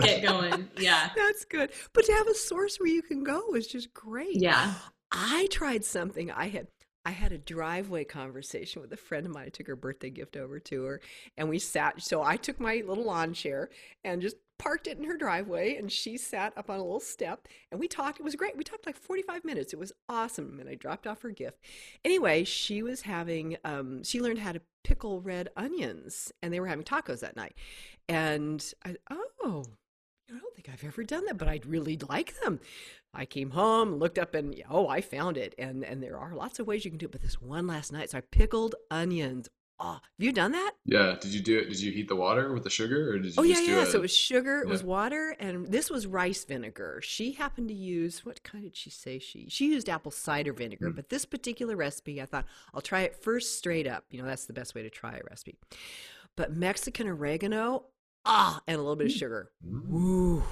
get 0.00 0.22
going. 0.22 0.68
Yeah, 0.78 1.10
That's 1.16 1.44
good. 1.44 1.70
But 1.92 2.04
to 2.06 2.12
have 2.12 2.28
a 2.28 2.34
source 2.34 2.78
where 2.78 2.88
you 2.88 3.02
can 3.02 3.24
go 3.24 3.54
is 3.54 3.66
just 3.66 3.92
great. 3.92 4.36
yeah. 4.36 4.74
I 5.12 5.46
tried 5.50 5.84
something. 5.84 6.30
I 6.30 6.48
had 6.48 6.66
I 7.04 7.10
had 7.10 7.30
a 7.30 7.38
driveway 7.38 8.02
conversation 8.04 8.82
with 8.82 8.92
a 8.92 8.96
friend 8.96 9.26
of 9.26 9.32
mine. 9.32 9.44
I 9.46 9.48
took 9.50 9.68
her 9.68 9.76
birthday 9.76 10.10
gift 10.10 10.36
over 10.36 10.58
to 10.58 10.84
her, 10.84 11.00
and 11.36 11.48
we 11.48 11.60
sat. 11.60 12.02
So 12.02 12.20
I 12.20 12.36
took 12.36 12.58
my 12.58 12.82
little 12.84 13.04
lawn 13.04 13.32
chair 13.32 13.70
and 14.02 14.20
just 14.20 14.34
parked 14.58 14.86
it 14.86 14.98
in 14.98 15.04
her 15.04 15.16
driveway, 15.16 15.76
and 15.76 15.90
she 15.90 16.16
sat 16.16 16.52
up 16.56 16.70
on 16.70 16.76
a 16.76 16.82
little 16.82 17.00
step, 17.00 17.46
and 17.70 17.80
we 17.80 17.88
talked. 17.88 18.20
It 18.20 18.24
was 18.24 18.36
great. 18.36 18.56
We 18.56 18.64
talked 18.64 18.86
like 18.86 18.96
forty 18.96 19.22
five 19.22 19.44
minutes. 19.44 19.72
It 19.72 19.78
was 19.78 19.92
awesome, 20.08 20.58
and 20.60 20.68
I 20.68 20.74
dropped 20.74 21.06
off 21.06 21.22
her 21.22 21.30
gift. 21.30 21.58
Anyway, 22.04 22.44
she 22.44 22.82
was 22.82 23.02
having. 23.02 23.56
Um, 23.64 24.02
she 24.04 24.20
learned 24.20 24.38
how 24.38 24.52
to 24.52 24.60
pickle 24.84 25.20
red 25.20 25.48
onions, 25.56 26.32
and 26.42 26.52
they 26.52 26.60
were 26.60 26.66
having 26.68 26.84
tacos 26.84 27.20
that 27.20 27.36
night, 27.36 27.54
and 28.08 28.64
I 28.84 28.96
oh. 29.08 29.64
I 30.28 30.32
don't 30.32 30.56
think 30.56 30.68
I've 30.68 30.82
ever 30.82 31.04
done 31.04 31.24
that, 31.26 31.38
but 31.38 31.46
I'd 31.46 31.66
really 31.66 31.96
like 32.08 32.34
them. 32.40 32.58
I 33.14 33.26
came 33.26 33.50
home, 33.50 33.94
looked 33.94 34.18
up, 34.18 34.34
and 34.34 34.60
oh, 34.68 34.88
I 34.88 35.00
found 35.00 35.36
it. 35.36 35.54
And 35.56 35.84
and 35.84 36.02
there 36.02 36.18
are 36.18 36.34
lots 36.34 36.58
of 36.58 36.66
ways 36.66 36.84
you 36.84 36.90
can 36.90 36.98
do 36.98 37.06
it. 37.06 37.12
But 37.12 37.22
this 37.22 37.40
one 37.40 37.68
last 37.68 37.92
night, 37.92 38.10
so 38.10 38.18
I 38.18 38.22
pickled 38.22 38.74
onions. 38.90 39.48
Oh, 39.78 39.92
have 39.92 40.00
you 40.18 40.32
done 40.32 40.52
that? 40.52 40.72
Yeah. 40.86 41.16
Did 41.20 41.34
you 41.34 41.40
do 41.40 41.58
it? 41.58 41.68
Did 41.68 41.80
you 41.80 41.92
heat 41.92 42.08
the 42.08 42.16
water 42.16 42.52
with 42.54 42.64
the 42.64 42.70
sugar, 42.70 43.10
or 43.10 43.18
did 43.18 43.26
you 43.26 43.34
Oh 43.36 43.42
yeah, 43.42 43.56
do 43.56 43.64
yeah. 43.64 43.82
it? 43.82 43.86
So 43.88 43.98
it 43.98 44.02
was 44.02 44.16
sugar, 44.16 44.60
it 44.62 44.68
was 44.68 44.82
water, 44.82 45.36
and 45.38 45.66
this 45.66 45.90
was 45.90 46.06
rice 46.06 46.44
vinegar. 46.44 47.00
She 47.02 47.32
happened 47.32 47.68
to 47.68 47.74
use 47.74 48.24
what 48.24 48.42
kind 48.42 48.64
did 48.64 48.74
she 48.76 48.88
say 48.88 49.18
she? 49.18 49.48
She 49.50 49.66
used 49.68 49.88
apple 49.90 50.10
cider 50.12 50.54
vinegar, 50.54 50.90
Mm. 50.90 50.96
but 50.96 51.10
this 51.10 51.26
particular 51.26 51.76
recipe, 51.76 52.22
I 52.22 52.24
thought 52.26 52.46
I'll 52.72 52.80
try 52.80 53.02
it 53.02 53.16
first 53.22 53.58
straight 53.58 53.86
up. 53.86 54.04
You 54.10 54.22
know, 54.22 54.26
that's 54.26 54.46
the 54.46 54.54
best 54.54 54.74
way 54.74 54.82
to 54.82 54.88
try 54.90 55.16
a 55.16 55.20
recipe. 55.28 55.58
But 56.36 56.56
Mexican 56.56 57.06
oregano, 57.08 57.84
ah, 58.24 58.60
and 58.66 58.76
a 58.76 58.80
little 58.80 58.96
bit 58.96 59.08
of 59.08 59.12
sugar. 59.12 59.50
Mm. 59.66 59.86
Woo, 59.88 60.42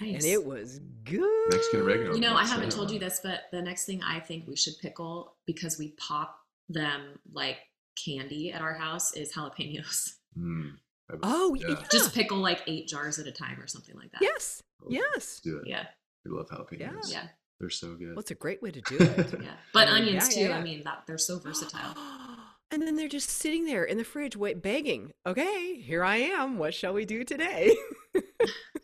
Nice. 0.00 0.14
and 0.16 0.24
it 0.24 0.44
was 0.44 0.80
good. 1.04 1.50
Mexican 1.50 1.82
oregano. 1.82 2.14
You 2.14 2.20
know, 2.20 2.34
I 2.34 2.44
haven't 2.46 2.72
told 2.72 2.90
you 2.90 2.98
this, 2.98 3.20
but 3.22 3.42
the 3.52 3.62
next 3.62 3.84
thing 3.84 4.02
I 4.02 4.18
think 4.18 4.48
we 4.48 4.56
should 4.56 4.74
pickle 4.80 5.36
because 5.46 5.78
we 5.78 5.90
pop 5.98 6.36
them 6.68 7.18
like 7.32 7.58
candy 7.96 8.52
at 8.52 8.60
our 8.60 8.74
house 8.74 9.14
is 9.16 9.32
jalapenos. 9.32 10.12
Mm. 10.38 10.72
I 11.10 11.14
would- 11.14 11.20
Oh, 11.22 11.54
yeah. 11.54 11.66
yeah. 11.70 11.84
Just 11.90 12.14
pickle 12.14 12.38
like 12.38 12.62
eight 12.66 12.88
jars 12.88 13.18
at 13.18 13.26
a 13.26 13.32
time 13.32 13.60
or 13.60 13.66
something 13.66 13.94
like 13.96 14.10
that. 14.12 14.22
Yes. 14.22 14.62
Oh, 14.82 14.86
Yes. 14.90 15.40
Do 15.44 15.58
it. 15.58 15.64
Yeah. 15.68 15.86
We 16.24 16.30
love 16.30 16.48
jalapenos. 16.48 16.78
Yeah. 16.80 17.22
yeah. 17.22 17.28
They're 17.60 17.70
so 17.70 17.94
good. 17.94 18.16
Well, 18.16 18.24
a 18.28 18.34
great 18.34 18.62
way 18.62 18.70
to 18.70 18.80
do 18.80 18.96
it. 19.00 19.34
Yeah. 19.42 19.50
But 19.72 19.88
Yeah, 19.88 19.94
onions 19.94 20.36
yeah, 20.36 20.42
too. 20.42 20.48
yeah. 20.50 20.56
I 20.58 20.62
mean, 20.62 20.82
that 20.84 21.02
they're 21.06 21.18
so 21.18 21.38
versatile. 21.38 21.94
and 22.70 22.82
then 22.82 22.96
they're 22.96 23.08
just 23.08 23.28
sitting 23.30 23.66
there 23.66 23.84
in 23.84 23.98
the 23.98 24.04
fridge, 24.04 24.36
wait, 24.36 24.62
begging. 24.62 25.12
Okay, 25.26 25.80
here 25.80 26.02
I 26.02 26.16
am. 26.16 26.58
What 26.58 26.74
shall 26.74 26.92
we 26.94 27.04
do 27.04 27.24
today? 27.24 27.76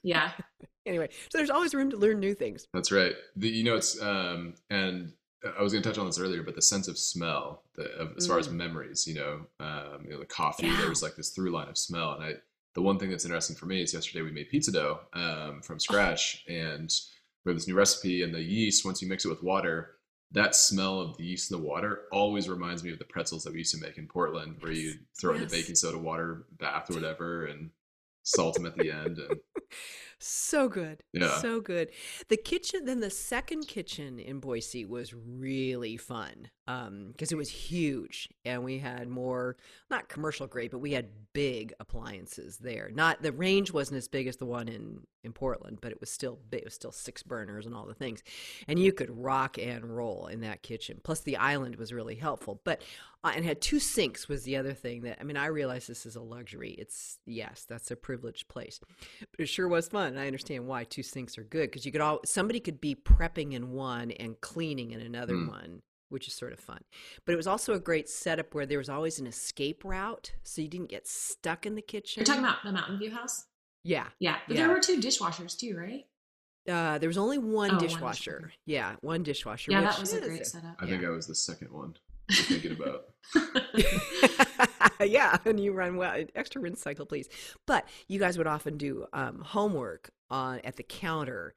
Yeah. 0.04 0.30
anyway, 0.86 1.08
so 1.28 1.36
there's 1.38 1.50
always 1.50 1.74
room 1.74 1.90
to 1.90 1.96
learn 1.96 2.20
new 2.20 2.32
things. 2.34 2.66
That's 2.72 2.90
right. 2.92 3.14
The, 3.36 3.48
you 3.48 3.64
know, 3.64 3.74
it's 3.76 4.00
um, 4.00 4.54
and 4.70 5.12
I 5.56 5.62
was 5.62 5.72
going 5.72 5.82
to 5.82 5.88
touch 5.88 5.98
on 5.98 6.06
this 6.06 6.18
earlier, 6.18 6.42
but 6.42 6.54
the 6.56 6.62
sense 6.62 6.88
of 6.88 6.98
smell, 6.98 7.62
the, 7.76 7.84
of, 7.96 8.16
as 8.16 8.26
far 8.26 8.38
as 8.38 8.48
Mm. 8.48 8.54
memories, 8.54 9.06
you 9.06 9.14
know, 9.14 9.46
um, 9.60 10.04
you 10.04 10.10
know, 10.10 10.18
the 10.18 10.26
coffee. 10.26 10.66
Yeah. 10.66 10.78
There 10.80 10.88
was 10.88 11.02
like 11.02 11.14
this 11.16 11.30
through 11.30 11.50
line 11.52 11.68
of 11.68 11.78
smell, 11.78 12.12
and 12.12 12.24
I. 12.24 12.34
The 12.74 12.82
one 12.82 12.98
thing 12.98 13.10
that's 13.10 13.24
interesting 13.24 13.56
for 13.56 13.66
me 13.66 13.82
is 13.82 13.92
yesterday 13.92 14.22
we 14.22 14.30
made 14.30 14.50
pizza 14.50 14.70
dough 14.70 15.00
um, 15.12 15.62
from 15.62 15.80
scratch, 15.80 16.44
and 16.48 16.92
we 17.44 17.50
have 17.50 17.56
this 17.56 17.66
new 17.66 17.74
recipe, 17.74 18.22
and 18.22 18.32
the 18.32 18.42
yeast. 18.42 18.84
Once 18.84 19.02
you 19.02 19.08
mix 19.08 19.24
it 19.24 19.28
with 19.28 19.42
water, 19.42 19.96
that 20.32 20.54
smell 20.54 21.00
of 21.00 21.16
the 21.16 21.24
yeast 21.24 21.50
in 21.50 21.58
the 21.58 21.66
water 21.66 22.02
always 22.12 22.48
reminds 22.48 22.84
me 22.84 22.92
of 22.92 22.98
the 22.98 23.04
pretzels 23.04 23.42
that 23.44 23.52
we 23.52 23.60
used 23.60 23.74
to 23.74 23.80
make 23.80 23.98
in 23.98 24.06
Portland, 24.06 24.56
where 24.60 24.70
you 24.70 24.94
throw 25.18 25.34
in 25.34 25.40
the 25.40 25.46
baking 25.46 25.74
soda 25.74 25.98
water 25.98 26.44
bath 26.58 26.90
or 26.90 26.94
whatever, 26.94 27.46
and 27.46 27.70
salt 28.22 28.54
them 28.54 28.66
at 28.66 28.76
the 28.76 28.90
end. 28.92 29.18
And 29.18 29.40
So 30.20 30.68
good. 30.68 31.02
Yeah. 31.12 31.38
So 31.38 31.60
good. 31.60 31.90
The 32.28 32.36
kitchen, 32.36 32.84
then 32.84 33.00
the 33.00 33.10
second 33.10 33.68
kitchen 33.68 34.18
in 34.18 34.40
Boise 34.40 34.84
was 34.84 35.14
really 35.14 35.96
fun 35.96 36.50
because 36.66 37.32
it 37.32 37.36
was 37.36 37.48
huge 37.48 38.28
and 38.44 38.62
we 38.62 38.78
had 38.78 39.08
more, 39.08 39.56
not 39.90 40.08
commercial 40.08 40.46
grade, 40.46 40.70
but 40.70 40.78
we 40.78 40.92
had 40.92 41.08
big 41.32 41.72
appliances 41.80 42.58
there. 42.58 42.90
Not 42.92 43.22
the 43.22 43.32
range 43.32 43.72
wasn't 43.72 43.98
as 43.98 44.08
big 44.08 44.26
as 44.26 44.36
the 44.36 44.44
one 44.44 44.68
in, 44.68 45.00
in 45.24 45.32
Portland, 45.32 45.78
but 45.80 45.92
it 45.92 46.00
was 46.00 46.10
still 46.10 46.38
big. 46.50 46.60
It 46.60 46.64
was 46.66 46.74
still 46.74 46.92
six 46.92 47.22
burners 47.22 47.64
and 47.64 47.74
all 47.74 47.86
the 47.86 47.94
things. 47.94 48.22
And 48.66 48.78
you 48.78 48.92
could 48.92 49.10
rock 49.10 49.56
and 49.56 49.84
roll 49.96 50.26
in 50.26 50.40
that 50.40 50.62
kitchen. 50.62 51.00
Plus, 51.02 51.20
the 51.20 51.36
island 51.38 51.76
was 51.76 51.92
really 51.92 52.16
helpful. 52.16 52.60
But 52.64 52.82
uh, 53.24 53.32
and 53.34 53.44
had 53.44 53.60
two 53.60 53.80
sinks 53.80 54.28
was 54.28 54.44
the 54.44 54.56
other 54.56 54.72
thing 54.72 55.02
that 55.02 55.18
I 55.20 55.24
mean 55.24 55.36
I 55.36 55.46
realize 55.46 55.86
this 55.86 56.06
is 56.06 56.14
a 56.14 56.22
luxury. 56.22 56.70
It's 56.78 57.18
yes, 57.26 57.66
that's 57.68 57.90
a 57.90 57.96
privileged 57.96 58.48
place, 58.48 58.78
but 59.20 59.40
it 59.40 59.46
sure 59.48 59.68
was 59.68 59.88
fun. 59.88 60.07
And 60.12 60.20
I 60.20 60.26
understand 60.26 60.66
why 60.66 60.84
two 60.84 61.02
sinks 61.02 61.36
are 61.38 61.44
good 61.44 61.70
because 61.70 61.84
you 61.86 61.92
could 61.92 62.00
all 62.00 62.20
somebody 62.24 62.60
could 62.60 62.80
be 62.80 62.94
prepping 62.94 63.52
in 63.54 63.72
one 63.72 64.10
and 64.12 64.40
cleaning 64.40 64.90
in 64.92 65.00
another 65.00 65.34
Mm. 65.34 65.48
one, 65.48 65.82
which 66.08 66.26
is 66.28 66.34
sort 66.34 66.52
of 66.52 66.60
fun. 66.60 66.80
But 67.24 67.32
it 67.32 67.36
was 67.36 67.46
also 67.46 67.74
a 67.74 67.80
great 67.80 68.08
setup 68.08 68.54
where 68.54 68.66
there 68.66 68.78
was 68.78 68.88
always 68.88 69.18
an 69.18 69.26
escape 69.26 69.84
route, 69.84 70.32
so 70.42 70.60
you 70.62 70.68
didn't 70.68 70.88
get 70.90 71.06
stuck 71.06 71.66
in 71.66 71.74
the 71.74 71.82
kitchen. 71.82 72.20
You're 72.20 72.26
talking 72.26 72.44
about 72.44 72.62
the 72.64 72.72
Mountain 72.72 72.98
View 72.98 73.10
house? 73.10 73.44
yeah. 73.84 74.08
Yeah. 74.18 74.38
But 74.46 74.56
Yeah. 74.56 74.66
there 74.66 74.74
were 74.74 74.80
two 74.80 74.98
dishwashers 75.00 75.56
too, 75.58 75.76
right? 75.76 76.04
Uh, 76.68 76.98
there 76.98 77.08
was 77.08 77.16
only 77.16 77.38
one 77.38 77.70
Oh, 77.70 77.74
one 77.74 77.80
dishwasher. 77.80 78.32
dishwasher. 78.40 78.52
Yeah, 78.66 78.96
one 79.00 79.22
dishwasher. 79.22 79.72
Yeah, 79.72 79.80
that 79.82 79.98
was 80.00 80.12
a 80.12 80.20
great 80.20 80.44
setup. 80.46 80.76
I 80.78 80.86
think 80.86 81.02
I 81.04 81.08
was 81.08 81.26
the 81.26 81.34
second 81.34 81.72
one 81.72 81.96
thinking 82.30 82.72
about. 82.72 83.04
yeah, 85.06 85.36
and 85.44 85.58
you 85.60 85.72
run 85.72 85.96
well. 85.96 86.24
Extra 86.34 86.60
rinse 86.60 86.80
cycle, 86.80 87.06
please. 87.06 87.28
But 87.66 87.86
you 88.08 88.18
guys 88.18 88.36
would 88.38 88.46
often 88.46 88.76
do 88.76 89.06
um, 89.12 89.40
homework 89.40 90.10
on 90.30 90.60
at 90.64 90.76
the 90.76 90.82
counter, 90.82 91.54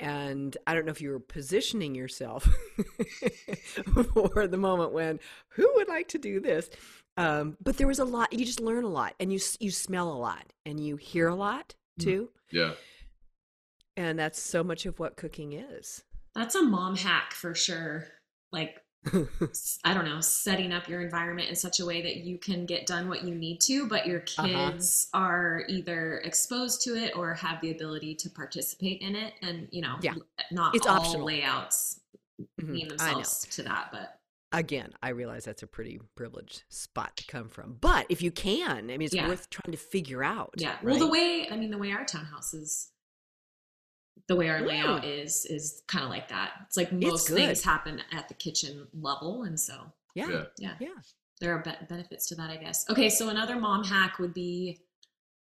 and 0.00 0.56
I 0.66 0.74
don't 0.74 0.84
know 0.86 0.92
if 0.92 1.00
you 1.00 1.10
were 1.10 1.20
positioning 1.20 1.94
yourself 1.94 2.44
for 4.12 4.46
the 4.46 4.56
moment 4.58 4.92
when 4.92 5.20
who 5.50 5.70
would 5.76 5.88
like 5.88 6.08
to 6.08 6.18
do 6.18 6.40
this. 6.40 6.68
Um, 7.16 7.56
but 7.62 7.76
there 7.76 7.86
was 7.86 8.00
a 8.00 8.04
lot. 8.04 8.32
You 8.32 8.44
just 8.44 8.60
learn 8.60 8.84
a 8.84 8.88
lot, 8.88 9.14
and 9.20 9.32
you 9.32 9.38
you 9.60 9.70
smell 9.70 10.12
a 10.12 10.18
lot, 10.18 10.52
and 10.66 10.80
you 10.80 10.96
hear 10.96 11.28
a 11.28 11.34
lot 11.34 11.74
Mm. 12.00 12.04
too. 12.04 12.30
Yeah. 12.50 12.72
And 13.96 14.18
that's 14.18 14.42
so 14.42 14.64
much 14.64 14.84
of 14.86 14.98
what 14.98 15.16
cooking 15.16 15.52
is. 15.52 16.02
That's 16.34 16.56
a 16.56 16.62
mom 16.62 16.96
hack 16.96 17.32
for 17.32 17.54
sure. 17.54 18.08
Like, 18.50 18.70
s- 18.74 18.82
I 19.84 19.94
don't 19.94 20.04
know, 20.04 20.20
setting 20.20 20.72
up 20.72 20.88
your 20.88 21.00
environment 21.02 21.48
in 21.48 21.54
such 21.54 21.78
a 21.80 21.84
way 21.86 22.02
that 22.02 22.16
you 22.18 22.38
can 22.38 22.66
get 22.66 22.86
done 22.86 23.08
what 23.08 23.24
you 23.24 23.34
need 23.34 23.60
to, 23.62 23.86
but 23.86 24.06
your 24.06 24.20
Uh-huh. 24.36 24.72
kids 24.72 25.08
are 25.14 25.64
either 25.68 26.18
exposed 26.24 26.82
to 26.82 26.96
it 26.96 27.14
or 27.16 27.34
have 27.34 27.60
the 27.60 27.70
ability 27.70 28.14
to 28.16 28.30
participate 28.30 29.00
in 29.00 29.14
it. 29.14 29.34
And, 29.42 29.68
you 29.70 29.82
know, 29.82 29.98
Yeah. 30.02 30.14
not 30.50 30.74
It's 30.74 30.86
all 30.86 30.96
optional. 30.96 31.26
layouts 31.26 32.00
Mhm, 32.60 32.72
lean 32.72 32.88
I 32.98 33.14
themselves 33.14 33.46
to 33.52 33.62
that, 33.64 33.90
but 33.92 34.20
again, 34.52 34.92
I 35.02 35.10
realize 35.10 35.44
that's 35.44 35.62
a 35.62 35.66
pretty 35.66 36.00
privileged 36.14 36.64
spot 36.68 37.16
to 37.18 37.24
come 37.26 37.48
from. 37.48 37.74
But 37.80 38.06
if 38.08 38.22
you 38.22 38.30
can, 38.30 38.90
I 38.90 38.96
mean, 38.96 39.02
it's 39.02 39.14
Yeah. 39.14 39.26
worth 39.28 39.50
trying 39.50 39.72
to 39.72 39.78
figure 39.78 40.22
out. 40.24 40.54
yeah. 40.56 40.78
Well, 40.82 40.98
the 40.98 41.08
way, 41.08 41.48
I 41.50 41.56
mean, 41.56 41.70
the 41.70 41.78
way 41.78 41.92
our 41.92 42.04
townhouse 42.04 42.54
is, 42.54 42.90
the 44.28 44.36
way 44.36 44.48
our 44.48 44.62
layout 44.62 45.02
Mm. 45.02 45.22
is, 45.24 45.44
is 45.46 45.82
kind 45.86 46.04
of 46.04 46.10
like 46.10 46.28
that. 46.28 46.52
It's 46.66 46.76
like 46.76 46.92
most 46.92 47.28
good. 47.28 47.36
things 47.36 47.62
happen 47.62 48.00
at 48.12 48.28
the 48.28 48.34
kitchen 48.34 48.86
level. 48.94 49.42
And 49.42 49.58
so, 49.58 49.92
yeah, 50.14 50.28
Yeah. 50.30 50.44
yeah. 50.58 50.74
yeah. 50.80 50.88
there 51.40 51.52
are 51.54 51.58
be- 51.62 51.86
benefits 51.88 52.26
to 52.28 52.34
that, 52.36 52.48
I 52.48 52.56
guess. 52.56 52.88
Okay, 52.88 53.10
so 53.10 53.28
another 53.28 53.56
mom 53.56 53.84
hack 53.84 54.18
would 54.18 54.32
be 54.32 54.80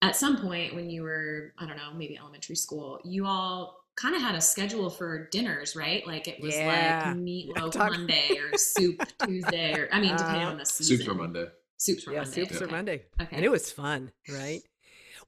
at 0.02 0.16
some 0.16 0.36
point 0.36 0.74
when 0.74 0.90
you 0.90 1.02
were, 1.02 1.54
I 1.56 1.66
don't 1.66 1.76
know, 1.76 1.92
maybe 1.96 2.18
elementary 2.18 2.56
school, 2.56 3.00
you 3.04 3.24
all 3.26 3.78
kind 3.96 4.14
of 4.14 4.20
had 4.20 4.34
a 4.34 4.40
schedule 4.40 4.90
for 4.90 5.28
dinners, 5.30 5.74
right? 5.76 6.06
Like 6.06 6.28
it 6.28 6.40
was 6.42 6.54
Yeah. 6.54 7.04
like 7.06 7.16
meatloaf 7.16 7.72
Talk- 7.72 7.92
Monday 7.92 8.36
or 8.38 8.58
soup 8.58 9.00
Tuesday, 9.24 9.72
or 9.78 9.88
I 9.92 10.00
mean, 10.00 10.14
depending 10.16 10.42
Uh, 10.42 10.50
on 10.50 10.58
the 10.58 10.66
season. 10.66 10.98
Soup 10.98 11.06
for 11.06 11.14
Monday. 11.14 11.46
Soups 11.78 12.02
for 12.02 12.12
yeah, 12.12 12.22
Monday. 12.22 12.34
soups 12.34 12.52
Yeah. 12.52 12.58
for 12.58 12.64
Okay. 12.64 12.72
Monday, 12.74 13.04
Okay. 13.20 13.36
and 13.36 13.44
it 13.44 13.48
was 13.50 13.72
fun, 13.72 14.12
right? 14.28 14.60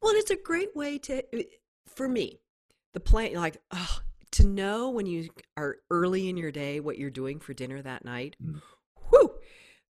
Well, 0.02 0.11
and 0.11 0.19
it's 0.20 0.31
a 0.32 0.36
great 0.36 0.74
way 0.77 0.98
to, 0.98 1.23
uh, 1.39 1.43
for 1.86 2.09
me, 2.09 2.40
the 2.93 3.01
plan. 3.01 3.35
Like, 3.35 3.59
oh, 3.71 4.01
to 4.33 4.47
know 4.47 4.91
when 4.91 5.07
you 5.07 5.29
are 5.57 5.79
early 5.91 6.29
in 6.29 6.37
your 6.37 6.53
day 6.53 6.81
what 6.81 6.99
you're 6.99 7.11
doing 7.11 7.41
for 7.41 7.53
dinner 7.53 7.83
that 7.83 8.05
night. 8.05 8.37
Mm. 8.43 8.61
Whew, 9.11 9.35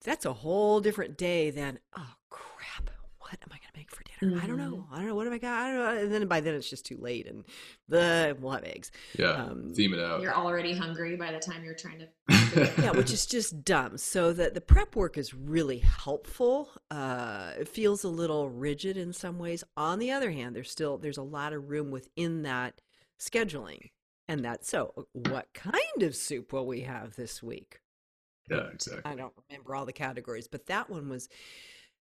that's 0.04 0.24
a 0.24 0.32
whole 0.32 0.80
different 0.80 1.18
day 1.18 1.50
than 1.50 1.78
oh 1.96 2.14
crap. 2.30 2.90
What 3.18 3.38
am 3.44 3.52
I 3.52 3.58
going 3.58 3.70
to 3.72 3.78
make 3.78 3.90
for 3.90 4.02
dinner? 4.02 4.42
I 4.42 4.46
don't 4.48 4.56
know. 4.56 4.78
Mm-hmm. 4.78 4.94
I 4.94 4.98
don't 4.98 5.06
know. 5.06 5.14
What 5.14 5.26
have 5.26 5.32
I 5.32 5.38
got? 5.38 5.52
I 5.52 5.72
don't 5.72 5.78
know. 5.78 6.02
And 6.02 6.12
then 6.12 6.26
by 6.26 6.40
then 6.40 6.54
it's 6.54 6.68
just 6.68 6.84
too 6.84 6.96
late, 7.00 7.28
and 7.28 7.44
the 7.86 8.36
we'll 8.40 8.50
have 8.52 8.64
eggs. 8.64 8.90
Yeah. 9.16 9.30
Um, 9.30 9.70
Theme 9.72 9.94
it 9.94 10.00
out. 10.00 10.20
You're 10.20 10.34
already 10.34 10.74
hungry 10.74 11.14
by 11.14 11.30
the 11.30 11.38
time 11.38 11.62
you're 11.62 11.76
trying 11.76 12.00
to. 12.00 12.72
yeah, 12.82 12.90
which 12.90 13.12
is 13.12 13.26
just 13.26 13.64
dumb. 13.64 13.98
So 13.98 14.32
the 14.32 14.50
the 14.50 14.60
prep 14.60 14.96
work 14.96 15.16
is 15.16 15.32
really 15.32 15.78
helpful. 15.78 16.70
Uh, 16.90 17.52
it 17.60 17.68
feels 17.68 18.02
a 18.02 18.08
little 18.08 18.48
rigid 18.50 18.96
in 18.96 19.12
some 19.12 19.38
ways. 19.38 19.62
On 19.76 20.00
the 20.00 20.10
other 20.10 20.32
hand, 20.32 20.56
there's 20.56 20.70
still 20.70 20.98
there's 20.98 21.18
a 21.18 21.22
lot 21.22 21.52
of 21.52 21.70
room 21.70 21.92
within 21.92 22.42
that 22.42 22.80
scheduling 23.20 23.90
And 24.28 24.44
that's 24.44 24.68
so. 24.68 25.06
What 25.12 25.52
kind 25.54 26.02
of 26.02 26.14
soup 26.16 26.52
will 26.52 26.66
we 26.66 26.80
have 26.82 27.16
this 27.16 27.42
week? 27.42 27.80
Yeah, 28.48 28.68
exactly. 28.72 29.02
I 29.04 29.14
don't 29.14 29.32
remember 29.48 29.74
all 29.74 29.84
the 29.86 29.92
categories, 29.92 30.48
but 30.48 30.66
that 30.66 30.88
one 30.90 31.08
was 31.08 31.28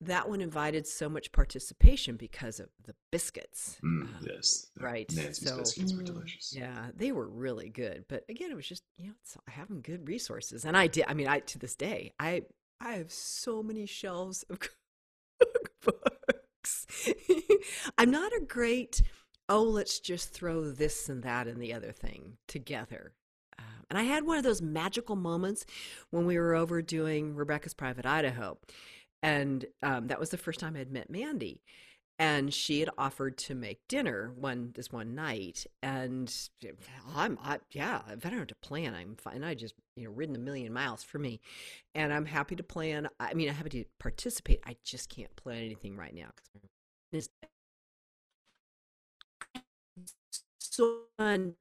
that 0.01 0.29
one 0.29 0.41
invited 0.41 0.87
so 0.87 1.09
much 1.09 1.31
participation 1.31 2.17
because 2.17 2.59
of 2.59 2.69
the 2.85 2.95
biscuits. 3.13 3.79
Mm, 3.85 4.03
Um, 4.03 4.17
yes. 4.27 4.71
right, 4.81 5.09
Nancy's 5.15 5.49
so- 5.49 5.59
biscuits 5.59 5.95
were 5.95 6.03
delicious. 6.03 6.53
Yeah, 6.55 6.91
they 6.95 7.13
were 7.13 7.29
really 7.29 7.69
good. 7.69 8.05
But 8.09 8.25
again, 8.29 8.51
it 8.51 8.57
was 8.57 8.67
just 8.69 8.83
you 8.99 9.09
know 9.09 9.15
having 9.49 9.81
good 9.81 10.09
resources, 10.09 10.65
and 10.65 10.77
I 10.77 10.87
did. 10.89 11.05
I 11.09 11.15
mean, 11.15 11.29
I 11.29 11.41
to 11.41 11.59
this 11.59 11.77
day, 11.77 12.13
I 12.19 12.43
I 12.81 12.95
have 12.95 13.13
so 13.13 13.63
many 13.63 13.87
shelves 13.87 14.43
of 14.51 14.59
cookbooks. 15.43 16.87
I'm 17.99 18.11
not 18.11 18.33
a 18.33 18.41
great. 18.41 19.03
Oh, 19.49 19.63
let's 19.63 20.01
just 20.01 20.31
throw 20.31 20.71
this 20.71 21.09
and 21.09 21.23
that 21.23 21.47
and 21.47 21.61
the 21.61 21.75
other 21.75 21.93
thing 21.93 22.39
together. 22.49 23.13
Um, 23.59 23.85
and 23.91 23.99
I 23.99 24.03
had 24.05 24.25
one 24.25 24.39
of 24.39 24.45
those 24.45 24.63
magical 24.63 25.17
moments 25.17 25.67
when 26.11 26.27
we 26.27 26.39
were 26.39 26.55
over 26.55 26.81
doing 26.81 27.35
Rebecca's 27.35 27.75
Private 27.75 28.07
Idaho, 28.07 28.59
and 29.23 29.67
um, 29.83 30.09
that 30.09 30.21
was 30.21 30.31
the 30.31 30.39
first 30.39 30.61
time 30.61 30.77
I'd 30.77 30.93
met 30.93 31.11
Mandy 31.11 31.61
and 32.19 32.53
she 32.55 32.81
had 32.81 32.91
offered 32.99 33.37
to 33.39 33.55
make 33.55 33.81
dinner 33.89 34.33
one 34.37 34.71
this 34.75 34.93
one 34.93 35.15
night 35.15 35.67
and 35.83 36.49
i'm 37.17 37.39
I, 37.43 37.59
yeah 37.73 38.03
if 38.11 38.25
i 38.27 38.31
don't 38.31 38.39
have 38.39 38.49
to 38.49 38.55
plan 38.57 38.95
i'm 38.95 39.17
fine. 39.17 39.43
I 39.43 39.55
just 39.55 39.75
you 39.97 40.05
know 40.05 40.11
ridden 40.13 40.37
a 40.37 40.39
million 40.39 40.73
miles 40.73 41.03
for 41.03 41.19
me 41.19 41.41
and 41.95 42.13
i'm 42.13 42.27
happy 42.27 42.55
to 42.57 42.63
plan. 42.63 43.09
I 43.19 43.35
mean 43.35 43.49
i'm 43.49 43.55
happy 43.55 43.71
to 43.71 43.85
participate. 43.99 44.61
I 44.67 44.77
just 44.85 45.09
can't 45.09 45.35
plan 45.37 45.65
anything 45.65 45.97
right 45.97 46.15
now 46.15 46.31
'cause 47.13 47.29
my- 50.77 50.77
it's 50.77 50.77
so 50.77 51.03
fun 51.19 51.55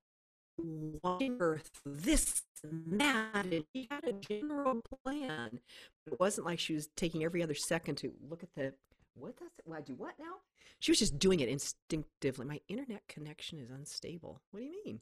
watching 1.04 1.40
her 1.40 1.60
through 1.60 1.96
this 1.96 2.44
and 2.64 3.00
that 3.00 3.46
and 3.46 3.66
she 3.74 3.88
had 3.90 4.04
a 4.04 4.14
general 4.14 4.82
plan 5.04 5.60
But 6.06 6.14
it 6.14 6.20
wasn't 6.20 6.46
like 6.46 6.60
she 6.60 6.76
was 6.76 6.88
taking 6.96 7.24
every 7.24 7.42
other 7.42 7.56
second 7.56 7.96
to 7.98 8.14
look 8.30 8.44
at 8.44 8.54
the 8.56 8.74
what 9.16 9.38
does 9.38 9.50
it? 9.58 9.72
I 9.72 9.82
do 9.82 9.94
what 9.96 10.14
now? 10.20 10.36
She 10.80 10.92
was 10.92 11.00
just 11.00 11.20
doing 11.20 11.42
it 11.42 11.50
instinctively. 11.50 12.46
My 12.46 12.62
internet 12.70 13.08
connection 13.08 13.60
is 13.60 13.70
unstable. 13.70 14.42
What 14.52 14.62
do 14.62 14.66
you 14.66 14.74
mean? 14.86 15.02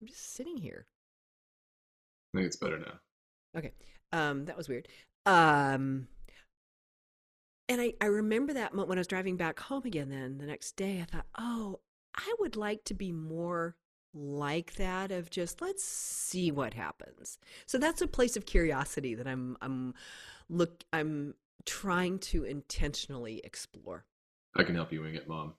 I'm 0.00 0.06
just 0.06 0.34
sitting 0.34 0.56
here. 0.56 0.86
I 2.34 2.38
think 2.38 2.46
it's 2.46 2.56
better 2.56 2.78
now. 2.78 3.00
Okay. 3.58 3.72
Um, 4.12 4.44
that 4.44 4.56
was 4.56 4.68
weird. 4.68 4.88
Um, 5.26 6.06
and 7.68 7.80
I, 7.80 7.94
I 8.00 8.06
remember 8.06 8.52
that 8.54 8.74
moment 8.74 8.88
when 8.88 8.98
I 8.98 9.00
was 9.00 9.06
driving 9.08 9.36
back 9.36 9.58
home 9.58 9.82
again 9.84 10.08
then 10.08 10.38
the 10.38 10.46
next 10.46 10.76
day. 10.76 11.00
I 11.00 11.04
thought, 11.04 11.26
oh, 11.36 11.80
I 12.14 12.34
would 12.38 12.56
like 12.56 12.84
to 12.84 12.94
be 12.94 13.12
more 13.12 13.76
like 14.14 14.74
that 14.74 15.10
of 15.10 15.30
just 15.30 15.60
let's 15.60 15.84
see 15.84 16.50
what 16.50 16.74
happens. 16.74 17.38
So 17.66 17.78
that's 17.78 18.02
a 18.02 18.06
place 18.06 18.36
of 18.36 18.46
curiosity 18.46 19.14
that 19.14 19.26
I'm 19.26 19.56
I'm 19.62 19.94
look 20.48 20.84
I'm 20.92 21.34
trying 21.64 22.18
to 22.18 22.44
intentionally 22.44 23.40
explore. 23.44 24.04
I 24.54 24.64
can 24.64 24.74
help 24.74 24.92
you 24.92 25.00
wing 25.00 25.14
it, 25.14 25.28
mom. 25.28 25.54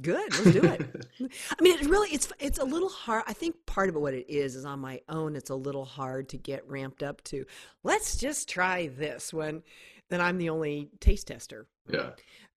Good, 0.00 0.32
let's 0.38 0.52
do 0.52 0.62
it. 0.62 1.06
I 1.58 1.62
mean, 1.62 1.78
it 1.78 1.86
really 1.86 2.10
it's 2.10 2.30
it's 2.38 2.58
a 2.58 2.64
little 2.64 2.88
hard. 2.88 3.24
I 3.26 3.32
think 3.32 3.56
part 3.66 3.88
of 3.88 3.96
it 3.96 4.00
what 4.00 4.14
it 4.14 4.28
is 4.28 4.54
is 4.54 4.64
on 4.64 4.78
my 4.78 5.00
own. 5.08 5.34
It's 5.34 5.50
a 5.50 5.56
little 5.56 5.84
hard 5.84 6.28
to 6.30 6.36
get 6.36 6.68
ramped 6.68 7.02
up 7.02 7.24
to. 7.24 7.46
Let's 7.82 8.16
just 8.16 8.48
try 8.48 8.88
this 8.88 9.32
when 9.32 9.62
then 10.10 10.20
I'm 10.20 10.38
the 10.38 10.50
only 10.50 10.90
taste 11.00 11.28
tester. 11.28 11.66
yeah. 11.88 12.10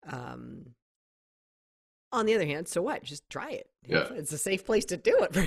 Um, 0.07 0.71
on 2.11 2.25
the 2.25 2.35
other 2.35 2.45
hand, 2.45 2.67
so 2.67 2.81
what? 2.81 3.03
Just 3.03 3.29
try 3.29 3.51
it. 3.51 3.69
Yeah. 3.85 4.07
It's 4.13 4.31
a 4.31 4.37
safe 4.37 4.65
place 4.65 4.85
to 4.85 4.97
do 4.97 5.17
it. 5.23 5.33
For 5.33 5.41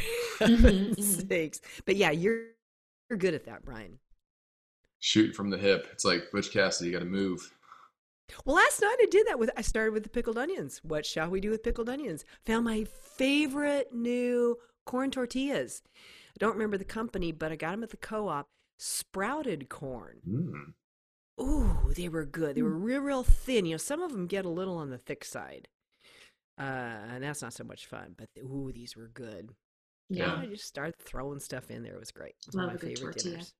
Mhm, 0.44 0.58
heaven's 0.60 0.96
mhm. 1.24 1.28
sakes. 1.28 1.60
But 1.84 1.96
yeah, 1.96 2.10
you're 2.10 2.44
you're 3.10 3.18
good 3.18 3.34
at 3.34 3.44
that, 3.46 3.64
Brian. 3.64 3.98
Shoot 5.00 5.34
from 5.34 5.50
the 5.50 5.58
hip. 5.58 5.88
It's 5.92 6.04
like 6.04 6.30
Butch 6.32 6.52
Cassidy. 6.52 6.90
You 6.90 6.96
got 6.96 7.04
to 7.04 7.10
move. 7.10 7.52
Well, 8.44 8.56
last 8.56 8.80
night 8.80 8.96
I 9.00 9.06
did 9.10 9.26
that 9.26 9.38
with. 9.38 9.50
I 9.56 9.62
started 9.62 9.92
with 9.92 10.04
the 10.04 10.08
pickled 10.08 10.38
onions. 10.38 10.80
What 10.82 11.04
shall 11.04 11.28
we 11.28 11.40
do 11.40 11.50
with 11.50 11.62
pickled 11.62 11.88
onions? 11.88 12.24
Found 12.46 12.64
my 12.64 12.84
favorite 12.84 13.92
new 13.92 14.58
corn 14.86 15.10
tortillas. 15.10 15.82
I 15.96 16.38
don't 16.38 16.54
remember 16.54 16.78
the 16.78 16.84
company, 16.84 17.32
but 17.32 17.52
I 17.52 17.56
got 17.56 17.72
them 17.72 17.82
at 17.82 17.90
the 17.90 17.96
co-op. 17.96 18.46
Sprouted 18.78 19.68
corn. 19.68 20.20
Mm. 20.26 20.72
Ooh, 21.40 21.92
they 21.94 22.08
were 22.08 22.24
good. 22.24 22.56
They 22.56 22.62
were 22.62 22.70
real, 22.70 23.00
real 23.00 23.22
thin. 23.22 23.66
You 23.66 23.72
know, 23.72 23.78
some 23.78 24.02
of 24.02 24.12
them 24.12 24.26
get 24.26 24.44
a 24.44 24.48
little 24.50 24.76
on 24.76 24.90
the 24.90 24.98
thick 24.98 25.24
side, 25.24 25.68
uh, 26.58 26.62
and 26.62 27.22
that's 27.24 27.42
not 27.42 27.52
so 27.52 27.64
much 27.64 27.86
fun. 27.86 28.14
But 28.16 28.28
ooh, 28.38 28.70
these 28.74 28.96
were 28.96 29.08
good. 29.14 29.50
Yeah. 30.08 30.36
I 30.36 30.46
just 30.46 30.66
started 30.66 30.94
throwing 30.98 31.40
stuff 31.40 31.70
in 31.70 31.82
there. 31.82 31.94
It 31.94 32.00
was 32.00 32.10
great. 32.10 32.34
It 32.40 32.46
was 32.48 32.54
one 32.56 32.66
Love 32.66 32.74
of 32.76 32.82
my 32.82 32.86
a 32.88 32.90
good 32.90 32.98
favorite 32.98 33.12
tortilla. 33.14 33.32
dinners. 33.32 33.54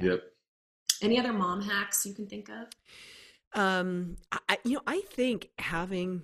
Yeah. 0.00 0.06
Yep. 0.12 0.22
Any 1.02 1.18
other 1.18 1.32
mom 1.32 1.60
hacks 1.60 2.06
you 2.06 2.14
can 2.14 2.26
think 2.26 2.48
of? 2.48 2.68
Um, 3.54 4.16
I, 4.32 4.38
I- 4.48 4.58
you 4.64 4.74
know, 4.74 4.82
I 4.86 5.02
think 5.02 5.50
having 5.58 6.22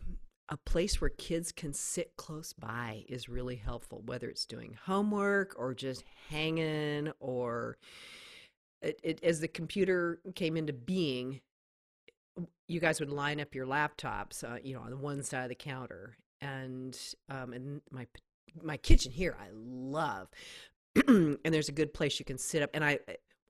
a 0.48 0.56
place 0.56 1.00
where 1.00 1.10
kids 1.10 1.52
can 1.52 1.72
sit 1.72 2.16
close 2.16 2.52
by 2.52 3.04
is 3.08 3.28
really 3.28 3.54
helpful, 3.56 4.02
whether 4.06 4.28
it's 4.28 4.46
doing 4.46 4.76
homework 4.84 5.54
or 5.56 5.74
just 5.74 6.02
hanging 6.28 7.12
or 7.20 7.76
it, 8.82 8.98
it, 9.04 9.22
as 9.22 9.40
the 9.40 9.46
computer 9.48 10.20
came 10.34 10.56
into 10.56 10.72
being, 10.72 11.40
you 12.68 12.80
guys 12.80 13.00
would 13.00 13.10
line 13.10 13.40
up 13.40 13.54
your 13.54 13.66
laptops, 13.66 14.44
uh, 14.44 14.58
you 14.62 14.74
know, 14.74 14.80
on 14.80 14.90
the 14.90 14.96
one 14.96 15.22
side 15.22 15.42
of 15.42 15.48
the 15.48 15.54
counter, 15.54 16.16
and 16.40 16.98
um, 17.28 17.52
and 17.52 17.82
my 17.90 18.06
my 18.62 18.76
kitchen 18.76 19.12
here 19.12 19.36
I 19.40 19.48
love, 19.52 20.28
and 21.06 21.38
there's 21.44 21.68
a 21.68 21.72
good 21.72 21.92
place 21.92 22.18
you 22.18 22.24
can 22.24 22.38
sit 22.38 22.62
up. 22.62 22.70
And 22.74 22.84
I 22.84 22.98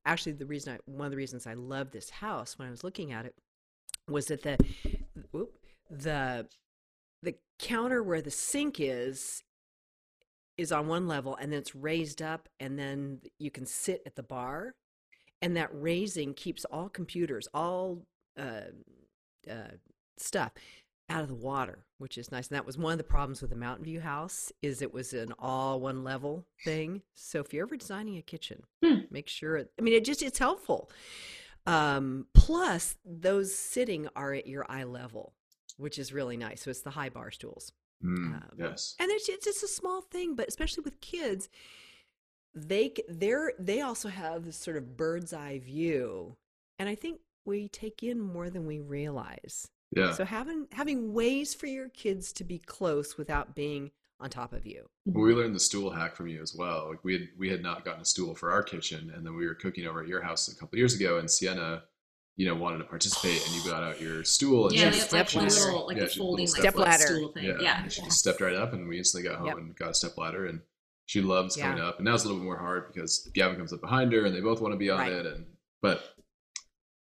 actually 0.05 0.33
the 0.33 0.47
reason 0.47 0.75
I 0.75 0.79
one 0.87 1.07
of 1.07 1.11
the 1.11 1.17
reasons 1.17 1.47
I 1.47 1.55
love 1.55 1.91
this 1.91 2.11
house 2.11 2.59
when 2.59 2.69
I 2.69 2.71
was 2.71 2.85
looking 2.85 3.13
at 3.13 3.27
it 3.27 3.35
was 4.09 4.27
that 4.27 4.43
the 4.43 4.59
whoop, 5.31 5.53
the 5.91 6.47
the 7.23 7.35
counter 7.59 8.03
where 8.03 8.23
the 8.23 8.31
sink 8.31 8.77
is 8.81 9.43
is 10.57 10.73
on 10.73 10.89
one 10.89 11.09
level 11.09 11.37
and 11.37 11.53
then 11.53 11.59
it's 11.59 11.75
raised 11.75 12.21
up 12.21 12.49
and 12.59 12.79
then 12.79 13.21
you 13.39 13.51
can 13.51 13.65
sit 13.65 14.03
at 14.05 14.15
the 14.15 14.23
bar 14.23 14.75
and 15.41 15.57
that 15.57 15.71
raising 15.73 16.35
keeps 16.35 16.65
all 16.67 16.89
computers 16.89 17.49
all 17.55 18.03
uh, 18.41 19.51
uh, 19.51 19.71
stuff 20.19 20.53
out 21.09 21.23
of 21.23 21.29
the 21.29 21.35
water 21.35 21.85
which 21.99 22.17
is 22.17 22.31
nice. 22.33 22.49
And 22.49 22.57
that 22.57 22.65
was 22.65 22.79
one 22.79 22.93
of 22.93 22.99
the 22.99 23.05
problems 23.05 23.41
with 23.43 23.51
the 23.51 23.57
mountain 23.57 23.85
view 23.85 24.01
house 24.01 24.51
is 24.63 24.81
it 24.81 24.95
was 24.95 25.13
an 25.13 25.33
all 25.39 25.79
one 25.81 26.03
level 26.05 26.47
thing. 26.65 27.03
So 27.15 27.41
if 27.41 27.53
you're 27.53 27.67
ever 27.67 27.77
designing 27.77 28.17
a 28.17 28.23
kitchen 28.23 28.63
Hmm. 28.83 29.01
make 29.11 29.29
sure 29.29 29.57
it 29.59 29.71
i 29.79 29.83
mean 29.83 29.95
it 29.95 30.05
just 30.05 30.23
it's 30.23 30.39
helpful. 30.39 30.91
Um, 31.67 32.27
plus 32.33 32.97
those 33.05 33.55
sitting 33.55 34.09
are 34.17 34.33
at 34.33 34.47
your 34.47 34.65
eye 34.71 34.85
level 34.85 35.35
which 35.77 35.99
is 35.99 36.13
really 36.13 36.37
nice. 36.37 36.63
So 36.63 36.71
it's 36.71 36.83
the 36.83 36.91
high 36.91 37.09
bar 37.11 37.31
stools. 37.31 37.73
Mm, 38.05 38.35
Um, 38.35 38.43
yes. 38.59 38.95
and 38.99 39.11
it's, 39.11 39.29
it's 39.29 39.45
just 39.45 39.63
a 39.63 39.69
small 39.69 40.01
thing 40.03 40.35
but 40.37 40.49
especially 40.49 40.83
with 40.85 41.01
kids 41.01 41.49
they 42.55 42.93
they're 43.09 43.53
they 43.59 43.81
also 43.83 44.09
have 44.09 44.45
this 44.45 44.57
sort 44.57 44.77
of 44.77 44.97
bird's 44.97 45.33
eye 45.33 45.59
view. 45.59 46.37
And 46.79 46.89
i 46.89 46.95
think 46.95 47.21
we 47.45 47.69
take 47.69 48.03
in 48.03 48.21
more 48.21 48.51
than 48.51 48.67
we 48.67 48.81
realize 48.81 49.69
Yeah. 49.97 50.13
so 50.13 50.25
having 50.25 50.67
having 50.73 51.13
ways 51.13 51.55
for 51.55 51.67
your 51.67 51.89
kids 51.89 52.33
to 52.35 52.45
be 52.45 52.59
close 52.59 53.17
without 53.17 53.55
being 53.55 53.91
on 54.21 54.29
top 54.31 54.53
of 54.53 54.67
you 54.67 54.89
Well, 55.07 55.25
we 55.25 55.31
mm-hmm. 55.31 55.41
learned 55.41 55.55
the 55.55 55.61
stool 55.61 55.91
hack 55.91 56.15
from 56.15 56.29
you 56.29 56.43
as 56.43 56.55
well. 56.55 56.89
Like 56.91 57.03
we 57.05 57.15
had 57.15 57.29
we 57.39 57.49
had 57.49 57.63
not 57.63 57.85
gotten 57.85 58.03
a 58.03 58.05
stool 58.05 58.35
for 58.35 58.53
our 58.53 58.63
kitchen, 58.63 59.11
and 59.17 59.25
then 59.25 59.35
we 59.35 59.47
were 59.47 59.55
cooking 59.55 59.87
over 59.87 60.03
at 60.03 60.09
your 60.09 60.21
house 60.23 60.49
a 60.49 60.55
couple 60.57 60.79
years 60.79 60.95
ago, 60.95 61.19
and 61.19 61.31
Sienna, 61.31 61.85
you 62.37 62.47
know, 62.47 62.55
wanted 62.55 62.79
to 62.79 62.85
participate, 62.85 63.43
and 63.47 63.55
you 63.55 63.71
got 63.71 63.83
out 63.83 63.99
your 64.01 64.23
stool, 64.25 64.67
and 64.69 64.77
Yeah, 64.77 64.91
she, 64.91 65.01
it's 65.01 65.13
like 65.13 65.29
she 65.31 65.39
a 65.39 65.43
just- 65.43 65.65
little, 65.65 65.87
like 65.87 65.97
yeah, 65.97 66.03
a 66.03 66.07
folding, 66.09 66.45
little 66.47 66.63
like 66.63 66.73
Step 66.73 66.77
ladder. 66.77 67.07
stool 67.07 67.33
thing. 67.33 67.45
Yeah, 67.45 67.57
Yeah. 67.63 67.83
and 67.83 67.91
she 67.91 68.03
just 68.03 68.19
stepped 68.19 68.43
right 68.43 68.55
up, 68.55 68.75
and 68.75 68.87
we 68.87 68.99
instantly 68.99 69.27
got 69.29 69.39
home 69.39 69.47
Yep. 69.49 69.57
and 69.57 69.77
got 69.77 69.91
a 69.91 69.95
step 69.95 70.19
ladder, 70.19 70.45
and 70.47 70.61
she 71.07 71.23
loves 71.23 71.57
Yeah. 71.57 71.69
coming 71.71 71.83
up. 71.83 71.97
And 71.97 72.05
now 72.05 72.15
it's 72.15 72.25
a 72.25 72.27
little 72.27 72.41
bit 72.41 72.45
more 72.45 72.59
hard 72.59 72.93
because 72.93 73.27
Gavin 73.33 73.57
comes 73.57 73.73
up 73.73 73.81
behind 73.81 74.13
her, 74.13 74.27
and 74.27 74.35
they 74.37 74.41
both 74.41 74.61
want 74.61 74.73
to 74.75 74.79
be 74.79 74.91
on 74.91 74.99
Right. 74.99 75.13
it, 75.13 75.25
and 75.25 75.47
but 75.81 76.10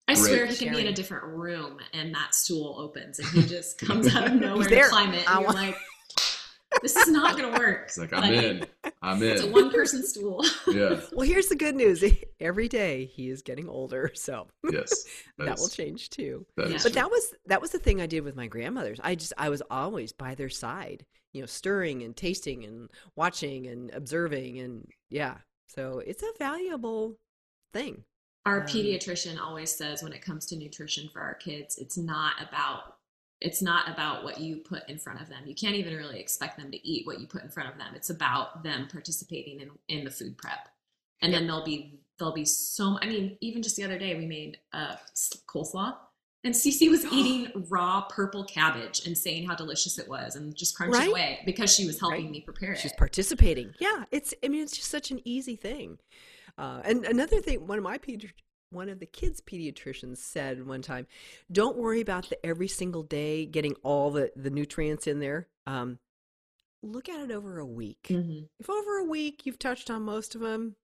I 0.08 0.16
swear 0.16 0.46
he 0.46 0.56
can 0.56 0.74
be 0.74 0.82
in 0.82 0.88
a 0.88 0.94
different 0.94 1.24
room 1.26 1.80
and 1.94 2.14
that 2.14 2.36
stool 2.36 2.76
opens 2.78 3.20
and 3.20 3.28
he 3.30 3.42
just 3.44 3.78
comes 3.86 4.14
out 4.16 4.28
of 4.28 4.34
nowhere 4.36 4.68
there. 4.68 4.84
to 4.84 4.90
climb 4.90 5.14
it. 5.14 5.28
I 5.30 5.34
And 5.38 5.42
you're 5.42 5.46
want- 5.46 5.56
like, 5.58 5.76
this 6.82 6.96
is 6.96 7.08
not 7.08 7.38
going 7.38 7.54
to 7.54 7.60
work. 7.60 7.84
it's 7.86 7.98
like 8.00 8.12
I'm 8.14 8.24
I- 8.24 8.32
in, 8.34 8.66
I'm 9.02 9.22
in. 9.22 9.30
It's 9.30 9.44
a 9.44 9.48
one 9.52 9.70
person 9.72 10.06
stool. 10.06 10.44
yeah, 10.68 11.00
well 11.14 11.28
here's 11.28 11.48
the 11.48 11.56
good 11.56 11.76
news 11.76 12.04
every 12.40 12.68
day 12.68 13.06
he 13.06 13.30
is 13.30 13.42
getting 13.44 13.70
older 13.70 14.12
so 14.16 14.48
yes, 14.72 15.06
that, 15.38 15.58
will 15.60 15.70
change 15.70 16.10
too 16.10 16.46
that 16.58 16.68
Yeah. 16.68 16.74
but 16.74 16.82
true. 16.82 16.92
that 16.92 17.10
was 17.12 17.34
that 17.46 17.62
was 17.62 17.72
the 17.72 17.80
thing 17.80 18.02
I 18.02 18.08
did 18.08 18.24
with 18.24 18.36
my 18.36 18.48
grandmothers. 18.48 19.00
I 19.04 19.16
just 19.16 19.34
I 19.38 19.50
was 19.50 19.62
always 19.70 20.12
by 20.14 20.34
their 20.36 20.50
side, 20.50 21.06
you 21.32 21.42
know, 21.42 21.46
stirring 21.48 22.02
and 22.04 22.16
tasting 22.16 22.64
and 22.66 22.90
watching 23.16 23.68
and 23.68 23.92
observing 23.94 24.60
and 24.60 24.88
yeah. 25.10 25.38
So 25.68 26.02
it's 26.06 26.24
a 26.24 26.32
valuable 26.40 27.18
thing. 27.72 28.04
Our 28.46 28.62
Um, 28.62 28.68
pediatrician 28.68 29.40
always 29.40 29.74
says 29.74 30.04
when 30.04 30.12
it 30.14 30.22
comes 30.22 30.46
to 30.48 30.56
nutrition 30.58 31.10
for 31.10 31.22
our 31.22 31.36
kids, 31.36 31.78
it's 31.78 31.98
not 31.98 32.34
about 32.42 32.98
it's 33.42 33.62
not 33.62 33.90
about 33.90 34.24
what 34.24 34.40
you 34.40 34.56
put 34.58 34.88
in 34.90 34.98
front 34.98 35.22
of 35.22 35.28
them. 35.28 35.46
You 35.46 35.54
can't 35.54 35.76
even 35.76 35.98
really 35.98 36.18
expect 36.18 36.58
them 36.58 36.72
to 36.72 36.88
eat 36.88 37.06
what 37.06 37.20
you 37.20 37.28
put 37.28 37.44
in 37.44 37.50
front 37.50 37.68
of 37.70 37.78
them. 37.78 37.94
It's 37.94 38.10
about 38.10 38.64
them 38.64 38.88
participating 38.90 39.60
in, 39.60 39.70
in 39.90 40.06
the 40.06 40.12
food 40.12 40.38
prep. 40.38 40.70
And 41.22 41.34
then 41.34 41.46
they'll 41.46 41.66
be 41.66 42.00
they'll 42.20 42.32
be 42.34 42.46
so 42.46 42.98
I 43.02 43.06
mean, 43.08 43.38
even 43.42 43.62
just 43.62 43.76
the 43.76 43.84
other 43.84 43.98
day 44.00 44.16
we 44.18 44.26
made 44.26 44.60
a 44.72 44.98
coleslaw 45.48 45.96
and 46.46 46.54
Cece 46.54 46.90
was 46.90 47.04
eating 47.12 47.52
raw 47.70 48.02
purple 48.10 48.46
cabbage 48.46 49.06
and 49.06 49.18
saying 49.18 49.46
how 49.48 49.56
delicious 49.56 50.00
it 50.00 50.08
was 50.08 50.36
and 50.38 50.56
just 50.56 50.76
crunching 50.78 51.00
Right. 51.00 51.10
away 51.10 51.40
because 51.46 51.74
she 51.74 51.86
was 51.86 52.00
helping 52.00 52.24
Right. 52.26 52.32
me 52.32 52.42
prepare 52.42 52.74
it. 52.74 52.80
She's 52.80 52.94
participating. 52.94 53.74
Yeah, 53.80 54.06
it's. 54.12 54.34
I 54.44 54.48
mean, 54.48 54.64
it's 54.64 54.76
just 54.78 54.90
such 54.90 55.12
an 55.12 55.20
easy 55.26 55.56
thing. 55.58 56.00
Uh, 56.58 56.82
and 56.84 57.06
another 57.06 57.40
thing, 57.42 57.66
one 57.68 57.78
of 57.78 57.84
my 57.84 57.98
pedi- 57.98 58.32
one 58.70 58.90
of 58.90 59.00
the 59.00 59.06
kids' 59.06 59.42
pediatricians 59.42 60.18
said 60.18 60.66
one 60.66 60.82
time, 60.82 61.08
"Don't 61.52 61.78
worry 61.78 62.02
about 62.02 62.30
the 62.30 62.44
every 62.46 62.68
single 62.68 63.04
day 63.04 63.46
getting 63.46 63.76
all 63.84 64.12
the 64.12 64.32
the 64.36 64.50
nutrients 64.50 65.08
in 65.08 65.20
there. 65.20 65.48
Um, 65.68 66.00
look 66.82 67.08
at 67.10 67.22
it 67.22 67.32
over 67.32 67.60
a 67.60 67.66
week. 67.66 68.08
Mhm, 68.10 68.50
If 68.60 68.70
over 68.70 68.98
a 68.98 69.04
week 69.06 69.46
you've 69.46 69.60
touched 69.60 69.90
on 69.90 70.02
most 70.04 70.36
of 70.36 70.42
them, 70.42 70.76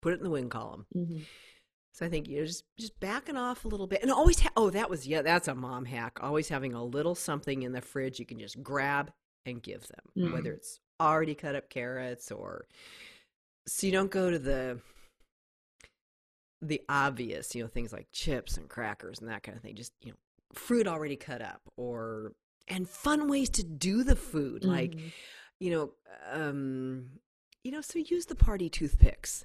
put 0.00 0.12
it 0.14 0.18
in 0.18 0.24
the 0.24 0.30
win 0.30 0.48
column. 0.48 0.86
mhm. 0.94 1.24
So 1.94 2.06
I 2.06 2.08
think 2.08 2.26
you 2.28 2.40
know 2.40 2.46
just 2.46 2.64
just 2.78 2.98
backing 3.00 3.36
off 3.36 3.64
a 3.64 3.68
little 3.68 3.86
bit, 3.86 4.02
and 4.02 4.10
always 4.10 4.40
ha- 4.40 4.52
oh 4.56 4.70
that 4.70 4.88
was 4.90 5.06
yeah 5.06 5.20
that's 5.22 5.48
a 5.48 5.54
mom 5.54 5.84
hack. 5.84 6.18
Always 6.22 6.48
having 6.48 6.72
a 6.72 6.82
little 6.84 7.14
something 7.14 7.62
in 7.62 7.72
the 7.72 7.82
fridge 7.82 8.18
you 8.18 8.24
can 8.26 8.38
just 8.38 8.62
grab 8.62 9.12
and 9.44 9.62
give 9.62 9.86
them, 9.88 10.04
Mm. 10.16 10.32
whether 10.32 10.52
it's 10.52 10.80
already 11.00 11.34
cut 11.34 11.54
up 11.54 11.68
carrots 11.68 12.30
or 12.32 12.66
so 13.66 13.86
you 13.86 13.92
don't 13.92 14.10
go 14.10 14.30
to 14.30 14.38
the 14.38 14.80
the 16.60 16.80
obvious, 16.88 17.54
you 17.54 17.62
know, 17.62 17.68
things 17.68 17.92
like 17.92 18.06
chips 18.12 18.56
and 18.56 18.68
crackers 18.68 19.18
and 19.18 19.28
that 19.28 19.42
kind 19.42 19.56
of 19.56 19.62
thing. 19.62 19.74
Just 19.74 19.92
you 20.00 20.10
know, 20.12 20.16
fruit 20.54 20.86
already 20.86 21.16
cut 21.16 21.42
up 21.42 21.60
or 21.76 22.32
and 22.68 22.88
fun 22.88 23.28
ways 23.28 23.50
to 23.50 23.64
do 23.64 24.04
the 24.04 24.14
food 24.14 24.64
like 24.64 24.92
Mhm. 24.92 25.12
you 25.58 25.70
know 25.70 25.90
um 26.30 27.10
you 27.64 27.72
know 27.72 27.80
so 27.80 27.98
use 27.98 28.26
the 28.26 28.36
party 28.36 28.70
toothpicks 28.70 29.44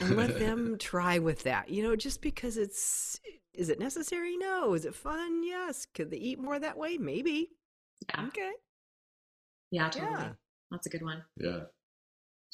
and 0.00 0.16
let 0.16 0.38
them 0.40 0.76
try 0.80 1.18
with 1.20 1.44
that. 1.44 1.70
You 1.70 1.82
know, 1.84 1.94
just 1.96 2.20
because 2.20 2.56
it's 2.56 3.20
is 3.54 3.68
it 3.68 3.78
necessary? 3.78 4.36
No. 4.36 4.74
Is 4.74 4.84
it 4.84 4.94
fun? 4.94 5.42
Yes. 5.44 5.86
Could 5.94 6.10
they 6.10 6.16
eat 6.18 6.38
more 6.38 6.58
that 6.58 6.76
way? 6.76 6.98
Maybe. 6.98 7.50
yeah, 8.08 8.26
Okay. 8.26 8.52
yeah, 9.70 9.88
totally. 9.88 10.12
Yeah. 10.12 10.32
That's 10.70 10.86
a 10.86 10.90
good 10.90 11.02
one. 11.02 11.22
Yeah. 11.38 11.60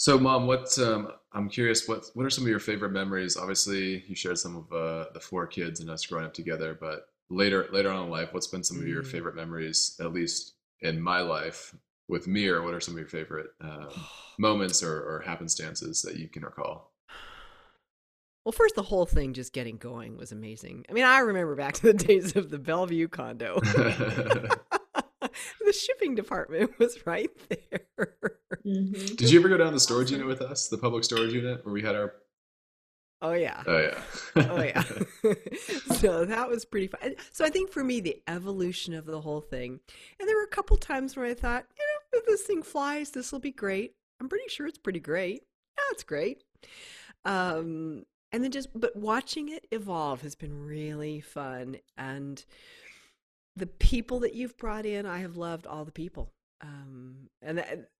So, 0.02 0.18
mom, 0.18 0.48
what 0.48 0.76
um, 0.80 1.12
I'm 1.32 1.48
curious, 1.48 1.86
what 1.86 2.06
what 2.14 2.26
are 2.26 2.30
some 2.30 2.42
of 2.42 2.50
your 2.50 2.58
favorite 2.58 2.90
memories? 2.90 3.36
Obviously, 3.36 4.02
you 4.08 4.16
shared 4.16 4.36
some 4.36 4.56
of 4.56 4.72
uh, 4.72 5.04
the 5.14 5.20
four 5.20 5.46
kids 5.46 5.78
and 5.78 5.88
us 5.88 6.04
growing 6.04 6.24
up 6.26 6.34
together, 6.34 6.76
but 6.80 7.06
later 7.30 7.68
later 7.70 7.88
on 7.88 8.06
in 8.06 8.10
life, 8.10 8.34
what's 8.34 8.48
been 8.48 8.64
some 8.64 8.80
of 8.80 8.88
your 8.88 9.04
Mm. 9.04 9.06
favorite 9.06 9.36
memories, 9.36 9.96
at 10.00 10.12
least 10.12 10.54
in 10.80 11.00
my 11.00 11.20
life, 11.20 11.72
with 12.08 12.26
me, 12.26 12.48
or 12.48 12.62
what 12.62 12.74
are 12.74 12.80
some 12.80 12.94
of 12.94 12.98
your 12.98 13.06
favorite 13.06 13.50
uh, 13.60 13.90
moments 14.40 14.82
or, 14.82 14.92
or 14.92 15.22
happenstances 15.24 16.02
that 16.02 16.16
you 16.16 16.28
can 16.28 16.42
recall? 16.42 16.92
Well, 18.44 18.50
first, 18.50 18.74
the 18.74 18.82
whole 18.82 19.06
thing 19.06 19.34
just 19.34 19.52
getting 19.52 19.76
going 19.76 20.16
was 20.16 20.32
amazing. 20.32 20.84
I 20.90 20.94
mean, 20.94 21.04
I 21.04 21.20
remember 21.20 21.54
back 21.54 21.74
to 21.80 21.82
the 21.82 21.94
days 21.94 22.34
of 22.34 22.50
the 22.50 22.58
Bellevue 22.58 23.06
condo. 23.06 23.60
the 25.60 25.72
shipping 25.72 26.16
department 26.16 26.76
was 26.80 27.06
right 27.06 27.30
there. 27.48 27.86
Mhm. 28.72 29.16
Did 29.16 29.30
you 29.30 29.38
ever 29.38 29.48
go 29.48 29.56
down 29.56 29.72
the 29.72 29.80
storage 29.80 30.10
unit 30.10 30.26
with 30.26 30.40
us, 30.40 30.68
the 30.68 30.78
public 30.78 31.04
storage 31.04 31.32
unit, 31.32 31.64
where 31.64 31.72
we 31.72 31.82
had 31.82 31.94
our? 31.94 32.14
Oh, 33.20 33.32
yeah. 33.34 33.62
Oh 33.66 33.78
yeah. 33.78 34.02
oh 34.50 34.62
yeah 34.62 34.82
so 35.94 36.24
that 36.24 36.48
was 36.48 36.64
pretty 36.64 36.88
fun 36.88 37.14
so 37.30 37.44
i 37.44 37.50
think 37.50 37.70
for 37.70 37.84
me 37.84 38.00
the 38.00 38.20
evolution 38.26 38.94
of 38.94 39.06
the 39.06 39.20
whole 39.20 39.40
thing 39.40 39.78
and 40.18 40.28
there 40.28 40.36
were 40.36 40.42
a 40.42 40.48
couple 40.48 40.76
times 40.76 41.16
where 41.16 41.26
i 41.26 41.34
thought 41.34 41.64
you 41.78 41.84
know 41.84 42.18
if 42.18 42.26
this 42.26 42.42
thing 42.42 42.62
flies 42.64 43.10
this 43.10 43.30
will 43.30 43.38
be 43.38 43.52
great 43.52 43.94
i'm 44.20 44.28
pretty 44.28 44.48
sure 44.48 44.66
it's 44.66 44.78
pretty 44.78 44.98
great 44.98 45.44
yeah 45.78 45.84
it's 45.92 46.02
great 46.02 46.42
um 47.24 48.04
and 48.32 48.42
then 48.42 48.50
just 48.50 48.68
but 48.74 48.96
watching 48.96 49.48
it 49.50 49.68
evolve 49.70 50.22
has 50.22 50.34
been 50.34 50.66
really 50.66 51.20
fun 51.20 51.76
and 51.96 52.44
the 53.54 53.66
people 53.66 54.18
that 54.20 54.34
you've 54.34 54.56
brought 54.56 54.84
in 54.86 55.06
i 55.06 55.18
have 55.18 55.36
loved 55.36 55.66
all 55.66 55.84
the 55.84 55.92
people 55.92 56.32
um 56.60 57.28
and 57.40 57.58
that, 57.58 57.90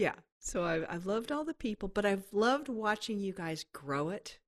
yeah 0.00 0.14
so 0.38 0.64
I've, 0.64 0.86
I've 0.88 1.06
loved 1.06 1.30
all 1.30 1.44
the 1.44 1.54
people 1.54 1.88
but 1.88 2.06
i've 2.06 2.24
loved 2.32 2.68
watching 2.68 3.20
you 3.20 3.32
guys 3.32 3.64
grow 3.72 4.08
it 4.08 4.38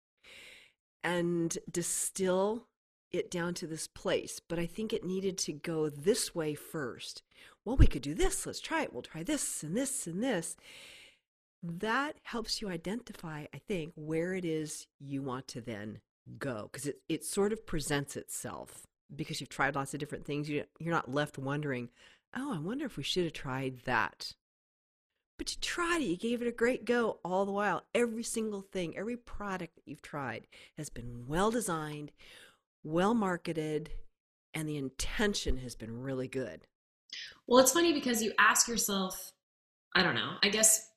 and 1.05 1.57
distill 1.71 2.67
it 3.13 3.31
down 3.31 3.55
to 3.55 3.67
this 3.67 3.87
place. 3.87 4.41
But 4.47 4.59
I 4.59 4.67
think 4.67 4.93
it 4.93 5.05
needed 5.05 5.39
to 5.39 5.53
go 5.53 5.89
this 5.89 6.35
way 6.35 6.55
first. 6.55 7.23
Well, 7.65 7.77
we 7.77 7.87
could 7.87 8.03
do 8.03 8.15
this. 8.15 8.47
Let's 8.47 8.61
try 8.61 8.83
it. 8.83 8.93
We'll 8.93 9.03
try 9.03 9.23
this 9.23 9.63
and 9.63 9.77
this 9.77 10.07
and 10.07 10.23
this. 10.23 10.57
That 11.63 12.17
helps 12.25 12.61
you 12.61 12.69
identify, 12.69 13.47
I 13.55 13.59
think, 13.59 13.93
where 13.95 14.35
it 14.35 14.45
is 14.45 14.87
you 14.99 15.23
want 15.23 15.47
to 15.49 15.61
then 15.61 16.01
go 16.39 16.69
because 16.71 16.87
it, 16.87 16.97
it 17.09 17.25
sort 17.25 17.53
of 17.53 17.67
presents 17.67 18.17
itself 18.17 18.87
because 19.15 19.41
you've 19.41 19.51
tried 19.51 19.75
lots 19.75 19.95
of 19.95 20.01
different 20.01 20.25
things. 20.25 20.49
You, 20.49 20.65
you're 20.81 20.95
not 20.95 21.13
left 21.13 21.39
wondering, 21.39 21.91
oh, 22.35 22.55
I 22.55 22.59
wonder 22.59 22.87
if 22.87 22.97
we 22.97 23.03
should 23.03 23.25
have 23.25 23.33
tried 23.33 23.81
that. 23.85 24.33
But 25.39 25.51
you 25.51 25.61
tried 25.61 26.03
it. 26.03 26.07
You 26.07 26.17
gave 26.17 26.43
it 26.43 26.49
a 26.49 26.53
great 26.53 26.85
go 26.85 27.19
all 27.25 27.45
the 27.45 27.53
while. 27.53 27.83
Every 27.95 28.23
single 28.23 28.61
thing, 28.61 28.97
every 28.97 29.17
product 29.17 29.75
that 29.75 29.87
you've 29.87 30.03
tried 30.03 30.47
has 30.77 30.89
been 30.89 31.25
well 31.27 31.51
designed, 31.51 32.13
well 32.85 33.15
marketed, 33.15 33.91
and 34.55 34.69
the 34.69 34.77
intention 34.77 35.59
has 35.59 35.75
been 35.75 36.03
really 36.03 36.29
good. 36.29 36.67
Well, 37.47 37.61
it's 37.61 37.73
funny 37.73 37.93
because 37.93 38.23
you 38.23 38.33
ask 38.39 38.69
yourself, 38.69 39.33
I 39.95 40.03
don't 40.03 40.15
know, 40.15 40.33
I 40.43 40.49
guess 40.49 40.89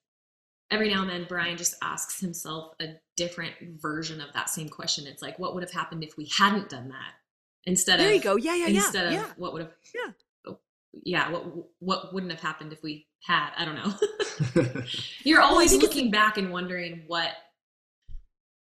every 0.70 0.92
now 0.92 1.02
and 1.02 1.10
then 1.10 1.26
Brian 1.28 1.56
just 1.56 1.74
asks 1.82 2.20
himself 2.20 2.72
a 2.80 2.94
different 3.16 3.54
version 3.80 4.20
of 4.20 4.32
that 4.34 4.50
same 4.50 4.68
question. 4.68 5.06
It's 5.06 5.22
like, 5.22 5.38
what 5.38 5.54
would 5.54 5.62
have 5.62 5.72
happened 5.72 6.04
if 6.04 6.16
we 6.16 6.30
hadn't 6.36 6.68
done 6.68 6.88
that? 6.88 7.12
Instead 7.64 8.00
There 8.00 8.08
of 8.08 8.14
you 8.14 8.20
go. 8.20 8.36
Yeah, 8.36 8.54
yeah, 8.54 8.66
yeah. 8.66 8.84
instead 8.84 9.06
of 9.06 9.12
yeah. 9.12 9.26
what 9.36 9.52
would 9.52 9.62
have 9.62 9.72
Yeah. 9.94 10.12
Yeah, 11.04 11.30
what 11.30 11.44
what 11.80 12.14
wouldn't 12.14 12.32
have 12.32 12.40
happened 12.40 12.72
if 12.72 12.82
we 12.82 13.06
had? 13.22 13.50
I 13.56 13.64
don't 13.64 13.74
know. 13.74 14.82
You're 15.24 15.42
always 15.42 15.70
think 15.70 15.82
it's- 15.82 15.94
looking 15.94 16.10
back 16.10 16.38
and 16.38 16.50
wondering 16.50 17.04
what 17.06 17.30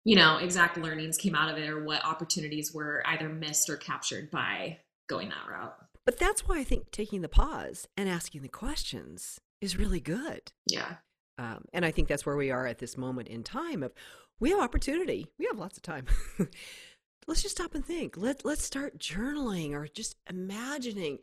you 0.06 0.16
know, 0.16 0.38
exact 0.38 0.78
learnings 0.78 1.18
came 1.18 1.36
out 1.36 1.52
of 1.52 1.58
it 1.58 1.70
or 1.70 1.84
what 1.84 2.04
opportunities 2.04 2.74
were 2.74 3.04
either 3.06 3.30
missed 3.30 3.70
or 3.70 3.78
captured 3.78 4.32
by 4.32 4.78
going 5.08 5.30
that 5.30 5.48
route. 5.48 5.76
But 6.06 6.18
that's 6.18 6.48
why 6.48 6.58
I 6.60 6.64
think 6.64 6.92
taking 6.92 7.22
the 7.22 7.30
pause 7.30 7.88
and 7.98 8.10
asking 8.10 8.42
the 8.42 8.48
questions 8.48 9.40
is 9.62 9.78
really 9.78 10.00
good. 10.00 10.52
Yeah. 10.66 10.96
Um, 11.38 11.66
and 11.74 11.86
I 11.86 11.92
think 11.92 12.08
that's 12.08 12.26
where 12.26 12.38
we 12.38 12.50
are 12.50 12.66
at 12.66 12.80
this 12.80 12.98
moment 12.98 13.28
in 13.28 13.44
time 13.44 13.84
of 13.84 13.94
we 14.40 14.50
have 14.52 14.60
opportunity. 14.60 15.28
We 15.38 15.46
have 15.46 15.60
lots 15.60 15.78
of 15.78 15.84
time. 15.84 16.06
let's 17.28 17.42
just 17.44 17.58
stop 17.58 17.76
and 17.76 17.86
think. 17.86 18.18
Let 18.18 18.44
let's 18.44 18.64
start 18.64 18.98
journaling 18.98 19.74
or 19.74 19.88
just 19.88 20.16
imagining. 20.30 21.20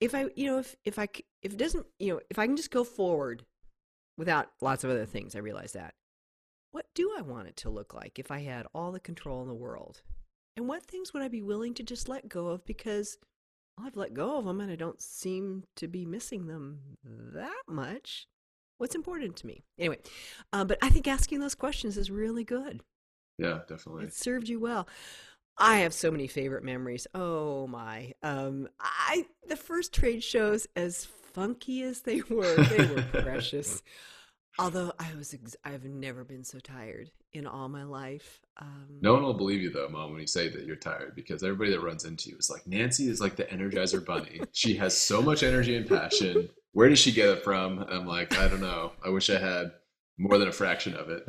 If 0.00 0.14
I, 0.14 0.26
you 0.34 0.46
know, 0.46 0.58
if 0.58 0.76
if 0.84 0.98
I 0.98 1.08
if 1.42 1.52
it 1.52 1.58
doesn't, 1.58 1.86
you 1.98 2.14
know, 2.14 2.20
if 2.30 2.38
I 2.38 2.46
can 2.46 2.56
just 2.56 2.70
go 2.70 2.84
forward 2.84 3.44
without 4.18 4.48
lots 4.60 4.84
of 4.84 4.90
other 4.90 5.06
things, 5.06 5.34
I 5.34 5.40
realize 5.40 5.72
that. 5.72 5.94
What 6.72 6.86
do 6.94 7.14
I 7.16 7.22
want 7.22 7.48
it 7.48 7.56
to 7.58 7.70
look 7.70 7.94
like 7.94 8.18
if 8.18 8.30
I 8.30 8.40
had 8.40 8.66
all 8.74 8.92
the 8.92 9.00
control 9.00 9.40
in 9.42 9.48
the 9.48 9.54
world? 9.54 10.02
And 10.56 10.68
what 10.68 10.84
things 10.84 11.12
would 11.12 11.22
I 11.22 11.28
be 11.28 11.42
willing 11.42 11.74
to 11.74 11.82
just 11.82 12.08
let 12.08 12.28
go 12.28 12.48
of 12.48 12.64
because 12.64 13.18
well, 13.76 13.86
I've 13.86 13.96
let 13.96 14.14
go 14.14 14.38
of 14.38 14.44
them 14.44 14.60
and 14.60 14.70
I 14.70 14.76
don't 14.76 15.00
seem 15.00 15.64
to 15.76 15.86
be 15.88 16.04
missing 16.04 16.46
them 16.46 16.80
that 17.04 17.62
much? 17.68 18.26
What's 18.78 18.94
important 18.94 19.36
to 19.36 19.46
me? 19.46 19.64
Anyway, 19.78 19.98
uh, 20.52 20.64
but 20.64 20.78
I 20.82 20.90
think 20.90 21.08
asking 21.08 21.40
those 21.40 21.54
questions 21.54 21.96
is 21.96 22.10
really 22.10 22.44
good. 22.44 22.82
yeah, 23.38 23.60
definitely. 23.68 24.04
It 24.04 24.14
served 24.14 24.48
you 24.48 24.60
well. 24.60 24.86
I 25.58 25.78
have 25.78 25.94
so 25.94 26.10
many 26.10 26.26
favorite 26.26 26.64
memories. 26.64 27.06
Oh 27.14 27.66
my! 27.66 28.12
Um, 28.22 28.68
I 28.80 29.26
the 29.48 29.56
first 29.56 29.92
trade 29.94 30.22
shows, 30.22 30.66
as 30.76 31.04
funky 31.32 31.82
as 31.82 32.02
they 32.02 32.20
were, 32.28 32.54
they 32.56 32.86
were 32.86 33.02
precious. 33.22 33.82
Although 34.58 34.92
I 34.98 35.14
was, 35.14 35.34
ex- 35.34 35.54
I've 35.66 35.84
never 35.84 36.24
been 36.24 36.42
so 36.42 36.58
tired 36.58 37.10
in 37.34 37.46
all 37.46 37.68
my 37.68 37.82
life. 37.84 38.40
Um, 38.58 38.86
No 39.02 39.12
one 39.12 39.22
will 39.22 39.34
believe 39.34 39.60
you 39.60 39.68
though, 39.68 39.90
mom, 39.90 40.12
when 40.12 40.20
you 40.22 40.26
say 40.26 40.48
that 40.48 40.64
you're 40.64 40.76
tired 40.76 41.14
because 41.14 41.42
everybody 41.42 41.72
that 41.72 41.82
runs 41.82 42.06
into 42.06 42.30
you 42.30 42.38
is 42.38 42.48
like, 42.48 42.66
Nancy 42.66 43.10
is 43.10 43.20
like 43.20 43.36
the 43.36 43.44
Energizer 43.44 44.02
Bunny. 44.02 44.40
she 44.52 44.74
has 44.76 44.96
so 44.96 45.20
much 45.20 45.42
energy 45.42 45.76
and 45.76 45.86
passion. 45.86 46.48
Where 46.72 46.88
does 46.88 46.98
she 46.98 47.12
get 47.12 47.28
it 47.28 47.44
from? 47.44 47.80
I'm 47.90 48.06
like, 48.06 48.38
I 48.38 48.48
don't 48.48 48.62
know. 48.62 48.92
I 49.04 49.10
wish 49.10 49.28
I 49.28 49.38
had 49.38 49.72
more 50.18 50.38
than 50.38 50.48
a 50.48 50.52
fraction 50.52 50.94
of 50.94 51.10
it. 51.10 51.24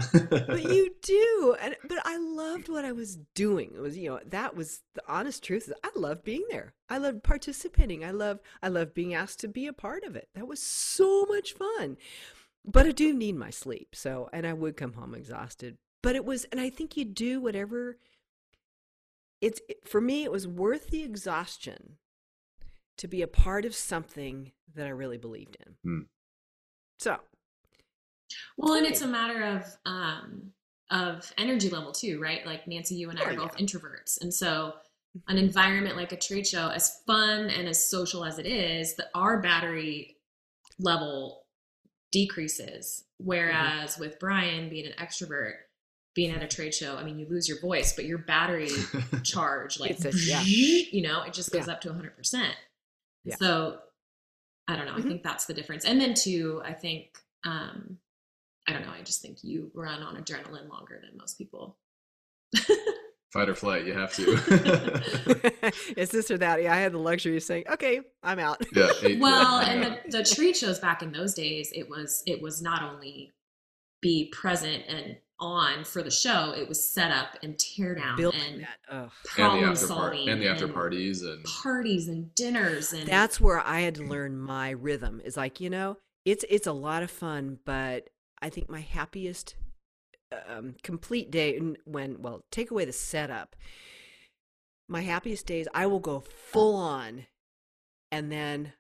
but 0.48 0.64
you 0.74 0.94
do 1.02 1.56
and 1.62 1.76
but 1.88 1.98
i 2.06 2.18
loved 2.18 2.70
what 2.70 2.86
i 2.86 2.92
was 2.92 3.18
doing 3.36 3.72
it 3.76 3.80
was 3.80 3.98
you 3.98 4.10
know 4.10 4.20
that 4.26 4.56
was 4.56 4.82
the 4.96 5.02
honest 5.08 5.44
truth 5.44 5.72
i 5.84 5.90
loved 5.96 6.24
being 6.24 6.46
there 6.50 6.74
i 6.90 6.98
loved 6.98 7.24
participating 7.24 8.04
i 8.04 8.12
love 8.12 8.40
i 8.62 8.68
loved 8.68 8.94
being 8.94 9.14
asked 9.14 9.40
to 9.40 9.48
be 9.48 9.68
a 9.68 9.74
part 9.74 10.04
of 10.04 10.16
it 10.16 10.30
that 10.36 10.48
was 10.48 10.62
so 10.62 11.26
much 11.26 11.54
fun 11.54 11.98
but 12.66 12.86
i 12.86 12.92
do 12.92 13.14
need 13.14 13.36
my 13.36 13.50
sleep 13.50 13.90
so 13.94 14.30
and 14.32 14.48
i 14.48 14.54
would 14.54 14.78
come 14.78 14.94
home 14.94 15.14
exhausted 15.14 15.78
but 16.02 16.16
it 16.16 16.26
was 16.26 16.46
and 16.46 16.62
i 16.62 16.70
think 16.70 16.96
you 16.96 17.06
do 17.06 17.42
whatever 17.42 17.98
it's 19.42 19.62
it, 19.70 19.88
for 19.88 20.02
me 20.02 20.24
it 20.24 20.32
was 20.32 20.48
worth 20.48 20.90
the 20.90 21.04
exhaustion 21.04 21.98
to 22.98 23.08
be 23.08 23.22
a 23.22 23.28
part 23.28 23.66
of 23.66 23.76
something 23.76 24.52
that 24.76 24.88
I 24.88 24.90
really 24.90 25.18
believed 25.18 25.58
in. 25.66 25.76
Hmm. 25.84 26.06
So, 27.00 27.20
Well, 28.58 28.74
and 28.74 28.86
it's 28.86 29.02
a 29.02 29.08
matter 29.08 29.44
of 29.44 29.66
um 29.86 30.52
of 30.90 31.32
energy 31.38 31.70
level 31.70 31.92
too, 31.92 32.20
right? 32.22 32.46
Like 32.46 32.68
Nancy, 32.68 32.96
you 32.96 33.10
and 33.10 33.20
I 33.20 33.24
Oh, 33.24 33.26
are 33.28 33.36
both 33.36 33.60
yeah. 33.60 33.66
introverts. 33.66 34.22
And 34.22 34.34
so 34.34 34.74
an 35.28 35.38
environment 35.38 35.96
like 35.98 36.12
a 36.12 36.18
trade 36.18 36.46
show, 36.48 36.70
as 36.70 37.02
fun 37.08 37.50
and 37.50 37.68
as 37.68 37.90
social 37.90 38.24
as 38.24 38.40
it 38.40 38.46
is, 38.46 38.96
that 38.96 39.08
our 39.16 39.42
battery 39.42 40.18
level 40.80 41.44
decreases. 42.12 43.04
Whereas 43.18 43.98
with 43.98 44.20
Brian 44.20 44.70
being 44.70 44.86
an 44.86 44.94
extrovert, 44.94 45.54
being 46.16 46.32
at 46.32 46.44
a 46.44 46.48
trade 46.48 46.74
show, 46.74 46.96
I 46.98 47.04
mean 47.04 47.20
you 47.20 47.28
lose 47.30 47.48
your 47.50 47.60
voice, 47.60 47.94
but 47.94 48.06
your 48.06 48.20
battery 48.20 48.70
charge 49.24 49.80
like 49.80 50.00
a- 50.06 50.12
yeah. 50.16 50.42
you 50.46 51.02
know, 51.02 51.24
it 51.24 51.34
just 51.34 51.52
goes 51.52 51.68
Yeah. 51.68 51.74
up 51.74 51.82
to 51.82 51.90
100%. 51.90 52.52
Yeah. 53.26 53.36
So 53.36 53.80
I 54.68 54.76
don't 54.76 54.86
know. 54.86 54.94
I 54.96 55.00
Mhm. 55.00 55.08
think 55.08 55.24
that's 55.24 55.46
the 55.46 55.54
difference. 55.54 55.86
And 55.86 56.00
then 56.00 56.14
too, 56.14 56.62
I 56.64 56.74
think 56.74 57.18
um 57.46 57.98
I 58.68 58.74
don't 58.74 58.82
know. 58.82 58.92
I 58.92 59.02
just 59.02 59.22
think 59.22 59.38
you 59.44 59.72
run 59.74 60.04
on 60.04 60.16
adrenaline 60.16 60.70
longer 60.70 61.00
than 61.02 61.18
most 61.18 61.38
people. 61.38 61.78
Fight 63.34 63.50
or 63.50 63.56
flight, 63.56 63.86
you 63.86 63.94
have 63.94 64.14
to. 64.14 64.24
it's 65.98 66.12
this 66.12 66.32
or 66.32 66.38
that. 66.38 66.64
Yeah, 66.64 66.74
I 66.74 66.78
had 66.78 66.94
the 66.94 66.98
luxury 66.98 67.36
of 67.36 67.44
saying, 67.44 67.66
"Okay, 67.70 68.00
I'm 68.24 68.40
out." 68.40 68.66
yeah. 68.74 68.90
eight- 69.04 69.20
well, 69.20 69.62
yeah, 69.62 69.70
and 69.70 69.84
yeah. 69.84 69.96
the, 70.06 70.18
the 70.20 70.24
trade 70.24 70.56
shows 70.56 70.80
back 70.80 71.02
in 71.02 71.12
those 71.12 71.34
days, 71.34 71.72
it 71.76 71.90
was 71.90 72.24
it 72.26 72.42
was 72.42 72.62
not 72.62 72.82
only 72.82 73.32
be 74.02 74.32
present 74.34 74.84
and 74.88 75.18
on 75.40 75.84
for 75.84 76.02
the 76.02 76.10
show, 76.10 76.54
it 76.56 76.68
was 76.68 76.92
set 76.92 77.12
up 77.12 77.38
and 77.44 77.60
tear 77.60 77.96
down 77.96 78.16
Building 78.16 78.42
and 78.48 78.62
that. 78.62 78.78
Ugh. 78.90 79.02
and 79.02 79.12
the 79.24 79.30
problem 79.30 79.64
after 79.66 79.68
part 79.68 79.78
solving 79.78 80.30
and 80.30 80.42
the 80.42 80.48
after 80.48 80.68
parties 80.68 81.22
and 81.22 81.44
parties 81.44 82.08
and 82.08 82.34
dinners 82.34 82.94
and 82.94 83.08
That's 83.08 83.40
where 83.40 83.60
I 83.60 83.82
had 83.82 83.96
to 83.96 84.02
mm. 84.02 84.10
learn 84.10 84.38
my 84.38 84.72
rhythm. 84.72 85.22
Is 85.24 85.38
like 85.38 85.60
you 85.60 85.70
know, 85.70 85.98
it's 86.26 86.46
it's 86.50 86.68
a 86.68 86.74
lot 86.74 87.04
of 87.04 87.12
fun, 87.12 87.60
but 87.66 88.10
I 88.42 88.50
think 88.50 88.70
my 88.70 88.82
happiest 88.82 89.56
um, 90.48 90.76
complete 90.84 91.32
day 91.32 91.60
when 91.86 92.22
well, 92.22 92.44
take 92.52 92.72
away 92.72 92.86
the 92.86 92.94
setup. 92.94 93.56
My 94.90 95.02
happiest 95.02 95.46
days, 95.46 95.68
I 95.74 95.86
will 95.86 96.00
go 96.00 96.22
full 96.22 96.76
on, 96.76 97.26
and 98.12 98.32
then 98.32 98.74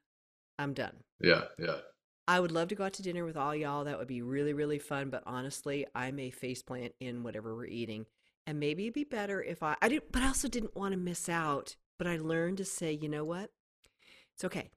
I'm 0.57 0.73
done. 0.73 0.97
yeah, 1.19 1.45
yeah. 1.59 1.77
I 2.29 2.41
would 2.41 2.51
love 2.51 2.67
to 2.69 2.75
go 2.75 2.83
out 2.83 2.93
to 2.93 3.01
dinner 3.01 3.23
with 3.23 3.37
all 3.37 3.55
y'all. 3.55 3.85
That 3.85 3.97
would 3.97 4.07
be 4.07 4.21
really, 4.21 4.53
really 4.53 4.79
fun. 4.79 5.09
But 5.09 5.23
honestly, 5.25 5.85
I 5.95 6.11
may 6.11 6.29
faceplant 6.29 6.91
in 6.99 7.23
whatever 7.23 7.55
we're 7.55 7.65
eating. 7.65 8.05
And 8.45 8.59
maybe 8.59 8.83
it'd 8.83 8.93
be 8.93 9.05
better 9.05 9.41
if 9.41 9.63
I, 9.63 9.75
I 9.81 9.89
didn't, 9.89 10.11
but 10.11 10.21
I 10.21 10.27
also 10.27 10.47
didn't 10.47 10.75
want 10.75 10.91
to 10.91 10.97
miss 10.97 11.29
out. 11.29 11.77
But 11.97 12.07
I 12.07 12.17
learned 12.17 12.57
to 12.57 12.65
say, 12.65 12.91
you 12.91 13.07
know 13.07 13.23
what? 13.23 13.51
It's 14.35 14.43
okay. 14.43 14.69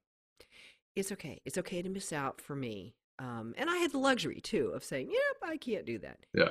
It's 0.94 1.10
okay. 1.12 1.40
It's 1.44 1.58
okay 1.58 1.82
to 1.82 1.88
miss 1.88 2.12
out 2.12 2.40
for 2.40 2.54
me. 2.54 2.94
Um, 3.20 3.54
and 3.58 3.68
I 3.68 3.76
had 3.76 3.92
the 3.92 3.98
luxury 3.98 4.40
too 4.40 4.72
of 4.74 4.82
saying, 4.82 5.10
yep, 5.10 5.36
I 5.42 5.58
can't 5.58 5.84
do 5.84 5.98
that. 5.98 6.20
Yeah. 6.34 6.50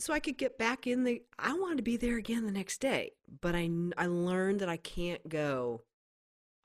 So 0.00 0.12
I 0.12 0.18
could 0.18 0.36
get 0.36 0.58
back 0.58 0.88
in 0.88 1.04
the, 1.04 1.22
I 1.38 1.54
wanted 1.54 1.76
to 1.76 1.82
be 1.84 1.96
there 1.96 2.16
again 2.16 2.44
the 2.44 2.52
next 2.52 2.80
day. 2.80 3.12
But 3.40 3.54
I, 3.54 3.70
I 3.96 4.06
learned 4.06 4.60
that 4.60 4.68
I 4.68 4.76
can't 4.76 5.26
go 5.28 5.82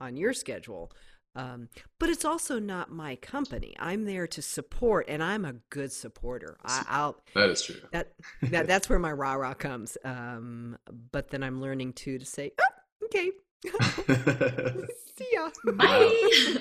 on 0.01 0.17
your 0.17 0.33
schedule. 0.33 0.91
Um, 1.35 1.69
but 1.99 2.09
it's 2.09 2.25
also 2.25 2.57
not 2.57 2.91
my 2.91 3.15
company. 3.17 3.75
I'm 3.79 4.05
there 4.05 4.25
to 4.27 4.41
support, 4.41 5.05
and 5.07 5.23
I'm 5.23 5.45
a 5.45 5.53
good 5.69 5.91
supporter. 5.91 6.57
I, 6.65 6.83
I'll 6.89 7.21
That 7.35 7.49
is 7.49 7.61
true. 7.61 7.75
that 7.91 8.13
that 8.41 8.65
that's 8.67 8.89
where 8.89 8.97
my 8.97 9.11
rah 9.11 9.35
rah 9.35 9.53
comes. 9.53 9.95
Um, 10.03 10.75
but 11.11 11.29
then 11.29 11.43
I'm 11.43 11.61
learning 11.61 11.93
too 11.93 12.17
to 12.17 12.25
say, 12.25 12.51
oh, 12.59 13.05
okay, 13.05 13.31
see 15.17 15.27
ya. 15.33 15.49
Bye. 15.73 16.11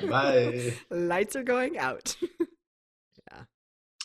Bye. 0.09 0.75
Lights 0.91 1.37
are 1.37 1.43
going 1.43 1.79
out. 1.79 2.17
Yeah. 3.33 3.43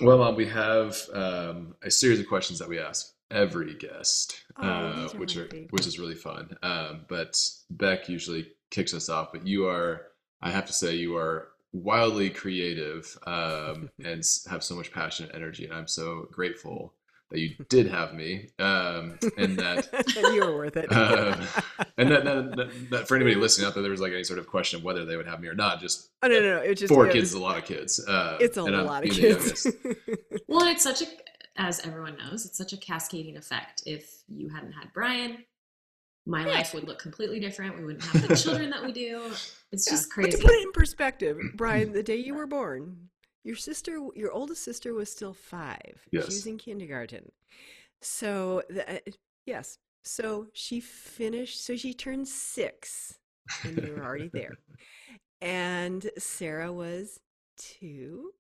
Well, 0.02 0.22
um, 0.24 0.36
we 0.36 0.48
have 0.48 0.98
um, 1.14 1.76
a 1.84 1.90
series 1.92 2.20
of 2.20 2.28
questions 2.28 2.60
that 2.60 2.68
we 2.68 2.80
ask 2.80 3.14
every 3.32 3.74
guest, 3.76 4.44
Oh, 4.58 4.68
uh, 4.68 5.10
are 5.14 5.18
which 5.20 5.38
are 5.38 5.46
favorites. 5.46 5.72
which 5.72 5.88
is 5.88 5.98
really 6.00 6.16
fun. 6.16 6.58
Um, 6.62 7.06
but 7.08 7.40
Beck 7.70 8.10
usually 8.10 8.48
kicks 8.70 8.94
us 8.94 9.08
off. 9.08 9.30
But 9.32 9.48
you 9.48 9.68
are, 9.68 10.08
I 10.42 10.50
have 10.52 10.66
to 10.66 10.74
say, 10.74 10.96
you 10.96 11.16
are 11.16 11.50
wildly 11.72 12.30
creative 12.32 13.18
um, 13.26 13.90
and 14.04 14.24
have 14.50 14.64
so 14.64 14.76
much 14.76 14.92
passion 14.92 15.26
and 15.28 15.36
energy, 15.36 15.66
and 15.66 15.74
I'm 15.74 15.88
so 15.88 16.28
grateful 16.32 16.94
that 17.34 17.40
you 17.40 17.56
did 17.68 17.88
have 17.88 18.14
me, 18.14 18.50
um, 18.60 19.18
and 19.38 19.58
that 19.58 19.88
you 20.34 20.40
were 20.46 20.56
worth 20.56 20.78
it. 20.78 20.90
Um, 20.94 21.42
and 21.98 22.10
that, 22.12 22.24
that, 22.24 22.56
that, 22.56 22.90
that 22.92 23.08
for 23.08 23.16
anybody 23.16 23.36
listening 23.36 23.68
out 23.68 23.74
there, 23.74 23.82
there 23.84 23.92
was 23.92 24.00
like 24.02 24.14
any 24.14 24.24
sort 24.24 24.40
of 24.40 24.48
question 24.48 24.80
of 24.80 24.84
whether 24.86 25.04
they 25.06 25.18
would 25.18 25.28
have 25.28 25.40
me 25.42 25.48
or 25.48 25.56
not. 25.56 25.82
Just 25.82 26.10
oh 26.22 26.28
no, 26.28 26.40
no, 26.40 26.56
no. 26.58 26.62
It's 26.62 26.80
just 26.80 26.94
four 26.94 27.08
it 27.08 27.14
kids 27.14 27.22
was- 27.24 27.30
is 27.32 27.36
a 27.36 27.42
lot 27.42 27.58
of 27.58 27.66
kids. 27.66 28.00
Uh, 28.08 28.38
It's 28.40 28.56
a 28.58 28.64
and 28.64 28.76
I'm 28.76 28.86
lot 28.86 29.04
of 29.04 29.12
kids. 29.12 29.68
Well, 30.48 30.68
it's 30.68 30.84
such 30.84 31.02
a, 31.02 31.06
as 31.58 31.80
everyone 31.86 32.16
knows, 32.18 32.46
it's 32.46 32.58
such 32.58 32.74
a 32.74 32.78
cascading 32.78 33.36
effect. 33.38 33.84
If 33.88 34.12
you 34.28 34.50
hadn't 34.50 34.74
had 34.74 34.94
Brian, 34.94 35.38
my 36.28 36.46
Yeah. 36.46 36.54
life 36.54 36.74
would 36.76 36.88
look 36.88 37.00
completely 37.00 37.40
different. 37.40 37.78
We 37.78 37.86
wouldn't 37.86 38.04
have 38.06 38.28
the 38.28 38.36
children 38.36 38.70
that 38.70 38.84
we 38.84 38.92
do. 38.92 39.24
It's 39.72 39.88
Yeah. 39.88 39.94
just 39.94 40.10
But 40.10 40.14
crazy. 40.24 40.38
to 40.38 40.44
put 40.44 40.52
it 40.54 40.64
in 40.64 40.72
perspective, 40.72 41.38
Brian, 41.56 41.92
the 41.94 42.04
day 42.04 42.18
you 42.18 42.36
were 42.36 42.48
born, 42.48 43.10
your 43.44 43.56
sister, 43.56 44.00
your 44.16 44.32
oldest 44.32 44.64
sister, 44.64 44.94
was 44.94 45.12
still 45.12 45.34
five. 45.34 46.02
Yes. 46.12 46.26
She 46.26 46.34
was 46.34 46.48
in 46.48 46.58
kindergarten. 46.58 47.32
So, 48.02 48.64
the, 48.70 48.96
uh, 48.96 49.00
yes. 49.46 49.78
So 50.04 50.48
she 50.54 50.82
finished, 50.82 51.64
so 51.64 51.76
she 51.78 51.94
turned 51.94 52.28
six, 52.28 53.20
and 53.64 53.82
you 53.82 53.94
were 53.94 54.04
already 54.04 54.30
there. 54.34 54.58
And 55.42 56.10
Sarah 56.18 56.72
was 56.72 57.20
two, 57.58 58.32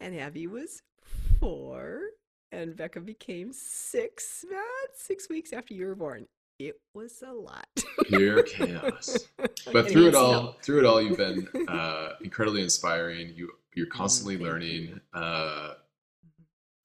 and 0.00 0.18
Abby 0.18 0.46
was 0.46 0.82
four, 1.38 2.00
and 2.50 2.76
Becca 2.76 3.00
became 3.00 3.52
six, 3.52 4.44
about 4.48 4.96
six 4.96 5.28
weeks 5.28 5.52
after 5.52 5.74
you 5.74 5.86
were 5.86 5.94
born. 5.94 6.26
It 6.58 6.80
was 6.94 7.22
a 7.26 7.32
lot. 7.32 7.68
Pure 8.06 8.42
chaos. 8.44 9.28
But 9.72 9.90
through 9.90 10.08
it 10.08 10.14
all, 10.14 10.56
through 10.62 10.80
it 10.80 10.86
all, 10.86 11.02
you've 11.02 11.18
been 11.18 11.46
uh, 11.68 12.12
incredibly 12.22 12.62
inspiring. 12.62 13.32
You 13.36 13.50
you're 13.76 13.86
constantly 13.86 14.34
Mm, 14.34 14.38
thank 14.38 14.48
learning. 14.50 15.00
Uh, 15.14 15.74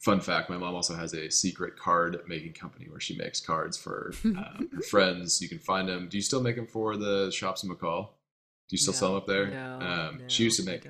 fun 0.01 0.19
fact: 0.21 0.49
My 0.49 0.57
mom 0.57 0.75
also 0.75 0.93
has 0.95 1.13
a 1.13 1.29
secret 1.31 1.77
card 1.77 2.21
making 2.27 2.53
company 2.53 2.85
where 2.89 2.99
she 2.99 3.17
makes 3.17 3.39
cards 3.39 3.77
for 3.77 4.13
uh, 4.25 4.59
her 4.75 4.81
friends. 4.89 5.41
You 5.41 5.49
can 5.49 5.59
find 5.59 5.87
them. 5.89 6.07
Do 6.09 6.17
you 6.17 6.23
still 6.23 6.41
make 6.41 6.55
them 6.55 6.67
for 6.67 6.97
the 6.97 7.31
shops 7.31 7.63
in 7.63 7.69
McCall? 7.69 8.09
Do 8.69 8.75
you 8.75 8.77
still 8.77 8.93
sell 8.93 9.09
them 9.09 9.17
up 9.17 9.27
there? 9.27 9.47
No, 9.47 9.79
um, 9.81 10.21
she 10.27 10.43
used 10.43 10.59
to 10.59 10.65
make. 10.65 10.87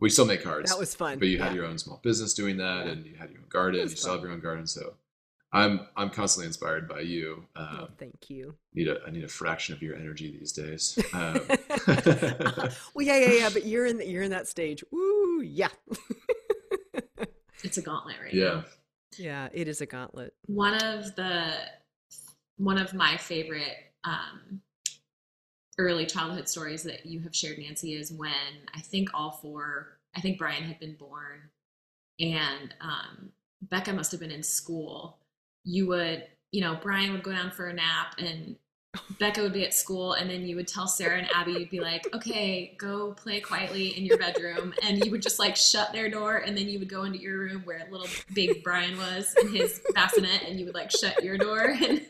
We 0.00 0.10
still 0.10 0.26
make 0.26 0.42
cards. 0.42 0.70
That 0.70 0.78
was 0.78 0.94
fun. 0.94 1.18
but 1.18 1.28
you 1.28 1.38
had 1.40 1.54
your 1.54 1.64
own 1.64 1.78
small 1.78 1.98
business 2.02 2.34
doing 2.34 2.56
that 2.58 2.84
Yeah. 2.86 2.92
and 2.92 3.06
you 3.06 3.14
had 3.16 3.30
your 3.30 3.40
own 3.40 3.48
garden 3.48 3.80
you 3.80 3.88
still 3.96 4.12
have 4.12 4.22
your 4.22 4.32
own 4.32 4.40
garden 4.40 4.66
so 4.66 4.94
i'm 5.52 5.86
i'm 5.96 6.10
constantly 6.10 6.46
inspired 6.48 6.88
by 6.88 7.00
you 7.00 7.46
Oh, 7.56 7.62
um, 7.62 7.88
thank 7.96 8.28
you. 8.28 8.54
need 8.74 8.88
a 8.88 8.98
i 9.06 9.10
need 9.10 9.24
a 9.24 9.28
fraction 9.28 9.72
of 9.74 9.80
your 9.82 9.94
energy 9.94 10.36
these 10.36 10.52
days 10.52 10.98
um, 11.14 11.40
well, 12.94 13.06
yeah, 13.06 13.18
yeah, 13.18 13.32
yeah. 13.32 13.50
But 13.52 13.64
you're 13.66 13.86
in 13.86 13.98
the, 13.98 14.06
you're 14.06 14.22
in 14.24 14.30
that 14.32 14.48
stage. 14.48 14.82
Ooh, 15.34 15.42
yeah, 15.42 15.68
it's 17.64 17.78
a 17.78 17.82
gauntlet 17.82 18.16
right 18.22 18.32
yeah 18.34 18.44
now. 18.44 18.64
yeah. 19.18 19.48
It 19.52 19.68
is 19.68 19.80
a 19.80 19.86
gauntlet. 19.86 20.34
One 20.46 20.74
of 20.74 21.14
the 21.16 21.54
one 22.56 22.78
of 22.78 22.94
my 22.94 23.16
favorite 23.16 23.76
um, 24.04 24.60
early 25.78 26.06
childhood 26.06 26.48
stories 26.48 26.84
that 26.84 27.04
you 27.06 27.20
have 27.20 27.34
shared, 27.34 27.58
Nancy, 27.58 27.94
is 27.94 28.12
when 28.12 28.32
I 28.74 28.80
think 28.80 29.10
all 29.12 29.32
four, 29.32 29.98
I 30.14 30.20
think 30.20 30.38
Brian 30.38 30.62
had 30.64 30.78
been 30.78 30.94
born, 30.94 31.50
and 32.20 32.74
um, 32.80 33.30
Becca 33.62 33.92
must 33.92 34.12
have 34.12 34.20
been 34.20 34.30
in 34.30 34.42
school. 34.42 35.18
You 35.64 35.86
would, 35.88 36.24
you 36.52 36.60
know, 36.60 36.78
Brian 36.80 37.12
would 37.12 37.22
go 37.24 37.32
down 37.32 37.50
for 37.50 37.66
a 37.66 37.72
nap, 37.72 38.14
and 38.18 38.56
Becca 39.18 39.42
would 39.42 39.52
be 39.52 39.64
at 39.64 39.74
school, 39.74 40.14
and 40.14 40.28
then 40.28 40.46
you 40.46 40.56
would 40.56 40.66
tell 40.68 40.86
Sarah 40.86 41.18
and 41.18 41.28
Abby, 41.34 41.52
you'd 41.52 41.70
be 41.70 41.80
like, 41.80 42.12
"Okay, 42.14 42.74
go 42.78 43.12
play 43.12 43.40
quietly 43.40 43.96
in 43.96 44.04
your 44.04 44.18
bedroom," 44.18 44.74
and 44.82 45.04
you 45.04 45.10
would 45.10 45.22
just 45.22 45.38
like 45.38 45.56
shut 45.56 45.92
their 45.92 46.08
door, 46.10 46.38
and 46.38 46.56
then 46.56 46.68
you 46.68 46.78
would 46.78 46.88
go 46.88 47.04
into 47.04 47.18
your 47.18 47.38
room 47.38 47.62
where 47.64 47.86
little 47.90 48.08
big 48.34 48.62
Brian 48.64 48.96
was 48.98 49.34
in 49.40 49.48
his 49.48 49.80
bassinet, 49.94 50.42
and 50.42 50.58
you 50.58 50.66
would 50.66 50.74
like 50.74 50.90
shut 50.90 51.22
your 51.22 51.38
door, 51.38 51.60
and 51.80 52.06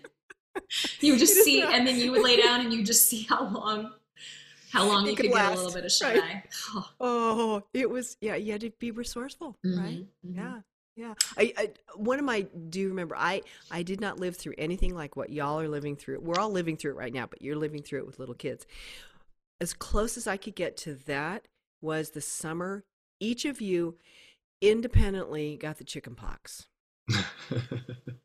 you 1.01 1.12
would 1.12 1.20
just 1.20 1.35
see, 1.44 1.61
not- 1.61 1.74
and 1.74 1.86
then 1.86 1.98
you 1.98 2.11
would 2.11 2.23
lay 2.23 2.40
down, 2.40 2.61
and 2.61 2.73
you 2.73 2.82
just 2.82 3.06
see 3.09 3.23
how 3.28 3.44
long, 3.48 3.93
how 4.70 4.86
long 4.86 5.06
It 5.06 5.11
you 5.11 5.16
could 5.16 5.27
could 5.27 5.32
get 5.35 5.52
a 5.52 5.55
little 5.56 5.73
bit 5.73 5.85
of 5.85 5.93
shut 5.93 6.16
right. 6.16 6.43
Oh, 6.74 6.90
Oh, 7.01 7.62
it 7.74 7.89
was 7.90 8.16
yeah. 8.20 8.35
You 8.36 8.52
had 8.52 8.61
to 8.62 8.70
be 8.78 8.90
resourceful, 8.90 9.56
right? 9.65 9.74
mhm, 9.74 10.06
mhm. 10.27 10.36
Yeah, 10.36 10.61
yeah. 10.97 11.15
I, 11.37 11.53
I 11.57 11.71
one 11.97 12.19
of 12.19 12.25
my 12.25 12.47
do 12.69 12.81
you 12.81 12.89
remember? 12.89 13.16
I 13.16 13.43
I 13.71 13.83
did 13.83 14.01
not 14.01 14.19
live 14.19 14.37
through 14.37 14.55
anything 14.59 14.95
like 14.95 15.16
what 15.16 15.31
y'all 15.31 15.61
are 15.61 15.69
living 15.69 15.97
through. 15.97 16.21
We're 16.21 16.39
all 16.39 16.51
living 16.51 16.77
through 16.77 16.93
it 16.93 16.97
right 16.99 17.12
now, 17.12 17.27
but 17.27 17.43
you're 17.43 17.57
living 17.57 17.83
through 17.83 18.01
it 18.01 18.07
with 18.07 18.19
little 18.19 18.35
kids. 18.35 18.66
As 19.61 19.73
close 19.73 20.16
as 20.16 20.27
I 20.27 20.37
could 20.37 20.55
get 20.55 20.77
to 20.79 20.95
that 21.07 21.49
was 21.81 22.11
the 22.11 22.21
summer. 22.21 22.85
Each 23.21 23.45
of 23.45 23.61
you 23.61 23.97
independently 24.61 25.57
got 25.57 25.79
the 25.79 25.85
chicken 25.85 26.15
pox. 26.15 26.66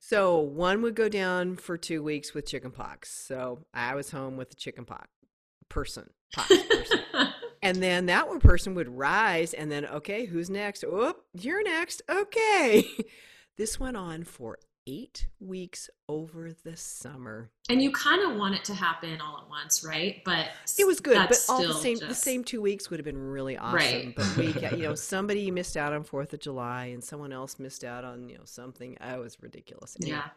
So 0.09 0.39
one 0.39 0.81
would 0.81 0.95
go 0.95 1.07
down 1.07 1.55
for 1.55 1.77
two 1.77 2.01
weeks 2.01 2.33
with 2.33 2.47
chicken 2.47 2.71
pox. 2.71 3.11
So 3.11 3.59
I 3.75 3.93
was 3.93 4.09
home 4.09 4.37
with 4.37 4.49
the 4.49 4.55
chicken 4.55 4.83
pox 4.83 5.07
person. 5.69 6.09
pious 6.33 6.63
person. 6.69 6.99
And 7.61 7.81
then 7.81 8.05
that 8.07 8.27
one 8.27 8.39
person 8.39 8.75
would 8.75 8.89
rise, 8.89 9.53
and 9.53 9.71
then, 9.71 9.85
okay, 9.85 10.25
who's 10.25 10.49
next? 10.49 10.83
Oh, 10.87 11.15
you're 11.33 11.63
next. 11.63 12.01
Okay. 12.09 12.85
this 13.57 13.79
went 13.79 13.97
on 13.97 14.23
for 14.23 14.57
eight 14.87 15.27
weeks 15.39 15.89
over 16.07 16.51
the 16.63 16.75
summer. 16.75 17.51
And 17.69 17.81
you 17.81 17.91
kind 17.91 18.23
of 18.29 18.37
want 18.37 18.55
it 18.55 18.63
to 18.65 18.73
happen 18.73 19.21
all 19.21 19.37
at 19.43 19.49
once, 19.49 19.83
right? 19.83 20.21
But 20.25 20.47
It 20.79 20.87
was 20.87 20.99
good, 20.99 21.15
but 21.29 21.37
all 21.47 21.61
the 21.61 21.73
same 21.75 21.99
the 21.99 22.15
same 22.15 22.43
two 22.43 22.61
weeks 22.61 22.89
would 22.89 22.99
have 22.99 23.05
been 23.05 23.17
really 23.17 23.55
awesome. 23.57 23.75
Right. 23.75 24.15
But 24.15 24.35
we, 24.35 24.47
you 24.77 24.83
know, 24.83 24.95
somebody 24.95 25.51
missed 25.51 25.77
out 25.77 25.93
on 25.93 26.03
Fourth 26.03 26.33
of 26.33 26.39
July, 26.39 26.85
and 26.85 27.03
someone 27.03 27.31
else 27.31 27.59
missed 27.59 27.83
out 27.83 28.03
on 28.03 28.29
you 28.29 28.37
know 28.37 28.45
something. 28.45 28.97
Oh, 29.01 29.15
it 29.15 29.23
was 29.23 29.41
ridiculous. 29.41 29.95
Anyway, 30.01 30.17
Yeah. 30.17 30.29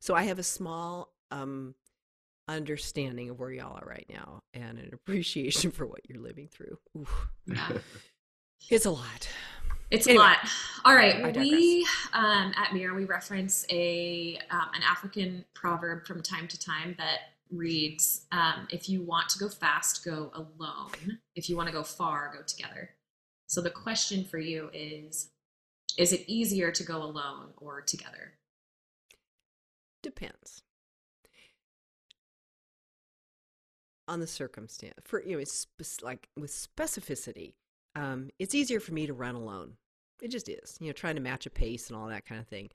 So 0.00 0.14
I 0.14 0.22
have 0.24 0.38
a 0.38 0.42
small 0.44 1.12
um 1.30 1.74
understanding 2.48 3.30
of 3.30 3.38
where 3.38 3.50
y'all 3.50 3.78
are 3.80 3.86
right 3.86 4.06
now, 4.08 4.42
and 4.54 4.78
an 4.78 4.90
appreciation 4.92 5.70
for 5.70 5.86
what 5.86 6.00
you're 6.08 6.22
living 6.22 6.48
through. 6.48 6.78
Yeah. 7.46 7.68
It's 8.70 8.86
a 8.86 8.90
lot. 8.90 9.28
It's 9.90 10.06
Anyway, 10.06 10.24
a 10.24 10.26
lot. 10.26 10.38
All 10.84 10.94
right. 10.94 11.36
We 11.36 11.86
um, 12.12 12.52
at 12.56 12.68
MiiR 12.68 12.94
we 12.94 13.04
reference 13.04 13.66
a 13.70 14.38
um, 14.50 14.68
an 14.74 14.82
African 14.88 15.44
proverb 15.54 16.06
from 16.06 16.22
time 16.22 16.48
to 16.48 16.58
time 16.58 16.94
that 16.98 17.18
reads, 17.50 18.26
um, 18.32 18.66
"If 18.70 18.88
you 18.88 19.02
want 19.02 19.28
to 19.30 19.38
go 19.38 19.48
fast, 19.48 20.04
go 20.04 20.30
alone. 20.34 21.18
If 21.34 21.50
you 21.50 21.56
want 21.56 21.68
to 21.68 21.72
go 21.72 21.82
far, 21.82 22.32
go 22.34 22.42
together." 22.42 22.90
So 23.46 23.60
the 23.60 23.70
question 23.70 24.24
for 24.24 24.38
you 24.38 24.70
is: 24.72 25.30
Is 25.98 26.12
it 26.12 26.24
easier 26.26 26.70
to 26.72 26.84
go 26.84 27.02
alone 27.02 27.48
or 27.58 27.82
together? 27.82 28.32
Depends 30.02 30.62
on 34.12 34.20
the 34.20 34.26
circumstance. 34.26 34.94
For 35.04 35.22
you 35.22 35.38
know, 35.38 35.44
like 36.02 36.28
with 36.36 36.50
specificity, 36.50 37.54
um, 37.96 38.28
it's 38.38 38.54
easier 38.54 38.78
for 38.78 38.92
me 38.92 39.06
to 39.06 39.14
run 39.14 39.34
alone. 39.34 39.74
It 40.20 40.28
just 40.28 40.48
is. 40.48 40.76
You 40.80 40.88
know, 40.88 40.92
trying 40.92 41.16
to 41.16 41.22
match 41.22 41.46
a 41.46 41.50
pace 41.50 41.88
and 41.88 41.96
all 41.96 42.08
that 42.08 42.26
kind 42.26 42.40
of 42.40 42.46
thing. 42.46 42.70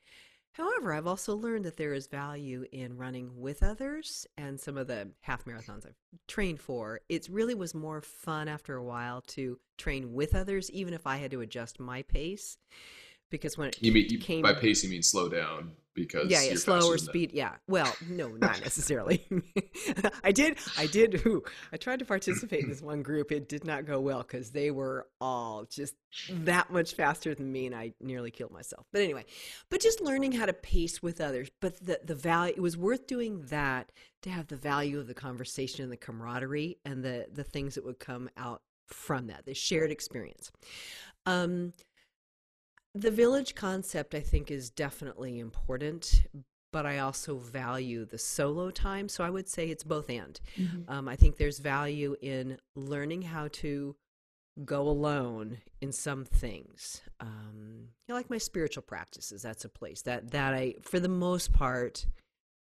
However, 0.54 0.92
I've 0.92 1.06
also 1.06 1.36
learned 1.36 1.66
that 1.66 1.78
there 1.78 1.94
is 1.94 2.08
value 2.08 2.66
in 2.72 2.98
running 2.98 3.30
with 3.40 3.62
others, 3.62 4.26
and 4.38 4.60
some 4.60 4.76
of 4.76 4.88
the 4.88 5.10
half 5.22 5.46
marathons 5.46 5.86
I've 5.86 5.94
trained 6.28 6.60
for, 6.60 7.00
it 7.08 7.28
really 7.30 7.54
was 7.54 7.76
more 7.76 8.02
fun 8.02 8.48
after 8.48 8.76
a 8.76 8.84
while 8.84 9.22
to 9.28 9.60
train 9.78 10.14
with 10.14 10.34
others, 10.34 10.72
even 10.72 10.96
if 10.96 11.06
I 11.06 11.18
had 11.18 11.30
to 11.32 11.42
adjust 11.42 11.80
my 11.80 12.02
pace. 12.02 12.58
Because 13.30 13.58
when 13.58 13.70
it 13.70 13.78
You 13.82 13.92
mean 13.92 14.08
you, 14.10 14.20
came 14.20 14.42
by 14.42 14.54
pace 14.54 14.84
you 14.84 14.90
mean 14.90 15.04
slow 15.04 15.30
down 15.30 15.72
because 15.98 16.30
yeah, 16.30 16.42
yeah, 16.42 16.50
you're 16.50 16.58
slower 16.58 16.80
faster 16.80 16.92
than 16.98 17.06
them. 17.06 17.12
speed. 17.12 17.32
Yeah. 17.34 17.56
Well, 17.68 17.94
no, 18.08 18.28
not 18.30 18.62
necessarily. 18.64 19.26
I 20.24 20.32
did, 20.32 20.58
I 20.78 20.86
did. 20.86 21.26
Ooh, 21.26 21.44
I 21.74 21.78
tried 21.78 22.00
to 22.00 22.06
participate 22.06 22.64
in 22.64 22.70
this 22.70 22.82
one 22.84 23.02
group. 23.02 23.32
It 23.32 23.50
did 23.50 23.66
not 23.66 23.86
go 23.86 24.00
well 24.00 24.20
because 24.20 24.52
they 24.52 24.70
were 24.72 25.08
all 25.20 25.66
just 25.66 25.96
that 26.30 26.70
much 26.72 26.94
faster 26.94 27.34
than 27.34 27.52
me, 27.52 27.66
and 27.66 27.76
I 27.76 27.94
nearly 28.00 28.30
killed 28.32 28.52
myself. 28.52 28.86
But 28.94 29.02
anyway, 29.02 29.26
but 29.70 29.82
just 29.82 30.00
learning 30.00 30.34
how 30.34 30.46
to 30.46 30.54
pace 30.54 31.02
with 31.02 31.20
others. 31.20 31.50
But 31.60 31.84
the 31.84 32.00
the 32.06 32.16
value 32.16 32.54
it 32.56 32.62
was 32.62 32.78
worth 32.78 33.08
doing 33.08 33.42
that 33.50 33.92
to 34.22 34.30
have 34.30 34.48
the 34.48 34.56
value 34.56 35.00
of 35.00 35.08
the 35.08 35.14
conversation 35.16 35.84
and 35.84 35.92
the 35.92 35.98
camaraderie 35.98 36.78
and 36.86 37.04
the 37.04 37.26
the 37.34 37.44
things 37.44 37.74
that 37.76 37.84
would 37.84 38.00
come 38.00 38.30
out 38.38 38.62
from 38.86 39.28
that, 39.28 39.46
the 39.46 39.54
shared 39.54 39.92
experience. 39.92 40.52
Um, 41.26 41.74
the 42.96 43.12
village 43.12 43.56
concept, 43.56 44.16
I 44.16 44.20
think, 44.20 44.52
is 44.52 44.70
definitely 44.70 45.40
important, 45.40 46.24
but 46.74 46.86
I 46.86 47.00
also 47.00 47.38
value 47.38 48.06
the 48.06 48.18
solo 48.18 48.72
time. 48.72 49.10
So 49.10 49.24
I 49.24 49.30
would 49.30 49.48
say 49.48 49.68
it's 49.68 49.84
both 49.84 50.10
and. 50.10 50.40
Um, 50.88 51.08
I 51.08 51.16
think 51.16 51.38
there's 51.38 51.60
value 51.60 52.16
in 52.22 52.58
learning 52.76 53.24
how 53.24 53.50
to 53.54 53.96
go 54.66 54.82
alone 54.88 55.60
in 55.82 55.92
some 55.92 56.26
things. 56.26 57.02
Um, 57.20 57.90
you 58.08 58.14
know, 58.14 58.16
like 58.16 58.30
my 58.30 58.40
spiritual 58.40 58.84
practices, 58.84 59.42
that's 59.42 59.66
a 59.66 59.70
place 59.70 60.02
that 60.04 60.32
that 60.32 60.54
I, 60.54 60.76
for 60.82 61.00
the 61.00 61.10
most 61.10 61.54
part, 61.54 62.08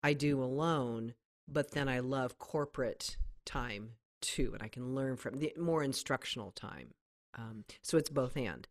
I 0.04 0.14
do 0.14 0.42
alone. 0.42 1.14
But 1.52 1.72
then 1.72 1.90
I 1.90 2.00
love 2.00 2.40
corporate 2.40 3.18
time 3.46 3.92
too, 4.22 4.52
and 4.54 4.64
I 4.64 4.70
can 4.70 4.96
learn 4.96 5.18
from 5.18 5.40
the 5.40 5.54
more 5.60 5.84
instructional 5.84 6.52
time. 6.52 6.94
Um, 7.38 7.64
so 7.82 7.98
it's 7.98 8.10
both 8.10 8.38
and. 8.38 8.68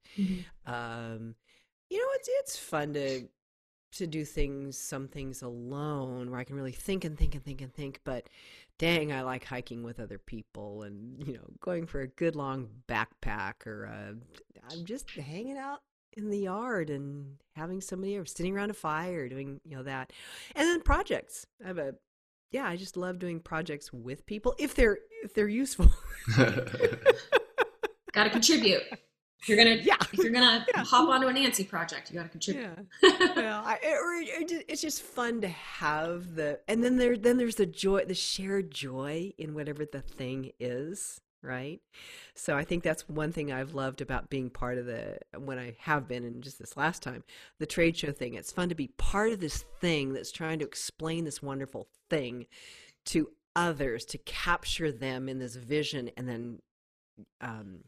Um, 0.67 1.35
you 1.91 1.99
know 1.99 2.07
it's 2.15 2.29
it's 2.41 2.59
fun 2.59 2.95
to 2.95 3.29
to 3.93 4.07
do 4.07 4.25
things 4.25 4.79
some 4.79 5.07
things 5.07 5.43
alone 5.43 6.31
where 6.31 6.41
i 6.41 6.45
can 6.45 6.57
really 6.57 6.73
think 6.73 7.05
and 7.05 7.19
think 7.19 7.35
and 7.35 7.45
think 7.45 7.61
and 7.61 7.75
think 7.75 8.01
but 8.05 8.27
dang 8.79 9.13
i 9.13 9.21
like 9.21 9.45
hiking 9.45 9.83
with 9.83 10.01
other 10.01 10.17
people 10.17 10.85
and 10.85 11.23
you 11.23 11.35
know 11.35 11.45
going 11.61 11.87
for 11.87 12.01
a 12.01 12.07
good 12.07 12.35
long 12.35 12.67
backpack 12.89 13.67
or 13.67 13.87
uh, 13.87 14.15
i'm 14.71 14.85
just 14.87 15.11
hanging 15.11 15.59
out 15.59 15.81
in 16.17 16.31
the 16.31 16.39
yard 16.39 16.91
and 16.91 17.37
having 17.55 17.81
somebody 17.81 18.17
or 18.17 18.25
sitting 18.25 18.55
around 18.55 18.71
a 18.71 18.75
fire 18.75 19.29
doing 19.29 19.61
you 19.65 19.77
know 19.77 19.83
that. 19.83 20.13
And 20.55 20.69
then 20.69 20.83
projects. 20.83 21.47
I 21.65 21.69
have 21.69 21.79
a 21.79 21.95
yeah 22.51 22.67
i 22.67 22.77
just 22.77 22.99
love 22.99 23.19
doing 23.19 23.41
projects 23.41 23.91
with 23.95 24.27
people 24.27 24.55
if 24.59 24.75
they're 24.75 24.99
if 25.25 25.33
they're 25.33 25.49
useful 25.49 25.91
Got 28.13 28.25
to 28.25 28.31
contribute. 28.31 28.83
If 29.41 29.49
you're 29.49 29.57
gonna, 29.59 29.71
Yeah. 29.83 29.97
if 30.13 30.19
you're 30.19 30.33
gonna 30.33 30.65
Yeah. 30.75 30.85
hop 30.85 31.09
onto 31.09 31.27
a 31.27 31.33
Nancy 31.33 31.65
project, 31.65 32.11
you 32.11 32.17
got 32.17 32.25
to 32.25 32.29
contribute. 32.29 32.69
yeah 33.03 33.27
well, 33.37 33.63
I, 33.65 33.79
it, 33.83 34.51
it, 34.53 34.65
it's 34.69 34.83
just 34.83 35.03
fun 35.03 35.41
to 35.41 35.49
have 35.49 36.35
the, 36.35 36.61
and 36.69 36.83
then 36.85 36.97
there, 36.97 37.17
then 37.17 37.39
there's 37.39 37.57
the 37.57 37.67
joy, 37.67 38.05
the 38.05 38.15
shared 38.15 38.71
joy 38.71 39.33
in 39.39 39.55
whatever 39.55 39.85
the 39.85 40.01
thing 40.01 40.53
is, 40.61 41.21
right? 41.43 41.81
So 42.37 42.57
I 42.57 42.63
think 42.65 42.85
that's 42.85 43.09
one 43.09 43.33
thing 43.33 43.51
I've 43.51 43.75
loved 43.75 44.01
about 44.01 44.31
being 44.31 44.49
part 44.49 44.79
of 44.79 44.87
the, 44.87 45.19
when 45.37 45.59
I 45.59 45.75
have 45.81 46.07
been, 46.07 46.23
and 46.23 46.43
just 46.43 46.61
this 46.61 46.77
last 46.77 47.03
time, 47.03 47.25
the 47.59 47.67
trade 47.67 47.97
show 47.97 48.13
thing. 48.13 48.35
It's 48.35 48.53
fun 48.53 48.69
to 48.69 48.77
be 48.77 48.89
part 48.97 49.33
of 49.33 49.41
this 49.41 49.65
thing 49.81 50.13
that's 50.13 50.31
trying 50.31 50.61
to 50.61 50.65
explain 50.67 51.25
this 51.25 51.43
wonderful 51.43 51.89
thing 52.09 52.47
to 53.07 53.31
others, 53.57 54.05
to 54.05 54.19
capture 54.19 54.93
them 54.93 55.29
in 55.29 55.41
this 55.41 55.57
vision, 55.57 56.11
and 56.17 56.29
then, 56.29 56.59
um, 57.41 57.79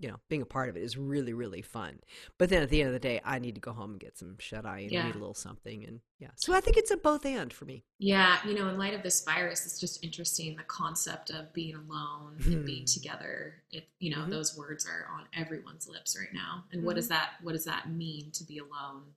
you 0.00 0.08
know, 0.08 0.16
being 0.30 0.40
a 0.40 0.46
part 0.46 0.70
of 0.70 0.76
it 0.78 0.82
is 0.82 0.96
really, 0.96 1.34
really 1.34 1.60
fun. 1.60 2.00
But 2.38 2.48
then 2.48 2.62
at 2.62 2.70
the 2.70 2.80
end 2.80 2.88
of 2.88 2.94
the 2.94 2.98
day, 2.98 3.20
I 3.22 3.38
need 3.38 3.54
to 3.56 3.60
go 3.60 3.72
home 3.72 3.90
and 3.92 4.00
get 4.00 4.16
some 4.16 4.36
shut 4.38 4.64
eye 4.64 4.80
and 4.80 4.90
Yeah. 4.90 5.04
read 5.04 5.14
a 5.14 5.18
little 5.18 5.34
something. 5.34 5.84
And 5.84 6.00
yeah, 6.18 6.30
so 6.36 6.54
I 6.54 6.60
think 6.62 6.78
it's 6.78 6.90
a 6.90 6.96
both 6.96 7.26
and 7.26 7.52
for 7.52 7.66
me. 7.66 7.84
Yeah, 7.98 8.38
you 8.48 8.54
know, 8.54 8.68
in 8.70 8.78
light 8.78 8.94
of 8.94 9.02
this 9.02 9.22
virus, 9.22 9.66
it's 9.66 9.78
just 9.78 10.02
interesting 10.02 10.56
the 10.56 10.62
concept 10.62 11.28
of 11.30 11.52
being 11.52 11.74
alone 11.76 12.36
and 12.46 12.64
being 12.64 12.84
Mhm. 12.84 12.94
together. 12.94 13.62
It, 13.70 13.88
you 13.98 14.10
know, 14.10 14.22
Mhm. 14.22 14.30
those 14.30 14.56
words 14.56 14.86
are 14.86 15.06
on 15.12 15.28
everyone's 15.34 15.86
lips 15.86 16.16
right 16.18 16.32
now. 16.32 16.64
And 16.72 16.82
what 16.82 16.92
Mhm. 16.92 16.96
does 16.96 17.08
that 17.08 17.34
what 17.42 17.52
does 17.52 17.64
that 17.66 17.90
mean 17.90 18.30
to 18.32 18.44
be 18.44 18.56
alone 18.56 19.14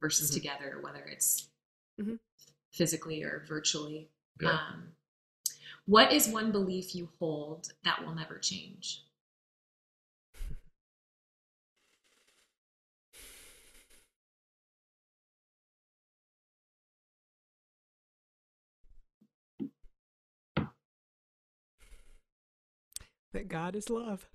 versus 0.00 0.30
Mhm. 0.30 0.34
together, 0.34 0.80
whether 0.82 1.02
it's 1.06 1.48
Mhm. 1.98 2.18
physically 2.72 3.22
or 3.22 3.46
virtually? 3.48 4.10
Yeah. 4.38 4.50
Um, 4.50 4.94
what 5.86 6.12
is 6.12 6.28
one 6.28 6.52
belief 6.52 6.94
you 6.94 7.06
hold 7.18 7.72
that 7.84 8.04
will 8.04 8.14
never 8.14 8.38
change? 8.38 9.02
That 23.36 23.48
God 23.48 23.76
is 23.76 23.90
love. 23.90 24.30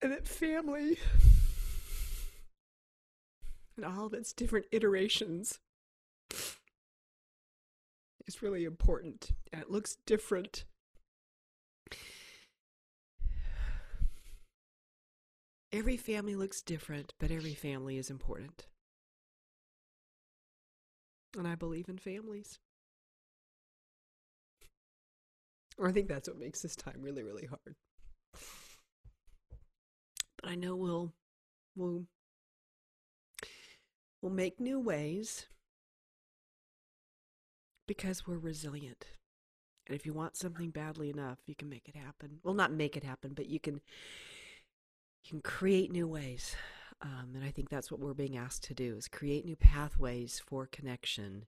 And 0.00 0.12
that 0.12 0.28
family 0.28 0.98
and 3.76 3.84
all 3.84 4.06
of 4.06 4.14
its 4.14 4.32
different 4.32 4.66
iterations 4.70 5.58
is 8.28 8.40
really 8.40 8.64
important. 8.64 9.32
And 9.52 9.60
it 9.60 9.68
looks 9.68 9.96
different 10.06 10.64
Every 15.72 15.96
family 15.96 16.36
looks 16.36 16.60
different, 16.60 17.14
but 17.18 17.30
every 17.30 17.54
family 17.54 17.96
is 17.96 18.10
important. 18.10 18.66
And 21.38 21.48
I 21.48 21.54
believe 21.54 21.88
in 21.88 21.96
families. 21.96 22.58
Or 25.78 25.88
I 25.88 25.92
think 25.92 26.08
that's 26.08 26.28
what 26.28 26.38
makes 26.38 26.60
this 26.62 26.76
time 26.76 27.00
really, 27.00 27.22
really 27.22 27.46
hard. 27.46 27.74
But 30.36 30.50
I 30.50 30.54
know 30.56 30.74
we'll 30.74 31.12
we'll 31.76 32.06
we'll 34.22 34.30
make 34.32 34.60
new 34.60 34.78
ways 34.78 35.48
because 37.86 38.26
we're 38.26 38.38
resilient 38.38 39.06
And 39.86 39.96
if 39.96 40.06
you 40.06 40.14
want 40.14 40.36
something 40.36 40.70
badly 40.70 41.10
enough, 41.10 41.38
you 41.46 41.54
can 41.56 41.68
make 41.70 41.88
it 41.88 41.96
happen. 41.96 42.40
Well, 42.44 42.54
not 42.54 42.72
make 42.72 42.96
it 42.96 43.04
happen, 43.04 43.34
but 43.34 43.46
you 43.48 43.60
can 43.60 43.80
you 45.28 45.30
can 45.30 45.42
create 45.42 45.92
new 45.92 46.08
ways. 46.08 46.56
Um, 47.02 47.32
and 47.34 47.44
I 47.44 47.50
think 47.50 47.68
that's 47.68 47.90
what 47.90 48.00
we're 48.00 48.14
being 48.14 48.36
asked 48.36 48.64
to 48.64 48.74
do: 48.74 48.96
is 48.96 49.08
create 49.08 49.44
new 49.44 49.56
pathways 49.56 50.40
for 50.44 50.66
connection 50.66 51.44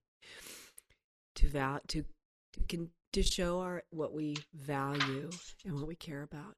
to 1.37 1.49
val- 1.49 1.81
to 1.89 2.05
to, 2.53 2.61
can, 2.69 2.91
to 3.13 3.23
show 3.23 3.61
our 3.61 3.83
what 3.91 4.13
we 4.13 4.37
value 4.55 5.31
and 5.65 5.75
what 5.75 5.89
we 5.89 5.97
care 5.97 6.23
about. 6.23 6.57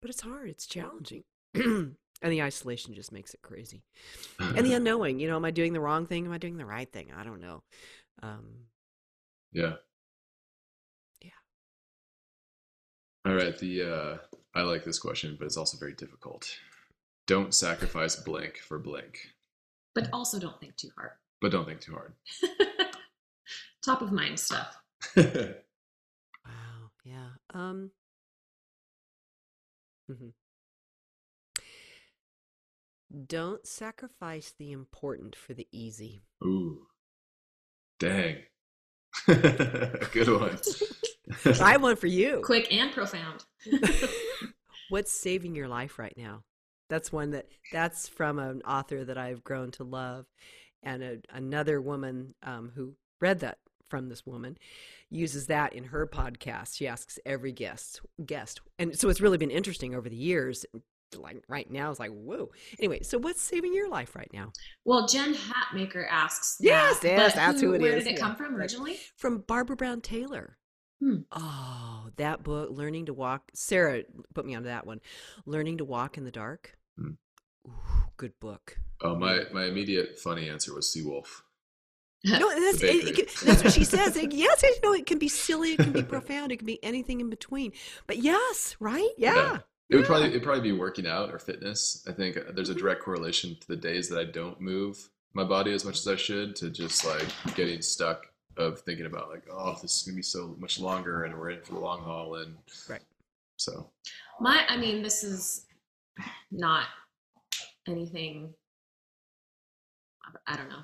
But 0.00 0.10
it's 0.10 0.22
hard. 0.22 0.48
It's 0.48 0.66
challenging. 0.66 1.24
and 1.54 1.96
the 2.22 2.42
isolation 2.42 2.94
just 2.94 3.12
makes 3.12 3.34
it 3.34 3.42
crazy. 3.42 3.84
And 4.38 4.64
the 4.64 4.72
unknowing, 4.74 5.20
you 5.20 5.28
know, 5.28 5.36
am 5.36 5.44
I 5.44 5.50
doing 5.50 5.74
the 5.74 5.80
wrong 5.80 6.06
thing? 6.06 6.24
Am 6.24 6.32
I 6.32 6.38
doing 6.38 6.56
the 6.56 6.64
right 6.64 6.90
thing? 6.90 7.08
I 7.16 7.24
don't 7.24 7.40
know. 7.40 7.62
Um, 8.22 8.46
yeah. 9.52 9.74
Yeah. 11.20 11.30
All 13.26 13.34
right. 13.34 13.56
The 13.58 13.82
uh, 13.82 14.16
I 14.54 14.62
like 14.62 14.84
this 14.84 14.98
question, 14.98 15.36
but 15.38 15.46
it's 15.46 15.56
also 15.56 15.78
very 15.78 15.94
difficult. 15.94 16.48
Don't 17.26 17.54
sacrifice 17.54 18.16
blank 18.16 18.58
for 18.58 18.78
blank, 18.78 19.18
But 19.94 20.08
also 20.12 20.38
don't 20.40 20.58
think 20.60 20.76
too 20.76 20.90
hard. 20.96 21.12
but 21.40 21.52
don't 21.52 21.64
think 21.66 21.80
too 21.80 21.92
hard. 21.92 22.14
Top 23.84 24.02
of 24.02 24.12
mind 24.12 24.38
stuff. 24.38 24.76
wow. 25.16 26.90
Yeah. 27.04 27.28
Um. 27.54 27.90
Mm-hmm. 30.10 30.28
Don't 33.26 33.66
sacrifice 33.66 34.52
the 34.58 34.70
important 34.72 35.34
for 35.34 35.54
the 35.54 35.66
easy. 35.72 36.22
Ooh, 36.44 36.86
dang, 37.98 38.36
good 39.26 40.28
one. 40.28 40.58
I 41.60 41.72
have 41.72 41.82
one 41.82 41.96
for 41.96 42.06
you. 42.06 42.40
Quick 42.44 42.72
and 42.72 42.92
profound. 42.92 43.44
What's 44.88 45.12
saving 45.12 45.54
your 45.54 45.68
life 45.68 45.98
right 45.98 46.14
now? 46.16 46.42
That's 46.88 47.12
one 47.12 47.30
that 47.30 47.46
that's 47.72 48.08
from 48.08 48.38
an 48.38 48.62
author 48.62 49.04
that 49.04 49.16
I've 49.16 49.44
grown 49.44 49.70
to 49.72 49.84
love, 49.84 50.26
and 50.82 51.02
a, 51.02 51.18
another 51.32 51.80
woman 51.80 52.34
um, 52.42 52.72
who 52.74 52.94
read 53.20 53.40
that 53.40 53.58
from 53.88 54.08
this 54.08 54.26
woman 54.26 54.56
uses 55.08 55.46
that 55.46 55.72
in 55.72 55.84
her 55.84 56.06
podcast. 56.06 56.76
She 56.76 56.88
asks 56.88 57.18
every 57.24 57.52
guest 57.52 58.00
guest, 58.24 58.60
and 58.78 58.98
so 58.98 59.08
it's 59.08 59.20
really 59.20 59.38
been 59.38 59.50
interesting 59.50 59.94
over 59.94 60.08
the 60.08 60.16
years. 60.16 60.66
Like 61.16 61.42
right 61.48 61.68
now, 61.70 61.90
it's 61.90 62.00
like 62.00 62.10
whoa. 62.10 62.50
Anyway, 62.78 63.02
so 63.02 63.18
what's 63.18 63.42
saving 63.42 63.74
your 63.74 63.88
life 63.88 64.14
right 64.14 64.30
now? 64.32 64.52
Well, 64.84 65.06
Jen 65.06 65.34
Hatmaker 65.34 66.06
asks. 66.08 66.56
Yes, 66.60 67.00
that, 67.00 67.08
yes, 67.08 67.34
that's 67.34 67.60
who 67.60 67.72
it 67.74 67.80
Where 67.80 67.96
is, 67.96 68.04
did 68.04 68.14
it 68.14 68.18
yeah. 68.18 68.26
come 68.26 68.36
from 68.36 68.56
originally? 68.56 68.96
From 69.16 69.38
Barbara 69.38 69.76
Brown 69.76 70.00
Taylor. 70.00 70.56
Hmm. 71.00 71.16
Oh, 71.32 72.08
that 72.16 72.42
book, 72.42 72.70
Learning 72.72 73.06
to 73.06 73.14
Walk. 73.14 73.50
Sarah 73.54 74.02
put 74.34 74.44
me 74.44 74.54
onto 74.54 74.68
that 74.68 74.86
one. 74.86 75.00
Learning 75.46 75.78
to 75.78 75.84
Walk 75.84 76.18
in 76.18 76.24
the 76.24 76.30
Dark. 76.30 76.76
Hmm. 76.98 77.12
Ooh, 77.66 77.72
good 78.16 78.38
book. 78.40 78.78
oh, 79.02 79.14
my 79.16 79.44
my 79.52 79.64
immediate 79.64 80.18
funny 80.18 80.48
answer 80.48 80.74
was 80.74 80.86
Seawolf. 80.94 81.42
No, 82.24 82.48
that's 82.60 82.82
it, 82.82 83.18
it 83.18 83.30
that's 83.44 83.64
what 83.64 83.72
she 83.72 83.84
says. 83.96 84.16
It- 84.16 84.32
yes, 84.32 84.62
it, 84.62 84.80
no, 84.82 84.92
it 84.92 85.06
can 85.06 85.18
be 85.18 85.28
silly, 85.28 85.72
it 85.72 85.78
can 85.78 85.92
be 85.92 86.02
profound, 86.02 86.52
it 86.52 86.58
can 86.58 86.66
be 86.66 86.82
anything 86.84 87.20
in 87.20 87.30
between. 87.30 87.72
But 88.06 88.18
yes, 88.18 88.76
right? 88.80 89.10
Yeah. 89.16 89.34
Yeah. 89.34 89.58
It 89.88 89.96
would 89.96 90.02
Yeah. 90.02 90.06
probably 90.06 90.28
it'd 90.28 90.42
probably 90.42 90.62
be 90.62 90.72
working 90.78 91.06
out 91.06 91.32
or 91.32 91.38
fitness. 91.38 92.04
I 92.06 92.12
think 92.12 92.38
there's 92.54 92.68
a 92.68 92.74
direct 92.74 93.02
correlation 93.02 93.56
to 93.60 93.68
the 93.68 93.76
days 93.76 94.08
that 94.10 94.18
I 94.18 94.24
don't 94.24 94.60
move 94.60 95.08
my 95.32 95.44
body 95.44 95.72
as 95.72 95.84
much 95.84 95.98
as 95.98 96.06
I 96.08 96.16
should 96.16 96.56
to 96.56 96.70
just 96.70 97.04
like 97.06 97.26
getting 97.54 97.80
stuck 97.82 98.26
of 98.56 98.80
thinking 98.80 99.06
about 99.06 99.28
like 99.30 99.44
oh 99.50 99.76
this 99.80 99.94
is 99.96 100.02
gonna 100.02 100.16
be 100.16 100.22
so 100.22 100.54
much 100.58 100.78
longer 100.80 101.24
and 101.24 101.38
we're 101.38 101.50
in 101.50 101.62
for 101.62 101.74
the 101.74 101.78
long 101.80 102.00
haul 102.02 102.36
and 102.36 102.56
Right. 102.88 103.00
so 103.56 103.90
My, 104.40 104.64
I 104.68 104.76
mean, 104.76 105.02
this 105.02 105.22
is 105.24 105.66
not 106.50 106.86
anything. 107.88 108.52
I 110.46 110.56
don't 110.56 110.68
know. 110.68 110.82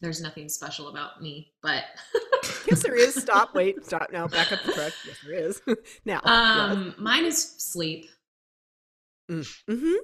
There's 0.00 0.22
nothing 0.22 0.48
special 0.48 0.88
about 0.88 1.20
me, 1.22 1.52
but 1.62 1.84
Yes, 2.66 2.82
there 2.82 2.94
is. 2.94 3.14
Stop, 3.14 3.54
wait, 3.54 3.84
stop 3.84 4.08
now, 4.12 4.26
back 4.26 4.50
up 4.52 4.62
the 4.64 4.72
truck. 4.72 4.92
Yes, 5.06 5.16
there 5.24 5.34
is. 5.34 5.62
now. 6.04 6.20
um, 6.24 6.94
mine 6.98 7.24
is 7.26 7.42
sleep. 7.58 8.08
Mm 9.30 9.46
hmm 9.68 9.94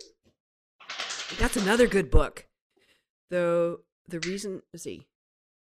That's 1.38 1.56
another 1.56 1.86
good 1.86 2.10
book. 2.10 2.46
Though 3.30 3.80
the 4.08 4.20
reason, 4.20 4.62
let's 4.72 4.84
see, 4.84 5.06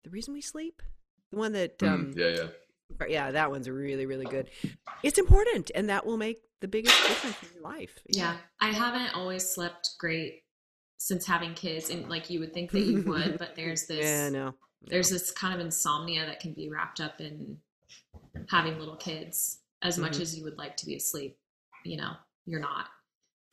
the 0.04 0.10
reason 0.10 0.34
we 0.34 0.40
sleep, 0.40 0.82
the 1.30 1.38
one 1.38 1.52
that, 1.52 1.78
mm, 1.78 1.88
um, 1.88 2.12
yeah 2.16 2.28
yeah 2.28 3.06
Yeah, 3.08 3.30
that 3.30 3.50
one's 3.50 3.68
really, 3.68 4.06
really 4.06 4.26
good. 4.26 4.50
It's 5.02 5.18
important, 5.18 5.70
and 5.74 5.88
that 5.88 6.04
will 6.04 6.16
make 6.16 6.38
the 6.60 6.68
biggest 6.68 6.96
difference 7.06 7.36
in 7.42 7.48
your 7.54 7.62
life. 7.62 7.98
Yeah, 8.08 8.36
I 8.60 8.68
haven't 8.72 9.14
always 9.14 9.48
slept 9.48 9.90
great 9.98 10.42
since 10.98 11.24
having 11.26 11.54
kids, 11.54 11.88
and 11.90 12.08
like 12.08 12.28
you 12.30 12.40
would 12.40 12.52
think 12.52 12.70
that 12.72 12.80
you 12.80 13.02
would, 13.06 13.38
but 13.38 13.56
there's 13.56 13.86
this 13.86 14.04
Yeah, 14.04 14.28
no. 14.30 14.54
there's 14.82 15.08
this 15.10 15.30
kind 15.30 15.54
of 15.54 15.60
insomnia 15.60 16.26
that 16.26 16.40
can 16.40 16.52
be 16.52 16.68
wrapped 16.68 17.00
up 17.00 17.20
in 17.20 17.58
having 18.48 18.78
little 18.78 18.96
kids 18.96 19.60
as 19.82 19.98
much 19.98 20.16
Mhm. 20.18 20.20
as 20.20 20.36
you 20.36 20.44
would 20.44 20.58
like 20.58 20.76
to 20.78 20.86
be 20.86 20.94
asleep 20.96 21.38
you 21.84 21.96
know 21.96 22.12
you're 22.46 22.60
not 22.60 22.86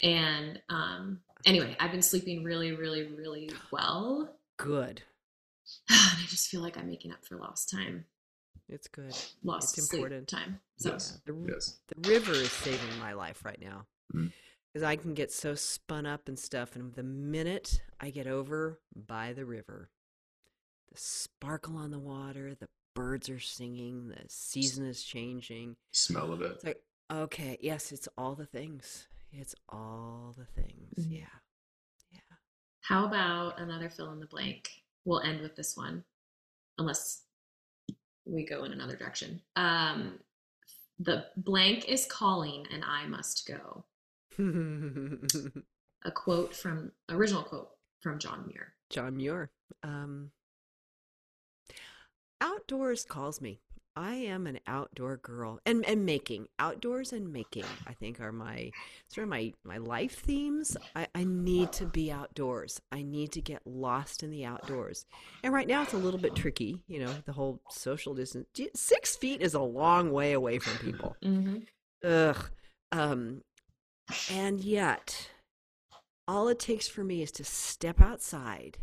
and 0.04 0.62
um 0.70 1.22
anyway 1.46 1.76
i've 1.80 1.92
been 1.92 2.02
sleeping 2.02 2.44
really 2.44 2.72
really 2.74 3.04
really 3.16 3.50
well 3.72 4.36
good. 4.58 5.02
and 5.90 6.18
i 6.20 6.26
just 6.28 6.50
feel 6.50 6.62
like 6.62 6.78
i'm 6.78 6.88
making 6.88 7.12
up 7.12 7.26
for 7.26 7.38
lost 7.38 7.70
time 7.70 8.06
It's 8.70 8.88
good. 8.88 9.16
lost 9.44 9.78
It's 9.78 9.88
sleep 9.90 10.02
important. 10.02 10.28
time 10.28 10.60
so 10.78 10.92
yes 10.92 11.20
The, 11.26 11.34
yes 11.48 11.78
the 11.88 12.10
river 12.10 12.34
is 12.34 12.52
saving 12.52 13.00
my 13.00 13.14
life 13.14 13.44
right 13.46 13.60
now. 13.62 13.86
Because 14.74 14.84
I 14.84 14.96
can 14.96 15.14
get 15.14 15.32
so 15.32 15.56
spun 15.56 16.06
up 16.06 16.28
and 16.28 16.38
stuff, 16.38 16.76
and 16.76 16.94
the 16.94 17.02
minute 17.04 17.82
I 18.00 18.10
get 18.12 18.28
over 18.28 18.80
by 18.96 19.34
the 19.34 19.46
river, 19.46 19.90
the 20.92 20.98
sparkle 21.00 21.78
on 21.78 21.90
the 21.92 22.00
water, 22.00 22.54
the 22.54 22.68
birds 22.94 23.30
are 23.30 23.40
singing, 23.40 24.10
the 24.10 24.24
season 24.28 24.86
is 24.86 25.04
changing. 25.04 25.78
smell 25.92 26.32
of 26.34 26.42
it 26.42 26.52
It's 26.52 26.64
like, 26.64 26.82
okay, 27.12 27.58
yes, 27.62 27.92
it's 27.92 28.08
all 28.18 28.36
the 28.36 28.46
things. 28.46 29.08
It's 29.32 29.56
all 29.70 30.36
the 30.38 30.46
things. 30.46 30.94
Mhm. 31.08 31.12
Yeah. 31.20 31.40
Yeah. 32.12 32.20
how 32.82 33.06
about 33.06 33.60
another 33.60 33.90
fill 33.90 34.12
in 34.12 34.20
the 34.20 34.28
blank 34.28 34.70
we'll 35.08 35.22
end 35.22 35.42
with 35.42 35.56
this 35.56 35.76
one 35.76 36.04
unless 36.78 37.24
we 38.26 38.46
go 38.46 38.64
in 38.64 38.72
another 38.72 38.96
direction 38.96 39.42
um 39.56 40.20
the 41.00 41.26
blank 41.38 41.88
is 41.88 42.06
calling 42.06 42.66
and 42.72 42.84
i 42.86 43.06
must 43.08 43.48
go 43.48 43.84
a 46.04 46.12
quote 46.12 46.56
from 46.56 46.92
original 47.10 47.42
quote 47.42 47.70
from 48.00 48.20
John 48.20 48.46
Muir. 48.48 48.74
John 48.90 49.18
Muir. 49.18 49.50
Um, 49.84 50.32
outdoors 52.42 53.04
calls 53.04 53.42
me. 53.42 53.60
I 53.98 54.14
am 54.14 54.46
an 54.46 54.60
outdoor 54.68 55.18
girl, 55.18 55.60
and 55.66 55.84
and 55.84 56.06
making 56.06 56.50
outdoors 56.60 57.12
and 57.14 57.34
making. 57.34 57.66
I 57.88 57.94
think 57.94 58.22
are 58.22 58.32
my 58.32 58.70
sort 59.08 59.24
of 59.24 59.30
my 59.30 59.54
my 59.64 59.78
life 59.78 60.20
themes. 60.20 60.78
I, 60.96 61.08
I 61.16 61.24
need 61.24 61.72
to 61.74 61.88
be 61.88 62.12
outdoors. 62.12 62.80
I 62.92 63.02
need 63.02 63.32
to 63.32 63.42
get 63.42 63.66
lost 63.66 64.22
in 64.22 64.30
the 64.30 64.46
outdoors. 64.46 65.08
And 65.44 65.52
right 65.52 65.68
now 65.68 65.82
it's 65.82 65.94
a 65.94 65.98
little 65.98 66.20
bit 66.20 66.36
tricky. 66.36 66.84
You 66.88 67.00
know, 67.00 67.14
the 67.26 67.34
whole 67.34 67.60
social 67.72 68.14
distance. 68.14 68.46
Six 68.76 69.16
feet 69.16 69.42
is 69.42 69.56
a 69.56 69.62
long 69.62 70.12
way 70.12 70.34
away 70.34 70.60
from 70.60 70.78
people. 70.78 71.18
Mm-hmm. 71.24 71.58
Ugh. 72.08 72.50
Um, 72.92 73.42
and 74.32 74.62
yet, 74.62 75.32
all 76.28 76.48
it 76.50 76.60
takes 76.60 76.88
for 76.88 77.04
me 77.04 77.24
is 77.24 77.32
to 77.32 77.44
step 77.44 78.00
outside 78.00 78.78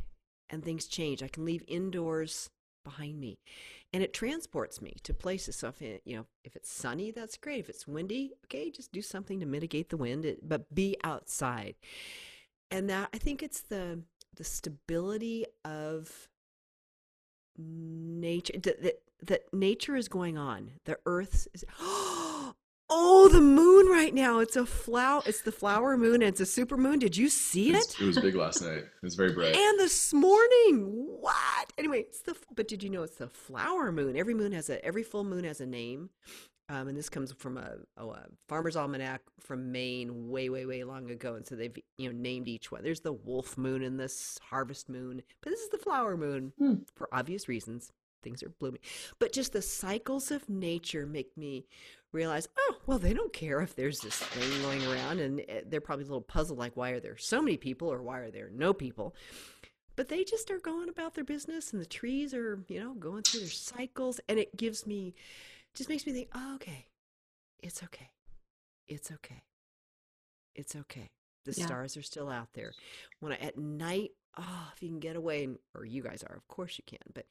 and 0.50 0.64
things 0.64 0.86
change. 0.86 1.22
I 1.22 1.28
can 1.28 1.44
leave 1.44 1.62
indoors 1.68 2.50
behind 2.84 3.18
me 3.18 3.38
and 3.94 4.02
it 4.02 4.12
transports 4.12 4.82
me 4.82 4.96
to 5.04 5.14
places. 5.14 5.54
So 5.54 5.68
if 5.68 5.80
it, 5.80 6.02
you 6.04 6.16
know, 6.16 6.26
if 6.42 6.56
it's 6.56 6.68
sunny, 6.68 7.12
that's 7.12 7.36
great. 7.36 7.60
If 7.60 7.68
it's 7.68 7.86
windy, 7.86 8.32
okay, 8.46 8.68
just 8.68 8.90
do 8.90 9.00
something 9.00 9.38
to 9.38 9.46
mitigate 9.46 9.88
the 9.88 9.96
wind, 9.96 10.26
but 10.42 10.74
be 10.74 10.96
outside. 11.04 11.76
And 12.72 12.90
that 12.90 13.10
I 13.14 13.18
think 13.18 13.40
it's 13.40 13.60
the 13.60 14.00
the 14.34 14.42
stability 14.42 15.46
of 15.64 16.28
nature 17.56 18.58
that, 18.58 18.82
that 18.82 19.02
that 19.22 19.42
nature 19.54 19.94
is 19.94 20.08
going 20.08 20.36
on. 20.36 20.72
The 20.86 20.98
earth 21.06 21.46
is 21.54 21.64
oh, 21.80 22.23
Oh, 22.90 23.28
the 23.28 23.40
moon 23.40 23.86
right 23.86 24.12
now. 24.12 24.40
It's 24.40 24.56
a 24.56 24.66
flower 24.66 25.22
it's 25.26 25.40
the 25.42 25.52
flower 25.52 25.96
moon 25.96 26.14
and 26.16 26.24
it's 26.24 26.40
a 26.40 26.46
super 26.46 26.76
moon. 26.76 26.98
Did 26.98 27.16
you 27.16 27.28
see 27.28 27.70
it? 27.70 27.76
It's- 27.76 28.00
it 28.00 28.04
was 28.04 28.18
big 28.18 28.34
last 28.34 28.62
night 28.62 28.78
it 28.84 28.90
was 29.02 29.14
very 29.14 29.32
bright 29.32 29.56
And 29.56 29.78
this 29.80 30.12
morning, 30.12 30.82
what? 31.20 31.72
Anyway, 31.78 32.00
it's 32.00 32.20
the 32.20 32.36
but 32.54 32.68
did 32.68 32.82
you 32.82 32.90
know 32.90 33.02
it's 33.02 33.16
the 33.16 33.28
flower 33.28 33.90
moon? 33.90 34.16
Every 34.16 34.34
moon 34.34 34.52
has 34.52 34.68
a 34.68 34.84
every 34.84 35.02
full 35.02 35.24
moon 35.24 35.44
has 35.44 35.60
a 35.60 35.66
name. 35.66 36.10
Um, 36.70 36.88
and 36.88 36.96
this 36.96 37.10
comes 37.10 37.30
from 37.32 37.58
a, 37.58 37.72
oh, 37.98 38.12
a 38.12 38.24
farmer's 38.48 38.74
almanac 38.74 39.20
from 39.38 39.70
Maine 39.70 40.30
way, 40.30 40.48
way, 40.48 40.64
way 40.64 40.82
long 40.82 41.10
ago. 41.10 41.34
And 41.34 41.46
so 41.46 41.56
they've 41.56 41.76
you 41.98 42.10
know 42.12 42.18
named 42.18 42.48
each 42.48 42.70
one. 42.72 42.82
There's 42.82 43.00
the 43.00 43.12
wolf 43.12 43.58
moon 43.58 43.82
and 43.82 43.98
this 44.00 44.38
harvest 44.50 44.88
moon, 44.88 45.22
but 45.42 45.50
this 45.50 45.60
is 45.60 45.68
the 45.70 45.78
flower 45.78 46.16
moon 46.16 46.52
Hmm. 46.58 46.74
for 46.94 47.08
obvious 47.12 47.48
reasons. 47.48 47.92
things 48.22 48.42
are 48.42 48.48
blooming. 48.58 48.80
But 49.18 49.34
just 49.34 49.52
the 49.52 49.60
cycles 49.60 50.30
of 50.30 50.48
nature 50.48 51.04
make 51.04 51.36
me 51.36 51.66
realize, 52.14 52.48
oh, 52.56 52.76
well, 52.86 52.98
they 52.98 53.12
don't 53.12 53.32
care 53.32 53.60
if 53.60 53.74
there's 53.74 54.00
this 54.00 54.16
thing 54.16 54.62
going 54.62 54.84
around, 54.86 55.20
and 55.20 55.40
eh, 55.48 55.60
they're 55.66 55.80
probably 55.80 56.04
a 56.04 56.08
little 56.08 56.20
puzzled, 56.22 56.58
like, 56.58 56.76
why 56.76 56.90
are 56.90 57.00
there 57.00 57.16
so 57.16 57.42
many 57.42 57.56
people, 57.56 57.92
or 57.92 58.00
why 58.02 58.18
are 58.20 58.30
there 58.30 58.50
no 58.54 58.72
people? 58.72 59.14
But 59.96 60.08
they 60.08 60.24
just 60.24 60.50
are 60.50 60.58
going 60.58 60.88
about 60.88 61.14
their 61.14 61.24
business, 61.24 61.72
and 61.72 61.82
the 61.82 61.86
trees 61.86 62.32
are, 62.32 62.64
you 62.68 62.80
know, 62.80 62.94
going 62.94 63.22
through 63.22 63.40
their 63.40 63.48
cycles, 63.50 64.20
and 64.28 64.38
it 64.38 64.56
gives 64.56 64.86
me, 64.86 65.14
just 65.74 65.88
makes 65.88 66.06
me 66.06 66.12
think, 66.12 66.28
oh, 66.34 66.54
okay, 66.56 66.86
it's 67.62 67.82
okay, 67.82 68.10
it's 68.88 69.10
okay, 69.10 69.42
it's 70.54 70.76
okay. 70.76 71.10
The 71.44 71.52
Yeah. 71.52 71.66
stars 71.66 71.96
are 71.96 72.02
still 72.02 72.30
out 72.30 72.54
there. 72.54 72.72
When 73.20 73.32
I, 73.32 73.36
at 73.36 73.58
night, 73.58 74.12
oh, 74.38 74.72
if 74.74 74.82
you 74.82 74.88
can 74.88 75.00
get 75.00 75.14
away, 75.16 75.44
and- 75.44 75.58
or 75.74 75.84
you 75.84 76.02
guys 76.02 76.22
are, 76.22 76.34
of 76.36 76.46
course 76.48 76.78
you 76.78 76.84
can, 76.86 77.12
but 77.12 77.26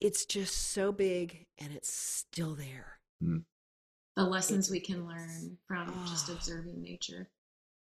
it's 0.00 0.24
just 0.24 0.56
so 0.56 0.92
big 0.92 1.46
and 1.58 1.72
it's 1.74 1.92
still 1.92 2.54
there. 2.54 2.99
The 3.20 4.24
lessons 4.24 4.70
we 4.70 4.80
can 4.80 5.06
learn 5.06 5.56
from 5.66 5.92
just 6.08 6.28
Ah. 6.28 6.32
observing 6.32 6.82
nature. 6.82 7.28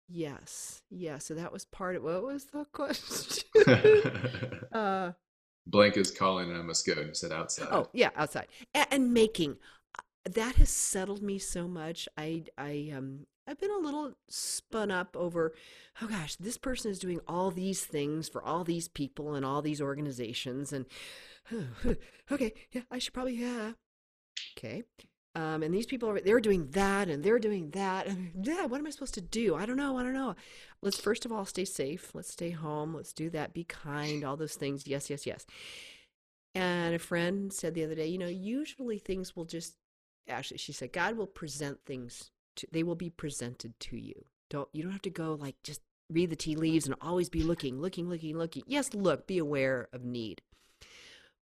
Yes, 0.10 0.81
yeah. 0.89 1.18
So 1.18 1.34
that 1.35 1.51
was 1.51 1.65
part 1.65 1.95
of 1.95 2.03
what 2.03 2.23
was 2.23 2.45
the 2.45 2.65
question? 2.73 3.43
uh, 4.72 5.11
Blank 5.65 5.97
is 5.97 6.11
calling 6.11 6.49
and 6.49 6.60
I 6.60 6.61
must 6.61 6.85
go. 6.85 6.93
You 6.93 7.14
said 7.14 7.31
outside. 7.31 7.68
oh, 7.72 7.89
yeah, 7.93 8.10
outside 8.15 8.47
and, 8.73 8.88
and 8.91 9.14
making 9.14 9.57
uh, 9.97 10.01
that 10.31 10.55
has 10.55 10.69
settled 10.69 11.22
me 11.22 11.39
so 11.39 11.68
much. 11.68 12.07
I, 12.18 12.43
I, 12.57 12.91
um, 12.95 13.27
I've 13.47 13.60
been 13.60 13.72
a 13.72 13.77
little 13.77 14.14
spun 14.30 14.91
up 14.91 15.15
over, 15.18 15.53
oh 16.01 16.07
gosh, 16.07 16.35
this 16.38 16.57
person 16.57 16.91
is 16.91 16.99
doing 16.99 17.19
all 17.27 17.51
these 17.51 17.84
things 17.85 18.27
for 18.30 18.41
all 18.43 18.64
these 18.64 18.88
people 18.88 19.35
and 19.35 19.45
all 19.45 19.61
these 19.61 19.81
organizations, 19.81 20.72
and 20.73 20.85
okay, 22.31 22.53
yeah, 22.72 22.81
I 22.91 22.99
should 22.99 23.14
probably, 23.14 23.35
yeah, 23.35 23.73
okay. 24.57 24.84
Um, 25.35 25.64
and 25.64 25.73
these 25.73 25.88
people 25.88 26.10
are 26.10 26.19
they're 26.19 26.39
doing 26.39 26.68
that 26.72 27.10
and 27.10 27.23
they're 27.23 27.39
doing 27.39 27.72
that. 27.72 28.05
And 28.07 28.45
yeah 28.45 28.65
what 28.65 28.80
am 28.80 28.85
i 28.85 28.91
supposed 28.91 29.15
to 29.15 29.22
do? 29.22 29.55
I 29.55 29.65
don't 29.65 29.77
know 29.77 29.97
i 29.97 30.03
don't 30.03 30.14
know. 30.14 30.35
Let's 30.81 30.99
first 30.99 31.26
of 31.26 31.31
all 31.31 31.45
stay 31.45 31.65
safe. 31.65 32.11
Let's 32.14 32.31
stay 32.31 32.51
home. 32.51 32.93
Let's 32.93 33.14
do 33.14 33.30
that. 33.31 33.53
Be 33.53 33.64
kind. 33.64 34.23
All 34.23 34.38
those 34.38 34.55
things. 34.55 34.85
Yes 34.85 35.10
yes 35.10 35.26
yes. 35.26 35.45
And 36.53 36.93
a 36.93 36.99
friend 36.99 37.51
said 37.51 37.73
the 37.73 37.84
other 37.84 37.95
day 37.95 38.07
you 38.07 38.19
know 38.19 38.27
usually 38.27 38.99
things 38.99 39.35
will 39.35 39.45
just 39.45 39.76
actually 40.30 40.57
she 40.57 40.72
said 40.72 40.93
god 40.93 41.18
will 41.18 41.27
present 41.27 41.80
things 41.85 42.30
to 42.55 42.68
they 42.72 42.84
will 42.84 42.95
be 42.95 43.10
presented 43.10 43.80
to 43.80 43.97
you. 43.97 44.26
Don't 44.51 44.69
you 44.72 44.84
don't 44.84 44.91
have 44.91 45.01
to 45.03 45.10
go 45.10 45.34
like 45.39 45.55
just 45.64 45.81
read 46.11 46.30
the 46.30 46.35
tea 46.35 46.55
leaves 46.55 46.85
and 46.85 46.93
always 47.01 47.30
be 47.30 47.41
looking 47.41 47.81
looking 47.81 48.07
looking 48.07 48.38
looking. 48.38 48.64
Yes 48.68 48.93
look 48.93 49.26
be 49.26 49.39
aware 49.39 49.88
of 49.91 50.03
need. 50.03 50.43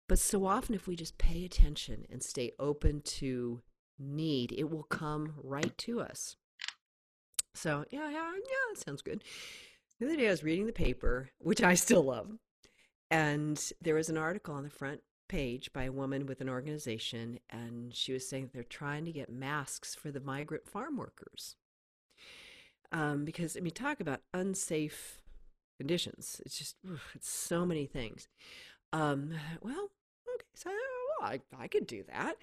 But 0.07 0.19
so 0.19 0.45
often 0.45 0.75
if 0.75 0.87
we 0.87 0.95
just 0.95 1.17
pay 1.17 1.43
attention 1.43 2.05
and 2.11 2.21
stay 2.21 2.51
open 2.59 3.01
to 3.01 3.61
need 3.99 4.51
it 4.51 4.69
will 4.69 4.83
come 4.83 5.33
right 5.43 5.77
to 5.79 6.01
us. 6.01 6.35
So 7.53 7.85
yeah 7.91 8.09
yeah 8.09 8.31
yeah 8.33 8.73
that 8.73 8.79
sounds 8.79 9.01
good. 9.01 9.23
The 9.99 10.05
other 10.05 10.15
day 10.15 10.27
i 10.27 10.31
was 10.31 10.43
reading 10.43 10.65
the 10.65 10.71
paper 10.71 11.29
which 11.39 11.61
i 11.61 11.73
still 11.73 12.03
love 12.03 12.31
and 13.11 13.71
there 13.81 13.95
was 13.95 14.07
an 14.07 14.17
article 14.17 14.53
on 14.53 14.63
the 14.63 14.69
front 14.69 15.01
page 15.27 15.71
by 15.73 15.83
a 15.83 15.91
woman 15.91 16.25
with 16.25 16.41
an 16.41 16.49
organization 16.49 17.39
and 17.49 17.93
she 17.95 18.13
was 18.13 18.27
saying 18.27 18.49
they're 18.53 18.63
trying 18.63 19.05
to 19.05 19.11
get 19.11 19.29
masks 19.29 19.95
for 19.95 20.11
the 20.11 20.19
migrant 20.19 20.67
farm 20.67 20.97
workers. 20.97 21.55
Um, 22.91 23.23
because 23.23 23.55
i 23.55 23.59
mean 23.59 23.73
talk 23.73 23.99
about 23.99 24.21
unsafe 24.33 25.21
conditions. 25.77 26.41
It's 26.45 26.57
just 26.57 26.75
oof, 26.89 27.11
it's 27.15 27.29
so 27.29 27.65
many 27.65 27.85
things. 27.85 28.27
Um, 28.91 29.33
well 29.61 29.91
okay 30.35 30.45
so 30.55 30.71
I, 31.21 31.41
I 31.57 31.67
could 31.67 31.85
do 31.87 32.03
that 32.11 32.35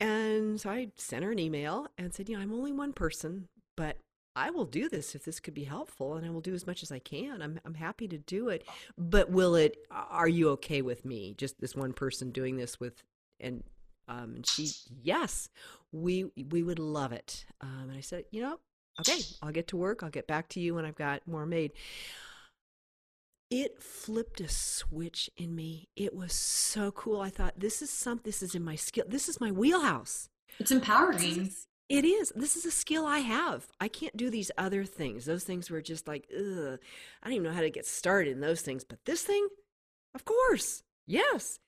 and 0.00 0.60
so 0.60 0.70
i 0.70 0.88
sent 0.96 1.24
her 1.24 1.30
an 1.32 1.38
email 1.38 1.86
and 1.98 2.12
said 2.12 2.28
you 2.28 2.36
know 2.36 2.42
i'm 2.42 2.52
only 2.52 2.72
one 2.72 2.92
person 2.92 3.48
but 3.76 3.98
I 4.36 4.50
will 4.50 4.66
do 4.66 4.90
this 4.90 5.14
if 5.14 5.24
this 5.24 5.40
could 5.40 5.54
be 5.54 5.64
helpful, 5.64 6.14
and 6.14 6.26
I 6.26 6.30
will 6.30 6.42
do 6.42 6.54
as 6.54 6.66
much 6.66 6.82
as 6.82 6.92
I 6.92 6.98
can. 6.98 7.40
I'm 7.40 7.58
I'm 7.64 7.74
happy 7.74 8.06
to 8.06 8.18
do 8.18 8.50
it, 8.50 8.68
but 8.98 9.30
will 9.30 9.54
it? 9.54 9.78
Are 9.90 10.28
you 10.28 10.50
okay 10.50 10.82
with 10.82 11.06
me? 11.06 11.34
Just 11.38 11.58
this 11.58 11.74
one 11.74 11.94
person 11.94 12.32
doing 12.32 12.58
this 12.58 12.78
with, 12.78 13.02
and 13.40 13.64
um, 14.08 14.34
and 14.36 14.46
she, 14.46 14.68
yes, 15.02 15.48
we 15.90 16.26
we 16.50 16.62
would 16.62 16.78
love 16.78 17.12
it. 17.12 17.46
Um, 17.62 17.86
and 17.88 17.96
I 17.96 18.02
said, 18.02 18.24
you 18.30 18.42
know, 18.42 18.58
okay, 19.00 19.18
I'll 19.42 19.52
get 19.52 19.68
to 19.68 19.78
work. 19.78 20.02
I'll 20.02 20.10
get 20.10 20.26
back 20.26 20.50
to 20.50 20.60
you 20.60 20.74
when 20.74 20.84
I've 20.84 20.96
got 20.96 21.26
more 21.26 21.46
made. 21.46 21.72
It 23.50 23.80
flipped 23.80 24.40
a 24.40 24.48
switch 24.48 25.30
in 25.36 25.54
me. 25.54 25.88
It 25.94 26.14
was 26.14 26.32
so 26.32 26.90
cool. 26.90 27.20
I 27.20 27.30
thought 27.30 27.60
this 27.60 27.80
is 27.80 27.90
some. 27.90 28.20
This 28.24 28.42
is 28.42 28.54
in 28.54 28.64
my 28.64 28.74
skill. 28.74 29.04
This 29.06 29.28
is 29.28 29.40
my 29.40 29.52
wheelhouse. 29.52 30.28
It's 30.58 30.72
empowering. 30.72 31.52
It 31.88 32.04
is. 32.04 32.32
This 32.34 32.56
is 32.56 32.64
a 32.64 32.72
skill 32.72 33.06
I 33.06 33.18
have. 33.18 33.68
I 33.80 33.86
can't 33.86 34.16
do 34.16 34.30
these 34.30 34.50
other 34.58 34.84
things. 34.84 35.24
Those 35.24 35.44
things 35.44 35.70
were 35.70 35.80
just 35.80 36.08
like, 36.08 36.26
ugh. 36.36 36.80
I 37.22 37.28
don't 37.28 37.34
even 37.34 37.44
know 37.44 37.52
how 37.52 37.60
to 37.60 37.70
get 37.70 37.86
started 37.86 38.32
in 38.32 38.40
those 38.40 38.62
things. 38.62 38.82
But 38.82 39.04
this 39.04 39.22
thing, 39.22 39.46
of 40.12 40.24
course, 40.24 40.82
yes. 41.06 41.60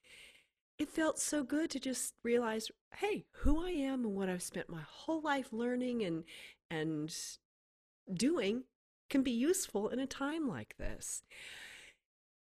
It 0.78 0.88
felt 0.88 1.20
so 1.20 1.44
good 1.44 1.70
to 1.70 1.80
just 1.80 2.14
realize, 2.24 2.70
hey, 2.96 3.26
who 3.30 3.64
I 3.64 3.70
am 3.70 4.04
and 4.04 4.16
what 4.16 4.28
I've 4.28 4.42
spent 4.42 4.68
my 4.68 4.82
whole 4.88 5.20
life 5.20 5.52
learning 5.52 6.02
and 6.02 6.24
and 6.70 7.14
doing 8.12 8.64
can 9.08 9.22
be 9.22 9.30
useful 9.30 9.88
in 9.88 9.98
a 9.98 10.06
time 10.06 10.48
like 10.48 10.74
this. 10.78 11.22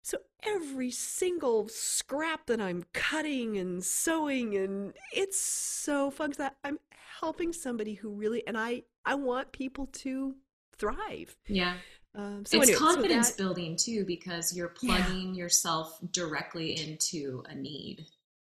So 0.07 0.19
every 0.43 0.89
single 0.89 1.67
scrap 1.67 2.45
that 2.45 2.61
I'm 2.61 2.85
cutting 2.93 3.57
and 3.57 3.84
sewing 3.84 4.55
and 4.55 4.93
it's 5.11 5.38
so 5.38 6.09
fun 6.11 6.31
'cause 6.31 6.39
I- 6.39 6.55
I'm 6.63 6.79
helping 7.19 7.51
somebody 7.51 7.95
who 7.95 8.11
really 8.11 8.47
and 8.47 8.57
I 8.57 8.84
I 9.05 9.15
want 9.15 9.51
people 9.51 9.88
to 9.88 10.38
thrive. 10.77 11.35
Yeah. 11.47 11.77
Um, 12.15 12.45
so 12.45 12.57
it's 12.61 12.69
anyway, 12.69 12.73
so 12.73 12.79
confidence 12.79 13.31
that- 13.31 13.38
building 13.38 13.75
too 13.75 14.05
because 14.05 14.55
you're 14.55 14.73
Yeah. 14.81 15.03
plugging 15.05 15.35
yourself 15.35 15.99
directly 16.11 16.79
into 16.79 17.43
a 17.47 17.55
need. 17.55 18.05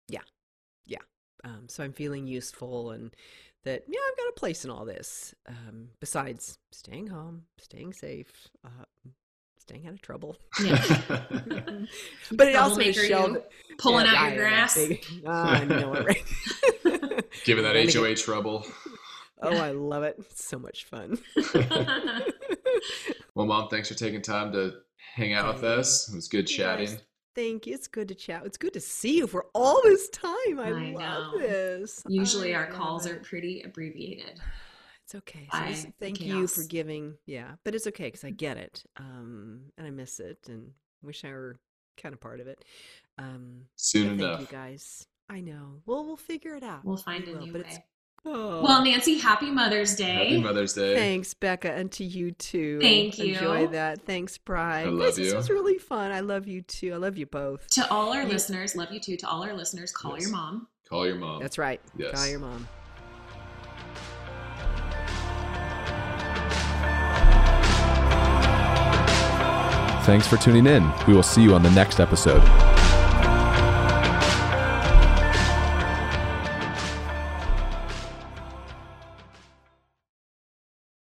Yeah. 0.07 0.21
Yeah. 0.85 1.01
Um, 1.43 1.67
so 1.67 1.83
I'm 1.83 1.93
feeling 1.93 2.27
useful 2.27 2.91
and 2.91 3.15
that 3.63 3.85
yeah 3.87 3.99
I've 4.07 4.17
got 4.17 4.27
a 4.29 4.33
place 4.33 4.63
in 4.63 4.69
all 4.69 4.85
this. 4.85 5.33
Um, 5.47 5.93
besides 5.99 6.59
staying 6.71 7.07
home, 7.07 7.47
staying 7.57 7.93
safe, 7.93 8.49
uh, 8.63 8.85
staying 9.69 9.87
out 9.87 9.93
of 9.93 10.01
trouble. 10.01 10.35
Yeah. 10.63 10.75
but 12.31 12.47
it 12.47 12.55
also 12.55 12.75
Troublemaker, 12.75 12.99
is 13.01 13.07
shelled 13.07 13.31
you. 13.33 13.43
Pulling 13.77 14.05
Yeah, 14.07 14.11
out 14.13 14.17
I 14.17 14.29
your 14.33 14.37
grass. 14.37 14.75
big- 14.75 15.05
uh, 15.25 15.29
I 15.29 15.63
know 15.65 15.93
it, 15.93 16.05
right? 16.05 17.23
Giving 17.45 17.63
that 17.63 17.73
Trying 17.73 17.87
to 17.87 17.93
get- 17.93 17.95
HOA 18.01 18.15
trouble. 18.15 18.65
Oh, 19.41 19.55
I 19.55 19.71
love 19.71 20.03
it. 20.03 20.15
It's 20.19 20.43
so 20.45 20.59
much 20.59 20.85
fun. 20.85 21.17
Well, 23.35 23.45
Mom, 23.47 23.69
thanks 23.69 23.87
for 23.87 23.93
taking 23.95 24.21
time 24.21 24.51
to 24.51 24.73
hang 25.15 25.33
out 25.33 25.53
with 25.53 25.63
us. 25.63 26.09
It 26.09 26.15
was 26.15 26.27
good 26.27 26.45
chatting. 26.45 26.87
guys, 26.87 27.01
Thank 27.35 27.67
you. 27.67 27.73
It's 27.73 27.87
good 27.87 28.09
to 28.09 28.15
chat. 28.15 28.41
It's 28.45 28.57
good 28.57 28.73
to 28.73 28.81
see 28.81 29.17
you 29.17 29.27
for 29.27 29.45
all 29.55 29.79
this 29.83 30.09
time. 30.09 30.59
I, 30.59 30.67
I 30.67 30.91
love 30.91 31.33
know. 31.35 31.39
this. 31.39 32.03
Usually 32.09 32.53
I 32.53 32.59
our 32.59 32.67
calls 32.67 33.05
love 33.05 33.15
are 33.15 33.19
pretty 33.19 33.61
abbreviated. 33.61 34.41
It's 35.09 35.15
okay. 35.15 35.47
So 35.51 35.59
by 35.59 35.67
this- 35.69 35.87
thank 35.99 36.21
you 36.21 36.45
for 36.45 36.61
giving. 36.63 37.17
Yeah, 37.25 37.55
but 37.63 37.73
it's 37.73 37.87
okay 37.87 38.05
because 38.05 38.23
I 38.23 38.29
get 38.29 38.57
it, 38.57 38.83
um, 38.97 39.71
and 39.75 39.87
I 39.87 39.89
miss 39.89 40.19
it, 40.19 40.37
and 40.47 40.73
wish 41.01 41.25
I 41.25 41.31
were 41.31 41.55
kind 41.97 42.13
of 42.13 42.21
part 42.21 42.39
of 42.39 42.45
it. 42.47 42.63
Um, 43.17 43.65
Soon 43.75 44.03
but 44.03 44.09
thank 44.09 44.21
enough. 44.21 44.41
you 44.41 44.47
guys. 44.55 45.07
I 45.27 45.41
know. 45.41 45.81
Well, 45.87 46.05
we'll 46.05 46.15
figure 46.15 46.53
it 46.53 46.61
out. 46.63 46.85
We'll 46.85 46.97
find 46.97 47.25
We 47.25 47.31
a 47.31 47.35
will, 47.37 47.45
new 47.47 47.51
but 47.53 47.61
way. 47.63 47.67
it's- 47.69 47.83
Oh. 48.25 48.61
Well, 48.61 48.83
Nancy, 48.83 49.17
happy 49.17 49.49
Mother's 49.49 49.95
Day. 49.95 50.13
Happy 50.13 50.41
Mother's 50.41 50.73
Day. 50.73 50.93
Thanks, 50.93 51.33
Becca, 51.33 51.71
and 51.71 51.91
to 51.93 52.03
you 52.03 52.31
too. 52.31 52.77
Thank 52.79 53.17
you. 53.17 53.33
Enjoy 53.33 53.65
that. 53.67 54.05
Thanks, 54.05 54.37
Bri. 54.37 54.57
I 54.59 54.83
love 54.85 54.99
Guys, 54.99 55.15
This 55.15 55.31
you. 55.31 55.35
was 55.37 55.49
really 55.49 55.79
fun. 55.79 56.11
I 56.11 56.19
love 56.19 56.45
you 56.47 56.61
too. 56.61 56.93
I 56.93 56.97
love 56.97 57.17
you 57.17 57.25
both. 57.25 57.67
To 57.69 57.89
all 57.91 58.11
our 58.13 58.23
You- 58.23 58.27
listeners, 58.27 58.75
love 58.75 58.91
you 58.91 58.99
too. 58.99 59.17
To 59.17 59.27
all 59.27 59.41
our 59.41 59.53
listeners, 59.55 59.91
call 59.91 60.13
Yes. 60.13 60.23
your 60.23 60.31
mom. 60.31 60.67
Call 60.87 61.07
your 61.07 61.15
mom. 61.15 61.41
That's 61.41 61.57
right. 61.57 61.81
Yes. 61.97 62.13
Call 62.13 62.27
your 62.27 62.39
mom. 62.39 62.67
Thanks 70.03 70.27
for 70.27 70.37
tuning 70.37 70.65
in. 70.65 70.91
We 71.07 71.13
will 71.13 71.23
see 71.23 71.41
you 71.41 71.53
on 71.53 71.63
the 71.63 71.71
next 71.71 71.99
episode. 71.99 72.41